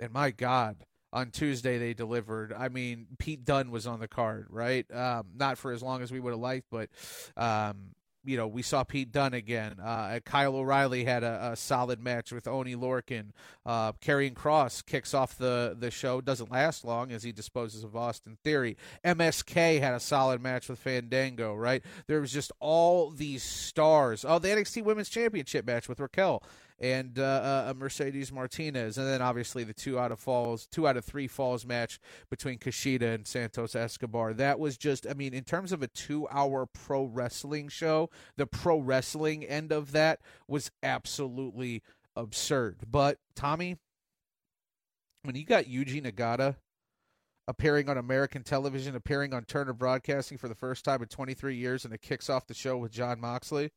And 0.00 0.12
my 0.12 0.32
God, 0.32 0.84
on 1.12 1.30
Tuesday 1.30 1.78
they 1.78 1.94
delivered. 1.94 2.52
I 2.52 2.68
mean, 2.68 3.06
Pete 3.18 3.44
Dunne 3.44 3.70
was 3.70 3.86
on 3.86 4.00
the 4.00 4.08
card, 4.08 4.48
right? 4.50 4.90
Um, 4.92 5.26
not 5.36 5.56
for 5.56 5.70
as 5.70 5.82
long 5.82 6.02
as 6.02 6.10
we 6.10 6.18
would 6.18 6.30
have 6.30 6.40
liked, 6.40 6.66
but 6.72 6.90
um, 7.36 7.94
you 8.24 8.36
know, 8.36 8.46
we 8.46 8.62
saw 8.62 8.84
Pete 8.84 9.12
Dunne 9.12 9.34
again. 9.34 9.76
Uh, 9.82 10.20
Kyle 10.24 10.56
O'Reilly 10.56 11.04
had 11.04 11.22
a, 11.22 11.50
a, 11.52 11.56
solid 11.56 12.02
match 12.02 12.32
with 12.32 12.46
Oni 12.46 12.76
Lorcan. 12.76 13.30
Uh, 13.64 13.92
Kross 13.92 14.84
kicks 14.84 15.14
off 15.14 15.38
the, 15.38 15.76
the 15.78 15.90
show. 15.90 16.20
Doesn't 16.20 16.50
last 16.50 16.84
long 16.84 17.12
as 17.12 17.22
he 17.22 17.32
disposes 17.32 17.82
of 17.82 17.96
Austin 17.96 18.36
Theory. 18.44 18.76
MSK 19.04 19.80
had 19.80 19.94
a 19.94 20.00
solid 20.00 20.42
match 20.42 20.68
with 20.68 20.78
Fandango, 20.78 21.54
right? 21.54 21.82
There 22.06 22.20
was 22.20 22.32
just 22.32 22.52
all 22.60 23.10
these 23.10 23.42
stars. 23.42 24.24
Oh, 24.26 24.38
the 24.38 24.48
NXT 24.48 24.84
Women's 24.84 25.08
Championship 25.08 25.66
match 25.66 25.88
with 25.88 26.00
Raquel 26.00 26.42
and 26.80 27.18
uh, 27.18 27.66
uh, 27.68 27.74
Mercedes 27.76 28.32
Martinez, 28.32 28.96
and 28.96 29.06
then 29.06 29.20
obviously 29.20 29.64
the 29.64 29.74
two 29.74 29.98
out 29.98 30.12
of 30.12 30.18
falls, 30.18 30.66
two 30.66 30.88
out 30.88 30.96
of 30.96 31.04
three 31.04 31.26
falls 31.26 31.66
match 31.66 32.00
between 32.30 32.58
Kushida 32.58 33.14
and 33.14 33.26
Santos 33.26 33.74
Escobar. 33.74 34.32
That 34.32 34.58
was 34.58 34.78
just, 34.78 35.06
I 35.06 35.12
mean, 35.12 35.34
in 35.34 35.44
terms 35.44 35.72
of 35.72 35.82
a 35.82 35.88
two-hour 35.88 36.66
pro 36.72 37.04
wrestling 37.04 37.68
show, 37.68 38.08
the 38.36 38.46
pro 38.46 38.78
wrestling 38.78 39.44
end 39.44 39.72
of 39.72 39.92
that 39.92 40.20
was 40.48 40.70
absolutely 40.82 41.82
absurd. 42.16 42.78
But 42.90 43.18
Tommy, 43.36 43.76
when 45.22 45.36
you 45.36 45.44
got 45.44 45.66
Yuji 45.66 46.02
Nagata 46.02 46.56
appearing 47.46 47.90
on 47.90 47.98
American 47.98 48.42
television, 48.42 48.94
appearing 48.94 49.34
on 49.34 49.44
Turner 49.44 49.74
Broadcasting 49.74 50.38
for 50.38 50.48
the 50.48 50.54
first 50.54 50.84
time 50.84 51.02
in 51.02 51.08
23 51.08 51.56
years, 51.56 51.84
and 51.84 51.92
it 51.92 52.00
kicks 52.00 52.30
off 52.30 52.46
the 52.46 52.54
show 52.54 52.78
with 52.78 52.92
Jon 52.92 53.20
Moxley, 53.20 53.70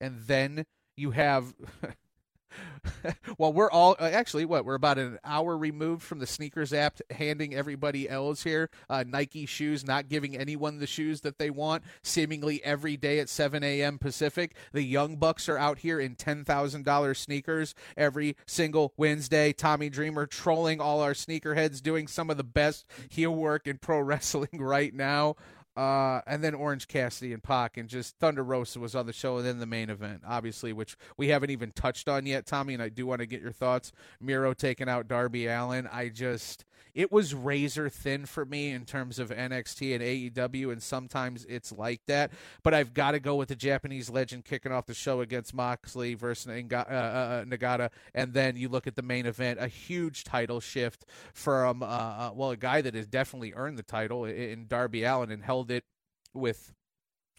and 0.00 0.20
then 0.22 0.64
you 0.96 1.10
have 1.10 1.52
well, 3.38 3.52
we're 3.52 3.70
all 3.70 3.96
uh, 3.98 4.04
actually 4.04 4.44
what 4.44 4.64
we're 4.64 4.74
about 4.74 4.98
an 4.98 5.18
hour 5.24 5.56
removed 5.56 6.02
from 6.02 6.18
the 6.18 6.26
sneakers 6.26 6.72
app 6.72 6.98
handing 7.10 7.54
everybody 7.54 8.08
else 8.08 8.42
here 8.42 8.70
uh, 8.88 9.04
Nike 9.06 9.46
shoes, 9.46 9.84
not 9.84 10.08
giving 10.08 10.36
anyone 10.36 10.78
the 10.78 10.86
shoes 10.86 11.20
that 11.22 11.38
they 11.38 11.50
want, 11.50 11.82
seemingly 12.02 12.62
every 12.64 12.96
day 12.96 13.18
at 13.18 13.28
7 13.28 13.62
a.m. 13.62 13.98
Pacific. 13.98 14.56
The 14.72 14.82
Young 14.82 15.16
Bucks 15.16 15.48
are 15.48 15.58
out 15.58 15.78
here 15.78 16.00
in 16.00 16.16
$10,000 16.16 17.16
sneakers 17.16 17.74
every 17.96 18.36
single 18.46 18.92
Wednesday. 18.96 19.52
Tommy 19.52 19.88
Dreamer 19.88 20.26
trolling 20.26 20.80
all 20.80 21.00
our 21.00 21.14
sneakerheads, 21.14 21.82
doing 21.82 22.06
some 22.06 22.30
of 22.30 22.36
the 22.36 22.44
best 22.44 22.86
heel 23.08 23.34
work 23.34 23.66
in 23.66 23.78
pro 23.78 24.00
wrestling 24.06 24.60
right 24.60 24.94
now. 24.94 25.36
Uh, 25.76 26.20
and 26.26 26.42
then 26.42 26.54
Orange 26.54 26.88
Cassidy 26.88 27.32
and 27.32 27.42
Pac, 27.42 27.76
and 27.76 27.88
just 27.88 28.16
Thunder 28.18 28.42
Rosa 28.42 28.80
was 28.80 28.94
on 28.94 29.06
the 29.06 29.12
show, 29.12 29.38
and 29.38 29.46
then 29.46 29.58
the 29.58 29.66
main 29.66 29.90
event, 29.90 30.22
obviously, 30.26 30.72
which 30.72 30.96
we 31.16 31.28
haven't 31.28 31.50
even 31.50 31.72
touched 31.72 32.08
on 32.08 32.26
yet, 32.26 32.46
Tommy. 32.46 32.74
And 32.74 32.82
I 32.82 32.88
do 32.88 33.06
want 33.06 33.20
to 33.20 33.26
get 33.26 33.40
your 33.40 33.52
thoughts. 33.52 33.92
Miro 34.20 34.52
taking 34.54 34.88
out 34.88 35.08
Darby 35.08 35.46
Allin. 35.46 35.88
I 35.90 36.08
just, 36.08 36.64
it 36.96 37.12
was 37.12 37.34
razor 37.34 37.90
thin 37.90 38.24
for 38.24 38.46
me 38.46 38.70
in 38.70 38.86
terms 38.86 39.18
of 39.18 39.28
NXT 39.28 39.94
and 39.94 40.02
AEW, 40.02 40.72
and 40.72 40.82
sometimes 40.82 41.44
it's 41.44 41.70
like 41.70 42.00
that. 42.06 42.32
But 42.62 42.72
I've 42.72 42.94
got 42.94 43.10
to 43.10 43.20
go 43.20 43.34
with 43.34 43.50
the 43.50 43.54
Japanese 43.54 44.08
legend 44.08 44.46
kicking 44.46 44.72
off 44.72 44.86
the 44.86 44.94
show 44.94 45.20
against 45.20 45.52
Moxley 45.52 46.14
versus 46.14 46.46
uh, 46.48 46.74
uh, 46.74 46.78
uh, 46.78 47.44
Nagata, 47.44 47.90
and 48.14 48.32
then 48.32 48.56
you 48.56 48.70
look 48.70 48.86
at 48.86 48.96
the 48.96 49.02
main 49.02 49.26
event, 49.26 49.60
a 49.60 49.68
huge 49.68 50.24
title 50.24 50.58
shift 50.58 51.04
from, 51.34 51.82
uh, 51.82 52.32
well, 52.32 52.50
a 52.50 52.56
guy 52.56 52.80
that 52.80 52.94
has 52.94 53.06
definitely 53.06 53.52
earned 53.54 53.76
the 53.76 53.82
title 53.82 54.24
in 54.24 54.66
Darby 54.66 55.04
Allin 55.04 55.30
and 55.30 55.44
held 55.44 55.70
it 55.70 55.84
with 56.32 56.72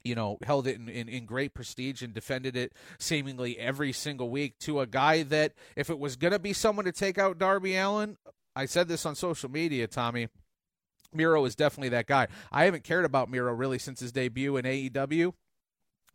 you 0.04 0.16
know, 0.16 0.38
held 0.44 0.68
it 0.68 0.78
in, 0.78 0.88
in, 0.88 1.10
in, 1.10 1.26
great 1.26 1.54
prestige 1.54 2.02
and 2.02 2.14
defended 2.14 2.56
it 2.56 2.72
seemingly 2.98 3.60
every 3.60 3.92
single 3.92 4.30
week 4.30 4.58
to 4.60 4.80
a 4.80 4.88
guy 4.88 5.24
that, 5.24 5.52
if 5.76 5.90
it 5.90 6.00
was 6.00 6.16
going 6.16 6.32
to 6.32 6.40
be 6.40 6.54
someone 6.54 6.86
to 6.86 6.94
take 6.94 7.18
out 7.18 7.38
Darby 7.38 7.76
Allin, 7.76 8.16
I 8.58 8.66
said 8.66 8.88
this 8.88 9.06
on 9.06 9.14
social 9.14 9.52
media, 9.52 9.86
Tommy. 9.86 10.30
Miro 11.14 11.46
is 11.46 11.56
definitely 11.56 11.90
that 11.90 12.08
guy. 12.08 12.28
I 12.52 12.66
haven't 12.66 12.84
cared 12.84 13.06
about 13.06 13.30
Miro 13.30 13.54
really 13.54 13.78
since 13.78 14.00
his 14.00 14.12
debut 14.12 14.58
in 14.58 14.66
AEW. 14.66 15.34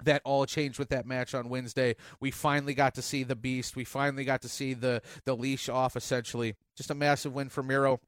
That 0.03 0.23
all 0.25 0.45
changed 0.45 0.81
with 0.81 0.89
that 0.89 1.07
match 1.07 1.35
on 1.35 1.49
Wednesday. 1.49 1.95
We 2.19 2.33
finally 2.33 2.75
got 2.75 2.95
to 2.97 3.03
see 3.03 3.23
the 3.23 3.37
beast. 3.37 3.77
We 3.77 3.85
finally 3.85 4.25
got 4.25 4.43
to 4.43 4.49
see 4.49 4.75
the 4.75 5.01
the 5.25 5.37
leash 5.37 5.69
off. 5.69 5.97
Essentially, 5.97 6.57
just 6.77 6.91
a 6.91 6.95
massive 6.95 7.33
win 7.33 7.49
for 7.49 7.63
Miro. 7.63 8.01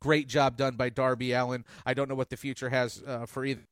Great 0.00 0.26
job 0.26 0.56
done 0.56 0.74
by 0.74 0.88
Darby 0.88 1.32
Allin. 1.32 1.64
I 1.86 1.94
don't 1.94 2.08
know 2.08 2.16
what 2.16 2.30
the 2.30 2.36
future 2.36 2.70
has 2.70 3.00
uh, 3.06 3.26
for 3.26 3.44
either 3.44 3.62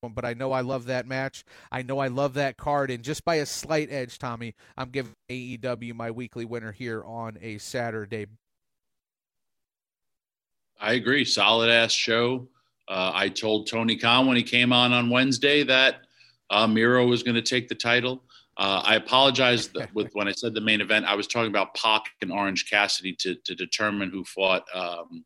one, 0.00 0.12
but 0.12 0.24
I 0.24 0.34
know 0.34 0.50
I 0.50 0.62
love 0.62 0.86
that 0.86 1.06
match. 1.06 1.44
I 1.70 1.82
know 1.82 2.00
I 2.00 2.08
love 2.08 2.34
that 2.34 2.56
card, 2.56 2.90
and 2.90 3.04
just 3.04 3.24
by 3.24 3.36
a 3.36 3.46
slight 3.46 3.92
edge, 3.92 4.18
Tommy, 4.18 4.56
I'm 4.76 4.90
giving 4.90 5.14
AEW 5.30 5.94
my 5.94 6.10
weekly 6.10 6.44
winner 6.44 6.72
here 6.72 7.04
on 7.04 7.38
a 7.40 7.58
Saturday. 7.58 8.26
I 10.80 10.94
agree. 10.94 11.24
Solid 11.24 11.70
ass 11.70 11.92
show. 11.92 12.48
Uh, 12.88 13.12
I 13.14 13.28
told 13.28 13.66
Tony 13.66 13.96
Khan 13.96 14.26
when 14.26 14.36
he 14.36 14.42
came 14.42 14.72
on 14.72 14.92
on 14.92 15.10
Wednesday 15.10 15.62
that 15.64 16.02
uh, 16.50 16.66
Miro 16.66 17.06
was 17.06 17.22
going 17.22 17.34
to 17.34 17.42
take 17.42 17.68
the 17.68 17.74
title. 17.74 18.22
Uh, 18.56 18.82
I 18.84 18.94
apologize 18.96 19.70
with 19.94 20.10
when 20.14 20.28
I 20.28 20.32
said 20.32 20.54
the 20.54 20.60
main 20.60 20.80
event. 20.80 21.06
I 21.06 21.14
was 21.14 21.26
talking 21.26 21.50
about 21.50 21.74
Pac 21.74 22.02
and 22.22 22.32
Orange 22.32 22.68
Cassidy 22.70 23.14
to 23.20 23.34
to 23.44 23.54
determine 23.54 24.10
who 24.10 24.24
fought 24.24 24.64
um, 24.74 25.24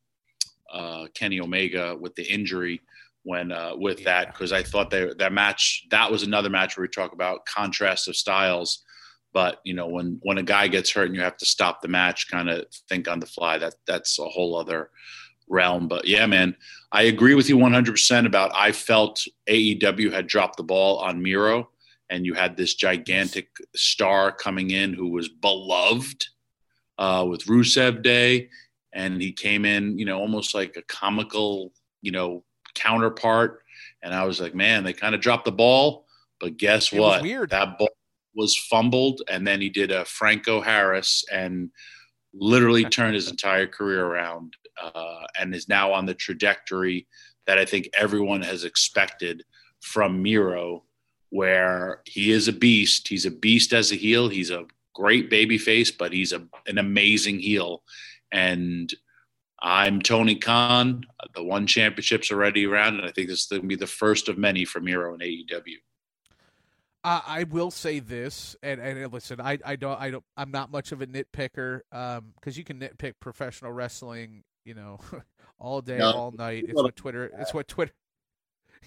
uh, 0.73 1.07
Kenny 1.15 1.41
Omega 1.41 1.97
with 1.99 2.15
the 2.15 2.25
injury 2.25 2.81
when 3.23 3.53
uh, 3.53 3.75
with 3.77 4.01
yeah. 4.01 4.23
that 4.23 4.33
because 4.33 4.53
I 4.53 4.63
thought 4.63 4.91
they, 4.91 5.13
that 5.19 5.33
match 5.33 5.87
that 5.91 6.11
was 6.11 6.23
another 6.23 6.51
match 6.51 6.77
where 6.77 6.83
we 6.83 6.89
talk 6.89 7.13
about 7.13 7.47
contrast 7.47 8.09
of 8.09 8.17
styles. 8.17 8.83
But 9.33 9.61
you 9.65 9.75
know 9.75 9.87
when 9.87 10.19
when 10.23 10.39
a 10.39 10.43
guy 10.43 10.69
gets 10.69 10.91
hurt 10.91 11.07
and 11.07 11.15
you 11.15 11.23
have 11.23 11.37
to 11.39 11.47
stop 11.47 11.81
the 11.81 11.89
match, 11.89 12.31
kind 12.31 12.51
of 12.51 12.67
think 12.89 13.09
on 13.09 13.21
the 13.21 13.27
fly. 13.27 13.59
That 13.59 13.75
that's 13.87 14.19
a 14.19 14.25
whole 14.25 14.57
other 14.57 14.91
realm. 15.49 15.89
But 15.89 16.07
yeah, 16.07 16.27
man, 16.27 16.57
I 16.93 17.03
agree 17.03 17.35
with 17.35 17.49
you 17.49 17.57
100% 17.57 18.27
about 18.27 18.53
I 18.55 18.73
felt 18.73 19.25
AEW 19.49 20.13
had 20.13 20.27
dropped 20.27 20.57
the 20.57 20.63
ball 20.63 20.99
on 20.99 21.23
Miro 21.23 21.71
and 22.11 22.27
you 22.27 22.35
had 22.35 22.57
this 22.57 22.75
gigantic 22.75 23.49
star 23.75 24.33
coming 24.33 24.71
in 24.71 24.93
who 24.93 25.09
was 25.09 25.29
beloved 25.29 26.27
uh, 26.99 27.27
with 27.29 27.47
Rusev 27.47 28.03
Day. 28.03 28.51
And 28.93 29.23
he 29.23 29.33
came 29.33 29.65
in, 29.65 29.99
you 29.99 30.05
know, 30.05 30.19
almost 30.19 30.55
like 30.55 30.77
a 30.77 30.83
comical, 30.83 31.73
you 32.03 32.13
know, 32.13 32.45
counterpart. 32.75 33.63
And 34.03 34.15
I 34.15 34.25
was 34.25 34.41
like, 34.41 34.55
man, 34.55 34.85
they 34.85 34.93
kind 34.93 35.15
of 35.15 35.23
dropped 35.23 35.47
the 35.47 35.53
ball. 35.53 36.05
But 36.39 36.59
guess 36.59 36.93
it 36.93 37.01
what? 37.01 37.23
weird. 37.23 37.51
That 37.51 37.79
ball 37.79 37.89
was 38.35 38.57
fumbled, 38.57 39.23
and 39.29 39.47
then 39.47 39.61
he 39.61 39.69
did 39.69 39.91
a 39.91 40.05
Franco 40.05 40.61
Harris 40.61 41.25
and 41.33 41.71
literally 42.35 42.85
turned 42.91 43.15
his 43.15 43.31
entire 43.31 43.67
career 43.67 44.05
around, 44.05 44.55
uh, 44.81 45.25
and 45.39 45.55
is 45.55 45.69
now 45.69 45.93
on 45.93 46.07
the 46.07 46.15
trajectory 46.15 47.07
that 47.47 47.59
I 47.59 47.65
think 47.65 47.89
everyone 47.95 48.43
has 48.43 48.65
expected 48.65 49.45
from 49.81 50.23
Miro, 50.23 50.85
where 51.31 52.03
he 52.05 52.31
is 52.31 52.49
a 52.49 52.53
beast. 52.53 53.09
He's 53.09 53.27
a 53.27 53.31
beast 53.31 53.73
as 53.73 53.91
a 53.91 53.97
heel. 53.97 54.29
He's 54.29 54.51
a 54.51 54.67
great 54.95 55.31
baby 55.31 55.59
face, 55.59 55.91
but 55.91 56.13
he's 56.13 56.33
a, 56.33 56.47
an 56.67 56.79
amazing 56.79 57.41
heel. 57.41 57.83
And 58.31 58.93
I'm 59.61 60.03
Tony 60.03 60.37
Khan. 60.37 61.05
The 61.35 61.43
one 61.43 61.67
championship's 61.67 62.31
already 62.31 62.67
around, 62.67 62.99
and 62.99 63.07
I 63.07 63.13
think 63.13 63.29
this 63.29 63.41
is 63.41 63.47
going 63.47 63.63
to 63.63 63.69
be 63.69 63.77
the 63.77 63.87
first 63.87 64.29
of 64.29 64.39
many 64.39 64.65
for 64.65 64.81
Miro 64.81 65.15
in 65.15 65.21
AEW. 65.21 65.77
Uh, 67.05 67.21
I 67.27 67.45
will 67.45 67.73
say 67.73 67.99
this, 67.99 68.55
and, 68.63 68.81
and 68.81 69.13
listen, 69.13 69.41
I, 69.41 69.59
I 69.65 69.75
don't, 69.75 70.01
I 70.01 70.11
don't, 70.11 70.25
I'm 70.37 70.53
not 70.53 70.71
much 70.71 70.93
of 70.93 71.03
a 71.03 71.07
nitpicker, 71.07 71.81
um, 71.91 72.33
because 72.37 72.57
you 72.57 72.63
can 72.63 72.79
nitpick 72.79 73.15
professional 73.19 73.73
wrestling, 73.73 74.45
you 74.65 74.75
know, 74.75 75.01
all 75.59 75.81
day, 75.81 75.99
no. 75.99 76.13
all 76.13 76.33
night. 76.33 76.65
It's 76.69 76.75
what 76.75 76.97
Twitter. 76.97 77.31
It's 77.39 77.55
what 77.55 77.69
Twitter. 77.69 77.93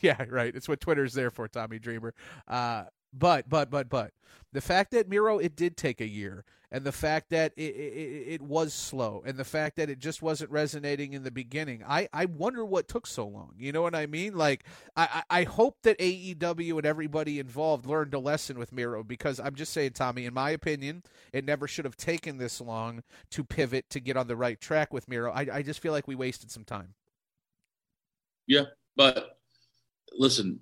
Yeah, 0.01 0.21
right. 0.29 0.53
It's 0.53 0.67
what 0.67 0.81
Twitter's 0.81 1.13
there 1.13 1.31
for, 1.31 1.47
Tommy 1.47 1.79
Dreamer. 1.79 2.13
Uh, 2.49 2.83
but 3.17 3.49
but 3.49 3.69
but 3.69 3.89
but 3.89 4.11
the 4.51 4.61
fact 4.61 4.91
that 4.91 5.09
Miro 5.09 5.37
it 5.37 5.55
did 5.55 5.75
take 5.75 5.99
a 5.99 6.07
year, 6.07 6.45
and 6.71 6.83
the 6.83 6.91
fact 6.91 7.29
that 7.29 7.53
it, 7.57 7.75
it, 7.75 8.25
it 8.27 8.41
was 8.41 8.73
slow, 8.73 9.21
and 9.25 9.37
the 9.37 9.43
fact 9.43 9.75
that 9.75 9.89
it 9.89 9.99
just 9.99 10.21
wasn't 10.21 10.49
resonating 10.51 11.13
in 11.13 11.23
the 11.23 11.31
beginning, 11.31 11.83
I 11.87 12.07
I 12.13 12.25
wonder 12.25 12.65
what 12.65 12.87
took 12.87 13.05
so 13.05 13.27
long. 13.27 13.53
You 13.57 13.71
know 13.71 13.81
what 13.81 13.95
I 13.95 14.05
mean? 14.05 14.35
Like 14.35 14.65
I 14.95 15.23
I 15.29 15.43
hope 15.43 15.77
that 15.83 15.99
AEW 15.99 16.77
and 16.77 16.85
everybody 16.85 17.39
involved 17.39 17.85
learned 17.85 18.13
a 18.13 18.19
lesson 18.19 18.57
with 18.57 18.71
Miro 18.71 19.03
because 19.03 19.39
I'm 19.39 19.55
just 19.55 19.73
saying, 19.73 19.91
Tommy, 19.91 20.25
in 20.25 20.33
my 20.33 20.51
opinion, 20.51 21.03
it 21.33 21.45
never 21.45 21.67
should 21.67 21.85
have 21.85 21.97
taken 21.97 22.37
this 22.37 22.61
long 22.61 23.03
to 23.31 23.43
pivot 23.43 23.89
to 23.89 23.99
get 23.99 24.17
on 24.17 24.27
the 24.27 24.35
right 24.35 24.59
track 24.59 24.93
with 24.93 25.07
Miro. 25.07 25.31
I 25.31 25.47
I 25.51 25.61
just 25.61 25.81
feel 25.81 25.91
like 25.91 26.07
we 26.07 26.15
wasted 26.15 26.51
some 26.51 26.63
time. 26.63 26.93
Yeah, 28.47 28.65
but 28.95 29.37
listen, 30.13 30.59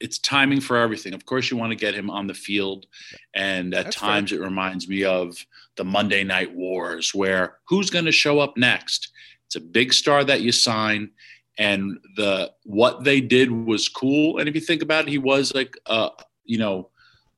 it's 0.00 0.18
timing 0.18 0.60
for 0.60 0.76
everything. 0.76 1.14
Of 1.14 1.26
course, 1.26 1.50
you 1.50 1.56
want 1.56 1.70
to 1.70 1.76
get 1.76 1.94
him 1.94 2.10
on 2.10 2.26
the 2.26 2.34
field, 2.34 2.86
and 3.34 3.74
at 3.74 3.86
That's 3.86 3.96
times 3.96 4.30
fair. 4.30 4.40
it 4.40 4.44
reminds 4.44 4.88
me 4.88 5.04
of 5.04 5.44
the 5.76 5.84
Monday 5.84 6.24
Night 6.24 6.54
Wars, 6.54 7.14
where 7.14 7.58
who's 7.68 7.90
going 7.90 8.04
to 8.06 8.12
show 8.12 8.40
up 8.40 8.56
next? 8.56 9.12
It's 9.46 9.56
a 9.56 9.60
big 9.60 9.92
star 9.92 10.24
that 10.24 10.40
you 10.40 10.52
sign, 10.52 11.10
and 11.58 11.98
the 12.16 12.52
what 12.64 13.04
they 13.04 13.20
did 13.20 13.50
was 13.50 13.88
cool. 13.88 14.38
And 14.38 14.48
if 14.48 14.54
you 14.54 14.60
think 14.60 14.82
about 14.82 15.06
it, 15.06 15.10
he 15.10 15.18
was 15.18 15.54
like, 15.54 15.76
uh, 15.86 16.10
you 16.44 16.58
know, 16.58 16.90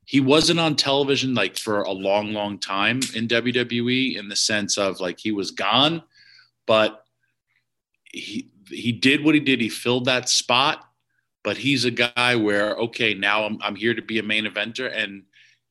he 0.05 0.21
wasn't 0.21 0.61
on 0.61 0.77
television 0.77 1.35
like 1.35 1.57
for 1.57 1.83
a 1.83 1.93
long, 1.93 2.33
long 2.33 2.59
time 2.59 3.01
in 3.15 3.29
WWE 3.29 4.17
in 4.19 4.29
the 4.29 4.37
sense 4.37 4.79
of 4.79 5.01
like 5.01 5.19
he 5.19 5.33
was 5.33 5.51
gone, 5.51 6.03
but 6.67 7.05
he 8.05 8.51
he 8.69 8.93
did 8.93 9.25
what 9.25 9.35
he 9.35 9.41
did. 9.41 9.61
He 9.61 9.69
filled 9.69 10.07
that 10.07 10.29
spot 10.29 10.89
but 11.45 11.57
he's 11.57 11.85
a 11.85 11.91
guy 11.91 12.37
where 12.37 12.75
okay 12.77 13.15
now 13.15 13.45
I'm, 13.45 13.59
I'm 13.63 13.77
here 13.77 13.95
to 13.95 14.03
be 14.03 14.19
a 14.19 14.23
main 14.23 14.45
eventer. 14.45 14.91
And 14.95 15.25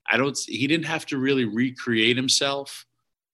i 0.09 0.17
don't 0.17 0.37
he 0.47 0.67
didn't 0.67 0.85
have 0.85 1.05
to 1.07 1.17
really 1.17 1.45
recreate 1.45 2.17
himself 2.17 2.85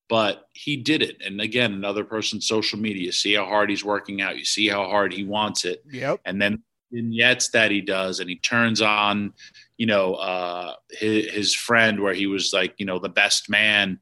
but 0.09 0.47
he 0.53 0.77
did 0.77 1.01
it. 1.01 1.21
And 1.25 1.41
again 1.41 1.73
another 1.73 2.03
person's 2.03 2.47
social 2.47 2.79
media. 2.79 3.11
See 3.11 3.33
how 3.33 3.45
hard 3.45 3.69
he's 3.69 3.83
working 3.83 4.21
out. 4.21 4.37
You 4.37 4.45
see 4.45 4.67
how 4.67 4.85
hard 4.85 5.13
he 5.13 5.23
wants 5.23 5.65
it. 5.65 5.83
Yep. 5.91 6.21
And 6.25 6.41
then 6.41 6.63
vignettes 6.91 7.49
that 7.49 7.71
he 7.71 7.81
does 7.81 8.21
and 8.21 8.29
he 8.29 8.37
turns 8.37 8.81
on 8.81 9.33
you 9.77 9.85
know 9.85 10.13
uh 10.13 10.73
his, 10.89 11.29
his 11.29 11.53
friend 11.53 11.99
where 11.99 12.13
he 12.13 12.25
was 12.25 12.53
like 12.53 12.73
you 12.77 12.85
know 12.85 12.99
the 12.99 13.09
best 13.09 13.49
man. 13.49 13.99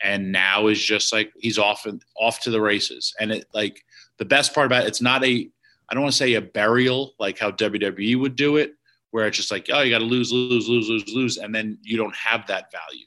And 0.00 0.30
now 0.30 0.68
is 0.68 0.80
just 0.80 1.12
like 1.12 1.32
he's 1.36 1.58
off 1.58 1.84
and 1.84 2.00
off 2.16 2.40
to 2.42 2.50
the 2.50 2.60
races. 2.60 3.14
And 3.18 3.32
it 3.32 3.46
like 3.52 3.82
the 4.18 4.24
best 4.24 4.54
part 4.54 4.66
about 4.66 4.84
it, 4.84 4.88
it's 4.88 5.02
not 5.02 5.24
a 5.24 5.50
I 5.88 5.94
don't 5.94 6.02
want 6.02 6.12
to 6.12 6.18
say 6.18 6.34
a 6.34 6.42
burial 6.42 7.14
like 7.18 7.38
how 7.38 7.50
WWE 7.50 8.20
would 8.20 8.36
do 8.36 8.56
it, 8.56 8.74
where 9.10 9.26
it's 9.26 9.36
just 9.36 9.50
like, 9.50 9.68
oh, 9.72 9.80
you 9.80 9.90
got 9.90 10.00
to 10.00 10.04
lose, 10.04 10.32
lose, 10.32 10.68
lose, 10.68 10.88
lose, 10.88 11.14
lose, 11.14 11.36
and 11.38 11.54
then 11.54 11.78
you 11.82 11.96
don't 11.96 12.14
have 12.14 12.46
that 12.48 12.70
value. 12.70 13.06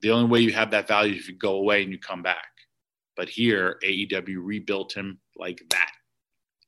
The 0.00 0.10
only 0.10 0.28
way 0.28 0.40
you 0.40 0.52
have 0.52 0.70
that 0.72 0.86
value 0.86 1.14
is 1.14 1.20
if 1.20 1.28
you 1.28 1.36
go 1.36 1.56
away 1.56 1.82
and 1.82 1.90
you 1.90 1.98
come 1.98 2.22
back. 2.22 2.46
But 3.16 3.28
here, 3.28 3.78
AEW 3.84 4.38
rebuilt 4.38 4.92
him 4.92 5.18
like 5.36 5.62
that, 5.70 5.90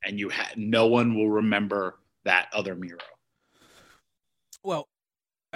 and 0.04 0.18
you 0.18 0.28
had 0.28 0.56
no 0.56 0.86
one 0.86 1.14
will 1.14 1.30
remember 1.30 1.98
that 2.24 2.48
other 2.52 2.74
Miro. 2.74 2.98
Well, 4.62 4.88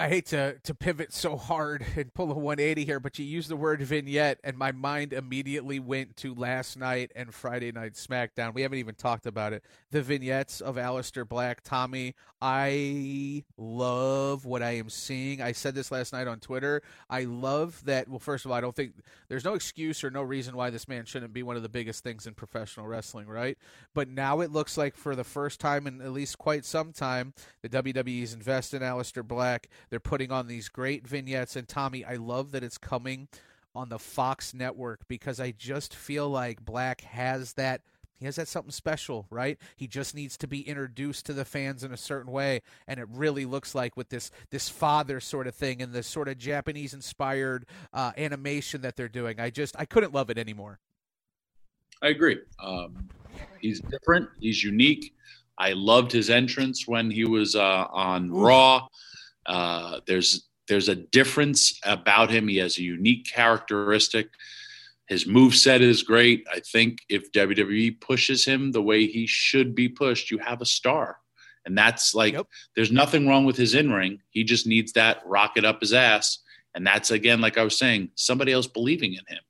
I 0.01 0.09
hate 0.09 0.25
to 0.29 0.59
to 0.61 0.75
pivot 0.75 1.13
so 1.13 1.37
hard 1.37 1.85
and 1.97 2.13
pull 2.15 2.31
a 2.31 2.35
180 2.35 2.87
here, 2.87 2.99
but 2.99 3.19
you 3.19 3.25
use 3.27 3.49
the 3.49 3.57
word 3.57 3.83
vignette, 3.83 4.41
and 4.43 4.57
my 4.57 4.73
mind 4.73 5.13
immediately 5.13 5.79
went 5.79 6.17
to 6.19 6.33
last 6.35 6.79
night 6.79 7.13
and 7.15 7.35
Friday 7.35 7.71
night 7.71 7.95
SmackDown. 7.95 8.55
We 8.55 8.63
haven't 8.63 8.79
even 8.79 8.95
talked 8.95 9.27
about 9.27 9.53
it. 9.53 9.63
The 9.91 10.01
vignettes 10.01 10.63
of 10.63 10.77
Aleister 10.77 11.29
Black, 11.29 11.63
Tommy. 11.63 12.15
I 12.41 13.45
love 13.59 14.47
what 14.47 14.63
I 14.63 14.71
am 14.77 14.89
seeing. 14.89 15.43
I 15.43 15.53
said 15.53 15.75
this 15.75 15.93
last 15.93 16.15
night 16.15 16.27
on 16.27 16.41
Twitter. 16.41 16.81
I 17.11 17.25
love 17.25 17.85
that. 17.85 18.09
Well, 18.09 18.19
first 18.19 18.47
of 18.47 18.51
all, 18.51 18.57
I 18.57 18.63
don't 18.63 18.75
think 18.75 18.95
there's 19.29 19.45
no 19.45 19.53
excuse 19.53 20.03
or 20.03 20.11
no 20.11 20.23
reason 20.23 20.57
why 20.57 20.71
this 20.71 20.89
man 20.89 21.05
shouldn't 21.05 21.35
be 21.35 21.43
one 21.43 21.57
of 21.57 21.63
the 21.63 21.69
biggest 21.69 22.03
things 22.03 22.27
in 22.27 22.33
professional 22.33 22.87
wrestling, 22.87 23.27
right? 23.27 23.59
But 23.93 24.09
now 24.09 24.41
it 24.41 24.51
looks 24.51 24.79
like 24.79 24.97
for 24.97 25.15
the 25.15 25.25
first 25.25 25.61
time 25.61 25.87
in 25.87 26.01
at 26.01 26.13
least 26.13 26.39
quite 26.39 26.65
some 26.65 26.95
time, 26.95 27.35
the 27.61 27.69
WWE's 27.69 28.33
invested 28.33 28.81
in 28.81 28.89
Aleister 28.89 29.23
Black 29.27 29.69
they're 29.91 30.01
putting 30.01 30.31
on 30.33 30.47
these 30.47 30.69
great 30.69 31.07
vignettes. 31.07 31.57
And 31.57 31.69
Tommy, 31.69 32.05
I 32.05 32.15
love 32.17 32.53
that 32.53 32.65
it's 32.65 32.79
coming 32.79 33.29
on 33.75 33.89
the 33.89 33.99
Fox 33.99 34.55
network 34.55 35.07
because 35.09 35.39
I 35.41 35.53
just 35.53 35.95
feel 35.95 36.29
like 36.29 36.65
Black 36.65 37.03
has 37.03 37.55
that 37.55 37.83
he 38.21 38.27
has 38.27 38.37
that 38.37 38.49
something 38.49 38.71
special, 38.71 39.27
right? 39.31 39.59
He 39.77 39.87
just 39.87 40.15
needs 40.15 40.37
to 40.37 40.47
be 40.47 40.61
introduced 40.61 41.25
to 41.27 41.33
the 41.33 41.47
fans 41.47 41.83
in 41.83 41.91
a 41.91 41.97
certain 41.97 42.31
way, 42.31 42.61
and 42.87 43.01
it 43.01 43.09
really 43.11 43.47
looks 43.47 43.75
like 43.75 43.97
with 43.97 44.11
this 44.11 44.31
this 44.51 44.69
father 44.69 45.21
sort 45.21 45.47
of 45.47 45.55
thing 45.55 45.81
and 45.81 45.95
this 45.95 46.07
sort 46.07 46.29
of 46.29 46.37
Japanese 46.37 46.93
inspired 46.93 47.65
uh, 47.95 48.13
animation 48.19 48.83
that 48.83 48.95
they're 48.95 49.09
doing. 49.09 49.41
I 49.41 49.49
just 49.49 49.75
I 49.79 49.87
couldn't 49.87 50.13
love 50.13 50.29
it 50.29 50.37
anymore. 50.37 50.81
I 52.03 52.09
agree. 52.09 52.39
Um, 52.63 53.09
he's 53.63 53.81
different. 53.81 54.29
He's 54.39 54.63
unique. 54.63 55.15
I 55.57 55.73
loved 55.73 56.13
his 56.13 56.29
entrance 56.29 56.87
when 56.87 57.11
he 57.11 57.25
was 57.25 57.57
uh, 57.57 57.87
on 57.91 58.31
Ooh. 58.31 58.45
Raw. 58.45 58.87
Uh, 59.51 60.01
there's 60.07 60.49
there's 60.69 60.89
a 60.89 60.95
difference 60.95 61.79
about 61.83 62.31
him. 62.31 62.47
He 62.47 62.59
has 62.59 62.79
a 62.79 62.83
unique 62.83 63.27
characteristic. 63.27 64.29
His 65.09 65.27
move 65.27 65.57
set 65.57 65.81
is 65.81 66.05
great. 66.05 66.47
I 66.51 66.61
think 66.61 66.99
if 67.09 67.33
WWE 67.33 68.01
pushes 68.01 68.45
him 68.45 68.71
the 68.71 68.81
way 68.81 69.07
he 69.07 69.27
should 69.27 69.75
be 69.75 69.89
pushed, 69.89 70.31
you 70.31 70.39
have 70.39 70.61
a 70.61 70.67
star. 70.67 71.19
And 71.67 71.77
that's 71.77 72.15
like, 72.15 72.35
yep. 72.35 72.47
there's 72.77 72.93
nothing 72.93 73.27
wrong 73.27 73.45
with 73.45 73.57
his 73.57 73.75
in 73.75 73.93
ring. 73.93 74.21
He 74.31 74.45
just 74.45 74.69
needs 74.69 74.93
that 74.93 75.21
rocket 75.27 75.65
up 75.65 75.81
his 75.81 75.93
ass. 75.93 76.39
And 76.77 76.87
that's, 76.87 77.11
again, 77.11 77.41
like 77.41 77.59
I 77.59 77.65
was 77.65 77.77
saying, 77.77 78.11
somebody 78.15 78.53
else 78.53 78.69
believing 78.69 79.15
in 79.15 79.27
him 79.27 79.43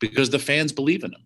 because 0.00 0.30
the 0.30 0.38
fans 0.38 0.72
believe 0.72 1.04
in 1.04 1.12
him. 1.12 1.25